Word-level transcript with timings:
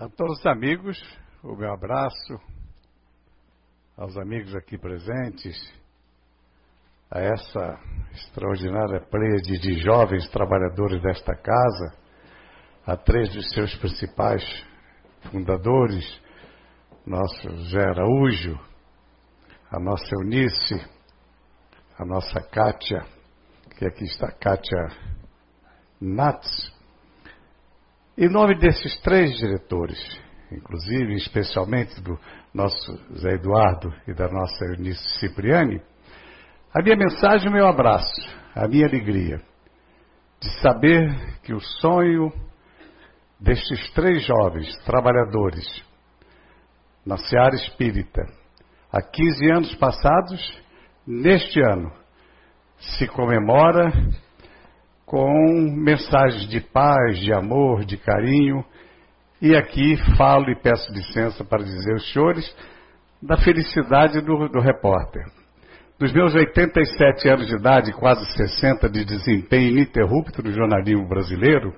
A 0.00 0.08
todos 0.08 0.38
os 0.38 0.46
amigos, 0.46 0.98
o 1.42 1.54
meu 1.54 1.74
abraço, 1.74 2.40
aos 3.98 4.16
amigos 4.16 4.54
aqui 4.54 4.78
presentes, 4.78 5.54
a 7.10 7.20
essa 7.20 7.78
extraordinária 8.10 9.02
plede 9.10 9.58
de 9.58 9.78
jovens 9.82 10.26
trabalhadores 10.30 11.02
desta 11.02 11.34
casa, 11.34 11.94
a 12.86 12.96
três 12.96 13.28
dos 13.34 13.52
seus 13.52 13.74
principais 13.74 14.42
fundadores, 15.30 16.22
nosso 17.04 17.54
Zé 17.68 17.82
Araújo, 17.82 18.58
a 19.70 19.78
nossa 19.78 20.14
Eunice, 20.14 20.82
a 21.98 22.06
nossa 22.06 22.40
Kátia, 22.40 23.04
que 23.76 23.84
aqui 23.84 24.04
está 24.04 24.32
Kátia 24.32 24.82
Nats, 26.00 26.79
em 28.20 28.28
nome 28.28 28.54
desses 28.58 29.00
três 29.00 29.38
diretores, 29.38 29.98
inclusive, 30.52 31.14
especialmente 31.14 31.98
do 32.02 32.18
nosso 32.52 32.94
Zé 33.16 33.30
Eduardo 33.30 33.90
e 34.06 34.12
da 34.12 34.28
nossa 34.28 34.62
Eunice 34.66 35.18
Cipriani, 35.18 35.80
a 36.70 36.82
minha 36.82 36.96
mensagem, 36.96 37.48
o 37.48 37.52
meu 37.52 37.66
abraço, 37.66 38.20
a 38.54 38.68
minha 38.68 38.86
alegria 38.86 39.40
de 40.38 40.50
saber 40.60 41.40
que 41.42 41.54
o 41.54 41.60
sonho 41.60 42.30
destes 43.40 43.90
três 43.92 44.22
jovens 44.26 44.68
trabalhadores 44.84 45.82
na 47.06 47.16
Seara 47.16 47.54
Espírita, 47.54 48.20
há 48.92 49.00
15 49.00 49.50
anos 49.50 49.74
passados, 49.76 50.62
neste 51.06 51.58
ano, 51.58 51.90
se 52.78 53.06
comemora 53.08 53.90
com 55.10 55.28
mensagens 55.74 56.48
de 56.48 56.60
paz, 56.60 57.18
de 57.18 57.32
amor, 57.34 57.84
de 57.84 57.96
carinho. 57.96 58.64
E 59.42 59.56
aqui 59.56 59.96
falo 60.16 60.48
e 60.50 60.54
peço 60.54 60.88
licença 60.92 61.44
para 61.44 61.64
dizer 61.64 61.94
aos 61.94 62.12
senhores 62.12 62.56
da 63.20 63.36
felicidade 63.36 64.20
do, 64.20 64.48
do 64.48 64.60
repórter. 64.60 65.24
Dos 65.98 66.12
meus 66.12 66.32
87 66.32 67.28
anos 67.28 67.48
de 67.48 67.56
idade, 67.56 67.92
quase 67.92 68.24
60 68.36 68.88
de 68.88 69.04
desempenho 69.04 69.70
ininterrupto 69.70 70.44
no 70.44 70.52
jornalismo 70.52 71.08
brasileiro, 71.08 71.74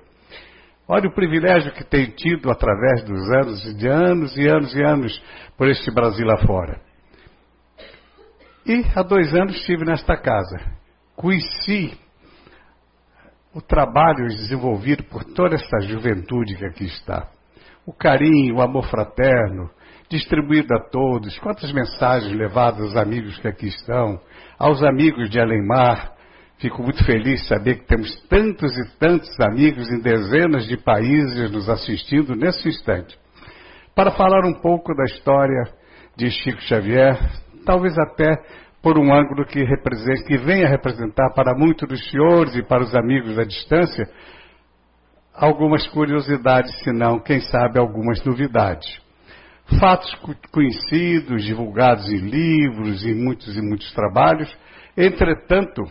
olha 0.87 1.09
o 1.09 1.15
privilégio 1.15 1.73
que 1.73 1.83
tenho 1.83 2.11
tido 2.11 2.51
através 2.51 3.03
dos 3.03 3.31
anos, 3.31 3.75
de 3.75 3.87
anos 3.87 4.37
e 4.37 4.47
anos 4.47 4.75
e 4.75 4.83
anos 4.83 5.23
por 5.57 5.67
este 5.67 5.89
Brasil 5.91 6.29
afora. 6.29 6.79
E 8.63 8.85
há 8.95 9.01
dois 9.01 9.33
anos 9.33 9.55
estive 9.55 9.85
nesta 9.85 10.15
casa. 10.15 10.59
Conheci 11.15 12.02
o 13.53 13.61
trabalho 13.61 14.27
desenvolvido 14.27 15.03
por 15.03 15.23
toda 15.23 15.55
essa 15.55 15.79
juventude 15.81 16.55
que 16.55 16.65
aqui 16.65 16.85
está. 16.85 17.29
O 17.85 17.93
carinho, 17.93 18.55
o 18.55 18.61
amor 18.61 18.85
fraterno, 18.85 19.69
distribuído 20.09 20.73
a 20.73 20.89
todos. 20.89 21.37
Quantas 21.39 21.71
mensagens 21.71 22.33
levadas 22.35 22.81
aos 22.81 22.97
amigos 22.97 23.37
que 23.37 23.47
aqui 23.47 23.67
estão, 23.67 24.19
aos 24.57 24.81
amigos 24.83 25.29
de 25.29 25.39
Alemar. 25.39 26.13
Fico 26.57 26.81
muito 26.81 27.03
feliz 27.03 27.41
de 27.41 27.47
saber 27.47 27.79
que 27.79 27.87
temos 27.87 28.15
tantos 28.27 28.71
e 28.77 28.97
tantos 28.97 29.29
amigos 29.41 29.89
em 29.91 29.99
dezenas 29.99 30.65
de 30.65 30.77
países 30.77 31.51
nos 31.51 31.69
assistindo 31.69 32.35
nesse 32.35 32.69
instante. 32.69 33.17
Para 33.93 34.11
falar 34.11 34.45
um 34.45 34.53
pouco 34.53 34.95
da 34.95 35.03
história 35.03 35.63
de 36.15 36.29
Chico 36.31 36.61
Xavier, 36.61 37.19
talvez 37.65 37.97
até 37.97 38.37
por 38.83 38.99
um 38.99 39.13
ângulo 39.13 39.45
que, 39.45 39.63
represente, 39.63 40.25
que 40.25 40.37
venha 40.37 40.67
representar 40.67 41.33
para 41.33 41.57
muitos 41.57 41.87
dos 41.87 42.11
senhores 42.11 42.53
e 42.53 42.61
para 42.61 42.83
os 42.83 42.93
amigos 42.93 43.39
à 43.39 43.45
distância 43.45 44.05
algumas 45.33 45.87
curiosidades, 45.87 46.71
se 46.83 46.91
não, 46.91 47.17
quem 47.17 47.39
sabe, 47.39 47.79
algumas 47.79 48.23
novidades. 48.25 49.01
Fatos 49.79 50.13
conhecidos, 50.51 51.45
divulgados 51.45 52.11
em 52.11 52.17
livros, 52.17 53.05
em 53.05 53.15
muitos 53.15 53.55
e 53.55 53.61
muitos 53.61 53.91
trabalhos, 53.93 54.53
entretanto, 54.97 55.81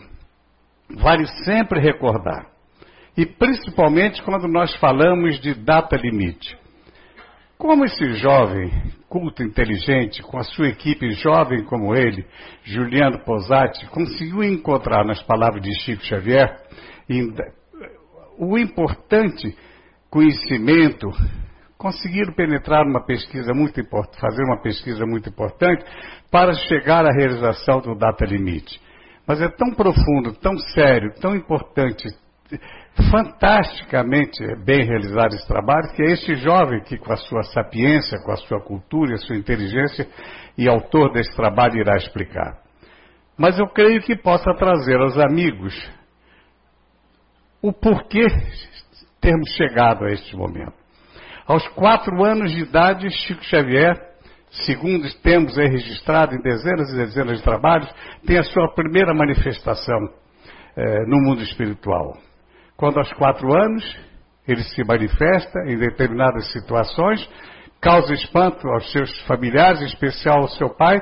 vale 0.95 1.25
sempre 1.43 1.81
recordar. 1.81 2.45
E 3.17 3.25
principalmente 3.25 4.21
quando 4.21 4.47
nós 4.47 4.73
falamos 4.75 5.39
de 5.39 5.55
data 5.55 5.97
limite. 5.97 6.55
Como 7.57 7.85
esse 7.85 8.13
jovem, 8.13 8.71
culto, 9.13 9.43
inteligente, 9.43 10.23
com 10.23 10.39
a 10.39 10.43
sua 10.43 10.69
equipe 10.69 11.11
jovem 11.11 11.63
como 11.65 11.95
ele, 11.95 12.25
Juliano 12.63 13.23
Posati, 13.23 13.85
conseguiu 13.89 14.43
encontrar 14.43 15.05
nas 15.05 15.21
palavras 15.21 15.61
de 15.61 15.71
Chico 15.81 16.03
Xavier 16.03 16.57
o 18.39 18.57
importante 18.57 19.55
conhecimento, 20.09 21.11
conseguiram 21.77 22.33
penetrar 22.33 22.83
numa 22.87 23.05
pesquisa 23.05 23.53
muito 23.53 23.79
importante, 23.79 24.19
fazer 24.19 24.43
uma 24.45 24.59
pesquisa 24.63 25.05
muito 25.05 25.29
importante 25.29 25.85
para 26.31 26.51
chegar 26.53 27.05
à 27.05 27.11
realização 27.11 27.81
do 27.81 27.93
data 27.93 28.25
limite. 28.25 28.81
Mas 29.27 29.39
é 29.43 29.47
tão 29.47 29.75
profundo, 29.75 30.33
tão 30.41 30.57
sério, 30.57 31.13
tão 31.21 31.35
importante 31.35 32.07
fantasticamente 33.09 34.43
bem 34.63 34.85
realizado 34.85 35.33
esse 35.35 35.47
trabalho, 35.47 35.91
que 35.95 36.03
é 36.03 36.11
este 36.11 36.35
jovem 36.35 36.81
que, 36.83 36.97
com 36.97 37.11
a 37.11 37.17
sua 37.17 37.43
sapiência, 37.43 38.19
com 38.23 38.31
a 38.31 38.37
sua 38.37 38.61
cultura 38.61 39.11
e 39.11 39.13
a 39.15 39.17
sua 39.17 39.35
inteligência, 39.35 40.07
e 40.57 40.67
autor 40.67 41.11
desse 41.11 41.35
trabalho, 41.35 41.79
irá 41.79 41.95
explicar. 41.95 42.59
Mas 43.37 43.57
eu 43.57 43.67
creio 43.67 44.01
que 44.01 44.15
possa 44.15 44.53
trazer 44.53 44.99
aos 44.99 45.17
amigos 45.17 45.73
o 47.61 47.73
porquê 47.73 48.27
termos 49.19 49.49
chegado 49.55 50.05
a 50.05 50.11
este 50.11 50.35
momento. 50.35 50.73
Aos 51.47 51.67
quatro 51.69 52.23
anos 52.23 52.51
de 52.51 52.61
idade, 52.61 53.09
Chico 53.09 53.43
Xavier, 53.43 53.95
segundo 54.65 55.07
temos 55.21 55.57
aí 55.57 55.67
registrado 55.67 56.35
em 56.35 56.41
dezenas 56.41 56.89
e 56.91 56.97
dezenas 56.97 57.37
de 57.37 57.43
trabalhos, 57.43 57.89
tem 58.25 58.37
a 58.37 58.43
sua 58.43 58.73
primeira 58.73 59.13
manifestação 59.13 59.97
eh, 60.75 61.05
no 61.07 61.21
mundo 61.21 61.41
espiritual. 61.41 62.17
Quando 62.77 62.97
aos 62.97 63.11
quatro 63.13 63.53
anos 63.53 63.83
ele 64.47 64.63
se 64.63 64.83
manifesta 64.83 65.59
em 65.67 65.77
determinadas 65.77 66.51
situações, 66.51 67.27
causa 67.79 68.13
espanto 68.13 68.67
aos 68.67 68.91
seus 68.91 69.21
familiares, 69.21 69.81
em 69.81 69.85
especial 69.85 70.41
ao 70.41 70.49
seu 70.49 70.69
pai, 70.69 70.99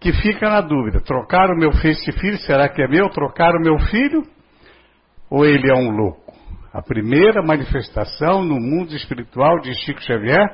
que 0.00 0.12
fica 0.12 0.48
na 0.48 0.60
dúvida: 0.60 1.00
trocar 1.00 1.50
o 1.50 1.56
meu 1.56 1.72
filho, 1.72 2.38
será 2.38 2.68
que 2.68 2.82
é 2.82 2.88
meu? 2.88 3.08
Trocar 3.10 3.54
o 3.54 3.60
meu 3.60 3.78
filho? 3.78 4.22
Ou 5.28 5.44
ele 5.44 5.70
é 5.70 5.74
um 5.74 5.90
louco? 5.90 6.34
A 6.72 6.80
primeira 6.80 7.42
manifestação 7.42 8.42
no 8.44 8.60
mundo 8.60 8.94
espiritual 8.94 9.60
de 9.60 9.74
Chico 9.84 10.00
Xavier 10.02 10.46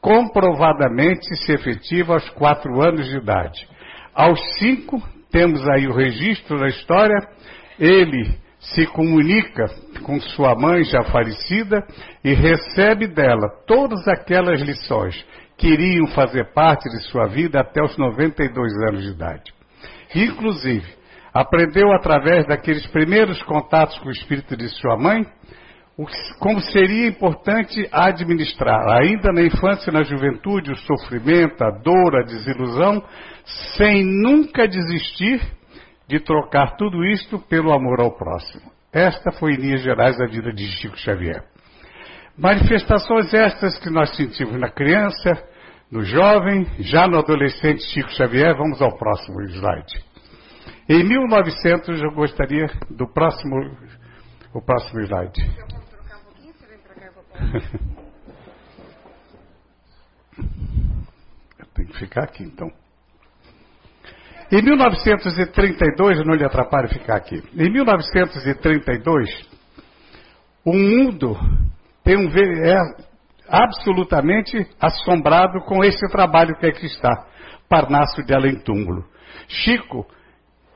comprovadamente 0.00 1.34
se 1.36 1.52
efetiva 1.52 2.14
aos 2.14 2.28
quatro 2.30 2.82
anos 2.82 3.08
de 3.08 3.16
idade. 3.16 3.66
Aos 4.14 4.38
cinco, 4.58 5.00
temos 5.30 5.66
aí 5.68 5.86
o 5.86 5.94
registro 5.94 6.58
da 6.58 6.68
história, 6.68 7.16
ele 7.78 8.36
se 8.72 8.86
comunica 8.86 9.66
com 10.02 10.20
sua 10.20 10.54
mãe 10.54 10.84
já 10.84 11.02
falecida 11.04 11.84
e 12.22 12.32
recebe 12.32 13.06
dela 13.06 13.48
todas 13.66 14.06
aquelas 14.08 14.60
lições 14.60 15.24
que 15.56 15.68
iriam 15.68 16.06
fazer 16.08 16.52
parte 16.52 16.88
de 16.88 17.02
sua 17.08 17.26
vida 17.26 17.60
até 17.60 17.82
os 17.82 17.96
92 17.96 18.72
anos 18.88 19.02
de 19.02 19.10
idade. 19.10 19.52
Inclusive, 20.14 20.86
aprendeu 21.32 21.92
através 21.92 22.46
daqueles 22.46 22.86
primeiros 22.86 23.42
contatos 23.42 23.98
com 23.98 24.08
o 24.08 24.12
espírito 24.12 24.56
de 24.56 24.68
sua 24.68 24.96
mãe 24.96 25.24
como 26.40 26.60
seria 26.60 27.06
importante 27.06 27.88
administrar, 27.92 29.00
ainda 29.00 29.32
na 29.32 29.42
infância 29.42 29.90
e 29.90 29.94
na 29.94 30.02
juventude, 30.02 30.72
o 30.72 30.76
sofrimento, 30.76 31.62
a 31.62 31.70
dor, 31.70 32.16
a 32.16 32.24
desilusão, 32.24 33.00
sem 33.76 34.04
nunca 34.04 34.66
desistir 34.66 35.40
de 36.08 36.20
trocar 36.20 36.76
tudo 36.76 37.04
isto 37.04 37.38
pelo 37.38 37.72
amor 37.72 38.00
ao 38.00 38.16
próximo. 38.16 38.70
Esta 38.92 39.32
foi, 39.32 39.54
em 39.54 39.56
linhas 39.56 39.82
gerais, 39.82 40.20
a 40.20 40.26
vida 40.26 40.52
de 40.52 40.66
Chico 40.76 40.96
Xavier. 40.98 41.42
Manifestações 42.36 43.32
estas 43.32 43.78
que 43.78 43.90
nós 43.90 44.14
sentimos 44.16 44.58
na 44.58 44.70
criança, 44.70 45.32
no 45.90 46.02
jovem, 46.02 46.66
já 46.80 47.06
no 47.06 47.18
adolescente 47.18 47.82
Chico 47.84 48.10
Xavier. 48.10 48.56
Vamos 48.56 48.80
ao 48.82 48.96
próximo 48.96 49.40
slide. 49.42 50.04
Em 50.88 51.02
1900, 51.02 52.02
eu 52.02 52.10
gostaria 52.12 52.66
do 52.90 53.06
próximo, 53.08 53.56
o 54.52 54.60
próximo 54.60 55.00
slide. 55.00 55.40
Eu 61.58 61.66
tenho 61.74 61.88
que 61.88 61.98
ficar 61.98 62.24
aqui, 62.24 62.42
então. 62.42 62.70
Em 64.54 64.62
1932, 64.62 66.24
não 66.24 66.32
lhe 66.32 66.44
atrapalhe 66.44 66.86
ficar 66.86 67.16
aqui. 67.16 67.42
Em 67.56 67.72
1932, 67.72 69.28
o 70.64 70.72
mundo 70.72 71.36
tem 72.04 72.16
um, 72.16 72.28
é 72.28 72.78
absolutamente 73.48 74.64
assombrado 74.80 75.58
com 75.62 75.82
esse 75.82 76.06
trabalho 76.08 76.54
que 76.54 76.66
aqui 76.66 76.86
está, 76.86 77.26
Parnaso 77.68 78.22
de 78.24 78.32
Além 78.32 78.60
Túmulo. 78.60 79.04
Chico 79.48 80.06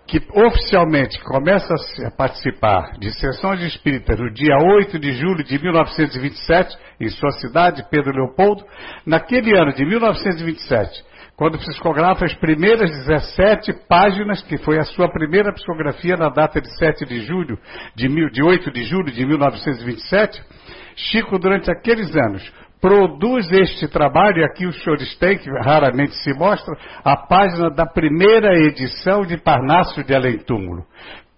que 0.09 0.21
oficialmente 0.33 1.23
começa 1.23 1.73
a 2.05 2.11
participar 2.11 2.99
de 2.99 3.13
sessões 3.13 3.61
espíritas 3.61 4.19
no 4.19 4.33
dia 4.33 4.57
8 4.57 4.99
de 4.99 5.13
julho 5.13 5.45
de 5.45 5.57
1927, 5.57 6.77
em 6.99 7.09
sua 7.11 7.31
cidade, 7.33 7.87
Pedro 7.89 8.11
Leopoldo, 8.13 8.65
naquele 9.07 9.57
ano 9.57 9.73
de 9.73 9.85
1927, 9.85 11.05
quando 11.39 11.57
psicografa 11.57 12.25
as 12.25 12.35
primeiras 12.35 12.91
17 12.91 13.73
páginas, 13.89 14.43
que 14.43 14.59
foi 14.59 14.77
a 14.77 14.83
sua 14.83 15.09
primeira 15.09 15.53
psicografia 15.53 16.17
na 16.17 16.29
data 16.29 16.61
de 16.61 16.69
7 16.77 17.07
de 17.07 17.21
julho, 17.21 17.57
de, 17.95 18.09
mil, 18.09 18.29
de 18.29 18.43
8 18.43 18.73
de 18.73 18.83
julho 18.83 19.13
de 19.13 19.25
1927, 19.25 20.43
Chico, 20.97 21.39
durante 21.39 21.71
aqueles 21.71 22.13
anos, 22.17 22.43
produz 22.81 23.49
este 23.53 23.87
trabalho, 23.87 24.39
e 24.39 24.45
aqui 24.45 24.67
os 24.67 24.83
senhores 24.83 25.17
têm, 25.19 25.39
que 25.39 25.49
raramente 25.65 26.17
se 26.17 26.35
mostra, 26.35 26.75
a 27.05 27.17
página 27.17 27.71
da 27.71 27.87
primeira 27.87 28.59
edição 28.59 29.25
de 29.25 29.37
Parnasso 29.37 30.03
de 30.03 30.13
Além 30.13 30.39
Túmulo. 30.39 30.85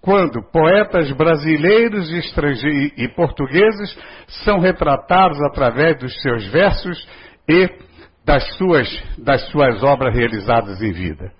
Quando 0.00 0.42
poetas 0.50 1.12
brasileiros 1.12 2.10
e, 2.10 3.04
e 3.04 3.08
portugueses 3.08 3.98
são 4.44 4.60
retratados 4.60 5.38
através 5.42 5.98
dos 5.98 6.14
seus 6.22 6.46
versos 6.46 7.06
e 7.46 7.89
das 8.30 8.56
suas, 8.56 8.88
das 9.18 9.48
suas 9.48 9.82
obras 9.82 10.14
realizadas 10.14 10.80
em 10.80 10.92
vida. 10.92 11.32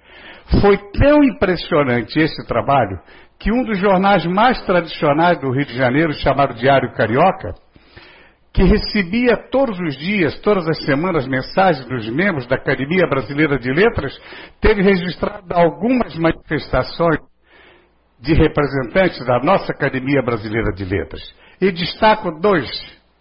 Foi 0.61 0.77
tão 0.93 1.23
impressionante 1.23 2.19
esse 2.19 2.45
trabalho 2.49 2.99
que 3.39 3.53
um 3.53 3.63
dos 3.63 3.79
jornais 3.79 4.27
mais 4.27 4.61
tradicionais 4.63 5.41
do 5.41 5.53
Rio 5.53 5.67
de 5.67 5.77
Janeiro, 5.77 6.13
chamado 6.15 6.55
Diário 6.55 6.93
Carioca, 6.95 7.55
que 8.53 8.65
recebia 8.65 9.37
todos 9.53 9.79
os 9.79 9.97
dias, 9.97 10.41
todas 10.41 10.67
as 10.67 10.85
semanas, 10.85 11.29
mensagens 11.29 11.87
dos 11.87 12.11
membros 12.11 12.49
da 12.49 12.57
Academia 12.57 13.07
Brasileira 13.09 13.57
de 13.57 13.73
Letras, 13.73 14.13
teve 14.61 14.83
registrado 14.83 15.47
algumas 15.55 16.17
manifestações 16.17 17.21
de 18.19 18.35
representantes 18.35 19.25
da 19.25 19.39
nossa 19.39 19.71
Academia 19.71 20.21
Brasileira 20.23 20.73
de 20.73 20.85
Letras. 20.85 21.23
E 21.61 21.71
destaco 21.71 22.33
dois 22.41 22.69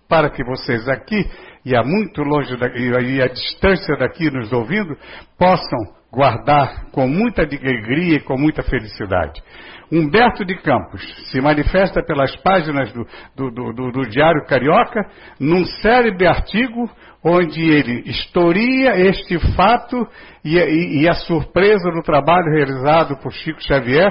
para 0.09 0.31
que 0.31 0.43
vocês 0.43 0.89
aqui, 0.89 1.23
e 1.69 1.75
a 1.75 1.83
muito 1.83 2.23
longe 2.23 2.57
daqui, 2.57 2.79
e 2.79 3.21
a 3.21 3.27
distância 3.27 3.95
daqui 3.95 4.31
nos 4.31 4.51
ouvindo, 4.51 4.97
possam 5.37 5.79
guardar 6.11 6.89
com 6.91 7.07
muita 7.07 7.43
alegria 7.43 8.17
e 8.17 8.19
com 8.21 8.35
muita 8.35 8.63
felicidade. 8.63 9.39
Humberto 9.91 10.43
de 10.43 10.55
Campos 10.61 11.01
se 11.31 11.39
manifesta 11.39 12.03
pelas 12.03 12.35
páginas 12.37 12.91
do, 12.91 13.05
do, 13.35 13.73
do, 13.73 13.91
do 13.91 14.09
Diário 14.09 14.45
Carioca 14.45 15.01
num 15.39 15.63
célebre 15.65 16.27
artigo 16.27 16.89
onde 17.23 17.61
ele 17.61 18.03
historia 18.09 18.97
este 18.97 19.37
fato 19.55 20.07
e, 20.43 20.57
e, 20.57 21.01
e, 21.01 21.09
a 21.09 21.13
surpresa 21.13 21.91
do 21.91 22.01
trabalho 22.01 22.51
realizado 22.51 23.17
por 23.17 23.31
Chico 23.33 23.61
Xavier, 23.61 24.09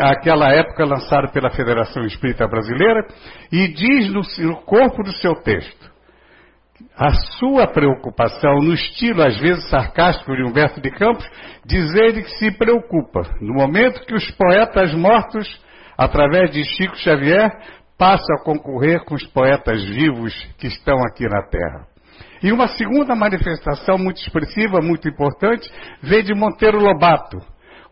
aquela 0.00 0.52
época 0.52 0.84
lançado 0.84 1.30
pela 1.32 1.50
Federação 1.50 2.04
Espírita 2.04 2.48
Brasileira, 2.48 3.06
e 3.52 3.68
diz 3.68 4.12
no, 4.12 4.22
no 4.48 4.56
corpo 4.62 5.04
do 5.04 5.12
seu 5.12 5.34
texto 5.36 5.89
a 6.96 7.10
sua 7.38 7.66
preocupação, 7.66 8.56
no 8.56 8.74
estilo 8.74 9.22
às 9.22 9.38
vezes 9.38 9.68
sarcástico 9.68 10.34
de 10.36 10.42
Humberto 10.42 10.80
de 10.80 10.90
Campos, 10.90 11.26
dizer 11.64 12.12
que 12.12 12.30
se 12.36 12.50
preocupa 12.52 13.22
no 13.40 13.54
momento 13.54 14.04
que 14.06 14.14
os 14.14 14.30
poetas 14.32 14.92
mortos, 14.94 15.48
através 15.96 16.50
de 16.50 16.64
Chico 16.64 16.96
Xavier, 16.96 17.50
passam 17.96 18.36
a 18.36 18.44
concorrer 18.44 19.04
com 19.04 19.14
os 19.14 19.26
poetas 19.26 19.82
vivos 19.84 20.34
que 20.58 20.66
estão 20.66 20.96
aqui 21.06 21.24
na 21.28 21.42
Terra. 21.42 21.86
E 22.42 22.52
uma 22.52 22.68
segunda 22.68 23.14
manifestação 23.14 23.98
muito 23.98 24.20
expressiva, 24.20 24.80
muito 24.82 25.08
importante, 25.08 25.70
vem 26.02 26.22
de 26.22 26.34
Monteiro 26.34 26.78
Lobato, 26.78 27.38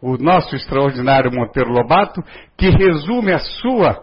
o 0.00 0.16
nosso 0.16 0.54
extraordinário 0.56 1.30
Monteiro 1.30 1.70
Lobato, 1.70 2.22
que 2.56 2.70
resume 2.70 3.32
a 3.32 3.38
sua 3.38 4.02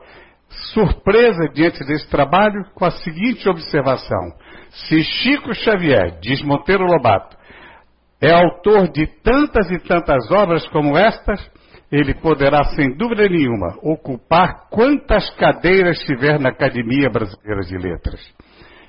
surpresa 0.73 1.49
diante 1.53 1.83
desse 1.85 2.07
trabalho 2.09 2.63
com 2.75 2.85
a 2.85 2.91
seguinte 2.91 3.49
observação. 3.49 4.31
Se 4.75 5.01
Chico 5.01 5.53
Xavier, 5.53 6.19
diz 6.21 6.41
Monteiro 6.43 6.83
Lobato, 6.83 7.37
é 8.21 8.31
autor 8.31 8.89
de 8.91 9.07
tantas 9.23 9.71
e 9.71 9.79
tantas 9.79 10.29
obras 10.29 10.67
como 10.67 10.97
estas, 10.97 11.39
ele 11.91 12.13
poderá, 12.15 12.63
sem 12.75 12.95
dúvida 12.97 13.27
nenhuma, 13.29 13.77
ocupar 13.81 14.67
quantas 14.69 15.29
cadeiras 15.35 15.99
tiver 15.99 16.39
na 16.39 16.49
Academia 16.49 17.09
Brasileira 17.09 17.61
de 17.61 17.77
Letras. 17.77 18.19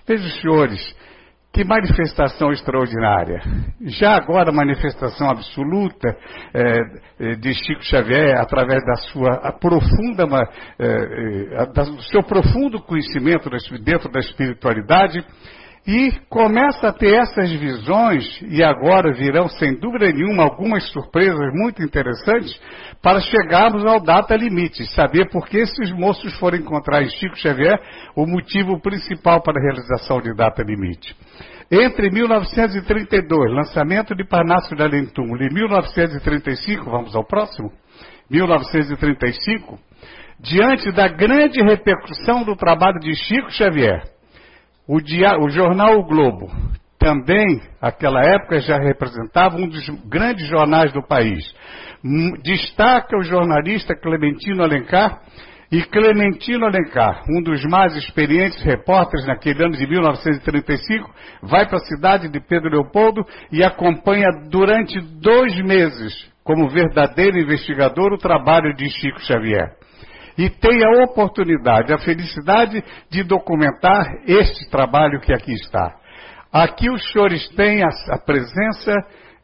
Vejam, 0.08 0.28
senhores, 0.40 0.96
que 1.52 1.64
manifestação 1.64 2.50
extraordinária. 2.50 3.40
Já 3.80 4.16
agora, 4.16 4.52
manifestação 4.52 5.30
absoluta 5.30 6.08
é, 6.52 7.34
de 7.36 7.54
Chico 7.54 7.82
Xavier, 7.82 8.38
através 8.38 8.84
da 8.84 8.96
sua 8.96 9.52
profunda, 9.52 10.24
é, 10.78 11.66
do 11.66 12.02
seu 12.02 12.22
profundo 12.22 12.82
conhecimento 12.82 13.48
dentro 13.82 14.10
da 14.10 14.18
espiritualidade, 14.18 15.24
e 15.86 16.10
começa 16.28 16.88
a 16.88 16.92
ter 16.92 17.14
essas 17.14 17.48
visões, 17.52 18.42
e 18.42 18.62
agora 18.62 19.14
virão, 19.14 19.48
sem 19.48 19.78
dúvida 19.78 20.10
nenhuma, 20.10 20.42
algumas 20.42 20.82
surpresas 20.90 21.52
muito 21.52 21.80
interessantes, 21.80 22.60
para 23.00 23.20
chegarmos 23.20 23.86
ao 23.86 24.00
data 24.00 24.34
limite, 24.34 24.84
saber 24.94 25.30
por 25.30 25.46
que 25.46 25.58
esses 25.58 25.92
moços 25.92 26.36
foram 26.38 26.58
encontrar 26.58 27.02
em 27.02 27.08
Chico 27.10 27.36
Xavier 27.36 27.78
o 28.16 28.26
motivo 28.26 28.80
principal 28.80 29.40
para 29.42 29.60
a 29.60 29.62
realização 29.62 30.20
de 30.20 30.34
data 30.34 30.60
limite. 30.62 31.14
Entre 31.70 32.10
1932, 32.10 33.52
lançamento 33.52 34.14
de 34.14 34.24
Parnasso 34.24 34.74
de 34.74 34.82
Além 34.82 35.08
e 35.08 35.54
1935, 35.54 36.90
vamos 36.90 37.14
ao 37.14 37.24
próximo, 37.24 37.70
1935, 38.28 39.78
diante 40.40 40.90
da 40.90 41.06
grande 41.06 41.60
repercussão 41.62 42.44
do 42.44 42.56
trabalho 42.56 42.98
de 42.98 43.14
Chico 43.14 43.50
Xavier, 43.50 44.15
o, 44.88 45.00
dia, 45.00 45.38
o 45.38 45.48
jornal 45.48 45.98
O 45.98 46.04
Globo, 46.04 46.50
também, 46.98 47.60
naquela 47.80 48.20
época, 48.22 48.60
já 48.60 48.78
representava 48.78 49.56
um 49.56 49.68
dos 49.68 49.88
grandes 50.08 50.48
jornais 50.48 50.92
do 50.92 51.02
país. 51.02 51.44
Destaca 52.42 53.16
o 53.16 53.22
jornalista 53.22 53.94
Clementino 53.94 54.62
Alencar, 54.62 55.20
e 55.70 55.82
Clementino 55.82 56.64
Alencar, 56.64 57.24
um 57.28 57.42
dos 57.42 57.64
mais 57.64 57.96
experientes 57.96 58.62
repórteres 58.62 59.26
naquele 59.26 59.64
ano 59.64 59.76
de 59.76 59.86
1935, 59.86 61.10
vai 61.42 61.66
para 61.66 61.78
a 61.78 61.84
cidade 61.86 62.28
de 62.28 62.40
Pedro 62.40 62.70
Leopoldo 62.70 63.24
e 63.50 63.64
acompanha 63.64 64.28
durante 64.48 65.00
dois 65.20 65.56
meses, 65.64 66.30
como 66.44 66.68
verdadeiro 66.68 67.38
investigador, 67.38 68.12
o 68.12 68.18
trabalho 68.18 68.74
de 68.76 68.88
Chico 68.88 69.20
Xavier 69.20 69.76
e 70.36 70.50
tem 70.50 70.84
a 70.84 71.04
oportunidade, 71.04 71.92
a 71.92 71.98
felicidade 71.98 72.82
de 73.10 73.22
documentar 73.22 74.06
este 74.26 74.68
trabalho 74.70 75.20
que 75.20 75.32
aqui 75.32 75.52
está. 75.52 75.94
Aqui 76.52 76.90
os 76.90 77.12
senhores 77.12 77.48
têm 77.50 77.82
a, 77.82 77.88
a 78.10 78.18
presença 78.18 78.92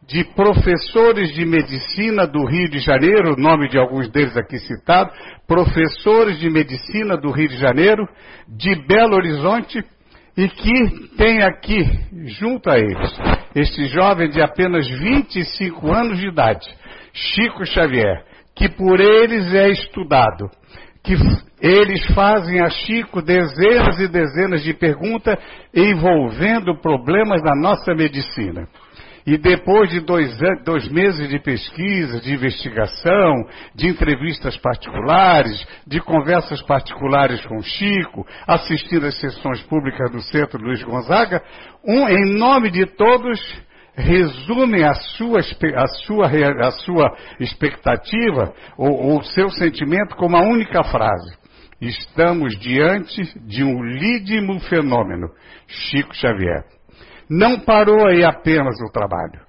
de 0.07 0.25
professores 0.35 1.33
de 1.33 1.45
medicina 1.45 2.27
do 2.27 2.45
Rio 2.45 2.69
de 2.69 2.81
Janeiro, 2.81 3.37
nome 3.37 3.69
de 3.69 3.79
alguns 3.79 4.11
deles 4.11 4.37
aqui 4.37 4.59
citado, 4.59 5.11
professores 5.47 6.39
de 6.39 6.51
medicina 6.51 7.17
do 7.17 7.31
Rio 7.31 7.49
de 7.49 7.57
Janeiro, 7.57 8.07
de 8.49 8.75
Belo 8.87 9.15
Horizonte, 9.15 9.83
e 10.37 10.49
que 10.49 11.17
tem 11.17 11.43
aqui, 11.43 11.85
junto 12.39 12.71
a 12.71 12.79
eles, 12.79 13.19
este 13.55 13.85
jovem 13.87 14.31
de 14.31 14.41
apenas 14.41 14.89
25 14.89 15.93
anos 15.93 16.19
de 16.19 16.29
idade, 16.29 16.67
Chico 17.13 17.65
Xavier, 17.67 18.25
que 18.57 18.69
por 18.69 18.99
eles 18.99 19.55
é 19.55 19.69
estudado, 19.71 20.51
que 21.03 21.15
eles 21.61 22.05
fazem 22.15 22.61
a 22.61 22.69
Chico 22.71 23.21
dezenas 23.21 23.99
e 23.99 24.09
dezenas 24.09 24.63
de 24.63 24.73
perguntas 24.75 25.37
envolvendo 25.75 26.81
problemas 26.81 27.43
da 27.43 27.55
nossa 27.55 27.95
medicina. 27.95 28.69
E 29.25 29.39
depois 29.39 29.89
de 29.91 30.01
dois, 30.01 30.37
dois, 30.65 30.89
meses 30.91 31.29
de 31.29 31.39
pesquisa, 31.39 32.21
de 32.21 32.35
investigação, 32.35 33.47
de 33.73 33.89
entrevistas 33.89 34.57
particulares, 34.57 35.65
de 35.87 36.01
conversas 36.01 36.61
particulares 36.63 37.41
com 37.47 37.63
Chico, 37.63 38.27
assistindo 38.47 39.07
às 39.07 39.19
sessões 39.21 39.63
públicas 39.63 40.11
do 40.11 40.21
Centro 40.23 40.61
Luiz 40.61 40.83
Gonzaga, 40.83 41.41
um, 41.87 42.09
em 42.09 42.37
nome 42.37 42.69
de 42.71 42.85
todos, 42.85 43.41
resume 43.95 44.85
a 44.85 44.95
sua, 44.95 45.41
a 45.41 45.87
sua, 45.87 46.27
a 46.27 46.71
sua 46.71 47.17
expectativa 47.39 48.53
ou 48.77 49.19
o 49.19 49.23
seu 49.23 49.51
sentimento 49.51 50.17
com 50.17 50.27
uma 50.27 50.43
única 50.43 50.83
frase. 50.85 51.37
Estamos 51.81 52.59
diante 52.59 53.23
de 53.41 53.65
um 53.65 53.83
lídimo 53.83 54.61
fenômeno, 54.61 55.29
Chico 55.67 56.15
Xavier. 56.15 56.65
Não 57.29 57.59
parou 57.61 58.07
aí 58.07 58.25
apenas 58.25 58.81
o 58.81 58.93
trabalho. 58.93 59.41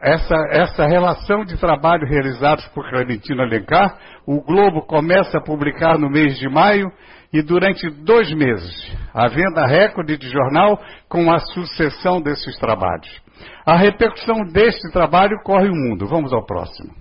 essa, 0.00 0.36
essa 0.50 0.86
relação 0.86 1.44
de 1.44 1.56
trabalho 1.56 2.06
realizados 2.06 2.64
por 2.68 2.88
Clementino 2.88 3.42
Alencar, 3.42 3.98
o 4.26 4.40
Globo 4.42 4.82
começa 4.82 5.38
a 5.38 5.42
publicar 5.42 5.98
no 5.98 6.08
mês 6.08 6.38
de 6.38 6.48
maio 6.48 6.90
e 7.32 7.40
durante 7.40 7.88
dois 7.88 8.30
meses, 8.34 8.94
a 9.14 9.26
venda 9.26 9.66
recorde 9.66 10.18
de 10.18 10.28
jornal 10.28 10.78
com 11.08 11.32
a 11.32 11.38
sucessão 11.38 12.20
desses 12.20 12.58
trabalhos. 12.58 13.08
A 13.64 13.76
repercussão 13.76 14.44
deste 14.52 14.90
trabalho 14.92 15.40
corre 15.42 15.68
o 15.68 15.74
mundo. 15.74 16.06
Vamos 16.06 16.32
ao 16.32 16.44
próximo. 16.44 16.92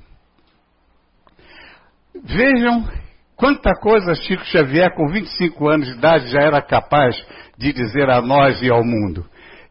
Vejam 2.24 2.88
quanta 3.36 3.74
coisa 3.74 4.16
Chico 4.16 4.46
Xavier, 4.46 4.96
com 4.96 5.08
25 5.08 5.68
anos 5.68 5.88
de 5.88 5.98
idade, 5.98 6.28
já 6.28 6.42
era 6.42 6.62
capaz 6.62 7.16
de 7.58 7.74
dizer 7.74 8.10
a 8.10 8.22
nós 8.22 8.62
e 8.62 8.70
ao 8.70 8.84
mundo. 8.84 9.26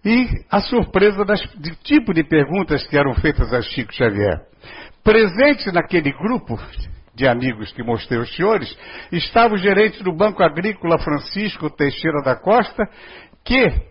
E 0.04 0.26
a 0.50 0.60
surpresa 0.60 1.24
das, 1.24 1.40
do 1.54 1.74
tipo 1.76 2.12
de 2.12 2.24
perguntas 2.24 2.86
que 2.86 2.98
eram 2.98 3.14
feitas 3.14 3.52
a 3.52 3.62
Chico 3.62 3.94
Xavier. 3.94 4.40
Presente 5.02 5.72
naquele 5.72 6.12
grupo 6.12 6.58
de 7.14 7.26
amigos 7.26 7.72
que 7.72 7.82
mostrei 7.82 8.18
aos 8.18 8.34
senhores, 8.34 8.76
estava 9.12 9.54
o 9.54 9.58
gerente 9.58 10.02
do 10.02 10.12
Banco 10.12 10.42
Agrícola 10.42 10.98
Francisco 10.98 11.70
Teixeira 11.70 12.22
da 12.22 12.36
Costa, 12.36 12.88
que 13.44 13.90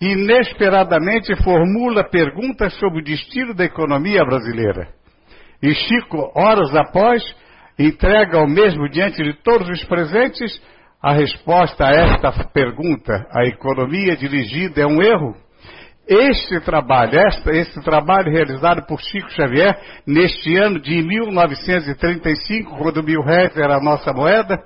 inesperadamente 0.00 1.34
formula 1.42 2.04
perguntas 2.04 2.74
sobre 2.74 3.00
o 3.00 3.04
destino 3.04 3.54
da 3.54 3.64
economia 3.64 4.24
brasileira. 4.24 4.88
E 5.62 5.72
Chico, 5.74 6.30
horas 6.34 6.74
após, 6.74 7.22
entrega 7.78 8.38
ao 8.38 8.46
mesmo 8.46 8.88
diante 8.88 9.22
de 9.22 9.32
todos 9.42 9.68
os 9.68 9.84
presentes 9.84 10.60
a 11.00 11.12
resposta 11.12 11.86
a 11.86 11.90
esta 11.90 12.32
pergunta: 12.52 13.12
a 13.30 13.46
economia 13.46 14.16
dirigida 14.16 14.82
é 14.82 14.86
um 14.86 15.02
erro? 15.02 15.43
Este 16.06 16.60
trabalho, 16.60 17.18
esta, 17.18 17.50
este 17.50 17.80
trabalho 17.80 18.30
realizado 18.30 18.86
por 18.86 19.00
Chico 19.00 19.30
Xavier 19.30 19.74
neste 20.06 20.54
ano 20.56 20.78
de 20.78 21.02
1935, 21.02 22.76
quando 22.76 23.02
mil 23.02 23.22
réis 23.22 23.56
era 23.56 23.76
a 23.76 23.82
nossa 23.82 24.12
moeda, 24.12 24.62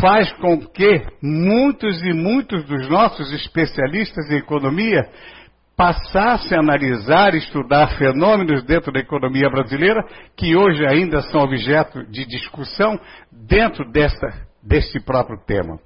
faz 0.00 0.32
com 0.34 0.58
que 0.58 1.02
muitos 1.22 2.02
e 2.02 2.12
muitos 2.12 2.64
dos 2.64 2.88
nossos 2.88 3.32
especialistas 3.32 4.28
em 4.30 4.36
economia 4.36 5.08
passassem 5.76 6.58
a 6.58 6.60
analisar 6.60 7.34
e 7.34 7.38
estudar 7.38 7.96
fenômenos 7.96 8.64
dentro 8.64 8.90
da 8.90 8.98
economia 8.98 9.48
brasileira 9.48 10.04
que 10.36 10.56
hoje 10.56 10.84
ainda 10.84 11.22
são 11.22 11.40
objeto 11.40 12.04
de 12.10 12.26
discussão 12.26 12.98
dentro 13.30 13.88
desta, 13.92 14.26
deste 14.60 14.98
próprio 14.98 15.38
tema. 15.46 15.78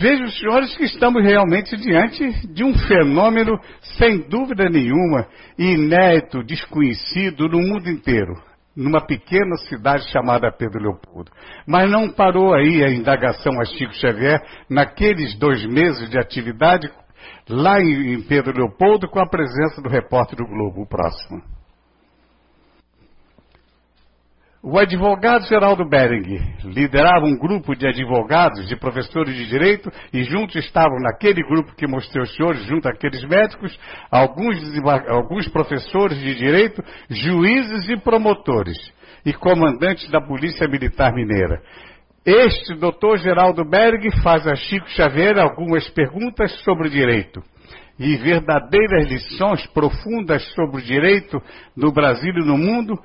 Vejam, 0.00 0.30
senhores, 0.30 0.74
que 0.78 0.84
estamos 0.84 1.22
realmente 1.22 1.76
diante 1.76 2.48
de 2.48 2.64
um 2.64 2.72
fenômeno, 2.72 3.60
sem 3.98 4.26
dúvida 4.30 4.66
nenhuma, 4.70 5.28
inédito, 5.58 6.42
desconhecido 6.42 7.46
no 7.46 7.58
mundo 7.58 7.90
inteiro, 7.90 8.32
numa 8.74 9.04
pequena 9.04 9.56
cidade 9.68 10.10
chamada 10.10 10.50
Pedro 10.50 10.80
Leopoldo. 10.80 11.30
Mas 11.66 11.90
não 11.90 12.08
parou 12.08 12.54
aí 12.54 12.82
a 12.82 12.90
indagação 12.90 13.60
a 13.60 13.64
Chico 13.66 13.92
Xavier 13.92 14.42
naqueles 14.70 15.38
dois 15.38 15.66
meses 15.66 16.08
de 16.08 16.18
atividade 16.18 16.90
lá 17.46 17.78
em 17.78 18.22
Pedro 18.22 18.56
Leopoldo 18.56 19.06
com 19.06 19.20
a 19.20 19.28
presença 19.28 19.82
do 19.82 19.90
repórter 19.90 20.38
do 20.38 20.46
Globo, 20.46 20.80
o 20.80 20.88
próximo. 20.88 21.42
O 24.62 24.78
advogado 24.78 25.46
Geraldo 25.46 25.88
Bering 25.88 26.38
liderava 26.64 27.24
um 27.24 27.34
grupo 27.34 27.74
de 27.74 27.86
advogados, 27.86 28.68
de 28.68 28.76
professores 28.76 29.34
de 29.34 29.46
direito, 29.46 29.90
e 30.12 30.22
juntos 30.22 30.54
estavam 30.56 31.00
naquele 31.00 31.42
grupo 31.42 31.74
que 31.74 31.86
mostrei 31.86 32.20
aos 32.20 32.36
senhores, 32.36 32.62
junto 32.66 32.86
àqueles 32.86 33.24
médicos, 33.24 33.78
alguns, 34.10 34.58
alguns 35.08 35.48
professores 35.48 36.18
de 36.18 36.34
direito, 36.34 36.84
juízes 37.08 37.88
e 37.88 37.96
promotores, 37.96 38.76
e 39.24 39.32
comandantes 39.32 40.10
da 40.10 40.20
Polícia 40.20 40.68
Militar 40.68 41.14
Mineira. 41.14 41.62
Este 42.22 42.74
doutor 42.74 43.16
Geraldo 43.16 43.64
Berg 43.64 44.10
faz 44.22 44.46
a 44.46 44.54
Chico 44.54 44.90
Xavier 44.90 45.38
algumas 45.38 45.88
perguntas 45.88 46.52
sobre 46.64 46.90
direito 46.90 47.42
e 48.00 48.16
verdadeiras 48.16 49.06
lições 49.06 49.66
profundas 49.74 50.42
sobre 50.54 50.78
o 50.78 50.82
direito 50.82 51.38
no 51.76 51.92
Brasil 51.92 52.32
e 52.32 52.46
no 52.46 52.56
mundo 52.56 52.98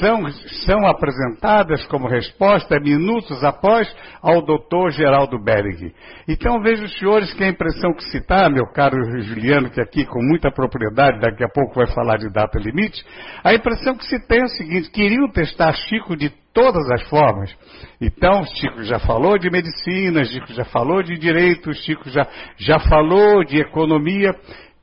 são, 0.00 0.28
são 0.66 0.84
apresentadas 0.84 1.86
como 1.86 2.08
resposta 2.08 2.80
minutos 2.80 3.44
após 3.44 3.88
ao 4.20 4.44
doutor 4.44 4.90
Geraldo 4.90 5.38
Berg. 5.38 5.94
Então 6.26 6.60
vejo 6.60 6.88
senhores 6.88 7.32
que 7.34 7.44
a 7.44 7.48
impressão 7.48 7.94
que 7.94 8.02
citar, 8.06 8.50
meu 8.50 8.66
caro 8.72 8.96
Juliano, 9.22 9.70
que 9.70 9.80
aqui 9.80 10.04
com 10.04 10.20
muita 10.20 10.50
propriedade 10.50 11.20
daqui 11.20 11.44
a 11.44 11.48
pouco 11.48 11.76
vai 11.76 11.86
falar 11.94 12.16
de 12.16 12.28
data 12.28 12.58
limite, 12.58 13.00
a 13.44 13.54
impressão 13.54 13.94
que 13.94 14.04
se 14.04 14.26
tem 14.26 14.40
é 14.40 14.44
o 14.44 14.48
seguinte, 14.48 14.90
queriam 14.90 15.30
testar 15.30 15.72
Chico 15.72 16.16
de 16.16 16.41
todas 16.52 16.90
as 16.90 17.02
formas. 17.08 17.54
Então, 18.00 18.44
Chico 18.44 18.82
já 18.82 18.98
falou 18.98 19.38
de 19.38 19.50
medicina, 19.50 20.24
Chico 20.24 20.52
já 20.52 20.64
falou 20.64 21.02
de 21.02 21.18
direito, 21.18 21.72
Chico 21.72 22.08
já, 22.10 22.26
já 22.56 22.78
falou 22.78 23.44
de 23.44 23.58
economia, 23.58 24.34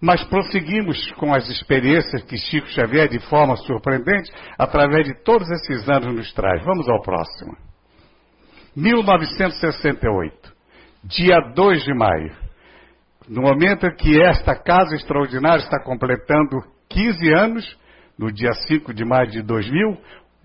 mas 0.01 0.23
prosseguimos 0.23 1.11
com 1.13 1.33
as 1.33 1.49
experiências 1.49 2.23
que 2.23 2.37
Chico 2.37 2.67
Xavier, 2.67 3.09
de 3.09 3.19
forma 3.19 3.55
surpreendente, 3.57 4.31
através 4.57 5.05
de 5.07 5.23
todos 5.23 5.49
esses 5.49 5.87
anos, 5.89 6.15
nos 6.15 6.33
traz. 6.33 6.63
Vamos 6.63 6.87
ao 6.87 7.01
próximo. 7.01 7.55
1968, 8.75 10.53
dia 11.03 11.39
2 11.53 11.83
de 11.83 11.93
maio. 11.93 12.35
No 13.27 13.41
momento 13.43 13.85
em 13.85 13.95
que 13.95 14.21
esta 14.23 14.55
casa 14.55 14.95
extraordinária 14.95 15.61
está 15.61 15.83
completando 15.83 16.63
15 16.89 17.33
anos, 17.33 17.77
no 18.17 18.31
dia 18.31 18.51
5 18.67 18.93
de 18.93 19.05
maio 19.05 19.29
de 19.29 19.41
2000, 19.41 19.97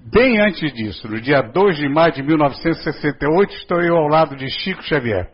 Bem 0.06 0.38
antes 0.38 0.70
disso, 0.74 1.08
no 1.08 1.18
dia 1.18 1.40
2 1.40 1.78
de 1.78 1.88
maio 1.88 2.12
de 2.12 2.22
1968, 2.22 3.54
estou 3.54 3.80
eu 3.80 3.96
ao 3.96 4.06
lado 4.06 4.36
de 4.36 4.50
Chico 4.50 4.82
Xavier. 4.82 5.30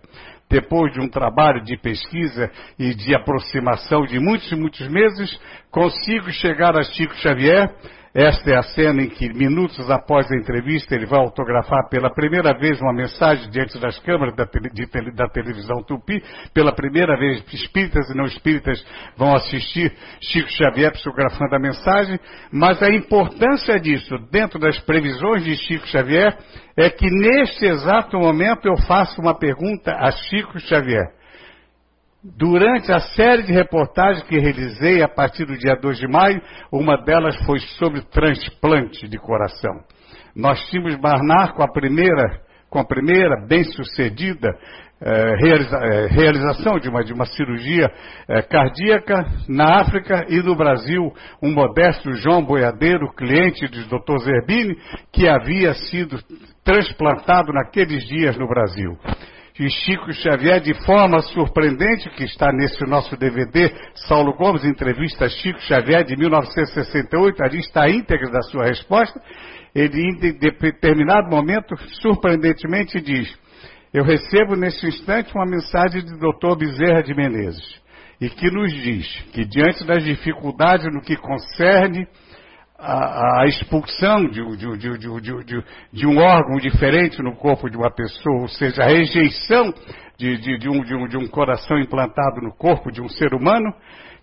Depois 0.49 0.93
de 0.93 1.01
um 1.01 1.09
trabalho 1.09 1.61
de 1.65 1.77
pesquisa 1.77 2.49
e 2.79 2.95
de 2.95 3.13
aproximação 3.13 4.03
de 4.03 4.21
muitos 4.21 4.51
e 4.53 4.55
muitos 4.55 4.87
meses, 4.87 5.37
consigo 5.73 6.31
chegar 6.31 6.79
a 6.79 6.85
Chico 6.85 7.17
Xavier 7.17 7.69
esta 8.13 8.51
é 8.51 8.57
a 8.57 8.63
cena 8.63 9.03
em 9.03 9.09
que, 9.09 9.33
minutos 9.33 9.89
após 9.89 10.31
a 10.33 10.37
entrevista, 10.37 10.97
ele 10.97 11.07
vai 11.07 11.21
autografar 11.21 11.89
pela 11.89 12.13
primeira 12.13 12.53
vez 12.59 12.81
uma 12.81 12.93
mensagem 12.93 13.49
diante 13.51 13.79
das 13.79 14.01
câmeras 14.01 14.35
da, 14.35 14.45
de, 14.45 15.13
da 15.13 15.29
televisão 15.29 15.81
Tupi. 15.85 16.21
Pela 16.53 16.73
primeira 16.73 17.17
vez, 17.17 17.45
espíritas 17.53 18.11
e 18.11 18.17
não 18.17 18.25
espíritas 18.25 18.85
vão 19.17 19.33
assistir 19.33 19.93
Chico 20.21 20.51
Xavier 20.51 20.91
psicografando 20.91 21.55
a 21.55 21.61
mensagem. 21.61 22.19
Mas 22.53 22.83
a 22.83 22.91
importância 22.91 23.79
disso, 23.79 24.19
dentro 24.33 24.59
das 24.59 24.77
previsões 24.81 25.45
de 25.45 25.55
Chico 25.55 25.87
Xavier, 25.87 26.37
é 26.77 26.91
que 26.91 27.07
neste 27.09 27.65
exato 27.65 28.19
momento 28.19 28.67
eu 28.67 28.77
faço 28.89 29.21
uma 29.21 29.39
pergunta 29.39 29.93
a 29.93 30.11
Chico 30.11 30.59
Xavier. 30.59 31.20
Durante 32.23 32.93
a 32.93 33.01
série 33.01 33.45
de 33.45 33.53
reportagens 33.53 34.23
que 34.25 34.39
realizei 34.39 35.03
a 35.03 35.09
partir 35.09 35.47
do 35.47 35.57
dia 35.57 35.75
2 35.75 35.99
de 35.99 36.07
maio, 36.07 36.39
uma 36.71 37.03
delas 37.03 37.35
foi 37.47 37.59
sobre 37.79 38.03
transplante 38.03 39.09
de 39.09 39.17
coração. 39.17 39.81
Nós 40.37 40.61
tínhamos 40.69 40.97
Barnar 40.97 41.55
com 41.55 41.63
a 41.63 41.73
primeira, 41.73 42.43
com 42.69 42.79
a 42.79 42.85
primeira 42.85 43.47
bem-sucedida 43.49 44.51
eh, 45.01 45.35
realiza, 45.41 45.79
eh, 45.79 46.07
realização 46.09 46.79
de 46.79 46.91
uma, 46.91 47.03
de 47.03 47.15
uma 47.15 47.25
cirurgia 47.25 47.91
eh, 48.29 48.43
cardíaca 48.43 49.25
na 49.49 49.81
África 49.81 50.27
e 50.29 50.43
no 50.43 50.55
Brasil, 50.55 51.11
um 51.43 51.51
modesto 51.55 52.13
João 52.17 52.45
Boiadeiro, 52.45 53.15
cliente 53.15 53.67
do 53.67 53.87
Dr. 53.87 54.19
Zerbini, 54.19 54.77
que 55.11 55.27
havia 55.27 55.73
sido 55.73 56.19
transplantado 56.63 57.51
naqueles 57.51 58.07
dias 58.07 58.37
no 58.37 58.47
Brasil 58.47 58.99
que 59.61 59.69
Chico 59.69 60.11
Xavier, 60.11 60.59
de 60.63 60.73
forma 60.87 61.21
surpreendente, 61.21 62.09
que 62.17 62.25
está 62.25 62.51
nesse 62.51 62.83
nosso 62.87 63.15
DVD, 63.15 63.71
Saulo 63.95 64.33
Gomes, 64.33 64.65
entrevista 64.65 65.29
Chico 65.29 65.61
Xavier 65.61 66.03
de 66.03 66.17
1968, 66.17 67.45
ali 67.45 67.59
está 67.59 67.83
a 67.83 67.91
íntegra 67.91 68.31
da 68.31 68.41
sua 68.41 68.65
resposta, 68.65 69.21
ele, 69.75 70.01
em 70.01 70.17
determinado 70.17 71.29
momento, 71.29 71.77
surpreendentemente 72.01 73.03
diz, 73.03 73.39
eu 73.93 74.03
recebo 74.03 74.57
nesse 74.57 74.87
instante 74.87 75.35
uma 75.35 75.45
mensagem 75.45 76.07
do 76.07 76.17
Dr. 76.17 76.57
Bezerra 76.57 77.03
de 77.03 77.15
Menezes, 77.15 77.83
e 78.19 78.31
que 78.31 78.51
nos 78.51 78.73
diz 78.73 79.07
que 79.35 79.45
diante 79.45 79.85
das 79.85 80.03
dificuldades 80.03 80.87
no 80.91 81.03
que 81.03 81.17
concerne 81.19 82.09
a, 82.81 83.43
a 83.43 83.47
expulsão 83.47 84.27
de, 84.27 84.43
de, 84.57 84.79
de, 84.79 85.65
de, 85.93 86.07
um 86.07 86.19
órgão 86.19 86.57
diferente 86.57 87.23
no 87.23 87.37
corpo 87.37 87.69
de 87.69 87.77
uma 87.77 87.91
pessoa, 87.91 88.41
ou 88.41 88.49
seja, 88.49 88.83
a 88.83 88.87
rejeição 88.87 89.73
de, 90.17 90.69
um, 90.69 90.81
um, 90.81 91.09
de 91.09 91.17
um 91.17 91.27
coração 91.29 91.79
implantado 91.79 92.41
no 92.43 92.53
corpo 92.57 92.91
de 92.91 93.01
um 93.03 93.09
ser 93.09 93.35
humano, 93.35 93.73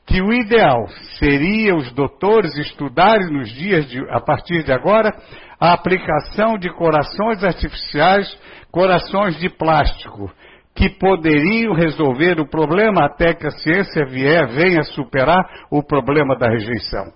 que 0.05 0.21
o 0.21 0.33
ideal 0.33 0.87
seria 1.19 1.75
os 1.75 1.91
doutores 1.91 2.55
estudarem 2.57 3.31
nos 3.31 3.49
dias 3.49 3.87
de, 3.89 3.99
a 4.09 4.21
partir 4.21 4.63
de 4.63 4.71
agora 4.71 5.13
a 5.59 5.73
aplicação 5.73 6.57
de 6.57 6.69
corações 6.73 7.43
artificiais, 7.43 8.27
corações 8.71 9.37
de 9.39 9.49
plástico, 9.49 10.31
que 10.73 10.89
poderiam 10.89 11.73
resolver 11.73 12.39
o 12.39 12.47
problema 12.47 13.05
até 13.05 13.33
que 13.33 13.47
a 13.47 13.51
ciência 13.51 14.05
vier, 14.05 14.47
venha 14.47 14.83
superar 14.83 15.43
o 15.71 15.83
problema 15.83 16.37
da 16.37 16.47
rejeição. 16.47 17.11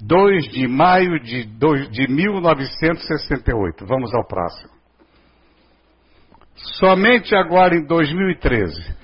2 0.00 0.48
de 0.52 0.68
maio 0.68 1.20
de, 1.20 1.44
de 1.44 2.08
1968. 2.08 3.86
Vamos 3.86 4.14
ao 4.14 4.26
próximo. 4.26 4.70
Somente 6.78 7.34
agora 7.34 7.76
em 7.76 7.84
2013 7.84 8.96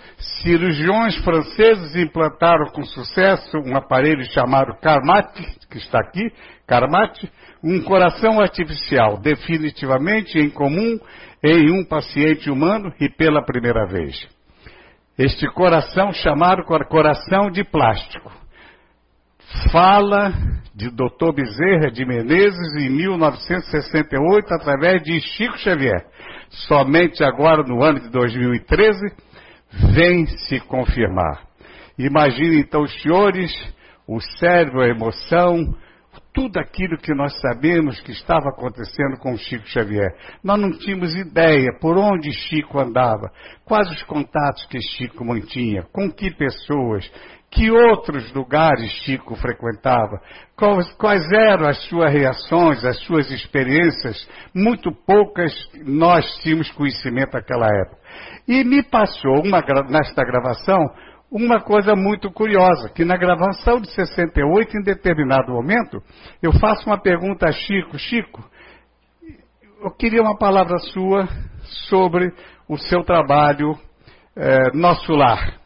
Cirurgiões 0.43 1.17
franceses 1.25 1.97
implantaram 1.97 2.67
com 2.67 2.85
sucesso 2.85 3.59
um 3.59 3.77
aparelho 3.77 4.25
chamado 4.33 4.73
Carmat, 4.81 5.33
que 5.69 5.79
está 5.79 5.99
aqui, 5.99 6.33
Carmat, 6.65 7.25
um 7.63 7.83
coração 7.83 8.41
artificial, 8.41 9.21
definitivamente 9.21 10.39
em 10.39 10.49
comum 10.49 10.99
em 11.43 11.73
um 11.73 11.85
paciente 11.85 12.49
humano 12.49 12.93
e 13.01 13.09
pela 13.09 13.45
primeira 13.45 13.85
vez. 13.87 14.17
Este 15.19 15.47
coração 15.49 16.13
chamado 16.13 16.63
coração 16.65 17.51
de 17.51 17.65
plástico. 17.65 18.42
Fala 19.71 20.33
de 20.75 20.89
Dr. 20.91 21.33
Bezerra 21.35 21.91
de 21.91 22.07
Menezes 22.07 22.77
em 22.81 22.89
1968 22.89 24.55
através 24.55 25.03
de 25.03 25.21
Chico 25.21 25.59
Xavier. 25.59 26.07
Somente 26.49 27.23
agora, 27.23 27.63
no 27.63 27.83
ano 27.83 28.01
de 28.01 28.11
2013, 28.11 28.99
vem 29.95 30.27
se 30.27 30.59
confirmar. 30.61 31.43
Imagine 31.99 32.61
então 32.61 32.83
os 32.83 33.03
senhores, 33.03 33.53
o 34.09 34.21
cérebro, 34.39 34.81
a 34.81 34.89
emoção, 34.89 35.75
tudo 36.33 36.59
aquilo 36.59 36.97
que 36.97 37.15
nós 37.15 37.39
sabemos 37.41 38.01
que 38.01 38.13
estava 38.13 38.49
acontecendo 38.49 39.19
com 39.19 39.37
Chico 39.37 39.67
Xavier. 39.67 40.15
Nós 40.43 40.59
não 40.59 40.71
tínhamos 40.71 41.15
ideia 41.15 41.69
por 41.79 41.99
onde 41.99 42.33
Chico 42.33 42.81
andava, 42.81 43.31
quais 43.67 43.91
os 43.91 44.03
contatos 44.05 44.65
que 44.67 44.81
Chico 44.81 45.25
mantinha, 45.25 45.85
com 45.93 46.11
que 46.11 46.31
pessoas, 46.31 47.11
que 47.53 47.71
outros 47.71 48.33
lugares 48.33 48.91
Chico 49.05 49.37
frequentava, 49.37 50.19
quais, 50.97 51.31
eram 51.33 51.69
as 51.69 51.85
suas 51.85 52.11
reações, 52.11 52.83
as 52.83 52.99
suas 53.01 53.31
experiências, 53.31 54.27
muito 54.55 54.91
poucas 54.91 55.53
nós 55.85 56.25
tínhamos 56.39 56.71
conhecimento 56.73 57.35
naquela 57.35 57.67
época. 57.67 57.99
E 58.49 58.65
me 58.65 58.83
passou 58.83 59.43
uma, 59.45 59.63
nesta 59.89 60.25
gravação 60.25 60.83
uma 61.31 61.61
coisa 61.61 61.95
muito 61.95 62.31
curiosa, 62.31 62.89
que 62.89 63.05
na 63.05 63.17
gravação 63.17 63.81
de 63.81 63.91
68, 63.91 64.79
em 64.79 64.83
determinado 64.83 65.53
momento, 65.53 66.03
eu 66.43 66.53
faço 66.53 66.87
uma 66.87 66.99
pergunta 66.99 67.47
a 67.47 67.53
Chico, 67.53 67.99
Chico, 67.99 68.43
eu 69.83 69.91
queria 69.91 70.23
uma 70.23 70.39
palavra 70.39 70.79
sua 70.79 71.29
sobre 71.89 72.33
o 72.69 72.79
seu 72.79 73.03
trabalho 73.03 73.79
eh, 74.37 74.71
Nosso 74.75 75.13
Lar. 75.13 75.62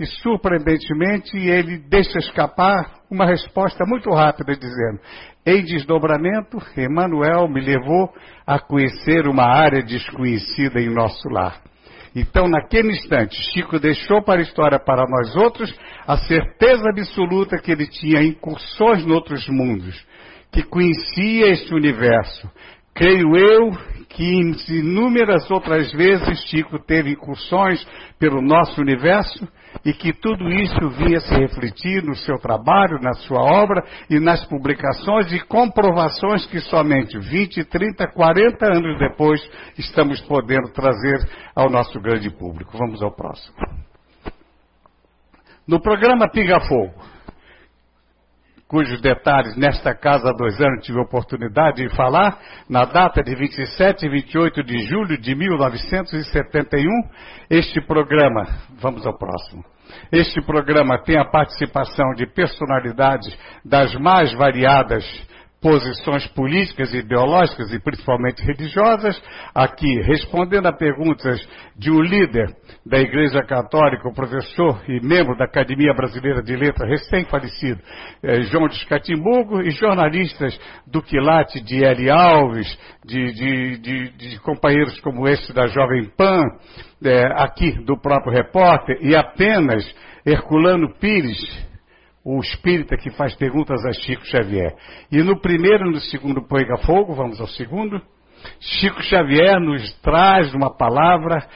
E 0.00 0.06
surpreendentemente 0.06 1.36
ele 1.36 1.76
deixa 1.76 2.18
escapar 2.18 3.00
uma 3.10 3.26
resposta 3.26 3.84
muito 3.86 4.08
rápida, 4.08 4.56
dizendo: 4.56 4.98
Em 5.44 5.62
desdobramento, 5.62 6.56
Emmanuel 6.74 7.46
me 7.46 7.60
levou 7.60 8.10
a 8.46 8.58
conhecer 8.58 9.28
uma 9.28 9.44
área 9.44 9.82
desconhecida 9.82 10.80
em 10.80 10.88
nosso 10.88 11.28
lar. 11.28 11.60
Então, 12.16 12.48
naquele 12.48 12.92
instante, 12.92 13.36
Chico 13.52 13.78
deixou 13.78 14.22
para 14.22 14.40
a 14.40 14.42
história 14.42 14.78
para 14.80 15.04
nós 15.06 15.36
outros 15.36 15.70
a 16.06 16.16
certeza 16.16 16.88
absoluta 16.88 17.58
que 17.58 17.70
ele 17.70 17.86
tinha 17.86 18.22
incursões 18.22 19.04
em 19.04 19.12
outros 19.12 19.46
mundos, 19.50 20.02
que 20.50 20.62
conhecia 20.62 21.50
este 21.52 21.74
universo. 21.74 22.50
Creio 22.94 23.36
eu 23.36 23.70
que 24.10 24.24
inúmeras 24.68 25.48
outras 25.50 25.92
vezes 25.92 26.44
Chico 26.48 26.78
teve 26.80 27.10
incursões 27.10 27.86
pelo 28.18 28.42
nosso 28.42 28.80
universo 28.80 29.48
e 29.84 29.92
que 29.92 30.12
tudo 30.12 30.48
isso 30.48 30.90
vinha 30.90 31.20
se 31.20 31.32
refletir 31.32 32.02
no 32.02 32.16
seu 32.16 32.36
trabalho, 32.38 33.00
na 33.00 33.12
sua 33.12 33.40
obra 33.40 33.84
e 34.10 34.18
nas 34.18 34.44
publicações 34.46 35.32
e 35.32 35.38
comprovações 35.40 36.44
que 36.46 36.58
somente 36.60 37.16
20, 37.18 37.64
30, 37.64 38.08
40 38.12 38.66
anos 38.66 38.98
depois 38.98 39.40
estamos 39.78 40.20
podendo 40.22 40.72
trazer 40.72 41.18
ao 41.54 41.70
nosso 41.70 42.00
grande 42.00 42.30
público. 42.30 42.76
Vamos 42.76 43.00
ao 43.00 43.14
próximo. 43.14 43.54
No 45.68 45.80
programa 45.80 46.28
Pinga 46.28 46.58
Fogo, 46.62 46.94
cujos 48.70 49.00
detalhes 49.00 49.56
nesta 49.56 49.92
casa 49.92 50.30
há 50.30 50.32
dois 50.32 50.60
anos 50.60 50.86
tive 50.86 51.00
a 51.00 51.02
oportunidade 51.02 51.82
de 51.82 51.94
falar, 51.96 52.38
na 52.68 52.84
data 52.84 53.20
de 53.20 53.34
27 53.34 54.06
e 54.06 54.08
28 54.08 54.62
de 54.62 54.78
julho 54.86 55.20
de 55.20 55.34
1971, 55.34 56.88
este 57.50 57.80
programa, 57.80 58.46
vamos 58.80 59.04
ao 59.04 59.18
próximo, 59.18 59.64
este 60.12 60.40
programa 60.42 61.02
tem 61.02 61.18
a 61.18 61.24
participação 61.24 62.14
de 62.14 62.28
personalidades 62.28 63.36
das 63.64 63.92
mais 63.96 64.32
variadas 64.34 65.04
posições 65.60 66.26
políticas, 66.28 66.94
ideológicas 66.94 67.72
e 67.72 67.78
principalmente 67.80 68.40
religiosas, 68.42 69.20
aqui 69.52 70.00
respondendo 70.02 70.66
a 70.66 70.72
perguntas 70.72 71.38
de 71.76 71.90
um 71.90 72.00
líder 72.00 72.54
da 72.84 72.98
Igreja 72.98 73.42
Católica, 73.42 74.08
o 74.08 74.14
professor 74.14 74.82
e 74.88 75.00
membro 75.00 75.36
da 75.36 75.44
Academia 75.44 75.92
Brasileira 75.92 76.42
de 76.42 76.56
Letras, 76.56 76.88
recém-falecido, 76.88 77.80
eh, 78.22 78.42
João 78.42 78.68
de 78.68 78.74
Escatimburgo, 78.76 79.60
e 79.60 79.70
jornalistas 79.70 80.58
do 80.86 81.02
quilate 81.02 81.60
de 81.60 81.84
L. 81.84 82.10
Alves, 82.10 82.66
de, 83.04 83.32
de, 83.32 83.78
de, 83.78 84.10
de 84.10 84.40
companheiros 84.40 84.98
como 85.00 85.28
este 85.28 85.52
da 85.52 85.66
Jovem 85.66 86.10
Pan, 86.16 86.42
eh, 87.04 87.26
aqui 87.36 87.72
do 87.84 88.00
próprio 88.00 88.32
repórter, 88.32 88.98
e 89.02 89.14
apenas 89.14 89.84
Herculano 90.24 90.94
Pires, 90.98 91.38
o 92.24 92.40
espírita 92.40 92.96
que 92.96 93.10
faz 93.10 93.34
perguntas 93.34 93.84
a 93.84 93.92
Chico 93.92 94.24
Xavier. 94.26 94.74
E 95.10 95.22
no 95.22 95.40
primeiro 95.40 95.86
e 95.86 95.92
no 95.92 96.00
segundo 96.00 96.46
Poiga 96.46 96.76
Fogo, 96.78 97.14
vamos 97.14 97.40
ao 97.40 97.46
segundo, 97.48 98.00
Chico 98.60 99.02
Xavier 99.02 99.60
nos 99.60 99.92
traz 100.00 100.52
uma 100.54 100.74
palavra 100.76 101.46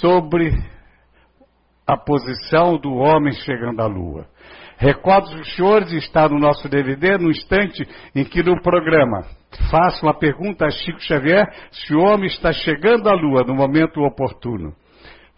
sobre 0.00 0.52
a 1.86 1.96
posição 1.96 2.76
do 2.78 2.94
homem 2.94 3.32
chegando 3.32 3.80
à 3.80 3.86
Lua. 3.86 4.26
Recordo 4.78 5.40
os 5.40 5.54
senhores 5.54 5.90
está 5.92 6.28
no 6.28 6.38
nosso 6.38 6.68
DVD 6.68 7.16
no 7.16 7.30
instante 7.30 7.86
em 8.14 8.24
que 8.24 8.42
no 8.42 8.60
programa 8.60 9.24
faço 9.70 10.04
uma 10.04 10.12
pergunta 10.12 10.66
a 10.66 10.70
Chico 10.70 11.00
Xavier 11.00 11.46
se 11.70 11.94
o 11.94 12.00
homem 12.00 12.26
está 12.26 12.52
chegando 12.52 13.08
à 13.08 13.14
Lua 13.14 13.42
no 13.46 13.54
momento 13.54 14.02
oportuno. 14.02 14.74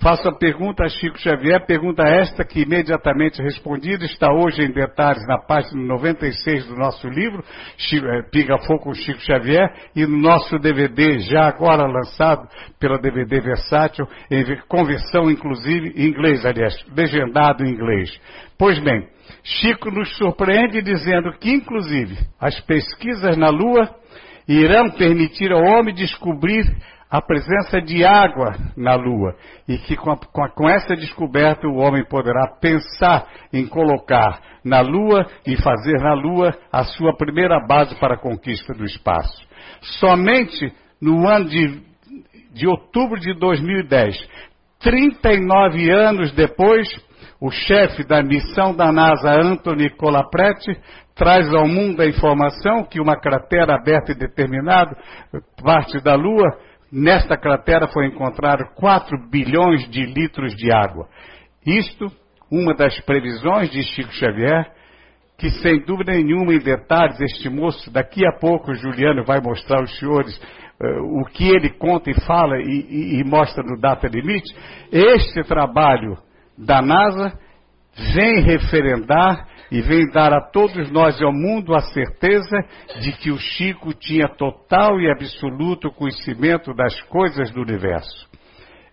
Faço 0.00 0.28
a 0.28 0.32
pergunta 0.32 0.84
a 0.84 0.88
Chico 0.88 1.18
Xavier, 1.18 1.66
pergunta 1.66 2.04
esta 2.04 2.44
que 2.44 2.60
imediatamente 2.60 3.42
respondida 3.42 4.04
está 4.04 4.32
hoje 4.32 4.62
em 4.62 4.70
detalhes 4.70 5.26
na 5.26 5.38
página 5.38 5.82
96 5.82 6.66
do 6.66 6.76
nosso 6.76 7.08
livro, 7.08 7.42
eh, 7.42 8.22
Piga 8.30 8.58
Fogo 8.58 8.84
com 8.84 8.94
Chico 8.94 9.18
Xavier, 9.18 9.68
e 9.96 10.06
no 10.06 10.16
nosso 10.16 10.56
DVD, 10.60 11.18
já 11.18 11.48
agora 11.48 11.84
lançado 11.84 12.48
pela 12.78 12.96
DVD 12.96 13.40
Versátil, 13.40 14.06
em 14.30 14.44
conversão 14.68 15.28
inclusive 15.28 15.92
em 15.96 16.06
inglês, 16.06 16.46
aliás, 16.46 16.76
legendado 16.96 17.64
em 17.64 17.70
inglês. 17.72 18.08
Pois 18.56 18.78
bem, 18.78 19.04
Chico 19.42 19.90
nos 19.90 20.16
surpreende 20.16 20.80
dizendo 20.80 21.32
que, 21.40 21.50
inclusive, 21.50 22.16
as 22.40 22.60
pesquisas 22.60 23.36
na 23.36 23.48
Lua 23.48 23.90
irão 24.46 24.90
permitir 24.92 25.50
ao 25.50 25.60
homem 25.60 25.92
descobrir 25.92 26.64
a 27.10 27.22
presença 27.22 27.80
de 27.80 28.04
água 28.04 28.54
na 28.76 28.94
Lua 28.94 29.34
e 29.66 29.78
que 29.78 29.96
com, 29.96 30.10
a, 30.10 30.48
com, 30.50 30.68
essa 30.68 30.94
descoberta 30.94 31.66
o 31.66 31.76
homem 31.76 32.04
poderá 32.04 32.46
pensar 32.60 33.26
em 33.52 33.66
colocar 33.66 34.40
na 34.62 34.80
Lua 34.80 35.26
e 35.46 35.56
fazer 35.56 35.98
na 36.00 36.12
Lua 36.12 36.54
a 36.70 36.84
sua 36.84 37.16
primeira 37.16 37.64
base 37.66 37.94
para 37.98 38.14
a 38.14 38.18
conquista 38.18 38.74
do 38.74 38.84
espaço. 38.84 39.42
Somente 39.98 40.72
no 41.00 41.26
ano 41.26 41.46
de, 41.46 41.82
de 42.52 42.66
outubro 42.66 43.18
de 43.18 43.32
2010, 43.38 44.16
39 44.80 45.90
anos 45.90 46.32
depois, 46.32 46.86
o 47.40 47.50
chefe 47.50 48.04
da 48.04 48.22
missão 48.22 48.74
da 48.74 48.92
NASA, 48.92 49.30
Anthony 49.30 49.90
Colaprete, 49.96 50.78
traz 51.14 51.52
ao 51.52 51.66
mundo 51.66 52.00
a 52.00 52.06
informação 52.06 52.84
que 52.84 53.00
uma 53.00 53.18
cratera 53.18 53.74
aberta 53.74 54.12
em 54.12 54.18
determinado 54.18 54.94
parte 55.62 56.00
da 56.00 56.14
Lua 56.14 56.67
Nesta 56.90 57.36
cratera 57.36 57.86
foi 57.88 58.06
encontrado 58.06 58.64
4 58.74 59.28
bilhões 59.30 59.88
de 59.90 60.06
litros 60.06 60.54
de 60.56 60.72
água. 60.72 61.06
Isto, 61.66 62.10
uma 62.50 62.74
das 62.74 62.98
previsões 63.00 63.70
de 63.70 63.82
Chico 63.82 64.12
Xavier, 64.12 64.70
que 65.38 65.50
sem 65.50 65.84
dúvida 65.84 66.12
nenhuma 66.12 66.54
em 66.54 66.58
detalhes 66.58 67.20
este 67.20 67.48
moço, 67.48 67.90
daqui 67.92 68.26
a 68.26 68.32
pouco 68.32 68.74
Juliano 68.74 69.24
vai 69.24 69.40
mostrar 69.40 69.80
aos 69.80 69.98
senhores 69.98 70.36
uh, 70.80 71.20
o 71.20 71.24
que 71.26 71.48
ele 71.48 71.70
conta 71.70 72.10
e 72.10 72.20
fala 72.22 72.56
e, 72.58 72.64
e, 72.64 73.20
e 73.20 73.24
mostra 73.24 73.62
no 73.62 73.78
Data 73.78 74.08
Limite, 74.08 74.52
este 74.90 75.42
trabalho 75.44 76.16
da 76.56 76.82
NASA 76.82 77.38
vem 78.14 78.40
referendar 78.40 79.46
e 79.70 79.80
vem 79.80 80.08
dar 80.10 80.32
a 80.32 80.40
todos 80.40 80.90
nós 80.90 81.20
e 81.20 81.24
ao 81.24 81.32
mundo 81.32 81.74
a 81.74 81.80
certeza 81.80 82.58
de 83.00 83.12
que 83.12 83.30
o 83.30 83.38
Chico 83.38 83.92
tinha 83.92 84.28
total 84.28 85.00
e 85.00 85.10
absoluto 85.10 85.90
conhecimento 85.90 86.74
das 86.74 87.00
coisas 87.02 87.50
do 87.50 87.62
universo. 87.62 88.28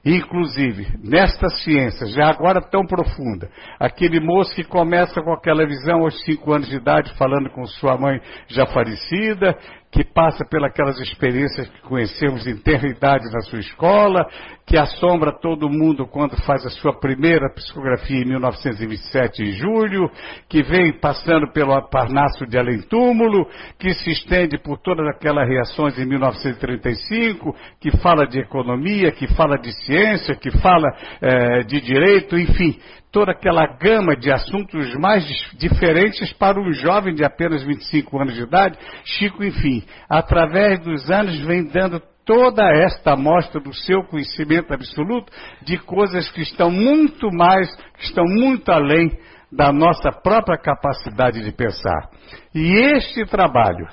Inclusive, 0.06 0.86
nesta 1.04 1.50
ciência, 1.50 2.06
já 2.06 2.30
agora 2.30 2.62
tão 2.62 2.86
profunda, 2.86 3.50
aquele 3.80 4.20
moço 4.20 4.54
que 4.54 4.64
começa 4.64 5.20
com 5.20 5.34
aquela 5.34 5.66
visão 5.66 6.02
aos 6.02 6.24
cinco 6.24 6.54
anos 6.54 6.70
de 6.70 6.76
idade, 6.76 7.12
falando 7.18 7.50
com 7.50 7.66
sua 7.66 7.98
mãe 7.98 8.22
já 8.48 8.68
falecida, 8.68 9.58
que 9.92 10.04
passa 10.04 10.46
pelas 10.46 11.00
experiências 11.00 11.68
que 11.70 11.82
conhecemos 11.82 12.46
em 12.46 12.52
idade 12.52 13.24
na 13.34 13.40
sua 13.50 13.60
escola, 13.60 14.28
que 14.66 14.78
assombra 14.78 15.32
todo 15.32 15.70
mundo 15.70 16.08
quando 16.08 16.36
faz 16.44 16.66
a 16.66 16.70
sua 16.70 17.00
primeira 17.00 17.54
psicografia 17.54 18.22
em 18.22 18.26
1927 18.26 19.44
em 19.44 19.52
julho, 19.52 20.10
que 20.50 20.64
vem 20.64 21.00
passando 21.00 21.52
pelo 21.52 21.80
Parnasso 21.90 22.48
de 22.48 22.58
Além 22.58 22.82
Túmulo, 22.82 23.48
que 23.78 23.94
se 23.94 24.10
estende 24.10 24.58
por 24.58 24.80
todas 24.80 25.08
aquelas 25.08 25.48
reações 25.48 26.00
em 26.00 26.06
1935, 26.06 27.56
que 27.80 27.96
fala 27.98 28.26
de 28.26 28.40
economia, 28.40 29.12
que 29.12 29.28
fala 29.36 29.58
de 29.58 29.72
ciência, 29.86 30.36
que 30.36 30.50
fala 30.60 30.88
eh, 31.22 31.64
de 31.64 31.80
direito, 31.82 32.36
enfim, 32.36 32.80
toda 33.12 33.32
aquela 33.32 33.68
gama 33.78 34.16
de 34.16 34.32
assuntos 34.32 34.94
mais 34.96 35.24
diferentes 35.58 36.34
para 36.34 36.60
um 36.60 36.74
jovem 36.74 37.14
de 37.14 37.24
apenas 37.24 37.64
25 37.64 38.20
anos 38.20 38.34
de 38.34 38.42
idade, 38.42 38.78
Chico, 39.06 39.44
enfim, 39.44 39.84
através 40.10 40.80
dos 40.80 41.10
anos 41.10 41.40
vem 41.46 41.66
dando 41.68 42.02
toda 42.26 42.64
esta 42.72 43.14
amostra 43.14 43.62
do 43.62 43.74
seu 43.74 44.04
conhecimento 44.04 44.74
absoluto 44.74 45.32
de 45.62 45.78
coisas 45.78 46.30
que 46.32 46.42
estão 46.42 46.72
muito 46.72 47.30
mais, 47.32 47.74
que 47.98 48.04
estão 48.04 48.26
muito 48.26 48.70
além 48.72 49.12
da 49.52 49.72
nossa 49.72 50.12
própria 50.12 50.58
capacidade 50.58 51.44
de 51.44 51.52
pensar. 51.52 52.10
E 52.54 52.96
este 52.96 53.26
trabalho, 53.26 53.88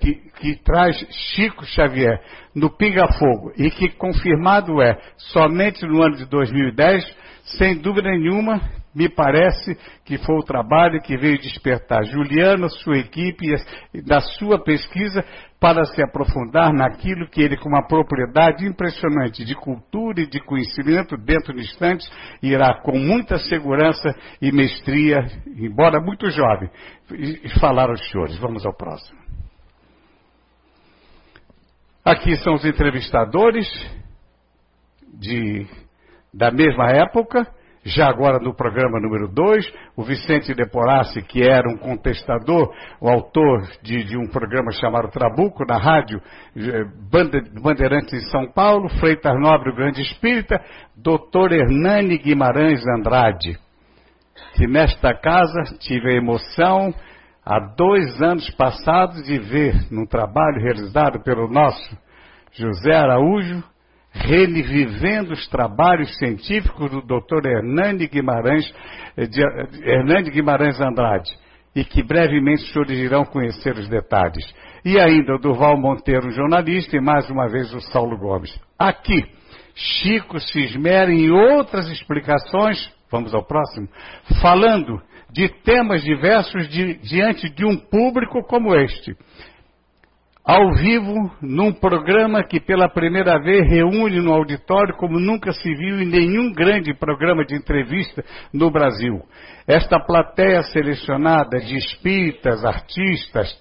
que, 0.00 0.14
que, 0.38 0.56
traz 0.62 0.96
Chico 1.10 1.64
Xavier 1.64 2.20
no 2.54 2.70
Pinga 2.70 3.06
Fogo 3.18 3.52
e 3.56 3.70
que 3.70 3.88
confirmado 3.90 4.82
é 4.82 4.98
somente 5.16 5.84
no 5.86 6.02
ano 6.02 6.16
de 6.16 6.26
2010, 6.26 7.04
sem 7.58 7.78
dúvida 7.78 8.10
nenhuma, 8.10 8.60
me 8.98 9.08
parece 9.08 9.78
que 10.04 10.18
foi 10.18 10.34
o 10.34 10.42
trabalho 10.42 11.00
que 11.00 11.16
veio 11.16 11.38
despertar 11.38 12.04
Juliano, 12.04 12.68
sua 12.68 12.98
equipe, 12.98 13.46
da 14.04 14.20
sua 14.20 14.60
pesquisa, 14.60 15.24
para 15.60 15.84
se 15.84 16.02
aprofundar 16.02 16.72
naquilo 16.72 17.28
que 17.28 17.40
ele, 17.40 17.56
com 17.56 17.68
uma 17.68 17.86
propriedade 17.86 18.66
impressionante 18.66 19.44
de 19.44 19.54
cultura 19.54 20.20
e 20.20 20.26
de 20.26 20.40
conhecimento, 20.40 21.16
dentro 21.16 21.54
de 21.54 21.60
instantes, 21.60 22.10
irá 22.42 22.82
com 22.82 22.98
muita 22.98 23.38
segurança 23.38 24.12
e 24.42 24.50
mestria, 24.50 25.24
embora 25.46 26.00
muito 26.00 26.28
jovem, 26.30 26.68
falar 27.60 27.90
aos 27.90 28.10
senhores. 28.10 28.36
Vamos 28.38 28.66
ao 28.66 28.76
próximo. 28.76 29.16
Aqui 32.04 32.34
são 32.38 32.54
os 32.54 32.64
entrevistadores 32.64 33.68
de 35.14 35.68
da 36.34 36.50
mesma 36.50 36.90
época, 36.90 37.46
já 37.88 38.08
agora 38.08 38.38
no 38.38 38.54
programa 38.54 39.00
número 39.00 39.28
2, 39.28 39.72
o 39.96 40.02
Vicente 40.02 40.54
de 40.54 40.64
que 41.26 41.42
era 41.42 41.68
um 41.68 41.76
contestador, 41.76 42.72
o 43.00 43.08
autor 43.08 43.62
de, 43.82 44.04
de, 44.04 44.16
um 44.16 44.26
programa 44.26 44.70
chamado 44.72 45.10
Trabuco, 45.10 45.64
na 45.66 45.78
rádio 45.78 46.20
eh, 46.56 46.84
Bandeirantes 47.60 48.12
em 48.12 48.30
São 48.30 48.50
Paulo, 48.52 48.88
Freitas 49.00 49.38
Nobre, 49.40 49.70
o 49.70 49.74
Grande 49.74 50.02
Espírita, 50.02 50.60
Dr. 50.96 51.52
Hernani 51.52 52.18
Guimarães 52.18 52.82
Andrade, 52.86 53.58
que 54.54 54.66
nesta 54.66 55.14
casa 55.14 55.62
tive 55.78 56.12
a 56.12 56.16
emoção, 56.16 56.92
há 57.44 57.58
dois 57.58 58.20
anos 58.20 58.48
passados, 58.50 59.22
de 59.24 59.38
ver 59.38 59.74
num 59.90 60.06
trabalho 60.06 60.60
realizado 60.60 61.22
pelo 61.22 61.48
nosso 61.48 61.96
José 62.52 62.94
Araújo, 62.94 63.62
revivendo 64.26 65.32
os 65.32 65.46
trabalhos 65.48 66.16
científicos 66.18 66.90
do 66.90 67.00
Dr. 67.02 67.46
Hernande 67.46 68.06
Guimarães, 68.06 68.72
eh, 69.16 69.26
de, 69.26 69.42
eh, 69.42 70.22
Guimarães 70.30 70.80
Andrade, 70.80 71.30
e 71.74 71.84
que 71.84 72.02
brevemente 72.02 72.64
os 72.64 72.72
senhores 72.72 72.98
irão 72.98 73.24
conhecer 73.24 73.74
os 73.76 73.88
detalhes. 73.88 74.44
E 74.84 74.98
ainda 74.98 75.34
o 75.34 75.38
Durval 75.38 75.78
Monteiro, 75.78 76.30
jornalista, 76.30 76.96
e 76.96 77.00
mais 77.00 77.28
uma 77.30 77.48
vez 77.48 77.72
o 77.72 77.80
Saulo 77.80 78.16
Gomes. 78.18 78.58
Aqui, 78.78 79.24
Chico 79.74 80.40
se 80.40 80.60
esmera 80.60 81.12
em 81.12 81.30
outras 81.30 81.88
explicações, 81.88 82.92
vamos 83.10 83.32
ao 83.32 83.44
próximo, 83.44 83.88
falando 84.40 85.00
de 85.30 85.48
temas 85.62 86.02
diversos 86.02 86.68
di, 86.68 86.94
diante 86.94 87.48
de 87.50 87.64
um 87.64 87.76
público 87.76 88.42
como 88.44 88.74
este 88.74 89.14
ao 90.48 90.72
vivo, 90.72 91.30
num 91.42 91.70
programa 91.70 92.42
que 92.42 92.58
pela 92.58 92.88
primeira 92.88 93.38
vez 93.38 93.68
reúne 93.68 94.18
no 94.18 94.32
auditório 94.32 94.96
como 94.96 95.20
nunca 95.20 95.52
se 95.52 95.74
viu 95.74 96.00
em 96.00 96.06
nenhum 96.06 96.50
grande 96.54 96.94
programa 96.94 97.44
de 97.44 97.54
entrevista 97.54 98.24
no 98.50 98.70
Brasil. 98.70 99.20
Esta 99.68 100.00
plateia 100.00 100.62
selecionada 100.62 101.58
de 101.58 101.76
espíritas, 101.76 102.64
artistas 102.64 103.54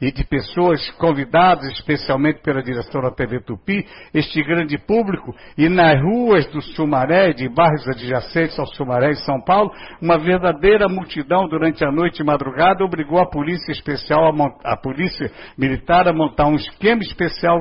e 0.00 0.10
de 0.10 0.24
pessoas 0.24 0.90
convidadas 0.92 1.70
especialmente 1.72 2.40
pela 2.40 2.62
direção 2.62 3.02
da 3.02 3.10
TV 3.10 3.42
Tupi, 3.42 3.86
este 4.14 4.42
grande 4.42 4.78
público, 4.78 5.34
e 5.58 5.68
nas 5.68 6.00
ruas 6.00 6.46
do 6.46 6.62
Sumaré, 6.62 7.34
de 7.34 7.46
bairros 7.46 7.86
adjacentes 7.88 8.58
ao 8.58 8.64
Sumaré 8.68 9.10
em 9.10 9.16
São 9.16 9.38
Paulo, 9.42 9.70
uma 10.00 10.16
verdadeira 10.16 10.88
multidão 10.88 11.46
durante 11.46 11.84
a 11.84 11.92
noite 11.92 12.22
e 12.22 12.24
madrugada 12.24 12.82
obrigou 12.82 13.18
a 13.18 13.28
polícia 13.28 13.70
especial, 13.70 14.32
a, 14.32 14.72
a 14.72 14.76
polícia 14.78 15.30
militar 15.58 16.08
a 16.08 16.12
montar 16.14 16.46
um 16.46 16.56
esquema 16.56 17.02
especial 17.02 17.58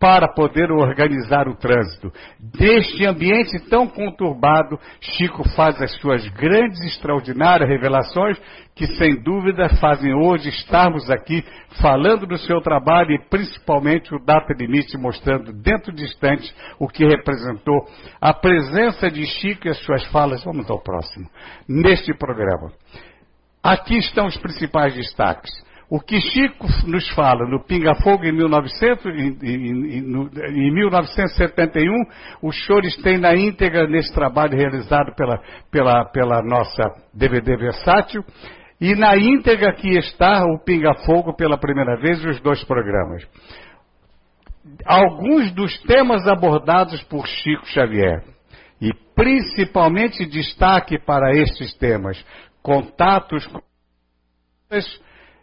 para 0.00 0.32
poder 0.32 0.72
organizar 0.72 1.46
o 1.46 1.54
trânsito. 1.54 2.10
Deste 2.40 3.04
ambiente 3.04 3.60
tão 3.68 3.86
conturbado, 3.86 4.80
Chico 4.98 5.46
faz 5.50 5.80
as 5.82 5.94
suas 6.00 6.26
grandes 6.28 6.80
e 6.80 6.86
extraordinárias 6.86 7.68
revelações, 7.68 8.40
que 8.74 8.86
sem 8.96 9.22
dúvida 9.22 9.68
fazem 9.78 10.14
hoje 10.14 10.48
estarmos 10.48 11.10
aqui 11.10 11.44
falando 11.82 12.26
do 12.26 12.38
seu 12.38 12.62
trabalho 12.62 13.12
e 13.12 13.28
principalmente 13.28 14.14
o 14.14 14.24
Data 14.24 14.54
Limite 14.54 14.96
mostrando 14.96 15.52
dentro 15.52 15.92
de 15.92 16.04
instantes 16.04 16.50
o 16.78 16.88
que 16.88 17.04
representou 17.04 17.86
a 18.18 18.32
presença 18.32 19.10
de 19.10 19.26
Chico 19.26 19.66
e 19.68 19.70
as 19.70 19.78
suas 19.84 20.02
falas. 20.06 20.42
Vamos 20.42 20.70
ao 20.70 20.80
próximo. 20.80 21.28
Neste 21.68 22.14
programa. 22.14 22.72
Aqui 23.62 23.98
estão 23.98 24.26
os 24.26 24.38
principais 24.38 24.94
destaques. 24.94 25.50
O 25.90 25.98
que 25.98 26.20
Chico 26.20 26.68
nos 26.86 27.08
fala 27.14 27.44
no 27.48 27.64
Pinga 27.64 27.96
Fogo 27.96 28.24
em, 28.24 28.30
1900, 28.30 29.06
em, 29.06 29.36
em, 29.42 29.98
em 29.98 30.72
1971, 30.72 31.92
os 32.40 32.64
senhores 32.64 32.94
têm 33.02 33.18
na 33.18 33.34
íntegra 33.34 33.88
nesse 33.88 34.14
trabalho 34.14 34.56
realizado 34.56 35.12
pela, 35.16 35.42
pela, 35.68 36.04
pela 36.04 36.42
nossa 36.42 36.84
DVD 37.12 37.56
Versátil. 37.56 38.24
E 38.80 38.94
na 38.94 39.16
íntegra 39.16 39.70
aqui 39.70 39.98
está 39.98 40.44
o 40.44 40.62
Pinga 40.64 40.94
Fogo 41.04 41.34
pela 41.34 41.58
primeira 41.58 41.96
vez 42.00 42.24
os 42.24 42.40
dois 42.40 42.62
programas. 42.62 43.26
Alguns 44.86 45.50
dos 45.52 45.76
temas 45.82 46.24
abordados 46.28 47.02
por 47.02 47.26
Chico 47.26 47.66
Xavier. 47.66 48.22
E 48.80 48.92
principalmente 49.16 50.24
destaque 50.24 51.00
para 51.00 51.32
estes 51.36 51.74
temas: 51.76 52.24
contatos 52.62 53.44
com 53.48 53.60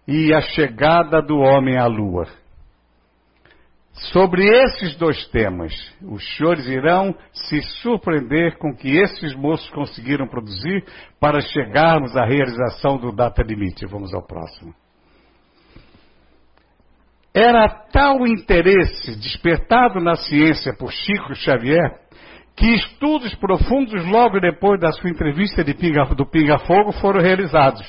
e 0.07 0.33
a 0.33 0.41
chegada 0.41 1.21
do 1.21 1.37
homem 1.37 1.77
à 1.77 1.85
lua. 1.85 2.27
Sobre 4.13 4.45
esses 4.45 4.95
dois 4.95 5.25
temas, 5.29 5.73
os 6.03 6.23
senhores 6.35 6.67
irão 6.67 7.15
se 7.33 7.61
surpreender 7.81 8.57
com 8.59 8.73
que 8.75 8.95
esses 8.95 9.35
moços 9.35 9.67
conseguiram 9.71 10.27
produzir 10.27 10.85
para 11.19 11.41
chegarmos 11.41 12.15
à 12.15 12.23
realização 12.23 12.97
do 12.97 13.11
data 13.11 13.41
limite. 13.41 13.87
Vamos 13.87 14.13
ao 14.13 14.21
próximo. 14.21 14.73
Era 17.33 17.67
tal 17.67 18.25
interesse 18.25 19.15
despertado 19.15 19.99
na 19.99 20.15
ciência 20.15 20.75
por 20.75 20.91
Chico 20.91 21.35
Xavier 21.35 22.06
que 22.57 22.73
estudos 22.73 23.35
profundos 23.35 24.03
logo 24.07 24.39
depois 24.39 24.79
da 24.79 24.91
sua 24.91 25.11
entrevista 25.11 25.63
Pinga, 25.63 26.05
do 26.15 26.25
Pinga 26.25 26.57
Fogo 26.57 26.91
foram 26.93 27.21
realizados 27.21 27.85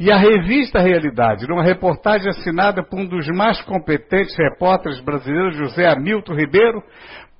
e 0.00 0.10
a 0.10 0.16
revista 0.16 0.80
Realidade, 0.80 1.46
numa 1.46 1.62
reportagem 1.62 2.28
assinada 2.30 2.82
por 2.82 2.98
um 2.98 3.06
dos 3.06 3.26
mais 3.28 3.60
competentes 3.62 4.34
repórteres 4.36 5.00
brasileiros, 5.00 5.56
José 5.56 5.86
Hamilton 5.86 6.34
Ribeiro, 6.34 6.82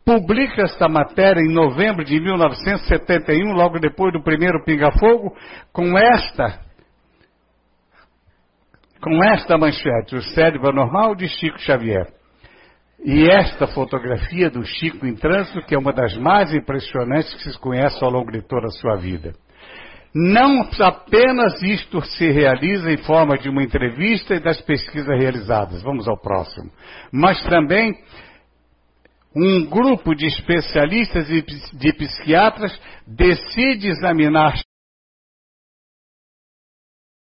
publica 0.04 0.62
esta 0.62 0.88
matéria 0.88 1.40
em 1.40 1.52
novembro 1.52 2.04
de 2.04 2.20
1971, 2.20 3.52
logo 3.52 3.78
depois 3.78 4.12
do 4.12 4.22
primeiro 4.22 4.62
Pinga 4.64 4.92
Fogo, 4.98 5.34
com 5.72 5.98
esta 5.98 6.60
com 9.02 9.22
esta 9.22 9.56
manchete, 9.56 10.16
o 10.16 10.22
cérebro 10.22 10.72
normal 10.72 11.14
de 11.14 11.28
Chico 11.28 11.60
Xavier. 11.60 12.15
E 13.04 13.28
esta 13.30 13.66
fotografia 13.66 14.50
do 14.50 14.64
Chico 14.64 15.06
em 15.06 15.14
trânsito, 15.14 15.62
que 15.66 15.74
é 15.74 15.78
uma 15.78 15.92
das 15.92 16.16
mais 16.16 16.52
impressionantes 16.52 17.34
que 17.34 17.52
se 17.52 17.58
conhece 17.58 18.02
ao 18.02 18.10
longo 18.10 18.32
de 18.32 18.42
toda 18.42 18.66
a 18.66 18.70
sua 18.70 18.96
vida. 18.96 19.34
Não 20.14 20.66
apenas 20.80 21.62
isto 21.62 22.00
se 22.00 22.30
realiza 22.30 22.90
em 22.90 22.96
forma 22.96 23.36
de 23.36 23.50
uma 23.50 23.62
entrevista 23.62 24.34
e 24.34 24.40
das 24.40 24.58
pesquisas 24.62 25.18
realizadas, 25.18 25.82
vamos 25.82 26.08
ao 26.08 26.18
próximo, 26.18 26.70
mas 27.12 27.38
também 27.44 27.94
um 29.36 29.66
grupo 29.66 30.14
de 30.14 30.26
especialistas 30.26 31.28
e 31.28 31.42
de 31.42 31.92
psiquiatras 31.92 32.80
decide 33.06 33.88
examinar 33.88 34.54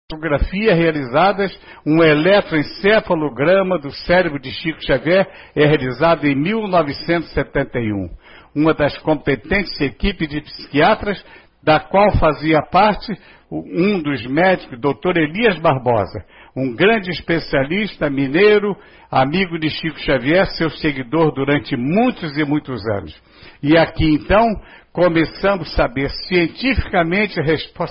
tomografia 0.06 0.74
realizadas, 0.74 1.58
um 1.86 2.02
eletroencefalograma 2.02 3.78
do 3.78 3.90
cérebro 3.90 4.38
de 4.38 4.50
Chico 4.50 4.84
Xavier 4.84 5.26
é 5.56 5.64
realizado 5.64 6.26
em 6.26 6.34
1971. 6.34 8.10
Uma 8.54 8.74
das 8.74 8.98
competentes 8.98 9.80
equipes 9.80 10.28
de 10.28 10.42
psiquiatras 10.42 11.24
da 11.62 11.80
qual 11.80 12.12
fazia 12.18 12.60
parte 12.70 13.14
um 13.50 14.02
dos 14.02 14.26
médicos, 14.26 14.78
doutor 14.78 15.16
Elias 15.16 15.58
Barbosa, 15.58 16.22
um 16.54 16.74
grande 16.74 17.10
especialista 17.10 18.10
mineiro, 18.10 18.76
amigo 19.10 19.58
de 19.58 19.70
Chico 19.70 19.98
Xavier, 20.00 20.46
seu 20.48 20.68
seguidor 20.68 21.32
durante 21.32 21.76
muitos 21.76 22.36
e 22.36 22.44
muitos 22.44 22.86
anos. 22.88 23.18
E 23.62 23.78
aqui 23.78 24.04
então 24.04 24.46
começamos 24.94 25.72
a 25.72 25.76
saber 25.76 26.08
cientificamente 26.28 27.40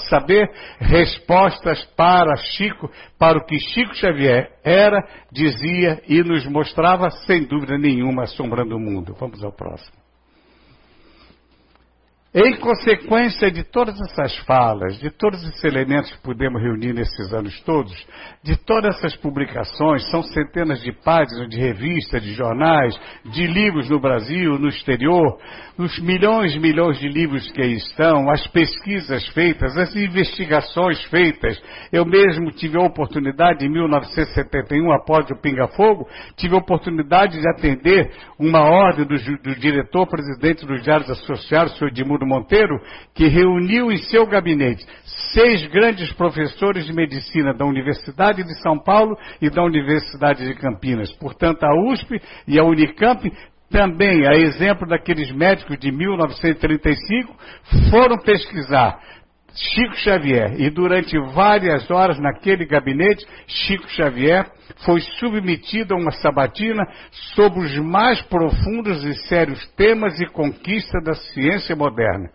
saber 0.09 0.49
respostas 0.79 1.83
para 1.97 2.33
Chico, 2.37 2.89
para 3.19 3.37
o 3.37 3.45
que 3.45 3.59
Chico 3.59 3.93
Xavier 3.93 4.49
era, 4.63 5.05
dizia 5.29 6.01
e 6.07 6.23
nos 6.23 6.45
mostrava 6.47 7.09
sem 7.11 7.43
dúvida 7.43 7.77
nenhuma 7.77 8.23
assombrando 8.23 8.77
o 8.77 8.79
mundo. 8.79 9.13
Vamos 9.19 9.43
ao 9.43 9.51
próximo. 9.51 10.02
Em 12.35 12.55
consequência 12.55 13.51
de 13.51 13.63
todas 13.63 13.95
essas 14.01 14.35
falas, 14.37 14.97
de 14.97 15.11
todos 15.11 15.43
esses 15.43 15.63
elementos 15.63 16.11
que 16.11 16.23
pudemos 16.23 16.59
reunir 16.59 16.91
nesses 16.91 17.31
anos 17.31 17.61
todos, 17.61 17.93
de 18.43 18.57
todas 18.57 18.95
essas 18.95 19.15
publicações, 19.17 20.09
são 20.09 20.23
centenas 20.23 20.81
de 20.81 20.91
páginas 20.91 21.47
de 21.47 21.59
revistas, 21.59 22.23
de 22.23 22.33
jornais, 22.33 22.99
de 23.25 23.45
livros 23.45 23.87
no 23.87 23.99
Brasil, 23.99 24.57
no 24.57 24.67
exterior, 24.67 25.37
os 25.77 25.99
milhões 25.99 26.55
e 26.55 26.59
milhões 26.59 26.97
de 26.97 27.07
livros 27.07 27.51
que 27.51 27.61
aí 27.61 27.73
estão, 27.73 28.27
as 28.27 28.47
pesquisas 28.47 29.27
feitas, 29.27 29.77
as 29.77 29.95
investigações 29.95 31.03
feitas. 31.05 31.61
Eu 31.91 32.03
mesmo 32.03 32.51
tive 32.51 32.79
a 32.79 32.85
oportunidade, 32.85 33.63
em 33.63 33.69
1971, 33.69 34.91
após 34.91 35.29
o 35.29 35.39
Pinga 35.39 35.67
Fogo, 35.67 36.07
tive 36.35 36.55
a 36.55 36.59
oportunidade 36.59 37.39
de 37.39 37.47
atender 37.47 38.11
uma 38.39 38.61
ordem 38.61 39.05
do, 39.05 39.15
do 39.15 39.55
diretor-presidente 39.55 40.65
dos 40.65 40.81
Diários 40.81 41.11
Associados, 41.11 41.73
o 41.73 41.77
senhor 41.77 41.91
Edmundo 41.91 42.22
Monteiro, 42.25 42.79
que 43.13 43.27
reuniu 43.27 43.91
em 43.91 43.97
seu 43.97 44.25
gabinete 44.25 44.85
seis 45.33 45.65
grandes 45.67 46.11
professores 46.13 46.85
de 46.85 46.93
medicina 46.93 47.53
da 47.53 47.65
Universidade 47.65 48.43
de 48.43 48.61
São 48.61 48.77
Paulo 48.77 49.17
e 49.41 49.49
da 49.49 49.63
Universidade 49.63 50.45
de 50.45 50.53
Campinas. 50.55 51.11
Portanto, 51.13 51.63
a 51.63 51.73
USP 51.91 52.21
e 52.47 52.59
a 52.59 52.63
Unicamp 52.63 53.31
também, 53.69 54.27
a 54.27 54.35
exemplo 54.35 54.87
daqueles 54.87 55.31
médicos 55.31 55.79
de 55.79 55.91
1935, 55.91 57.35
foram 57.89 58.17
pesquisar 58.19 58.99
Chico 59.55 59.95
Xavier. 59.97 60.59
E 60.59 60.69
durante 60.69 61.17
várias 61.33 61.89
horas 61.91 62.19
naquele 62.19 62.65
gabinete, 62.65 63.25
Chico 63.47 63.87
Xavier 63.89 64.47
foi 64.85 64.99
submetido 65.19 65.93
a 65.93 65.97
uma 65.97 66.11
sabatina 66.11 66.83
sobre 67.35 67.59
os 67.59 67.77
mais 67.77 68.21
profundos 68.23 69.03
e 69.03 69.13
sérios 69.27 69.65
temas 69.75 70.19
e 70.19 70.25
conquistas 70.27 71.03
da 71.03 71.13
ciência 71.13 71.75
moderna, 71.75 72.29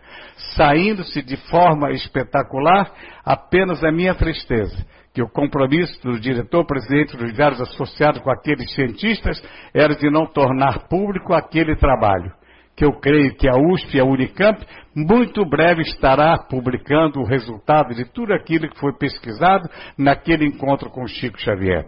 saindo-se 0.55 1.21
de 1.21 1.35
forma 1.49 1.91
espetacular 1.91 2.91
apenas 3.25 3.83
a 3.83 3.91
minha 3.91 4.15
tristeza 4.15 4.77
que 5.13 5.23
o 5.23 5.29
compromisso 5.29 5.99
do 6.03 6.19
diretor-presidente 6.19 7.17
dos 7.17 7.33
diários 7.33 7.59
associados 7.59 8.21
com 8.21 8.31
aqueles 8.31 8.73
cientistas 8.73 9.41
era 9.73 9.95
de 9.95 10.09
não 10.09 10.25
tornar 10.25 10.87
público 10.87 11.33
aquele 11.33 11.75
trabalho 11.75 12.31
que 12.79 12.85
eu 12.85 12.93
creio 12.93 13.35
que 13.35 13.45
a 13.45 13.57
USP 13.57 13.97
e 13.97 13.99
a 13.99 14.05
Unicamp 14.05 14.65
muito 14.95 15.43
breve 15.43 15.81
estará 15.81 16.37
publicando 16.37 17.19
o 17.19 17.25
resultado 17.25 17.93
de 17.93 18.05
tudo 18.05 18.33
aquilo 18.33 18.69
que 18.69 18.79
foi 18.79 18.93
pesquisado 18.97 19.69
naquele 19.97 20.45
encontro 20.45 20.89
com 20.89 21.05
Chico 21.05 21.37
Xavier. 21.37 21.87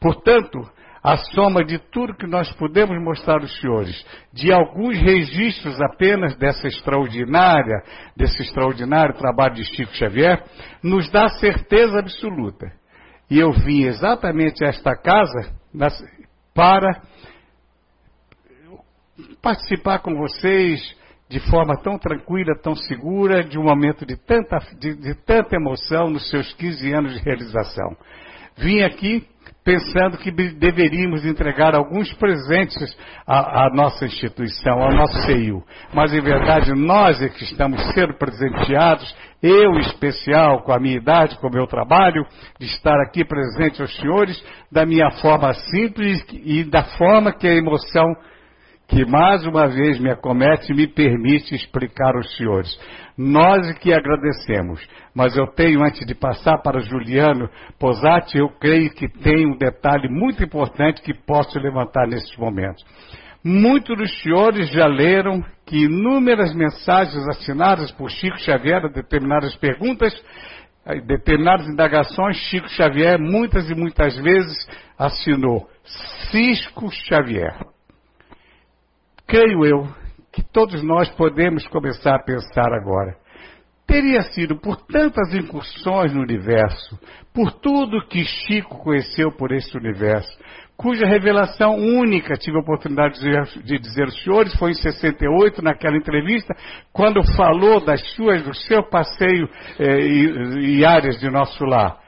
Portanto, 0.00 0.58
a 1.04 1.16
soma 1.16 1.64
de 1.64 1.78
tudo 1.78 2.16
que 2.16 2.26
nós 2.26 2.50
podemos 2.54 3.00
mostrar 3.00 3.36
aos 3.40 3.60
senhores, 3.60 4.04
de 4.32 4.52
alguns 4.52 4.98
registros 4.98 5.80
apenas 5.80 6.36
dessa 6.36 6.66
extraordinária, 6.66 7.80
desse 8.16 8.42
extraordinário 8.42 9.14
trabalho 9.14 9.54
de 9.54 9.64
Chico 9.76 9.94
Xavier, 9.94 10.42
nos 10.82 11.08
dá 11.12 11.28
certeza 11.28 12.00
absoluta. 12.00 12.66
E 13.30 13.38
eu 13.38 13.52
vim 13.52 13.84
exatamente 13.84 14.64
a 14.64 14.68
esta 14.68 14.96
casa 14.96 15.54
para 16.52 17.02
participar 19.48 20.00
com 20.00 20.14
vocês 20.14 20.78
de 21.30 21.40
forma 21.50 21.74
tão 21.82 21.98
tranquila, 21.98 22.54
tão 22.62 22.74
segura, 22.74 23.42
de 23.42 23.58
um 23.58 23.62
momento 23.62 24.04
de 24.04 24.14
tanta, 24.14 24.58
de, 24.78 24.94
de 24.94 25.14
tanta 25.24 25.56
emoção 25.56 26.10
nos 26.10 26.28
seus 26.28 26.52
15 26.52 26.92
anos 26.92 27.14
de 27.14 27.24
realização. 27.24 27.96
Vim 28.58 28.82
aqui 28.82 29.26
pensando 29.64 30.18
que 30.18 30.30
deveríamos 30.30 31.24
entregar 31.24 31.74
alguns 31.74 32.12
presentes 32.14 32.94
à, 33.26 33.66
à, 33.66 33.70
nossa 33.70 34.04
instituição, 34.04 34.82
ao 34.82 34.92
nosso 34.92 35.14
CEIU. 35.22 35.62
Mas, 35.94 36.12
em 36.12 36.20
verdade, 36.20 36.72
nós 36.74 37.22
é 37.22 37.28
que 37.30 37.44
estamos 37.44 37.80
sendo 37.94 38.18
presenteados, 38.18 39.14
eu 39.42 39.72
em 39.76 39.80
especial, 39.80 40.62
com 40.62 40.72
a 40.72 40.78
minha 40.78 40.96
idade, 40.96 41.38
com 41.38 41.48
o 41.48 41.52
meu 41.52 41.66
trabalho, 41.66 42.22
de 42.58 42.66
estar 42.66 43.00
aqui 43.00 43.24
presente 43.24 43.80
aos 43.80 43.94
senhores, 43.96 44.42
da 44.70 44.84
minha 44.84 45.10
forma 45.22 45.54
simples 45.54 46.22
e 46.32 46.64
da 46.64 46.84
forma 46.98 47.32
que 47.32 47.46
a 47.46 47.54
emoção 47.54 48.14
que 48.88 49.04
mais 49.04 49.46
uma 49.46 49.68
vez 49.68 50.00
me 50.00 50.10
acomete 50.10 50.72
e 50.72 50.74
me 50.74 50.86
permite 50.86 51.54
explicar 51.54 52.16
aos 52.16 52.34
senhores. 52.36 52.68
Nós 53.18 53.70
que 53.80 53.92
agradecemos, 53.92 54.80
mas 55.14 55.36
eu 55.36 55.46
tenho, 55.46 55.82
antes 55.82 56.06
de 56.06 56.14
passar 56.14 56.58
para 56.62 56.80
Juliano 56.80 57.50
Posati, 57.78 58.38
eu 58.38 58.48
creio 58.48 58.90
que 58.90 59.06
tem 59.06 59.46
um 59.46 59.58
detalhe 59.58 60.08
muito 60.08 60.42
importante 60.42 61.02
que 61.02 61.12
posso 61.12 61.58
levantar 61.60 62.06
nesses 62.06 62.34
momentos. 62.38 62.82
Muitos 63.44 63.96
dos 63.96 64.22
senhores 64.22 64.70
já 64.70 64.86
leram 64.86 65.44
que 65.66 65.84
inúmeras 65.84 66.54
mensagens 66.54 67.28
assinadas 67.28 67.92
por 67.92 68.10
Chico 68.10 68.38
Xavier 68.38 68.86
a 68.86 68.88
determinadas 68.88 69.54
perguntas, 69.56 70.14
determinadas 71.06 71.68
indagações, 71.68 72.36
Chico 72.36 72.68
Xavier 72.70 73.18
muitas 73.20 73.68
e 73.68 73.74
muitas 73.74 74.16
vezes 74.16 74.66
assinou 74.98 75.68
Cisco 76.30 76.90
Xavier 76.90 77.54
creio 79.28 79.64
eu 79.66 79.86
que 80.32 80.42
todos 80.42 80.82
nós 80.82 81.08
podemos 81.10 81.66
começar 81.68 82.16
a 82.16 82.22
pensar 82.22 82.72
agora. 82.72 83.14
Teria 83.86 84.22
sido 84.22 84.56
por 84.56 84.76
tantas 84.76 85.34
incursões 85.34 86.12
no 86.12 86.20
universo, 86.20 86.98
por 87.32 87.52
tudo 87.52 88.06
que 88.06 88.24
Chico 88.24 88.78
conheceu 88.78 89.30
por 89.32 89.52
esse 89.52 89.76
universo, 89.76 90.30
cuja 90.76 91.06
revelação 91.06 91.74
única 91.76 92.34
tive 92.34 92.56
a 92.56 92.60
oportunidade 92.60 93.18
de 93.64 93.78
dizer 93.78 94.04
aos 94.04 94.22
senhores 94.22 94.54
foi 94.58 94.70
em 94.70 94.74
68, 94.74 95.62
naquela 95.62 95.96
entrevista, 95.96 96.54
quando 96.92 97.22
falou 97.34 97.80
das 97.84 98.00
suas, 98.12 98.42
do 98.42 98.54
seu 98.54 98.82
passeio 98.88 99.48
eh, 99.78 100.00
e, 100.00 100.78
e 100.78 100.84
áreas 100.84 101.18
de 101.18 101.30
nosso 101.30 101.64
lar. 101.64 101.98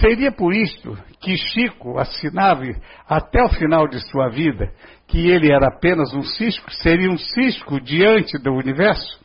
Seria 0.00 0.30
por 0.32 0.52
isto 0.52 0.96
que 1.20 1.36
Chico 1.36 1.98
assinava 1.98 2.64
até 3.08 3.42
o 3.42 3.48
final 3.48 3.88
de 3.88 4.00
sua 4.08 4.28
vida 4.28 4.72
que 5.08 5.30
ele 5.30 5.50
era 5.50 5.68
apenas 5.68 6.12
um 6.14 6.22
cisco, 6.22 6.70
seria 6.70 7.10
um 7.10 7.16
cisco 7.16 7.80
diante 7.80 8.38
do 8.38 8.52
universo? 8.52 9.18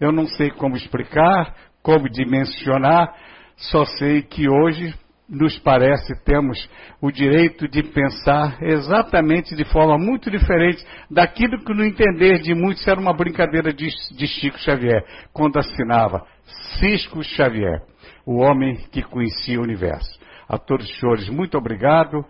Eu 0.00 0.10
não 0.10 0.26
sei 0.26 0.50
como 0.50 0.74
explicar, 0.74 1.54
como 1.82 2.08
dimensionar, 2.08 3.14
só 3.56 3.84
sei 3.84 4.22
que 4.22 4.48
hoje 4.48 4.94
nos 5.28 5.58
parece 5.58 6.12
temos 6.24 6.68
o 7.00 7.10
direito 7.10 7.68
de 7.68 7.82
pensar 7.82 8.58
exatamente 8.62 9.54
de 9.54 9.64
forma 9.64 9.96
muito 9.96 10.30
diferente 10.30 10.84
daquilo 11.10 11.62
que 11.64 11.72
no 11.72 11.84
entender 11.84 12.40
de 12.40 12.54
muitos 12.54 12.86
era 12.86 13.00
uma 13.00 13.14
brincadeira 13.14 13.72
de, 13.72 13.88
de 14.16 14.26
Chico 14.26 14.58
Xavier, 14.58 15.04
quando 15.32 15.58
assinava 15.58 16.26
Cisco 16.78 17.22
Xavier, 17.22 17.82
o 18.26 18.38
homem 18.38 18.76
que 18.90 19.02
conhecia 19.02 19.60
o 19.60 19.62
universo. 19.62 20.20
A 20.48 20.58
todos 20.58 20.86
os 20.88 20.98
senhores, 20.98 21.28
muito 21.28 21.56
obrigado 21.56 22.24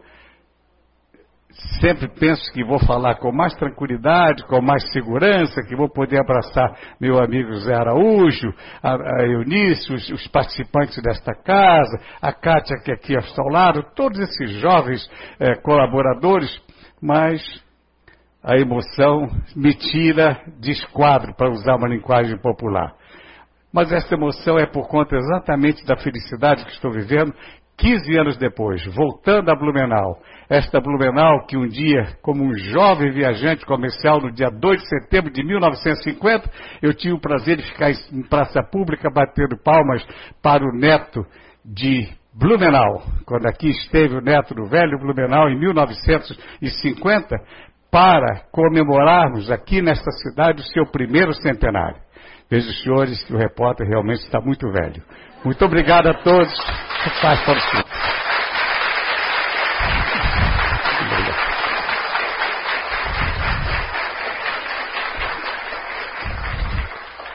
sempre 1.80 2.08
penso 2.08 2.52
que 2.52 2.64
vou 2.64 2.78
falar 2.78 3.16
com 3.16 3.32
mais 3.32 3.54
tranquilidade, 3.54 4.44
com 4.46 4.60
mais 4.60 4.90
segurança, 4.92 5.62
que 5.62 5.76
vou 5.76 5.88
poder 5.88 6.20
abraçar 6.20 6.76
meu 7.00 7.22
amigo 7.22 7.54
Zé 7.56 7.74
Araújo, 7.74 8.52
a, 8.82 8.94
a 8.94 9.26
Eunice, 9.26 9.92
os, 9.92 10.08
os, 10.10 10.26
participantes 10.28 11.00
desta 11.02 11.34
casa, 11.34 12.00
a 12.20 12.32
Kátia 12.32 12.78
que 12.82 12.92
aqui 12.92 13.14
está 13.14 13.42
ao 13.42 13.48
lado, 13.48 13.84
todos 13.94 14.18
esses 14.18 14.50
jovens 14.60 15.08
eh, 15.38 15.56
colaboradores, 15.56 16.50
mas 17.00 17.42
a 18.42 18.56
emoção 18.56 19.28
me 19.54 19.74
tira 19.74 20.40
de 20.58 20.72
esquadro, 20.72 21.34
para 21.34 21.50
usar 21.50 21.76
uma 21.76 21.88
linguagem 21.88 22.36
popular. 22.38 22.92
Mas 23.72 23.90
essa 23.90 24.14
emoção 24.14 24.58
é 24.58 24.66
por 24.66 24.86
conta 24.88 25.16
exatamente 25.16 25.84
da 25.86 25.96
felicidade 25.96 26.64
que 26.64 26.72
estou 26.72 26.90
vivendo, 26.90 27.32
15 27.78 28.18
anos 28.18 28.36
depois, 28.36 28.84
voltando 28.94 29.50
a 29.50 29.56
Blumenau, 29.56 30.18
esta 30.48 30.80
Blumenau 30.80 31.46
que 31.46 31.56
um 31.56 31.66
dia, 31.66 32.16
como 32.22 32.44
um 32.44 32.54
jovem 32.54 33.10
viajante 33.10 33.64
comercial 33.66 34.20
no 34.20 34.30
dia 34.30 34.50
2 34.50 34.82
de 34.82 34.88
setembro 34.88 35.32
de 35.32 35.42
1950, 35.42 36.50
eu 36.82 36.94
tinha 36.94 37.14
o 37.14 37.20
prazer 37.20 37.56
de 37.56 37.64
ficar 37.64 37.90
em 37.90 38.22
praça 38.28 38.62
pública 38.62 39.10
batendo 39.10 39.56
palmas 39.56 40.04
para 40.42 40.64
o 40.64 40.72
neto 40.72 41.24
de 41.64 42.08
Blumenau, 42.34 43.02
quando 43.26 43.46
aqui 43.46 43.68
esteve 43.68 44.16
o 44.16 44.20
neto 44.20 44.54
do 44.54 44.66
velho 44.66 44.98
Blumenau 44.98 45.48
em 45.48 45.58
1950, 45.58 47.36
para 47.90 48.44
comemorarmos 48.50 49.50
aqui 49.50 49.82
nesta 49.82 50.10
cidade 50.12 50.62
o 50.62 50.66
seu 50.66 50.86
primeiro 50.86 51.34
centenário. 51.34 52.00
Vejo, 52.50 52.70
senhores, 52.82 53.22
que 53.24 53.34
o 53.34 53.38
repórter 53.38 53.86
realmente 53.86 54.20
está 54.20 54.40
muito 54.40 54.70
velho. 54.70 55.02
Muito 55.44 55.64
obrigado 55.64 56.06
a 56.08 56.14
todos. 56.22 56.54
Paz 57.20 57.40
para 57.44 57.58
os 57.58 57.64
senhores. 57.64 57.92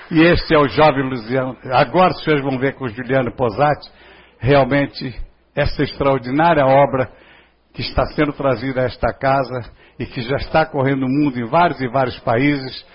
E 0.09 0.21
este 0.21 0.55
é 0.55 0.57
o 0.57 0.69
jovem 0.69 1.03
Luciano. 1.03 1.57
Agora 1.69 2.13
senhores 2.13 2.45
vão 2.45 2.57
ver 2.57 2.75
com 2.75 2.85
o 2.85 2.89
Juliano 2.89 3.35
Posati 3.35 3.89
realmente 4.39 5.13
essa 5.53 5.83
extraordinária 5.83 6.65
obra 6.65 7.11
que 7.73 7.81
está 7.81 8.05
sendo 8.15 8.31
trazida 8.31 8.81
a 8.81 8.85
esta 8.85 9.11
casa 9.13 9.69
e 9.99 10.05
que 10.05 10.21
já 10.21 10.37
está 10.37 10.65
correndo 10.65 11.05
o 11.05 11.09
mundo 11.09 11.37
em 11.37 11.45
vários 11.45 11.81
e 11.81 11.89
vários 11.89 12.17
países, 12.19 12.85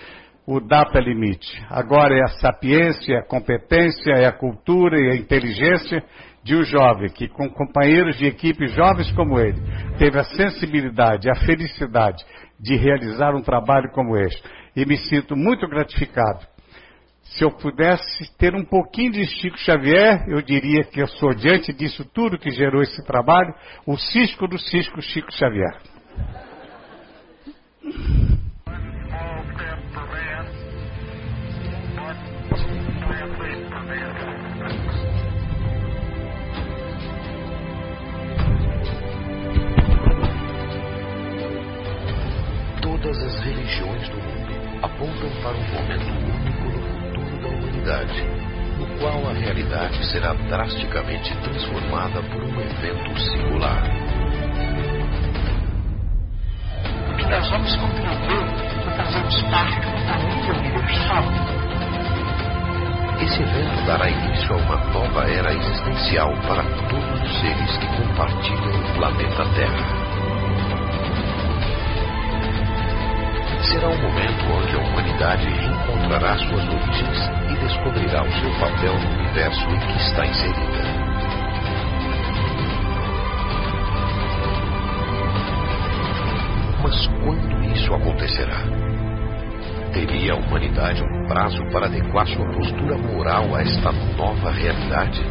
o 0.45 0.59
Data 0.59 0.99
Limite. 0.99 1.63
Agora 1.69 2.13
é 2.13 2.23
a 2.23 2.39
sapiência, 2.39 3.19
a 3.19 3.25
competência, 3.25 4.11
é 4.11 4.25
a 4.25 4.31
cultura 4.31 4.99
e 4.99 5.11
a 5.11 5.15
inteligência 5.15 6.03
de 6.43 6.55
um 6.55 6.63
jovem 6.63 7.09
que, 7.09 7.27
com 7.27 7.49
companheiros 7.49 8.17
de 8.17 8.25
equipe 8.25 8.67
jovens 8.67 9.11
como 9.13 9.39
ele, 9.39 9.59
teve 9.97 10.19
a 10.19 10.23
sensibilidade, 10.23 11.29
a 11.29 11.35
felicidade 11.35 12.23
de 12.59 12.75
realizar 12.75 13.33
um 13.33 13.41
trabalho 13.41 13.91
como 13.91 14.17
este. 14.17 14.43
E 14.75 14.85
me 14.85 14.97
sinto 14.97 15.35
muito 15.35 15.67
gratificado 15.67 16.53
se 17.23 17.43
eu 17.43 17.51
pudesse 17.51 18.37
ter 18.37 18.53
um 18.53 18.63
pouquinho 18.63 19.13
de 19.13 19.25
Chico 19.25 19.57
Xavier, 19.57 20.25
eu 20.27 20.41
diria 20.41 20.83
que 20.83 21.01
eu 21.01 21.07
sou, 21.07 21.33
diante 21.33 21.73
disso 21.73 22.05
tudo 22.13 22.37
que 22.37 22.51
gerou 22.51 22.81
esse 22.81 23.03
trabalho, 23.05 23.53
o 23.87 23.97
cisco 23.97 24.47
do 24.47 24.59
cisco 24.59 25.01
Chico 25.01 25.31
Xavier. 25.31 25.81
Todas 43.13 43.35
as 43.35 43.43
religiões 43.43 44.09
do 44.09 44.17
mundo 44.17 44.53
apontam 44.81 45.29
para 45.43 45.51
um 45.51 45.67
momento 45.71 46.07
no 48.79 48.87
qual 48.99 49.29
a 49.29 49.33
realidade 49.33 50.03
será 50.05 50.33
drasticamente 50.33 51.35
transformada 51.37 52.23
por 52.23 52.41
um 52.41 52.59
evento 52.59 53.19
singular. 53.19 53.83
O 57.07 57.15
que 57.15 57.25
nós 57.27 57.49
vamos 57.51 57.75
compreender 57.75 58.45
que 58.81 58.97
fazemos 58.97 59.41
parte 59.43 59.79
de 59.79 59.87
uma 59.87 59.99
família 59.99 60.53
universal. 60.53 61.23
Esse 63.21 63.43
evento 63.43 63.85
dará 63.85 64.09
início 64.09 64.53
a 64.53 64.57
uma 64.57 64.77
nova 64.91 65.29
era 65.29 65.53
existencial 65.53 66.33
para 66.47 66.63
todos 66.89 67.21
os 67.21 67.41
seres 67.41 67.77
que 67.77 67.87
compartilham 67.95 68.79
o 68.79 68.93
planeta 68.95 69.45
Terra. 69.53 70.02
Será 73.65 73.89
o 73.89 73.97
momento 73.97 74.43
onde 74.51 74.75
a 74.75 74.79
humanidade 74.79 75.45
reencontrará 75.45 76.37
suas 76.37 76.67
origens 76.67 77.31
e 77.49 77.55
descobrirá 77.65 78.23
o 78.23 78.31
seu 78.31 78.51
papel 78.59 78.93
no 78.99 79.19
universo 79.19 79.65
em 79.69 79.79
que 79.79 79.97
está 79.97 80.25
inserida. 80.25 80.83
Mas 86.83 87.07
quando 87.23 87.73
isso 87.73 87.93
acontecerá? 87.93 88.63
Teria 89.93 90.33
a 90.33 90.37
humanidade 90.37 91.03
um 91.03 91.27
prazo 91.27 91.63
para 91.71 91.85
adequar 91.85 92.27
sua 92.27 92.45
postura 92.53 92.97
moral 92.97 93.55
a 93.55 93.61
esta 93.61 93.91
nova 94.17 94.51
realidade? 94.51 95.21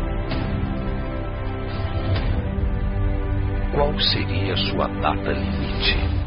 Qual 3.75 3.99
seria 4.01 4.57
sua 4.57 4.87
data 4.87 5.33
limite? 5.33 6.23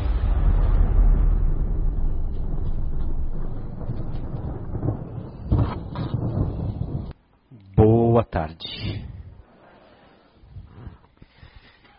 boa 8.15 8.23
tarde. 8.35 9.05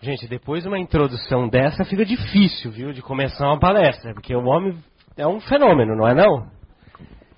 Gente, 0.03 0.29
depois 0.29 0.62
de 0.62 0.68
uma 0.68 0.79
introdução 0.79 1.49
dessa 1.49 1.83
fica 1.87 2.05
difícil, 2.05 2.70
viu, 2.70 2.92
de 2.92 3.01
começar 3.01 3.46
uma 3.46 3.59
palestra, 3.59 4.12
porque 4.12 4.37
o 4.37 4.44
homem 4.44 4.79
é 5.16 5.27
um 5.27 5.40
fenômeno, 5.40 5.96
não 5.96 6.07
é 6.07 6.14
não? 6.14 6.51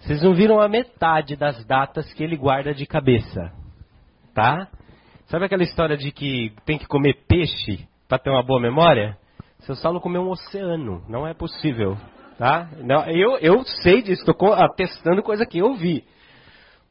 Vocês 0.01 0.21
não 0.21 0.35
viram 0.35 0.61
a 0.61 0.69
metade 0.69 1.37
das 1.37 1.65
datas 1.65 2.13
que 2.13 2.25
ele 2.25 2.37
guarda 2.37 2.75
de 2.75 2.87
cabeça, 2.87 3.53
tá? 4.35 4.67
Sabe 5.29 5.45
aquela 5.45 5.63
história 5.63 5.97
de 5.97 6.11
que 6.11 6.53
tem 6.67 6.77
que 6.77 6.87
comer 6.89 7.25
peixe 7.29 7.87
para 8.09 8.19
ter 8.19 8.31
uma 8.31 8.43
boa 8.43 8.61
memória? 8.61 9.17
Seu 9.61 9.77
Saulo 9.77 10.01
comeu 10.01 10.23
um 10.23 10.31
oceano, 10.31 11.05
não 11.09 11.25
é 11.25 11.35
possível, 11.35 11.97
tá? 12.37 12.69
Não, 12.79 13.05
eu, 13.07 13.39
eu 13.39 13.63
sei 13.63 14.03
disso, 14.03 14.29
estou 14.29 14.53
atestando 14.55 15.23
coisa 15.23 15.47
que 15.47 15.59
eu 15.59 15.75
vi. 15.75 16.05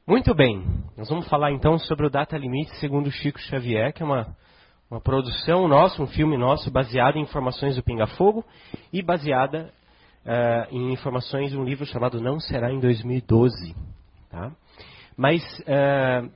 Muito 0.07 0.33
bem, 0.33 0.63
nós 0.95 1.09
vamos 1.09 1.27
falar 1.27 1.51
então 1.51 1.77
sobre 1.77 2.05
o 2.07 2.09
Data 2.09 2.37
Limite 2.37 2.73
segundo 2.77 3.11
Chico 3.11 3.37
Xavier, 3.41 3.91
que 3.91 4.01
é 4.01 4.05
uma, 4.05 4.33
uma 4.89 5.01
produção 5.01 5.67
nossa, 5.67 6.01
um 6.01 6.07
filme 6.07 6.37
nosso, 6.37 6.71
baseado 6.71 7.17
em 7.17 7.23
informações 7.23 7.75
do 7.75 7.83
Pinga 7.83 8.07
Fogo 8.07 8.45
e 8.93 9.03
baseada 9.03 9.69
uh, 10.25 10.73
em 10.73 10.93
informações 10.93 11.51
de 11.51 11.57
um 11.57 11.65
livro 11.65 11.85
chamado 11.85 12.21
Não 12.21 12.39
Será 12.39 12.71
em 12.71 12.79
2012. 12.79 13.75
Tá? 14.29 14.53
Mas 15.17 15.43
uh, 15.59 16.31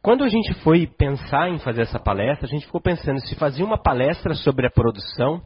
quando 0.00 0.24
a 0.24 0.28
gente 0.28 0.54
foi 0.62 0.86
pensar 0.86 1.50
em 1.50 1.58
fazer 1.58 1.82
essa 1.82 2.00
palestra, 2.00 2.46
a 2.46 2.50
gente 2.50 2.64
ficou 2.64 2.80
pensando 2.80 3.20
se 3.20 3.34
fazia 3.34 3.66
uma 3.66 3.76
palestra 3.76 4.32
sobre 4.32 4.66
a 4.66 4.70
produção 4.70 5.42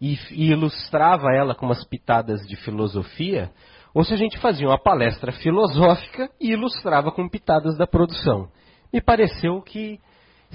e, 0.00 0.18
e 0.32 0.50
ilustrava 0.50 1.32
ela 1.32 1.54
com 1.54 1.66
umas 1.66 1.84
pitadas 1.84 2.44
de 2.48 2.56
filosofia, 2.56 3.52
ou 3.94 4.02
se 4.04 4.12
a 4.12 4.16
gente 4.16 4.38
fazia 4.38 4.66
uma 4.66 4.78
palestra 4.78 5.30
filosófica 5.30 6.28
e 6.40 6.50
ilustrava 6.52 7.12
com 7.12 7.28
pitadas 7.28 7.78
da 7.78 7.86
produção. 7.86 8.48
Me 8.92 9.00
pareceu 9.00 9.62
que 9.62 10.00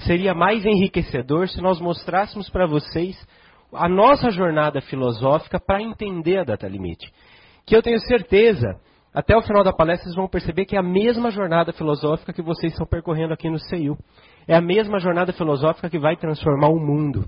seria 0.06 0.34
mais 0.34 0.64
enriquecedor 0.64 1.48
se 1.48 1.60
nós 1.60 1.80
mostrássemos 1.80 2.50
para 2.50 2.66
vocês 2.66 3.16
a 3.72 3.88
nossa 3.88 4.30
jornada 4.30 4.80
filosófica 4.82 5.58
para 5.58 5.82
entender 5.82 6.38
a 6.38 6.44
data 6.44 6.68
limite. 6.68 7.10
Que 7.64 7.74
eu 7.74 7.82
tenho 7.82 7.98
certeza, 8.00 8.78
até 9.14 9.36
o 9.36 9.42
final 9.42 9.64
da 9.64 9.72
palestra 9.72 10.04
vocês 10.04 10.16
vão 10.16 10.28
perceber 10.28 10.66
que 10.66 10.76
é 10.76 10.78
a 10.78 10.82
mesma 10.82 11.30
jornada 11.30 11.72
filosófica 11.72 12.32
que 12.32 12.42
vocês 12.42 12.72
estão 12.72 12.86
percorrendo 12.86 13.32
aqui 13.32 13.48
no 13.48 13.58
CEU. 13.58 13.96
É 14.46 14.54
a 14.54 14.60
mesma 14.60 14.98
jornada 14.98 15.32
filosófica 15.32 15.88
que 15.88 15.98
vai 15.98 16.16
transformar 16.16 16.68
o 16.68 16.78
mundo. 16.78 17.26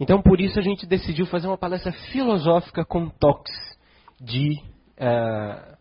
Então, 0.00 0.20
por 0.20 0.40
isso, 0.40 0.58
a 0.58 0.62
gente 0.62 0.86
decidiu 0.86 1.26
fazer 1.26 1.46
uma 1.46 1.58
palestra 1.58 1.92
filosófica 1.92 2.84
com 2.84 3.08
toques 3.08 3.54
de 4.20 4.58
uh, 4.98 5.76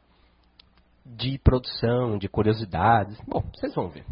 de 1.06 1.38
produção, 1.39 2.17
de 2.17 2.28
curiosidades. 2.28 3.19
Bom, 3.28 3.43
vocês 3.54 3.73
vão 3.76 3.89
ver. 3.89 4.06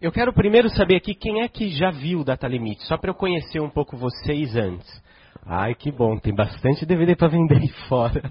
Eu 0.00 0.12
quero 0.12 0.32
primeiro 0.32 0.68
saber 0.68 0.96
aqui 0.96 1.14
quem 1.14 1.42
é 1.42 1.48
que 1.48 1.70
já 1.70 1.90
viu 1.90 2.20
o 2.20 2.24
Data 2.24 2.46
Limite, 2.46 2.84
só 2.84 2.98
para 2.98 3.10
eu 3.10 3.14
conhecer 3.14 3.60
um 3.60 3.70
pouco 3.70 3.96
vocês 3.96 4.54
antes. 4.54 5.02
Ai, 5.44 5.74
que 5.74 5.90
bom, 5.90 6.18
tem 6.18 6.34
bastante 6.34 6.84
DVD 6.84 7.16
para 7.16 7.28
vender 7.28 7.56
aí 7.56 7.68
fora. 7.88 8.22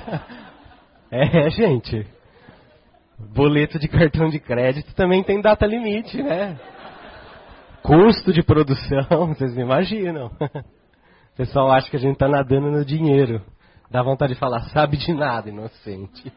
é, 1.10 1.50
gente. 1.50 2.06
Boleto 3.18 3.78
de 3.78 3.88
cartão 3.88 4.28
de 4.28 4.38
crédito 4.38 4.94
também 4.94 5.24
tem 5.24 5.40
data 5.40 5.66
limite, 5.66 6.22
né? 6.22 6.58
Custo 7.82 8.32
de 8.32 8.42
produção, 8.42 9.28
vocês 9.34 9.54
me 9.54 9.62
imaginam. 9.62 10.30
O 11.32 11.36
pessoal 11.36 11.70
acha 11.70 11.90
que 11.90 11.96
a 11.96 12.00
gente 12.00 12.14
está 12.14 12.26
nadando 12.26 12.70
no 12.70 12.82
dinheiro. 12.82 13.42
Dá 13.90 14.02
vontade 14.02 14.34
de 14.34 14.38
falar, 14.38 14.60
sabe 14.70 14.96
de 14.96 15.12
nada, 15.12 15.48
inocente. 15.48 16.32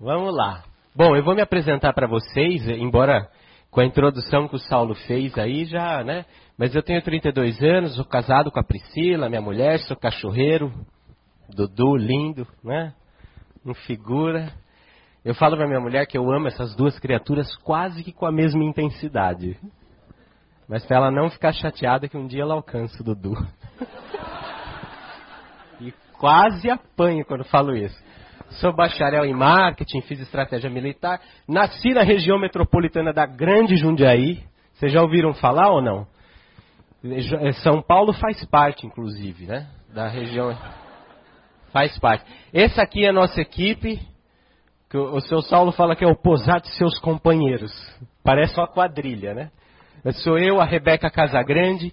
Vamos 0.00 0.34
lá. 0.34 0.64
Bom, 0.94 1.14
eu 1.14 1.22
vou 1.22 1.34
me 1.34 1.42
apresentar 1.42 1.92
para 1.92 2.06
vocês, 2.06 2.66
embora 2.68 3.28
com 3.70 3.80
a 3.80 3.84
introdução 3.84 4.48
que 4.48 4.56
o 4.56 4.58
Saulo 4.58 4.94
fez 4.94 5.36
aí 5.36 5.64
já, 5.64 6.02
né? 6.02 6.24
Mas 6.56 6.74
eu 6.74 6.82
tenho 6.82 7.02
32 7.02 7.62
anos, 7.62 7.94
sou 7.94 8.04
casado 8.04 8.50
com 8.50 8.58
a 8.58 8.64
Priscila, 8.64 9.28
minha 9.28 9.40
mulher, 9.40 9.78
sou 9.80 9.96
cachorreiro, 9.96 10.72
Dudu, 11.54 11.96
lindo, 11.96 12.46
né? 12.64 12.94
Um 13.64 13.74
figura. 13.74 14.52
Eu 15.24 15.34
falo 15.34 15.56
para 15.56 15.66
minha 15.66 15.80
mulher 15.80 16.06
que 16.06 16.16
eu 16.16 16.30
amo 16.30 16.48
essas 16.48 16.74
duas 16.74 16.98
criaturas 16.98 17.54
quase 17.56 18.02
que 18.02 18.12
com 18.12 18.26
a 18.26 18.32
mesma 18.32 18.64
intensidade. 18.64 19.58
Mas 20.68 20.84
para 20.84 20.96
ela 20.96 21.10
não 21.10 21.30
ficar 21.30 21.52
chateada 21.52 22.08
que 22.08 22.16
um 22.16 22.26
dia 22.26 22.42
ela 22.42 22.54
alcança 22.54 23.00
o 23.00 23.04
Dudu. 23.04 23.34
quase 26.18 26.70
apanho 26.70 27.24
quando 27.24 27.44
falo 27.44 27.74
isso. 27.74 27.98
Sou 28.60 28.74
bacharel 28.74 29.24
em 29.24 29.34
marketing, 29.34 30.00
fiz 30.02 30.20
estratégia 30.20 30.70
militar. 30.70 31.20
Nasci 31.46 31.90
na 31.90 32.02
região 32.02 32.38
metropolitana 32.38 33.12
da 33.12 33.26
Grande 33.26 33.76
Jundiaí. 33.76 34.42
Vocês 34.74 34.92
já 34.92 35.02
ouviram 35.02 35.34
falar 35.34 35.70
ou 35.70 35.82
não? 35.82 36.06
Eh, 37.04 37.52
São 37.62 37.82
Paulo 37.82 38.12
faz 38.12 38.44
parte, 38.46 38.86
inclusive, 38.86 39.46
né? 39.46 39.68
Da 39.94 40.08
região. 40.08 40.56
Faz 41.72 41.98
parte. 41.98 42.24
Essa 42.52 42.82
aqui 42.82 43.04
é 43.04 43.10
a 43.10 43.12
nossa 43.12 43.40
equipe. 43.40 44.00
Que 44.88 44.96
o 44.96 45.20
seu 45.20 45.42
Saulo 45.42 45.70
fala 45.70 45.94
que 45.94 46.02
é 46.02 46.08
o 46.08 46.16
posar 46.16 46.62
de 46.62 46.68
seus 46.76 46.98
companheiros. 46.98 47.70
Parece 48.24 48.58
uma 48.58 48.66
quadrilha, 48.66 49.34
né? 49.34 49.50
Sou 50.22 50.38
eu, 50.38 50.60
a 50.60 50.64
Rebeca 50.64 51.10
Casagrande. 51.10 51.92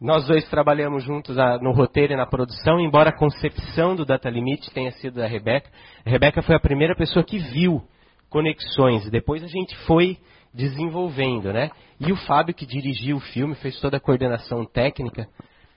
Nós 0.00 0.26
dois 0.26 0.48
trabalhamos 0.48 1.04
juntos 1.04 1.36
no 1.60 1.72
roteiro 1.72 2.14
e 2.14 2.16
na 2.16 2.24
produção, 2.24 2.80
embora 2.80 3.10
a 3.10 3.16
concepção 3.16 3.94
do 3.94 4.06
Data 4.06 4.30
Limit 4.30 4.70
tenha 4.72 4.90
sido 4.92 5.16
da 5.16 5.26
Rebeca. 5.26 5.68
A 6.06 6.08
Rebeca 6.08 6.40
foi 6.40 6.56
a 6.56 6.60
primeira 6.60 6.96
pessoa 6.96 7.22
que 7.22 7.36
viu 7.36 7.82
conexões. 8.30 9.10
Depois 9.10 9.44
a 9.44 9.46
gente 9.46 9.76
foi 9.84 10.16
desenvolvendo, 10.54 11.52
né? 11.52 11.70
E 12.00 12.10
o 12.10 12.16
Fábio, 12.16 12.54
que 12.54 12.64
dirigiu 12.64 13.18
o 13.18 13.20
filme, 13.20 13.54
fez 13.56 13.78
toda 13.78 13.98
a 13.98 14.00
coordenação 14.00 14.64
técnica. 14.64 15.28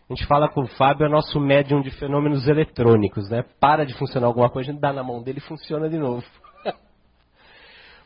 A 0.09 0.13
gente 0.13 0.25
fala 0.25 0.47
com 0.47 0.61
o 0.61 0.67
Fábio, 0.67 1.05
é 1.05 1.09
nosso 1.09 1.37
médium 1.37 1.81
de 1.81 1.91
fenômenos 1.91 2.47
eletrônicos, 2.47 3.29
né? 3.29 3.43
Para 3.59 3.85
de 3.85 3.93
funcionar 3.93 4.27
alguma 4.27 4.49
coisa, 4.49 4.69
a 4.69 4.73
gente 4.73 4.81
dá 4.81 4.93
na 4.93 5.03
mão 5.03 5.21
dele 5.21 5.39
e 5.39 5.47
funciona 5.47 5.89
de 5.89 5.97
novo. 5.97 6.23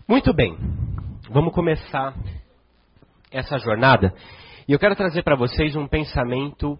Muito 0.10 0.34
bem, 0.34 0.58
vamos 1.30 1.54
começar 1.54 2.16
essa 3.32 3.60
jornada. 3.60 4.16
E 4.68 4.74
eu 4.74 4.80
quero 4.80 4.98
trazer 4.98 5.24
para 5.24 5.38
vocês 5.38 5.78
um 5.78 5.88
pensamento 5.88 6.78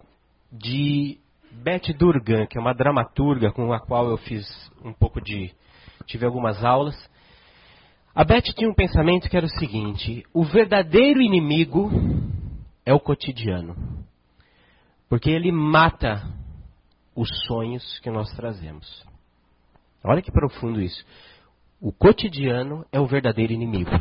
de 0.52 1.18
Beth 1.52 1.94
Durgan, 1.98 2.46
que 2.46 2.58
é 2.58 2.62
uma 2.62 2.74
dramaturga 2.74 3.50
com 3.54 3.72
a 3.72 3.80
qual 3.80 4.10
eu 4.10 4.18
fiz 4.18 4.46
um 4.84 4.92
pouco 4.92 5.22
de. 5.22 5.54
tive 6.06 6.26
algumas 6.26 6.66
aulas. 6.66 6.96
A 8.14 8.26
Beth 8.26 8.54
tinha 8.54 8.70
um 8.70 8.74
pensamento 8.74 9.30
que 9.30 9.38
era 9.38 9.46
o 9.46 9.58
seguinte: 9.58 10.26
o 10.34 10.44
verdadeiro 10.44 11.22
inimigo 11.22 11.90
é 12.86 12.94
o 12.94 13.00
cotidiano. 13.00 14.06
Porque 15.08 15.30
ele 15.30 15.54
mata 15.54 16.28
os 17.16 17.30
sonhos 17.46 18.00
que 18.00 18.12
nós 18.12 18.30
trazemos. 18.36 19.06
Olha 20.04 20.22
que 20.22 20.32
profundo 20.32 20.82
isso. 20.82 21.06
O 21.80 21.94
cotidiano 21.94 22.86
é 22.92 23.00
o 23.00 23.08
verdadeiro 23.08 23.54
inimigo. 23.54 23.92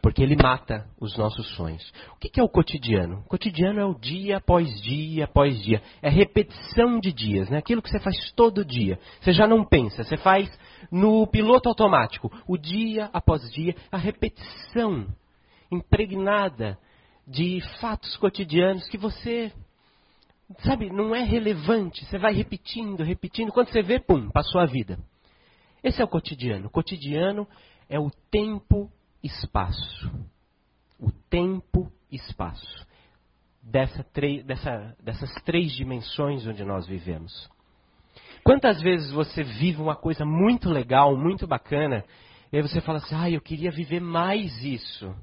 Porque 0.00 0.22
ele 0.22 0.36
mata 0.36 0.86
os 1.00 1.16
nossos 1.16 1.48
sonhos. 1.56 1.92
O 2.12 2.18
que 2.18 2.38
é 2.38 2.42
o 2.42 2.48
cotidiano? 2.48 3.18
O 3.18 3.28
cotidiano 3.28 3.80
é 3.80 3.84
o 3.84 3.94
dia 3.94 4.36
após 4.36 4.68
dia 4.80 5.24
após 5.24 5.60
dia. 5.62 5.82
É 6.00 6.08
repetição 6.08 7.00
de 7.00 7.12
dias, 7.12 7.48
né? 7.50 7.58
aquilo 7.58 7.82
que 7.82 7.90
você 7.90 7.98
faz 7.98 8.32
todo 8.32 8.64
dia. 8.64 8.98
Você 9.20 9.32
já 9.32 9.46
não 9.46 9.64
pensa, 9.64 10.04
você 10.04 10.16
faz 10.16 10.48
no 10.90 11.26
piloto 11.26 11.68
automático. 11.68 12.30
O 12.46 12.56
dia 12.56 13.10
após 13.12 13.42
dia, 13.50 13.74
a 13.90 13.96
repetição 13.96 15.06
impregnada 15.70 16.78
de 17.26 17.60
fatos 17.80 18.16
cotidianos 18.16 18.88
que 18.88 18.96
você, 18.96 19.52
sabe, 20.60 20.90
não 20.90 21.14
é 21.14 21.22
relevante. 21.22 22.04
Você 22.04 22.18
vai 22.18 22.32
repetindo, 22.32 23.02
repetindo. 23.02 23.52
Quando 23.52 23.68
você 23.70 23.82
vê, 23.82 23.98
pum, 23.98 24.30
passou 24.30 24.60
a 24.60 24.66
vida. 24.66 24.98
Esse 25.82 26.00
é 26.00 26.04
o 26.04 26.08
cotidiano. 26.08 26.68
O 26.68 26.70
cotidiano 26.70 27.46
é 27.88 27.98
o 27.98 28.10
tempo 28.30 28.90
espaço. 29.22 30.10
O 30.98 31.10
tempo 31.30 31.90
espaço. 32.10 32.86
Dessa, 33.62 34.04
dessa, 34.44 34.96
dessas 35.02 35.32
três 35.42 35.72
dimensões 35.72 36.46
onde 36.46 36.64
nós 36.64 36.86
vivemos. 36.86 37.50
Quantas 38.42 38.80
vezes 38.80 39.10
você 39.10 39.42
vive 39.42 39.80
uma 39.82 39.94
coisa 39.94 40.24
muito 40.24 40.70
legal, 40.70 41.16
muito 41.16 41.46
bacana, 41.46 42.04
e 42.50 42.56
aí 42.56 42.62
você 42.62 42.80
fala 42.80 42.98
assim, 42.98 43.14
ah, 43.14 43.30
eu 43.30 43.40
queria 43.40 43.70
viver 43.70 44.00
mais 44.00 44.64
isso. 44.64 45.14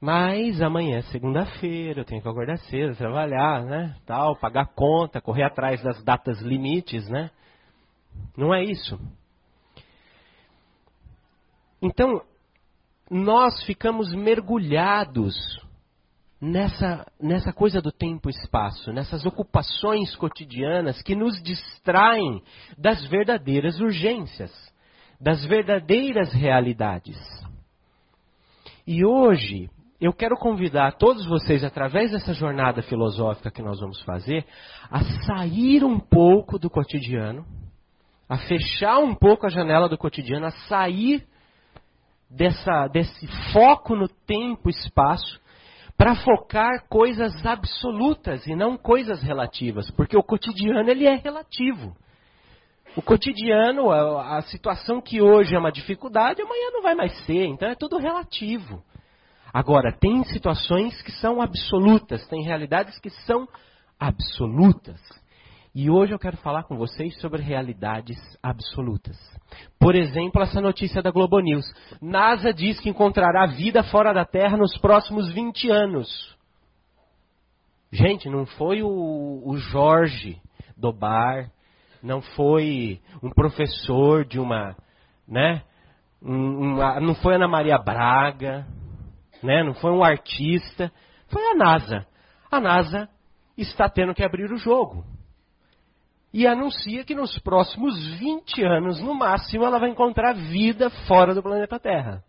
Mas 0.00 0.60
amanhã 0.60 0.98
é 0.98 1.02
segunda-feira, 1.02 2.00
eu 2.00 2.04
tenho 2.04 2.22
que 2.22 2.28
acordar 2.28 2.58
cedo, 2.58 2.94
trabalhar, 2.94 3.64
né? 3.64 3.96
Tal, 4.06 4.36
pagar 4.36 4.66
conta, 4.66 5.20
correr 5.20 5.42
atrás 5.42 5.82
das 5.82 6.02
datas 6.04 6.40
limites, 6.40 7.08
né? 7.08 7.30
Não 8.36 8.54
é 8.54 8.62
isso. 8.62 8.98
Então, 11.82 12.22
nós 13.10 13.62
ficamos 13.64 14.12
mergulhados 14.14 15.34
nessa, 16.40 17.06
nessa 17.20 17.52
coisa 17.52 17.80
do 17.80 17.90
tempo 17.90 18.28
e 18.28 18.32
espaço, 18.32 18.92
nessas 18.92 19.24
ocupações 19.24 20.14
cotidianas 20.16 21.02
que 21.02 21.14
nos 21.14 21.42
distraem 21.42 22.42
das 22.76 23.04
verdadeiras 23.06 23.80
urgências, 23.80 24.52
das 25.20 25.44
verdadeiras 25.44 26.32
realidades. 26.32 27.18
E 28.86 29.04
hoje, 29.04 29.68
eu 30.00 30.12
quero 30.12 30.36
convidar 30.36 30.92
todos 30.92 31.26
vocês, 31.26 31.64
através 31.64 32.12
dessa 32.12 32.32
jornada 32.32 32.82
filosófica 32.82 33.50
que 33.50 33.62
nós 33.62 33.80
vamos 33.80 34.00
fazer, 34.02 34.46
a 34.90 35.02
sair 35.24 35.84
um 35.84 35.98
pouco 35.98 36.58
do 36.58 36.70
cotidiano, 36.70 37.44
a 38.28 38.38
fechar 38.38 38.98
um 38.98 39.14
pouco 39.14 39.46
a 39.46 39.50
janela 39.50 39.88
do 39.88 39.98
cotidiano, 39.98 40.46
a 40.46 40.50
sair 40.50 41.26
dessa, 42.30 42.86
desse 42.88 43.26
foco 43.52 43.94
no 43.94 44.08
tempo 44.08 44.68
e 44.68 44.70
espaço 44.70 45.40
para 45.96 46.14
focar 46.14 46.86
coisas 46.88 47.44
absolutas 47.44 48.46
e 48.46 48.54
não 48.54 48.76
coisas 48.76 49.20
relativas, 49.20 49.90
porque 49.90 50.16
o 50.16 50.22
cotidiano 50.22 50.88
ele 50.88 51.06
é 51.06 51.16
relativo. 51.16 51.96
O 52.96 53.02
cotidiano, 53.02 53.90
a, 53.90 54.38
a 54.38 54.42
situação 54.42 55.00
que 55.00 55.20
hoje 55.20 55.54
é 55.54 55.58
uma 55.58 55.72
dificuldade, 55.72 56.40
amanhã 56.40 56.70
não 56.72 56.82
vai 56.82 56.94
mais 56.94 57.12
ser, 57.24 57.46
então 57.46 57.68
é 57.68 57.74
tudo 57.74 57.98
relativo. 57.98 58.82
Agora, 59.52 59.92
tem 59.92 60.22
situações 60.24 61.00
que 61.02 61.12
são 61.12 61.40
absolutas, 61.40 62.26
tem 62.28 62.42
realidades 62.44 62.98
que 63.00 63.10
são 63.10 63.48
absolutas. 63.98 65.00
E 65.74 65.90
hoje 65.90 66.12
eu 66.12 66.18
quero 66.18 66.36
falar 66.38 66.64
com 66.64 66.76
vocês 66.76 67.18
sobre 67.20 67.42
realidades 67.42 68.18
absolutas. 68.42 69.16
Por 69.78 69.94
exemplo, 69.94 70.42
essa 70.42 70.60
notícia 70.60 71.02
da 71.02 71.10
Globo 71.10 71.38
News. 71.40 71.64
NASA 72.00 72.52
diz 72.52 72.80
que 72.80 72.88
encontrará 72.88 73.46
vida 73.46 73.82
fora 73.84 74.12
da 74.12 74.24
Terra 74.24 74.56
nos 74.56 74.76
próximos 74.78 75.32
20 75.32 75.70
anos. 75.70 76.36
Gente, 77.92 78.28
não 78.28 78.46
foi 78.46 78.82
o, 78.82 79.42
o 79.44 79.56
Jorge 79.56 80.40
do 80.76 80.92
bar, 80.92 81.50
não 82.02 82.20
foi 82.20 83.00
um 83.22 83.30
professor 83.30 84.24
de 84.24 84.38
uma, 84.38 84.76
né? 85.26 85.62
Uma, 86.20 87.00
não 87.00 87.14
foi 87.14 87.36
Ana 87.36 87.48
Maria 87.48 87.78
Braga, 87.78 88.66
né? 89.42 89.62
Não 89.62 89.74
foi 89.74 89.92
um 89.92 90.02
artista, 90.02 90.92
foi 91.28 91.42
a 91.52 91.54
NASA. 91.54 92.06
A 92.50 92.60
NASA 92.60 93.08
está 93.56 93.88
tendo 93.88 94.14
que 94.14 94.24
abrir 94.24 94.50
o 94.52 94.58
jogo 94.58 95.04
e 96.32 96.46
anuncia 96.46 97.04
que 97.04 97.14
nos 97.14 97.38
próximos 97.38 98.18
20 98.18 98.62
anos, 98.62 99.00
no 99.00 99.14
máximo, 99.14 99.64
ela 99.64 99.78
vai 99.78 99.90
encontrar 99.90 100.34
vida 100.34 100.90
fora 101.06 101.34
do 101.34 101.42
planeta 101.42 101.78
Terra. 101.80 102.22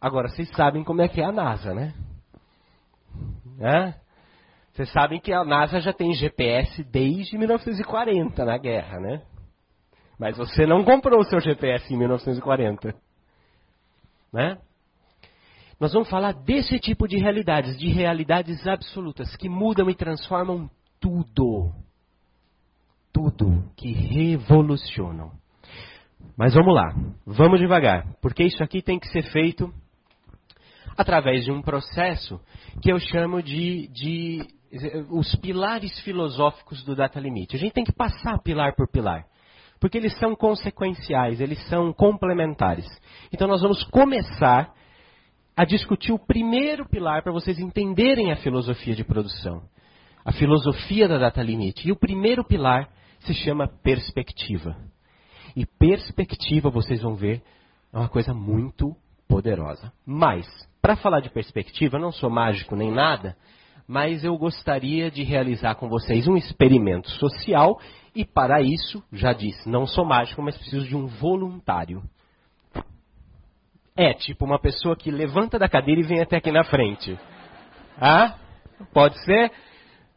Agora, 0.00 0.28
vocês 0.28 0.48
sabem 0.50 0.84
como 0.84 1.02
é 1.02 1.08
que 1.08 1.20
é 1.20 1.24
a 1.24 1.32
NASA, 1.32 1.74
né? 1.74 1.94
É? 3.60 3.94
Vocês 4.72 4.92
sabem 4.92 5.18
que 5.20 5.32
a 5.32 5.44
NASA 5.44 5.80
já 5.80 5.92
tem 5.92 6.12
GPS 6.12 6.84
desde 6.84 7.36
1940 7.36 8.44
na 8.44 8.56
guerra, 8.56 9.00
né? 9.00 9.22
Mas 10.18 10.36
você 10.36 10.66
não 10.66 10.84
comprou 10.84 11.20
o 11.20 11.24
seu 11.24 11.40
GPS 11.40 11.92
em 11.92 11.96
1940. 11.96 12.94
Né? 14.32 14.58
Nós 15.80 15.92
vamos 15.92 16.08
falar 16.08 16.32
desse 16.32 16.78
tipo 16.78 17.06
de 17.08 17.16
realidades, 17.18 17.78
de 17.78 17.88
realidades 17.88 18.66
absolutas, 18.66 19.34
que 19.36 19.48
mudam 19.48 19.88
e 19.88 19.94
transformam 19.94 20.68
tudo. 21.00 21.72
Tudo 23.12 23.70
que 23.76 23.92
revolucionam. 23.92 25.32
Mas 26.36 26.54
vamos 26.54 26.74
lá, 26.74 26.94
vamos 27.26 27.58
devagar, 27.58 28.06
porque 28.20 28.44
isso 28.44 28.62
aqui 28.62 28.80
tem 28.82 28.98
que 28.98 29.08
ser 29.08 29.22
feito 29.32 29.72
através 30.96 31.44
de 31.44 31.50
um 31.50 31.62
processo 31.62 32.40
que 32.82 32.92
eu 32.92 32.98
chamo 32.98 33.42
de, 33.42 33.88
de 33.88 34.46
os 35.10 35.34
pilares 35.36 35.98
filosóficos 36.00 36.84
do 36.84 36.94
data 36.94 37.18
limite. 37.18 37.56
A 37.56 37.58
gente 37.58 37.72
tem 37.72 37.84
que 37.84 37.92
passar 37.92 38.40
pilar 38.42 38.74
por 38.74 38.88
pilar, 38.88 39.24
porque 39.80 39.96
eles 39.96 40.16
são 40.18 40.34
consequenciais, 40.34 41.40
eles 41.40 41.60
são 41.68 41.92
complementares. 41.92 42.86
Então 43.32 43.48
nós 43.48 43.62
vamos 43.62 43.82
começar 43.84 44.72
a 45.56 45.64
discutir 45.64 46.12
o 46.12 46.18
primeiro 46.18 46.88
pilar 46.88 47.22
para 47.22 47.32
vocês 47.32 47.58
entenderem 47.58 48.30
a 48.30 48.36
filosofia 48.36 48.94
de 48.94 49.04
produção 49.04 49.62
a 50.28 50.32
filosofia 50.32 51.08
da 51.08 51.16
data 51.16 51.42
limite. 51.42 51.88
E 51.88 51.90
o 51.90 51.96
primeiro 51.96 52.44
pilar 52.44 52.90
se 53.20 53.32
chama 53.32 53.66
perspectiva. 53.66 54.76
E 55.56 55.64
perspectiva, 55.64 56.68
vocês 56.68 57.00
vão 57.00 57.14
ver, 57.14 57.42
é 57.90 57.96
uma 57.96 58.10
coisa 58.10 58.34
muito 58.34 58.94
poderosa. 59.26 59.90
Mas, 60.04 60.46
para 60.82 60.96
falar 60.96 61.20
de 61.20 61.30
perspectiva, 61.30 61.96
eu 61.96 62.02
não 62.02 62.12
sou 62.12 62.28
mágico 62.28 62.76
nem 62.76 62.92
nada, 62.92 63.38
mas 63.88 64.22
eu 64.22 64.36
gostaria 64.36 65.10
de 65.10 65.22
realizar 65.22 65.76
com 65.76 65.88
vocês 65.88 66.28
um 66.28 66.36
experimento 66.36 67.08
social 67.12 67.80
e 68.14 68.22
para 68.22 68.60
isso, 68.60 69.02
já 69.10 69.32
disse, 69.32 69.66
não 69.66 69.86
sou 69.86 70.04
mágico, 70.04 70.42
mas 70.42 70.58
preciso 70.58 70.86
de 70.86 70.94
um 70.94 71.06
voluntário. 71.06 72.02
É, 73.96 74.12
tipo 74.12 74.44
uma 74.44 74.58
pessoa 74.58 74.94
que 74.94 75.10
levanta 75.10 75.58
da 75.58 75.70
cadeira 75.70 76.02
e 76.02 76.04
vem 76.04 76.20
até 76.20 76.36
aqui 76.36 76.52
na 76.52 76.64
frente. 76.64 77.18
Ah? 77.98 78.36
Pode 78.92 79.18
ser? 79.24 79.50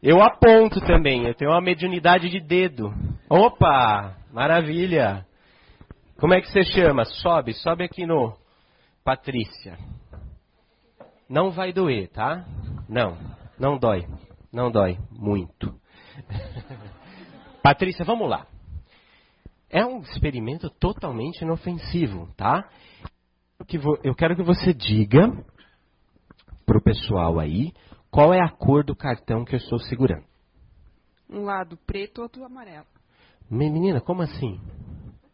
Eu 0.02 0.20
aponto 0.20 0.80
também, 0.80 1.26
eu 1.26 1.34
tenho 1.34 1.52
uma 1.52 1.60
mediunidade 1.60 2.28
de 2.28 2.40
dedo. 2.40 2.92
Opa! 3.30 4.16
Maravilha! 4.32 5.24
Como 6.18 6.34
é 6.34 6.40
que 6.40 6.50
você 6.50 6.64
chama? 6.64 7.04
Sobe, 7.04 7.54
sobe 7.54 7.84
aqui 7.84 8.04
no 8.04 8.36
Patrícia. 9.04 9.78
Não 11.28 11.52
vai 11.52 11.72
doer, 11.72 12.08
tá? 12.08 12.44
Não, 12.88 13.16
não 13.56 13.78
dói. 13.78 14.04
Não 14.52 14.72
dói 14.72 14.98
muito. 15.08 15.72
Patrícia, 17.62 18.04
vamos 18.04 18.28
lá. 18.28 18.48
É 19.70 19.86
um 19.86 20.00
experimento 20.00 20.68
totalmente 20.68 21.42
inofensivo, 21.42 22.28
tá? 22.36 22.68
Eu 24.02 24.16
quero 24.16 24.34
que 24.34 24.42
você 24.42 24.74
diga 24.74 25.32
para 26.66 26.78
o 26.78 26.82
pessoal 26.82 27.38
aí 27.38 27.72
qual 28.12 28.34
é 28.34 28.40
a 28.40 28.50
cor 28.50 28.84
do 28.84 28.94
cartão 28.94 29.42
que 29.42 29.54
eu 29.54 29.58
estou 29.58 29.78
segurando. 29.78 30.26
Um 31.30 31.44
lado 31.44 31.78
preto, 31.86 32.20
outro 32.20 32.44
amarelo. 32.44 32.86
Menina, 33.50 34.02
como 34.02 34.20
assim? 34.20 34.60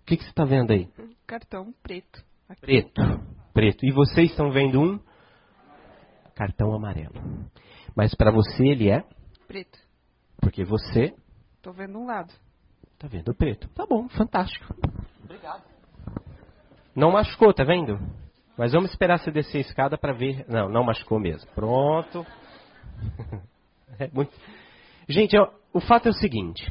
O 0.00 0.04
que, 0.06 0.16
que 0.16 0.22
você 0.22 0.30
está 0.30 0.44
vendo 0.44 0.70
aí? 0.70 0.88
Um 0.96 1.10
cartão 1.26 1.74
preto. 1.82 2.24
Aqui. 2.48 2.60
Preto, 2.60 3.02
preto. 3.52 3.84
E 3.84 3.90
vocês 3.90 4.30
estão 4.30 4.52
vendo 4.52 4.80
um 4.80 5.00
cartão 6.36 6.72
amarelo. 6.72 7.14
Mas 7.96 8.14
para 8.14 8.30
você 8.30 8.68
ele 8.68 8.88
é? 8.88 9.04
Preto. 9.48 9.76
Porque 10.40 10.62
você? 10.62 11.12
Estou 11.56 11.72
vendo 11.72 11.98
um 11.98 12.06
lado. 12.06 12.32
Tá 12.96 13.08
vendo 13.08 13.34
preto. 13.34 13.68
Tá 13.70 13.84
bom, 13.86 14.08
fantástico. 14.08 14.72
Obrigado. 15.24 15.64
Não 16.94 17.10
machucou, 17.10 17.52
tá 17.52 17.64
vendo? 17.64 17.98
Mas 18.56 18.72
vamos 18.72 18.90
esperar 18.90 19.18
você 19.18 19.32
descer 19.32 19.58
a 19.58 19.62
escada 19.62 19.98
para 19.98 20.12
ver. 20.12 20.44
Não, 20.48 20.68
não 20.68 20.84
machucou 20.84 21.18
mesmo. 21.18 21.50
Pronto. 21.54 22.24
É 23.98 24.08
muito... 24.12 24.32
Gente, 25.08 25.36
o 25.72 25.80
fato 25.80 26.06
é 26.06 26.10
o 26.10 26.14
seguinte. 26.14 26.70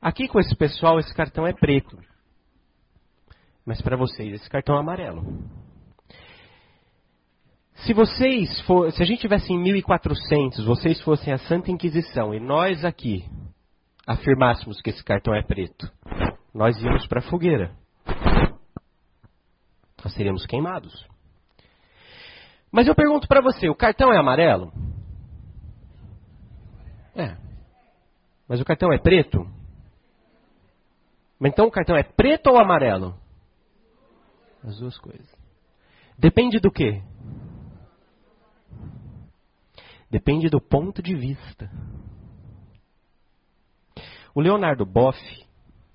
Aqui 0.00 0.26
com 0.26 0.40
esse 0.40 0.54
pessoal, 0.56 0.98
esse 0.98 1.14
cartão 1.14 1.46
é 1.46 1.52
preto. 1.52 1.96
Mas 3.64 3.80
para 3.80 3.96
vocês, 3.96 4.34
esse 4.34 4.50
cartão 4.50 4.76
é 4.76 4.80
amarelo. 4.80 5.22
Se 7.84 7.92
vocês 7.92 8.60
for, 8.62 8.90
se 8.90 9.02
a 9.02 9.06
gente 9.06 9.20
tivesse 9.20 9.52
em 9.52 9.58
1400, 9.62 10.64
vocês 10.64 11.00
fossem 11.02 11.32
a 11.32 11.38
Santa 11.38 11.70
Inquisição 11.70 12.34
e 12.34 12.40
nós 12.40 12.84
aqui 12.84 13.24
afirmássemos 14.06 14.80
que 14.80 14.90
esse 14.90 15.04
cartão 15.04 15.34
é 15.34 15.42
preto, 15.42 15.90
nós 16.52 16.76
íamos 16.82 17.06
para 17.06 17.20
a 17.20 17.30
fogueira. 17.30 17.72
Nós 20.02 20.14
seríamos 20.14 20.46
queimados. 20.46 21.06
Mas 22.70 22.86
eu 22.86 22.94
pergunto 22.94 23.26
para 23.26 23.40
você, 23.40 23.68
o 23.68 23.74
cartão 23.74 24.12
é 24.12 24.18
amarelo? 24.18 24.72
É. 27.14 27.36
Mas 28.48 28.60
o 28.60 28.64
cartão 28.64 28.92
é 28.92 28.98
preto? 28.98 29.46
Então 31.40 31.66
o 31.66 31.70
cartão 31.70 31.96
é 31.96 32.02
preto 32.02 32.48
ou 32.50 32.58
amarelo? 32.58 33.18
As 34.62 34.78
duas 34.78 34.98
coisas. 34.98 35.28
Depende 36.18 36.58
do 36.58 36.70
quê? 36.70 37.02
Depende 40.10 40.48
do 40.48 40.60
ponto 40.60 41.02
de 41.02 41.14
vista. 41.14 41.70
O 44.34 44.40
Leonardo 44.40 44.84
Boff, 44.84 45.18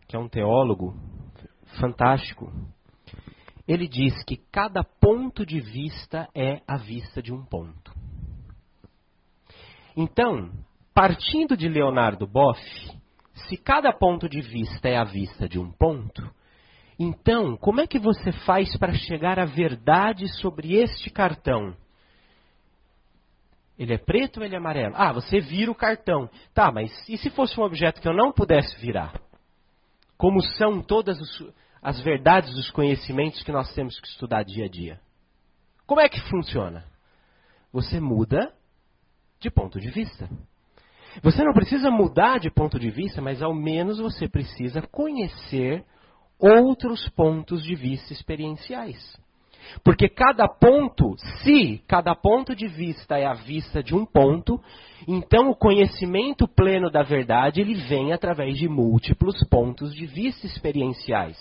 que 0.08 0.16
é 0.16 0.20
um 0.20 0.30
teólogo 0.30 0.96
fantástico, 1.80 2.52
ele 3.68 3.88
diz 3.88 4.24
que 4.24 4.38
cada 4.52 4.84
ponto 4.84 5.46
de 5.46 5.60
vista 5.60 6.28
é 6.36 6.62
a 6.68 6.78
vista 6.78 7.22
de 7.22 7.34
um 7.34 7.44
ponto. 7.46 7.94
Então, 9.96 10.52
partindo 10.94 11.56
de 11.56 11.68
Leonardo 11.68 12.28
Boff, 12.28 12.60
se 13.48 13.58
cada 13.58 13.94
ponto 13.94 14.28
de 14.28 14.42
vista 14.42 14.90
é 14.90 14.98
a 14.98 15.04
vista 15.04 15.48
de 15.48 15.60
um 15.60 15.72
ponto, 15.72 16.30
então 17.00 17.56
como 17.58 17.82
é 17.82 17.88
que 17.88 18.00
você 18.00 18.32
faz 18.32 18.76
para 18.78 18.94
chegar 18.94 19.40
à 19.40 19.46
verdade 19.46 20.28
sobre 20.40 20.76
este 20.76 21.10
cartão? 21.10 21.76
Ele 23.78 23.94
é 23.94 23.98
preto 23.98 24.38
ou 24.40 24.46
ele 24.46 24.56
é 24.56 24.58
amarelo? 24.58 24.94
Ah, 24.96 25.12
você 25.12 25.40
vira 25.40 25.72
o 25.72 25.76
cartão. 25.76 26.30
Tá, 26.54 26.72
mas 26.72 26.92
e 27.10 27.18
se 27.18 27.30
fosse 27.32 27.60
um 27.60 27.64
objeto 27.64 28.00
que 28.00 28.08
eu 28.08 28.14
não 28.14 28.32
pudesse 28.32 28.78
virar? 28.80 29.20
Como 30.16 30.42
são 30.42 30.82
todas 30.82 31.18
as 31.84 32.00
verdades 32.00 32.54
dos 32.54 32.72
conhecimentos 32.72 33.44
que 33.44 33.52
nós 33.52 33.74
temos 33.74 34.00
que 34.00 34.08
estudar 34.08 34.44
dia 34.44 34.66
a 34.66 34.70
dia? 34.70 35.02
Como 35.86 36.00
é 36.00 36.08
que 36.08 36.20
funciona? 36.30 36.86
Você 37.74 38.00
muda 38.00 38.54
de 39.40 39.52
ponto 39.52 39.80
de 39.80 39.90
vista. 39.90 40.30
Você 41.22 41.44
não 41.44 41.54
precisa 41.54 41.92
mudar 41.92 42.40
de 42.40 42.50
ponto 42.50 42.80
de 42.80 42.90
vista, 42.90 43.22
mas 43.22 43.42
ao 43.42 43.54
menos 43.54 44.00
você 44.00 44.30
precisa 44.30 44.82
conhecer 44.82 45.84
outros 46.40 47.08
pontos 47.10 47.62
de 47.62 47.76
vista 47.76 48.14
experienciais. 48.14 49.20
Porque 49.84 50.08
cada 50.08 50.48
ponto, 50.48 51.16
se 51.44 51.84
cada 51.88 52.16
ponto 52.16 52.56
de 52.56 52.68
vista 52.68 53.18
é 53.18 53.26
a 53.26 53.34
vista 53.34 53.84
de 53.84 53.96
um 53.96 54.06
ponto, 54.06 54.62
então 55.08 55.50
o 55.50 55.56
conhecimento 55.56 56.48
pleno 56.48 56.90
da 56.90 57.04
verdade 57.04 57.62
ele 57.62 57.74
vem 57.74 58.14
através 58.14 58.58
de 58.58 58.68
múltiplos 58.68 59.36
pontos 59.50 59.94
de 59.94 60.06
vista 60.06 60.46
experienciais. 60.46 61.38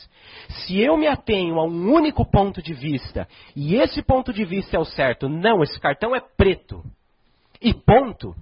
Se 0.48 0.80
eu 0.80 0.96
me 0.96 1.06
atenho 1.06 1.58
a 1.58 1.64
um 1.64 1.92
único 1.92 2.24
ponto 2.24 2.62
de 2.62 2.74
vista 2.74 3.28
e 3.54 3.76
esse 3.76 4.02
ponto 4.02 4.32
de 4.32 4.44
vista 4.44 4.76
é 4.76 4.80
o 4.80 4.84
certo, 4.84 5.28
não, 5.28 5.62
esse 5.62 5.78
cartão 5.80 6.14
é 6.14 6.20
preto. 6.20 6.82
E 7.60 7.72
ponto. 7.72 8.34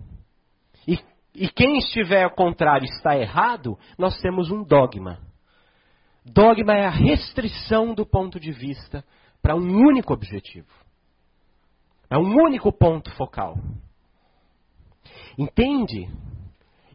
E, 0.88 0.98
e 1.34 1.48
quem 1.48 1.76
estiver 1.78 2.24
ao 2.24 2.30
contrário 2.30 2.86
está 2.86 3.16
errado, 3.18 3.78
nós 3.98 4.18
temos 4.20 4.50
um 4.50 4.64
dogma. 4.64 5.18
Dogma 6.24 6.74
é 6.74 6.86
a 6.86 6.90
restrição 6.90 7.94
do 7.94 8.06
ponto 8.06 8.38
de 8.38 8.52
vista 8.52 9.04
para 9.42 9.54
um 9.54 9.86
único 9.86 10.12
objetivo. 10.12 10.68
É 12.08 12.18
um 12.18 12.34
único 12.42 12.72
ponto 12.72 13.10
focal. 13.12 13.56
Entende? 15.38 16.08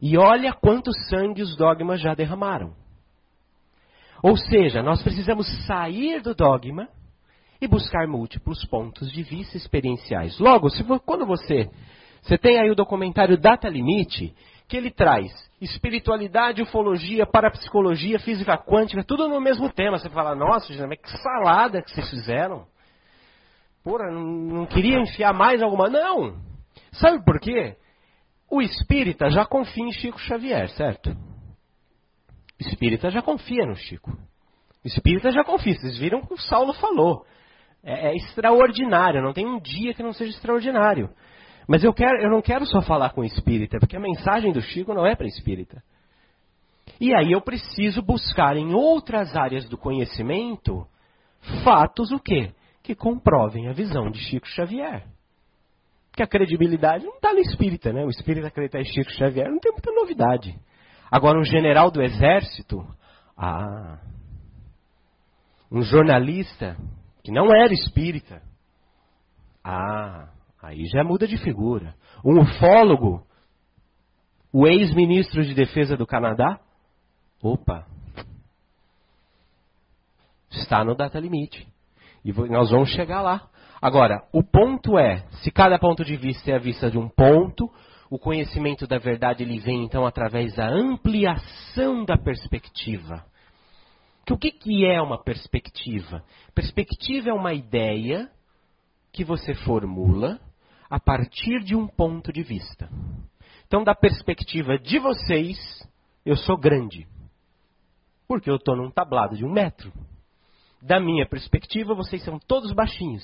E 0.01 0.17
olha 0.17 0.53
quanto 0.53 0.91
sangue 1.09 1.41
os 1.41 1.55
dogmas 1.55 2.01
já 2.01 2.13
derramaram. 2.13 2.73
Ou 4.21 4.35
seja, 4.35 4.83
nós 4.83 5.01
precisamos 5.01 5.47
sair 5.65 6.21
do 6.21 6.35
dogma 6.35 6.89
e 7.61 7.67
buscar 7.67 8.07
múltiplos 8.07 8.65
pontos 8.65 9.11
de 9.11 9.23
vista 9.23 9.55
experienciais. 9.55 10.37
Logo, 10.39 10.69
se, 10.69 10.83
quando 11.05 11.25
você, 11.25 11.69
você 12.21 12.37
tem 12.37 12.59
aí 12.59 12.69
o 12.69 12.75
documentário 12.75 13.37
Data 13.37 13.69
Limite, 13.69 14.35
que 14.67 14.77
ele 14.77 14.91
traz 14.91 15.31
espiritualidade, 15.61 16.61
ufologia, 16.61 17.25
parapsicologia, 17.25 18.19
física 18.19 18.57
quântica, 18.57 19.03
tudo 19.03 19.27
no 19.27 19.39
mesmo 19.39 19.71
tema. 19.71 19.97
Você 19.97 20.09
fala, 20.09 20.35
nossa, 20.35 20.71
mas 20.87 20.99
que 20.99 21.17
salada 21.17 21.81
que 21.81 21.91
vocês 21.91 22.09
fizeram. 22.09 22.65
Porra, 23.83 24.09
não 24.11 24.65
queria 24.65 24.99
enfiar 24.99 25.33
mais 25.33 25.61
alguma. 25.61 25.87
Não! 25.87 26.35
Sabe 26.93 27.23
por 27.23 27.39
quê? 27.39 27.75
O 28.49 28.61
espírita 28.61 29.29
já 29.29 29.45
confia 29.45 29.83
em 29.83 29.91
Chico 29.91 30.19
Xavier, 30.19 30.69
certo? 30.69 31.15
Espírita 32.59 33.09
já 33.09 33.21
confia 33.21 33.65
no 33.65 33.75
Chico. 33.75 34.11
Espírita 34.83 35.31
já 35.31 35.43
confia. 35.43 35.73
Vocês 35.75 35.97
viram 35.97 36.19
o 36.19 36.27
que 36.27 36.33
o 36.33 36.41
Saulo 36.41 36.73
falou. 36.73 37.25
É, 37.83 38.09
é 38.09 38.15
extraordinário, 38.15 39.21
não 39.21 39.33
tem 39.33 39.45
um 39.45 39.59
dia 39.59 39.93
que 39.93 40.01
não 40.01 40.13
seja 40.13 40.31
extraordinário. 40.31 41.09
Mas 41.67 41.83
eu, 41.83 41.93
quero, 41.93 42.21
eu 42.21 42.29
não 42.29 42.41
quero 42.41 42.65
só 42.65 42.81
falar 42.81 43.11
com 43.11 43.23
espírita, 43.23 43.79
porque 43.79 43.97
a 43.97 43.99
mensagem 43.99 44.51
do 44.51 44.61
Chico 44.61 44.93
não 44.93 45.05
é 45.05 45.15
para 45.15 45.27
espírita. 45.27 45.81
E 46.99 47.13
aí 47.13 47.31
eu 47.31 47.41
preciso 47.41 48.01
buscar 48.01 48.55
em 48.55 48.73
outras 48.73 49.35
áreas 49.35 49.67
do 49.67 49.77
conhecimento 49.77 50.87
fatos 51.63 52.11
o 52.11 52.19
quê? 52.19 52.53
Que 52.83 52.95
comprovem 52.95 53.67
a 53.67 53.73
visão 53.73 54.09
de 54.09 54.19
Chico 54.19 54.47
Xavier. 54.47 55.05
Porque 56.11 56.23
a 56.23 56.27
credibilidade 56.27 57.03
não 57.03 57.15
está 57.15 57.33
no 57.33 57.39
espírita, 57.39 57.91
né? 57.91 58.05
O 58.05 58.09
espírita 58.09 58.47
acreditar 58.47 58.79
em 58.79 58.85
Chico 58.85 59.11
Xavier 59.11 59.49
não 59.49 59.59
tem 59.59 59.71
muita 59.71 59.91
novidade. 59.91 60.57
Agora, 61.11 61.39
um 61.39 61.43
general 61.43 61.91
do 61.91 62.01
exército, 62.01 62.85
ah, 63.37 63.99
um 65.71 65.81
jornalista 65.81 66.77
que 67.23 67.31
não 67.31 67.53
era 67.53 67.73
espírita, 67.73 68.41
ah, 69.63 70.29
Aí 70.65 70.87
já 70.87 71.03
muda 71.03 71.27
de 71.27 71.37
figura. 71.37 71.93
Um 72.23 72.41
ufólogo, 72.41 73.23
o 74.51 74.65
ex-ministro 74.65 75.43
de 75.43 75.53
defesa 75.53 75.95
do 75.95 76.07
Canadá, 76.07 76.59
opa, 77.39 77.85
está 80.49 80.83
no 80.83 80.95
data 80.95 81.19
limite. 81.19 81.67
E 82.23 82.33
nós 82.49 82.71
vamos 82.71 82.89
chegar 82.89 83.21
lá. 83.21 83.47
Agora, 83.79 84.27
o 84.33 84.41
ponto 84.41 84.97
é, 84.97 85.27
se 85.43 85.51
cada 85.51 85.77
ponto 85.77 86.03
de 86.03 86.17
vista 86.17 86.49
é 86.49 86.55
a 86.55 86.59
vista 86.59 86.89
de 86.89 86.97
um 86.97 87.07
ponto, 87.07 87.71
o 88.09 88.17
conhecimento 88.17 88.87
da 88.87 88.97
verdade 88.97 89.43
ele 89.43 89.59
vem 89.59 89.83
então 89.83 90.03
através 90.03 90.55
da 90.55 90.67
ampliação 90.67 92.03
da 92.03 92.17
perspectiva. 92.17 93.23
Que 94.25 94.33
o 94.33 94.37
que, 94.39 94.49
que 94.49 94.83
é 94.83 94.99
uma 94.99 95.23
perspectiva? 95.23 96.23
Perspectiva 96.55 97.29
é 97.29 97.33
uma 97.33 97.53
ideia 97.53 98.31
que 99.13 99.23
você 99.23 99.53
formula 99.53 100.39
a 100.89 100.99
partir 100.99 101.63
de 101.63 101.75
um 101.75 101.87
ponto 101.87 102.31
de 102.31 102.43
vista. 102.43 102.89
Então, 103.67 103.83
da 103.83 103.95
perspectiva 103.95 104.77
de 104.77 104.99
vocês, 104.99 105.57
eu 106.25 106.35
sou 106.35 106.57
grande. 106.57 107.07
Porque 108.27 108.49
eu 108.49 108.55
estou 108.55 108.75
num 108.75 108.91
tablado 108.91 109.35
de 109.35 109.45
um 109.45 109.51
metro. 109.51 109.91
Da 110.81 110.99
minha 110.99 111.25
perspectiva, 111.25 111.95
vocês 111.95 112.23
são 112.23 112.39
todos 112.39 112.71
baixinhos. 112.73 113.23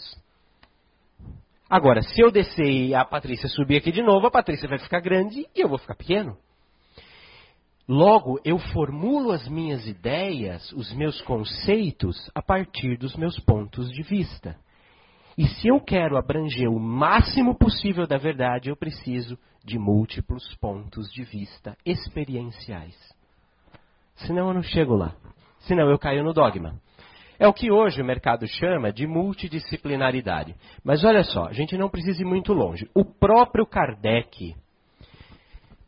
Agora, 1.70 2.02
se 2.02 2.22
eu 2.22 2.32
descer 2.32 2.70
e 2.70 2.94
a 2.94 3.06
Patrícia 3.06 3.48
subir 3.48 3.78
aqui 3.78 3.92
de 3.92 4.02
novo, 4.02 4.28
a 4.28 4.32
Patrícia 4.32 4.68
vai 4.68 4.78
ficar 4.78 5.00
grande 5.00 5.48
e 5.56 5.62
eu 5.62 5.70
vou 5.70 5.78
ficar 5.78 5.96
pequeno. 5.96 6.38
Logo, 7.88 8.40
eu 8.44 8.58
formulo 8.58 9.32
as 9.32 9.48
minhas 9.48 9.86
ideias, 9.88 10.72
os 10.74 10.94
meus 10.94 11.22
conceitos, 11.22 12.30
a 12.36 12.42
partir 12.42 12.98
dos 12.98 13.16
meus 13.16 13.40
pontos 13.40 13.90
de 13.92 14.04
vista. 14.04 14.58
E 15.42 15.48
se 15.48 15.70
eu 15.70 15.80
quero 15.80 16.18
abranger 16.18 16.70
o 16.70 16.80
máximo 16.80 17.56
possível 17.56 18.06
da 18.06 18.16
verdade, 18.16 18.70
eu 18.70 18.76
preciso 18.76 19.40
de 19.66 19.80
múltiplos 19.80 20.56
pontos 20.58 21.12
de 21.12 21.24
vista 21.24 21.76
experienciais. 21.84 22.96
Senão 24.18 24.50
eu 24.50 24.54
não 24.54 24.62
chego 24.62 24.94
lá. 24.94 25.16
Senão 25.62 25.90
eu 25.90 25.98
caio 25.98 26.24
no 26.24 26.32
dogma. 26.32 26.80
É 27.40 27.48
o 27.48 27.54
que 27.54 27.72
hoje 27.72 28.04
o 28.04 28.06
mercado 28.06 28.46
chama 28.46 28.94
de 28.94 29.08
multidisciplinaridade. 29.08 30.56
Mas 30.84 31.04
olha 31.04 31.24
só, 31.24 31.48
a 31.48 31.54
gente 31.54 31.76
não 31.76 31.90
precisa 31.90 32.22
ir 32.22 32.26
muito 32.26 32.54
longe. 32.54 32.88
O 32.94 33.04
próprio 33.04 33.66
Kardec 33.66 34.56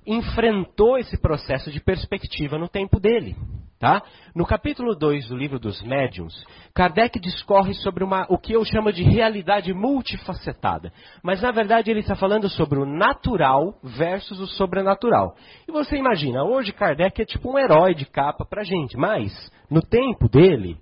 enfrentou 0.04 0.98
esse 0.98 1.16
processo 1.22 1.70
de 1.70 1.80
perspectiva 1.80 2.58
no 2.58 2.68
tempo 2.68 3.00
dele. 3.00 3.36
Tá? 3.84 4.02
No 4.34 4.46
capítulo 4.46 4.96
2 4.96 5.28
do 5.28 5.36
livro 5.36 5.60
dos 5.60 5.84
médiuns, 5.84 6.34
Kardec 6.74 7.20
discorre 7.20 7.74
sobre 7.74 8.02
uma, 8.02 8.26
o 8.30 8.38
que 8.38 8.54
eu 8.54 8.64
chamo 8.64 8.94
de 8.94 9.04
realidade 9.04 9.74
multifacetada. 9.74 10.94
Mas 11.22 11.42
na 11.42 11.52
verdade 11.52 11.92
ele 11.92 12.00
está 12.00 12.16
falando 12.16 12.48
sobre 12.48 12.80
o 12.80 12.86
natural 12.86 13.78
versus 13.84 14.40
o 14.40 14.48
sobrenatural. 14.48 15.36
E 15.68 15.72
você 15.74 15.98
imagina, 15.98 16.46
hoje 16.46 16.72
Kardec 16.72 17.22
é 17.22 17.26
tipo 17.26 17.52
um 17.52 17.60
herói 17.60 17.94
de 17.94 18.06
capa 18.06 18.46
pra 18.46 18.64
gente, 18.64 18.96
mas 18.96 19.52
no 19.70 19.82
tempo 19.82 20.30
dele, 20.30 20.78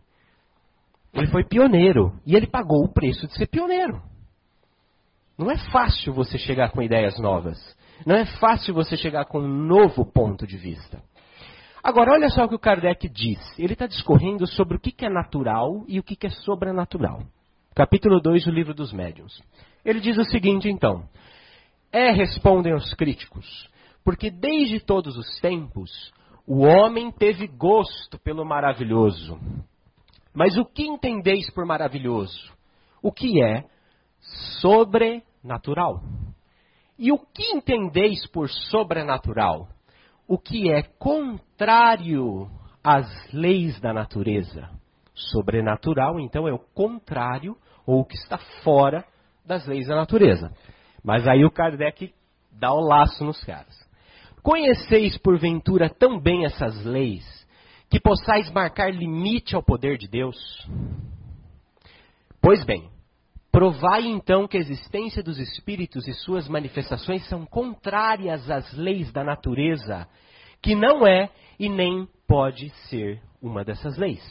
ele 1.11 1.25
foi 1.25 1.43
pioneiro 1.43 2.13
e 2.23 2.35
ele 2.35 2.45
pagou 2.45 2.85
o 2.85 2.93
preço 2.93 3.25
de 3.25 3.33
ser 3.33 3.47
pioneiro. 3.47 3.99
Não 5.39 5.49
é 5.49 5.57
fácil 5.71 6.13
você 6.13 6.37
chegar 6.37 6.69
com 6.69 6.83
ideias 6.83 7.17
novas. 7.17 7.57
Não 8.05 8.15
é 8.15 8.27
fácil 8.37 8.75
você 8.75 8.95
chegar 8.95 9.25
com 9.25 9.39
um 9.39 9.47
novo 9.47 10.05
ponto 10.05 10.45
de 10.45 10.55
vista. 10.55 11.01
Agora, 11.83 12.13
olha 12.13 12.29
só 12.29 12.45
o 12.45 12.49
que 12.49 12.55
o 12.55 12.59
Kardec 12.59 13.09
diz. 13.09 13.39
Ele 13.57 13.73
está 13.73 13.87
discorrendo 13.87 14.45
sobre 14.45 14.77
o 14.77 14.79
que 14.79 15.05
é 15.05 15.09
natural 15.09 15.83
e 15.87 15.99
o 15.99 16.03
que 16.03 16.27
é 16.27 16.29
sobrenatural. 16.29 17.23
Capítulo 17.73 18.19
2 18.19 18.45
do 18.45 18.51
Livro 18.51 18.73
dos 18.73 18.93
Médiuns. 18.93 19.41
Ele 19.83 19.99
diz 19.99 20.17
o 20.17 20.25
seguinte, 20.25 20.69
então. 20.69 21.07
É, 21.91 22.11
respondem 22.11 22.73
os 22.73 22.93
críticos, 22.93 23.69
porque 24.03 24.29
desde 24.29 24.79
todos 24.79 25.17
os 25.17 25.39
tempos 25.39 25.89
o 26.45 26.61
homem 26.61 27.11
teve 27.11 27.47
gosto 27.47 28.19
pelo 28.19 28.45
maravilhoso. 28.45 29.39
Mas 30.33 30.57
o 30.57 30.65
que 30.65 30.83
entendeis 30.83 31.49
por 31.51 31.65
maravilhoso? 31.65 32.51
O 33.01 33.11
que 33.11 33.43
é 33.43 33.65
sobrenatural? 34.59 36.01
E 36.97 37.11
o 37.11 37.17
que 37.17 37.51
entendeis 37.53 38.25
por 38.27 38.49
sobrenatural? 38.49 39.67
O 40.31 40.37
que 40.37 40.71
é 40.71 40.81
contrário 40.97 42.49
às 42.81 43.05
leis 43.33 43.77
da 43.81 43.91
natureza. 43.91 44.69
Sobrenatural, 45.13 46.21
então, 46.21 46.47
é 46.47 46.53
o 46.53 46.57
contrário 46.73 47.57
ou 47.85 47.99
o 47.99 48.05
que 48.05 48.15
está 48.15 48.37
fora 48.63 49.03
das 49.45 49.67
leis 49.67 49.87
da 49.87 49.95
natureza. 49.97 50.49
Mas 51.03 51.27
aí 51.27 51.43
o 51.43 51.51
Kardec 51.51 52.13
dá 52.49 52.71
o 52.71 52.79
laço 52.79 53.25
nos 53.25 53.43
caras. 53.43 53.75
Conheceis 54.41 55.17
porventura 55.17 55.89
tão 55.89 56.17
bem 56.17 56.45
essas 56.45 56.85
leis 56.85 57.25
que 57.89 57.99
possais 57.99 58.49
marcar 58.51 58.89
limite 58.89 59.53
ao 59.53 59.61
poder 59.61 59.97
de 59.97 60.07
Deus? 60.07 60.37
Pois 62.41 62.63
bem, 62.63 62.89
Provai 63.51 64.07
então 64.07 64.47
que 64.47 64.55
a 64.57 64.61
existência 64.61 65.21
dos 65.21 65.37
espíritos 65.37 66.07
e 66.07 66.13
suas 66.13 66.47
manifestações 66.47 67.27
são 67.27 67.45
contrárias 67.45 68.49
às 68.49 68.71
leis 68.73 69.11
da 69.11 69.23
natureza, 69.23 70.07
que 70.61 70.73
não 70.73 71.05
é 71.05 71.29
e 71.59 71.67
nem 71.67 72.07
pode 72.25 72.69
ser 72.87 73.21
uma 73.41 73.65
dessas 73.65 73.97
leis. 73.97 74.23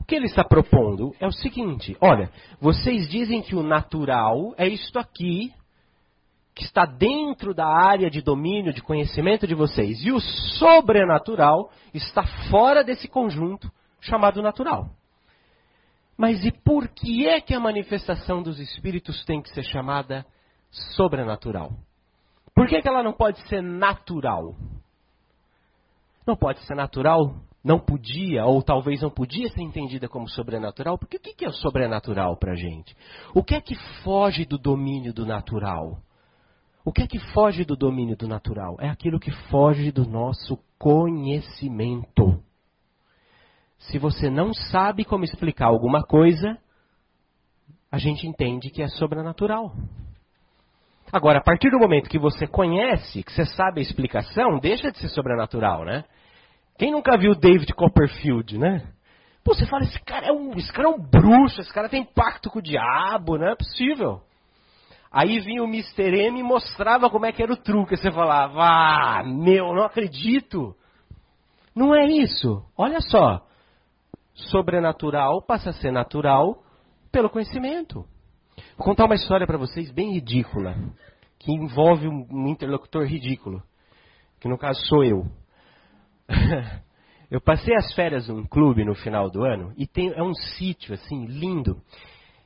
O 0.00 0.04
que 0.04 0.14
ele 0.14 0.24
está 0.24 0.42
propondo 0.42 1.14
é 1.20 1.26
o 1.26 1.32
seguinte: 1.32 1.94
olha, 2.00 2.30
vocês 2.58 3.08
dizem 3.10 3.42
que 3.42 3.54
o 3.54 3.62
natural 3.62 4.54
é 4.56 4.66
isto 4.66 4.98
aqui, 4.98 5.52
que 6.54 6.64
está 6.64 6.86
dentro 6.86 7.52
da 7.52 7.66
área 7.66 8.10
de 8.10 8.22
domínio, 8.22 8.72
de 8.72 8.82
conhecimento 8.82 9.46
de 9.46 9.54
vocês, 9.54 10.02
e 10.02 10.10
o 10.10 10.20
sobrenatural 10.20 11.70
está 11.92 12.24
fora 12.50 12.82
desse 12.82 13.06
conjunto 13.06 13.70
chamado 14.00 14.40
natural. 14.40 14.90
Mas 16.16 16.44
e 16.44 16.52
por 16.52 16.88
que 16.88 17.26
é 17.26 17.40
que 17.40 17.54
a 17.54 17.60
manifestação 17.60 18.42
dos 18.42 18.58
espíritos 18.58 19.24
tem 19.24 19.40
que 19.40 19.50
ser 19.50 19.64
chamada 19.64 20.24
sobrenatural? 20.70 21.72
Por 22.54 22.68
que, 22.68 22.80
que 22.80 22.88
ela 22.88 23.02
não 23.02 23.12
pode 23.12 23.40
ser 23.48 23.62
natural? 23.62 24.54
Não 26.26 26.36
pode 26.36 26.60
ser 26.64 26.74
natural, 26.74 27.34
não 27.64 27.78
podia, 27.78 28.44
ou 28.44 28.62
talvez 28.62 29.00
não 29.00 29.10
podia 29.10 29.48
ser 29.48 29.62
entendida 29.62 30.08
como 30.08 30.28
sobrenatural, 30.28 30.98
porque 30.98 31.16
o 31.16 31.20
que 31.20 31.44
é 31.44 31.48
o 31.48 31.52
sobrenatural 31.52 32.36
para 32.36 32.52
a 32.52 32.56
gente? 32.56 32.94
O 33.34 33.42
que 33.42 33.54
é 33.54 33.60
que 33.60 33.74
foge 34.02 34.44
do 34.44 34.58
domínio 34.58 35.12
do 35.12 35.24
natural? 35.24 35.98
O 36.84 36.92
que 36.92 37.02
é 37.02 37.06
que 37.06 37.18
foge 37.32 37.64
do 37.64 37.76
domínio 37.76 38.16
do 38.16 38.26
natural? 38.26 38.76
É 38.80 38.88
aquilo 38.88 39.20
que 39.20 39.30
foge 39.48 39.92
do 39.92 40.04
nosso 40.04 40.58
conhecimento. 40.78 42.42
Se 43.88 43.98
você 43.98 44.30
não 44.30 44.54
sabe 44.54 45.04
como 45.04 45.24
explicar 45.24 45.66
alguma 45.66 46.02
coisa, 46.02 46.56
a 47.90 47.98
gente 47.98 48.26
entende 48.26 48.70
que 48.70 48.82
é 48.82 48.88
sobrenatural. 48.88 49.72
Agora, 51.12 51.38
a 51.38 51.42
partir 51.42 51.70
do 51.70 51.78
momento 51.78 52.08
que 52.08 52.18
você 52.18 52.46
conhece, 52.46 53.22
que 53.22 53.32
você 53.32 53.44
sabe 53.44 53.80
a 53.80 53.82
explicação, 53.82 54.58
deixa 54.58 54.90
de 54.90 54.98
ser 54.98 55.08
sobrenatural, 55.08 55.84
né? 55.84 56.04
Quem 56.78 56.92
nunca 56.92 57.18
viu 57.18 57.34
David 57.34 57.74
Copperfield, 57.74 58.56
né? 58.56 58.86
Pô, 59.44 59.52
você 59.54 59.66
fala, 59.66 59.82
esse 59.82 60.00
cara 60.04 60.28
é 60.28 60.32
um, 60.32 60.52
esse 60.56 60.72
cara 60.72 60.88
é 60.88 60.90
um 60.90 60.98
bruxo, 60.98 61.60
esse 61.60 61.72
cara 61.72 61.88
tem 61.88 62.04
pacto 62.04 62.48
com 62.48 62.60
o 62.60 62.62
diabo, 62.62 63.36
não 63.36 63.48
é 63.48 63.56
possível. 63.56 64.22
Aí 65.10 65.40
vinha 65.40 65.62
o 65.62 65.66
Mr. 65.66 66.16
M 66.28 66.40
e 66.40 66.42
mostrava 66.42 67.10
como 67.10 67.26
é 67.26 67.32
que 67.32 67.42
era 67.42 67.52
o 67.52 67.56
truque. 67.56 67.96
Você 67.96 68.10
falava, 68.10 68.62
ah, 68.64 69.22
meu, 69.24 69.74
não 69.74 69.82
acredito. 69.82 70.74
Não 71.74 71.94
é 71.94 72.06
isso. 72.06 72.64
Olha 72.78 73.00
só 73.00 73.42
sobrenatural 74.50 75.42
passa 75.42 75.70
a 75.70 75.72
ser 75.72 75.90
natural 75.90 76.62
pelo 77.10 77.30
conhecimento. 77.30 78.04
Vou 78.76 78.86
contar 78.86 79.04
uma 79.04 79.14
história 79.14 79.46
para 79.46 79.58
vocês 79.58 79.90
bem 79.90 80.12
ridícula, 80.12 80.74
que 81.38 81.52
envolve 81.52 82.08
um 82.08 82.48
interlocutor 82.48 83.04
ridículo, 83.04 83.62
que 84.40 84.48
no 84.48 84.58
caso 84.58 84.80
sou 84.86 85.04
eu. 85.04 85.26
eu 87.30 87.40
passei 87.40 87.74
as 87.74 87.92
férias 87.94 88.28
num 88.28 88.46
clube 88.46 88.84
no 88.84 88.94
final 88.94 89.30
do 89.30 89.44
ano 89.44 89.72
e 89.76 89.86
tem, 89.86 90.12
é 90.12 90.22
um 90.22 90.34
sítio 90.34 90.94
assim 90.94 91.26
lindo. 91.26 91.80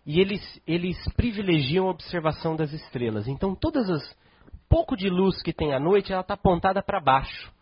E 0.04 0.20
eles, 0.20 0.62
eles 0.66 0.96
privilegiam 1.14 1.88
a 1.88 1.90
observação 1.90 2.54
das 2.54 2.72
estrelas. 2.72 3.26
Então 3.26 3.54
todas 3.54 3.90
as 3.90 4.16
pouco 4.68 4.96
de 4.96 5.08
luz 5.08 5.42
que 5.42 5.52
tem 5.52 5.72
à 5.72 5.80
noite, 5.80 6.12
ela 6.12 6.22
está 6.22 6.34
apontada 6.34 6.82
para 6.82 7.00
baixo. 7.00 7.52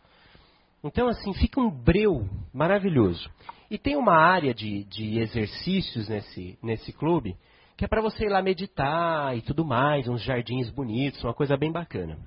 Então 0.83 1.07
assim 1.07 1.33
fica 1.33 1.59
um 1.59 1.69
breu 1.69 2.27
maravilhoso. 2.53 3.29
E 3.69 3.77
tem 3.77 3.95
uma 3.95 4.15
área 4.15 4.53
de, 4.53 4.83
de 4.85 5.19
exercícios 5.19 6.07
nesse, 6.07 6.57
nesse 6.61 6.93
clube 6.93 7.35
que 7.77 7.83
é 7.83 7.87
para 7.87 8.01
você 8.01 8.25
ir 8.25 8.29
lá 8.29 8.41
meditar 8.41 9.35
e 9.35 9.41
tudo 9.41 9.65
mais, 9.65 10.07
uns 10.07 10.21
jardins 10.21 10.69
bonitos, 10.69 11.23
uma 11.23 11.33
coisa 11.33 11.57
bem 11.57 11.71
bacana. 11.71 12.17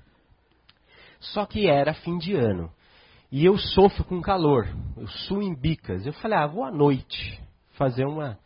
Só 1.20 1.46
que 1.46 1.68
era 1.68 1.94
fim 1.94 2.18
de 2.18 2.34
ano. 2.34 2.70
E 3.30 3.44
eu 3.44 3.56
sofro 3.58 4.04
com 4.04 4.20
calor, 4.20 4.68
eu 4.96 5.06
suo 5.06 5.42
em 5.42 5.54
bicas. 5.54 6.06
Eu 6.06 6.12
falei, 6.14 6.38
ah, 6.38 6.46
vou 6.46 6.64
à 6.64 6.70
noite 6.70 7.40
fazer 7.72 8.04
uma, 8.04 8.38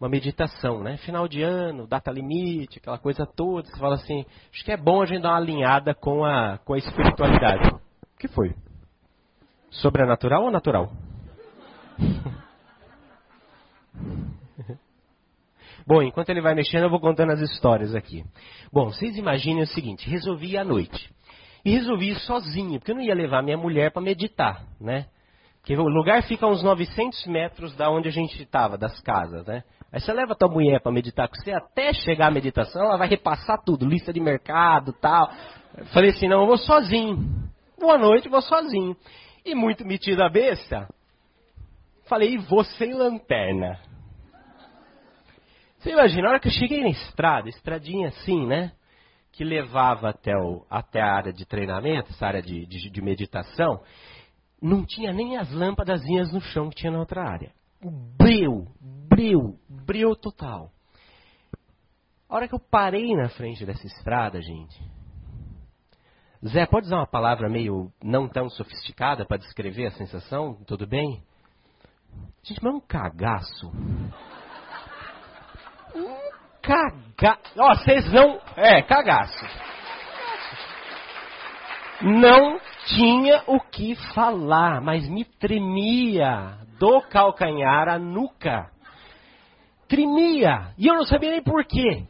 uma 0.00 0.08
meditação, 0.08 0.82
né? 0.82 0.96
Final 0.98 1.26
de 1.28 1.42
ano, 1.42 1.86
data 1.86 2.10
limite, 2.10 2.78
aquela 2.78 2.98
coisa 2.98 3.24
toda. 3.24 3.68
Você 3.68 3.78
fala 3.78 3.94
assim, 3.94 4.24
acho 4.52 4.64
que 4.64 4.72
é 4.72 4.76
bom 4.76 5.02
a 5.02 5.06
gente 5.06 5.22
dar 5.22 5.30
uma 5.30 5.38
alinhada 5.38 5.94
com 5.94 6.24
a, 6.24 6.58
com 6.58 6.74
a 6.74 6.78
espiritualidade. 6.78 7.68
O 7.68 8.18
que 8.18 8.28
foi? 8.28 8.54
Sobrenatural 9.70 10.44
ou 10.44 10.50
natural? 10.50 10.92
Bom, 15.86 16.02
enquanto 16.02 16.28
ele 16.28 16.42
vai 16.42 16.54
mexendo, 16.54 16.82
eu 16.84 16.90
vou 16.90 17.00
contando 17.00 17.32
as 17.32 17.40
histórias 17.40 17.94
aqui. 17.94 18.22
Bom, 18.72 18.86
vocês 18.86 19.16
imaginem 19.16 19.62
o 19.62 19.66
seguinte: 19.66 20.08
resolvi 20.08 20.52
ir 20.52 20.58
à 20.58 20.64
noite. 20.64 21.10
E 21.64 21.70
resolvi 21.70 22.10
ir 22.10 22.18
sozinho, 22.20 22.78
porque 22.78 22.92
eu 22.92 22.94
não 22.94 23.02
ia 23.02 23.14
levar 23.14 23.42
minha 23.42 23.56
mulher 23.56 23.90
para 23.90 24.02
meditar, 24.02 24.64
né? 24.80 25.06
Porque 25.60 25.76
o 25.76 25.88
lugar 25.88 26.22
fica 26.22 26.46
a 26.46 26.48
uns 26.48 26.62
900 26.62 27.26
metros 27.26 27.74
da 27.76 27.90
onde 27.90 28.08
a 28.08 28.12
gente 28.12 28.40
estava, 28.42 28.78
das 28.78 29.00
casas, 29.00 29.46
né? 29.46 29.64
Aí 29.92 30.00
você 30.00 30.12
leva 30.12 30.34
tua 30.34 30.48
mulher 30.48 30.80
para 30.80 30.92
meditar 30.92 31.28
com 31.28 31.34
você, 31.34 31.52
até 31.52 31.92
chegar 31.92 32.28
a 32.28 32.30
meditação, 32.30 32.84
ela 32.84 32.96
vai 32.96 33.08
repassar 33.08 33.62
tudo, 33.64 33.86
lista 33.86 34.12
de 34.12 34.20
mercado 34.20 34.92
tal. 35.00 35.30
Falei 35.92 36.10
assim, 36.10 36.28
não, 36.28 36.42
eu 36.42 36.46
vou 36.46 36.58
sozinho. 36.58 37.48
Boa 37.78 37.96
noite, 37.96 38.28
vou 38.28 38.42
sozinho. 38.42 38.96
E 39.44 39.54
muito 39.54 39.86
metido 39.86 40.22
a 40.22 40.28
besta, 40.28 40.88
falei, 42.08 42.34
e 42.34 42.38
vou 42.38 42.64
sem 42.64 42.92
lanterna. 42.92 43.78
Você 45.78 45.90
imagina, 45.90 46.22
na 46.22 46.28
hora 46.30 46.40
que 46.40 46.48
eu 46.48 46.52
cheguei 46.52 46.82
na 46.82 46.88
estrada, 46.88 47.48
estradinha 47.48 48.08
assim, 48.08 48.46
né? 48.46 48.72
Que 49.30 49.44
levava 49.44 50.08
até, 50.08 50.36
o, 50.36 50.66
até 50.68 51.00
a 51.00 51.12
área 51.14 51.32
de 51.32 51.46
treinamento, 51.46 52.10
essa 52.10 52.26
área 52.26 52.42
de, 52.42 52.66
de, 52.66 52.90
de 52.90 53.00
meditação, 53.00 53.80
não 54.60 54.84
tinha 54.84 55.12
nem 55.12 55.36
as 55.36 55.52
lâmpadazinhas 55.52 56.32
no 56.32 56.40
chão 56.40 56.68
que 56.68 56.76
tinha 56.76 56.90
na 56.90 56.98
outra 56.98 57.22
área. 57.22 57.52
Breu, 58.18 58.66
breu, 58.80 59.56
breu 59.68 60.16
total. 60.16 60.72
A 62.28 62.34
hora 62.34 62.48
que 62.48 62.54
eu 62.54 62.60
parei 62.60 63.14
na 63.14 63.28
frente 63.28 63.64
dessa 63.64 63.86
estrada, 63.86 64.42
gente. 64.42 64.78
Zé, 66.46 66.66
pode 66.66 66.86
usar 66.86 66.96
uma 66.96 67.06
palavra 67.06 67.48
meio 67.48 67.92
não 68.02 68.28
tão 68.28 68.50
sofisticada 68.50 69.24
para 69.24 69.38
descrever 69.38 69.86
a 69.86 69.90
sensação? 69.92 70.54
Tudo 70.66 70.86
bem? 70.86 71.22
Gente, 72.42 72.62
mas 72.62 72.72
é 72.72 72.76
um 72.76 72.80
cagaço. 72.80 73.72
Um 75.94 76.16
cagaço. 76.62 77.40
Ó, 77.58 77.74
vocês 77.74 78.10
não. 78.12 78.40
É, 78.56 78.82
cagaço. 78.82 79.44
Não 82.00 82.60
tinha 82.86 83.42
o 83.46 83.60
que 83.60 83.94
falar, 84.14 84.80
mas 84.80 85.08
me 85.08 85.24
tremia 85.24 86.58
do 86.78 87.02
calcanhar 87.02 87.88
à 87.88 87.98
nuca. 87.98 88.70
Tremia. 89.88 90.72
E 90.78 90.86
eu 90.86 90.94
não 90.94 91.04
sabia 91.04 91.30
nem 91.30 91.42
porquê. 91.42 92.04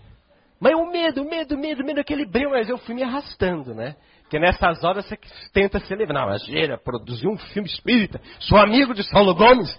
Mas 0.61 0.75
o 0.75 0.91
medo, 0.91 1.25
medo, 1.25 1.57
medo, 1.57 1.85
medo, 1.85 2.01
aquele 2.01 2.27
brilho, 2.27 2.51
mas 2.51 2.69
eu 2.69 2.77
fui 2.79 2.95
me 2.95 3.03
arrastando, 3.03 3.75
né? 3.75 3.95
Porque 4.23 4.39
nessas 4.39 4.83
horas 4.85 5.07
você 5.07 5.17
tenta 5.55 5.79
se 5.81 5.95
livrar. 5.95 6.27
Não, 6.27 6.29
imagina, 6.29 6.77
produzir 6.77 7.29
um 7.29 7.39
filme 7.39 7.69
espírita. 7.69 8.21
Sou 8.41 8.59
amigo 8.59 8.93
de 8.93 9.03
Saulo 9.05 9.35
Gomes. 9.35 9.75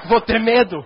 Que 0.00 0.08
vou 0.08 0.20
ter 0.20 0.38
medo? 0.38 0.84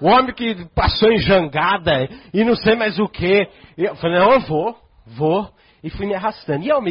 O 0.00 0.08
homem 0.08 0.34
que 0.34 0.64
passou 0.74 1.12
em 1.12 1.18
jangada 1.18 2.08
e 2.34 2.44
não 2.44 2.56
sei 2.56 2.74
mais 2.74 2.98
o 2.98 3.08
que. 3.08 3.48
Eu 3.78 3.94
falei, 3.96 4.18
não, 4.18 4.32
eu 4.32 4.40
vou, 4.40 4.76
vou. 5.06 5.48
E 5.82 5.90
fui 5.90 6.06
me 6.06 6.14
arrastando. 6.14 6.64
E 6.64 6.70
ao, 6.70 6.82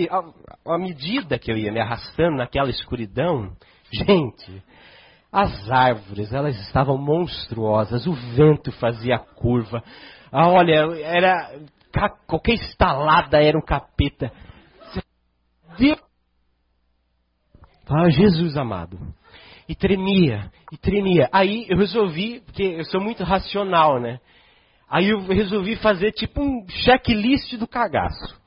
à 0.65 0.77
medida 0.77 1.37
que 1.37 1.51
eu 1.51 1.57
ia 1.57 1.71
me 1.71 1.79
arrastando 1.79 2.37
naquela 2.37 2.69
escuridão, 2.69 3.51
gente, 3.91 4.63
as 5.31 5.69
árvores, 5.69 6.31
elas 6.33 6.57
estavam 6.61 6.97
monstruosas, 6.97 8.07
o 8.07 8.13
vento 8.13 8.71
fazia 8.73 9.17
curva. 9.17 9.83
Ah, 10.31 10.49
olha, 10.49 10.87
era 11.03 11.59
qualquer 12.25 12.53
estalada 12.53 13.41
era 13.41 13.57
um 13.57 13.61
capeta. 13.61 14.31
Ah, 17.89 18.09
Jesus 18.09 18.55
amado. 18.55 18.97
E 19.67 19.75
tremia, 19.75 20.51
e 20.71 20.77
tremia. 20.77 21.29
Aí 21.31 21.65
eu 21.69 21.77
resolvi, 21.77 22.41
porque 22.41 22.63
eu 22.63 22.85
sou 22.85 22.99
muito 22.99 23.23
racional, 23.23 23.99
né? 23.99 24.19
Aí 24.89 25.09
eu 25.09 25.21
resolvi 25.21 25.75
fazer 25.77 26.11
tipo 26.11 26.41
um 26.41 26.67
checklist 26.67 27.55
do 27.57 27.67
cagaço. 27.67 28.39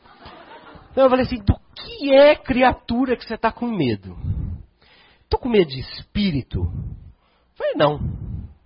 Então 0.93 1.05
eu 1.05 1.11
falei 1.11 1.25
assim, 1.25 1.43
do 1.43 1.55
que 1.75 2.12
é 2.12 2.37
criatura 2.37 3.17
que 3.17 3.25
você 3.25 3.35
está 3.35 3.51
com 3.51 3.67
medo? 3.67 4.17
Estou 5.23 5.41
com 5.41 5.49
medo 5.49 5.71
de 5.71 5.81
espírito? 5.81 6.59
Eu 6.61 7.57
falei, 7.57 7.75
não. 7.77 8.01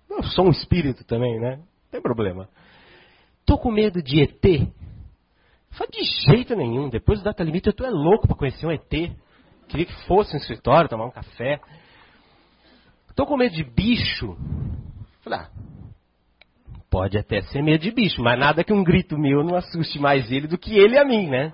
Eu 0.09 0.23
sou 0.23 0.45
um 0.45 0.51
espírito 0.51 1.03
também, 1.05 1.39
né? 1.39 1.55
Não 1.55 1.91
tem 1.91 2.01
problema. 2.01 2.49
Estou 3.39 3.57
com 3.57 3.71
medo 3.71 4.03
de 4.03 4.21
ET? 4.21 4.69
Falei, 5.71 5.91
de 5.91 6.03
jeito 6.27 6.55
nenhum. 6.55 6.89
Depois 6.89 7.19
do 7.19 7.25
data 7.25 7.43
limite, 7.43 7.71
tô 7.71 7.85
é 7.85 7.89
louco 7.89 8.27
para 8.27 8.35
conhecer 8.35 8.67
um 8.67 8.71
ET. 8.71 8.89
Queria 9.67 9.85
que 9.85 10.05
fosse 10.05 10.33
no 10.33 10.39
escritório, 10.39 10.89
tomar 10.89 11.05
um 11.05 11.11
café. 11.11 11.59
Estou 13.19 13.27
com 13.27 13.35
medo 13.35 13.53
de 13.53 13.65
bicho. 13.65 14.37
Falei, 15.19 15.39
ah, 15.39 15.49
pode 16.89 17.17
até 17.17 17.41
ser 17.41 17.61
medo 17.61 17.81
de 17.81 17.91
bicho, 17.91 18.23
mas 18.23 18.39
nada 18.39 18.63
que 18.63 18.71
um 18.71 18.81
grito 18.81 19.17
meu 19.17 19.43
não 19.43 19.57
assuste 19.57 19.99
mais 19.99 20.31
ele 20.31 20.47
do 20.47 20.57
que 20.57 20.79
ele 20.79 20.97
a 20.97 21.03
mim, 21.03 21.27
né? 21.27 21.53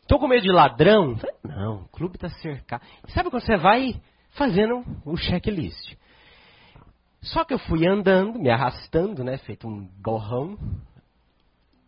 Estou 0.00 0.18
com 0.18 0.26
medo 0.26 0.44
de 0.44 0.50
ladrão? 0.50 1.18
Falei, 1.18 1.36
não, 1.44 1.82
o 1.82 1.88
clube 1.88 2.14
está 2.14 2.30
cercado. 2.30 2.82
Sabe 3.08 3.28
quando 3.28 3.42
você 3.42 3.58
vai 3.58 4.00
fazendo 4.30 4.82
o 5.04 5.18
checklist? 5.18 5.98
Só 7.20 7.44
que 7.44 7.52
eu 7.52 7.58
fui 7.58 7.86
andando, 7.86 8.38
me 8.38 8.48
arrastando, 8.48 9.22
né? 9.22 9.36
Feito 9.36 9.68
um 9.68 9.86
borrão. 10.02 10.56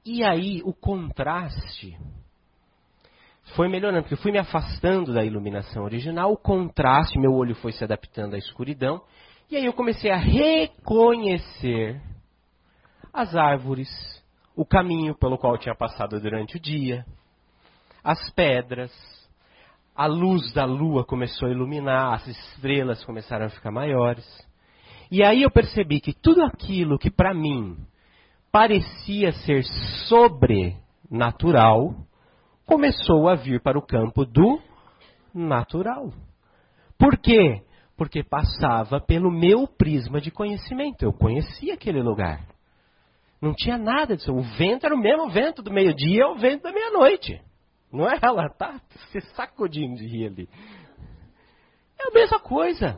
E 0.04 0.22
aí 0.22 0.60
o 0.66 0.74
contraste 0.74 1.96
foi 3.54 3.68
melhorando, 3.68 4.02
porque 4.02 4.14
eu 4.14 4.18
fui 4.18 4.32
me 4.32 4.38
afastando 4.38 5.12
da 5.12 5.24
iluminação 5.24 5.84
original, 5.84 6.32
o 6.32 6.36
contraste, 6.36 7.18
meu 7.18 7.32
olho 7.32 7.54
foi 7.56 7.72
se 7.72 7.82
adaptando 7.82 8.34
à 8.34 8.38
escuridão, 8.38 9.02
e 9.50 9.56
aí 9.56 9.64
eu 9.64 9.72
comecei 9.72 10.10
a 10.10 10.16
reconhecer 10.16 12.00
as 13.12 13.34
árvores, 13.34 13.88
o 14.54 14.64
caminho 14.64 15.14
pelo 15.14 15.36
qual 15.36 15.54
eu 15.54 15.58
tinha 15.58 15.74
passado 15.74 16.20
durante 16.20 16.56
o 16.56 16.60
dia, 16.60 17.04
as 18.04 18.30
pedras, 18.30 18.92
a 19.94 20.06
luz 20.06 20.52
da 20.52 20.64
lua 20.64 21.04
começou 21.04 21.48
a 21.48 21.50
iluminar, 21.50 22.14
as 22.14 22.26
estrelas 22.26 23.04
começaram 23.04 23.46
a 23.46 23.50
ficar 23.50 23.70
maiores. 23.70 24.24
E 25.10 25.22
aí 25.22 25.42
eu 25.42 25.50
percebi 25.50 26.00
que 26.00 26.12
tudo 26.14 26.42
aquilo 26.42 26.98
que 26.98 27.10
para 27.10 27.34
mim 27.34 27.76
parecia 28.52 29.32
ser 29.32 29.64
sobrenatural, 30.08 31.96
começou 32.70 33.28
a 33.28 33.34
vir 33.34 33.60
para 33.60 33.76
o 33.76 33.82
campo 33.82 34.24
do 34.24 34.60
natural. 35.34 36.12
Por 36.96 37.18
quê? 37.18 37.64
Porque 37.96 38.22
passava 38.22 39.00
pelo 39.00 39.28
meu 39.28 39.66
prisma 39.66 40.20
de 40.20 40.30
conhecimento. 40.30 41.02
Eu 41.02 41.12
conhecia 41.12 41.74
aquele 41.74 42.00
lugar. 42.00 42.46
Não 43.42 43.52
tinha 43.54 43.76
nada 43.76 44.16
disso. 44.16 44.32
O 44.32 44.42
vento 44.56 44.86
era 44.86 44.94
o 44.94 45.00
mesmo 45.00 45.28
vento 45.30 45.62
do 45.62 45.72
meio-dia, 45.72 46.22
é 46.22 46.26
o 46.28 46.36
vento 46.36 46.62
da 46.62 46.70
meia-noite. 46.70 47.42
Não 47.92 48.08
é 48.08 48.16
ela, 48.22 48.48
tá 48.50 48.80
se 49.10 49.20
sacudindo 49.34 49.96
de 49.96 50.06
rir 50.06 50.26
ali. 50.26 50.48
É 51.98 52.06
a 52.08 52.12
mesma 52.14 52.38
coisa. 52.38 52.96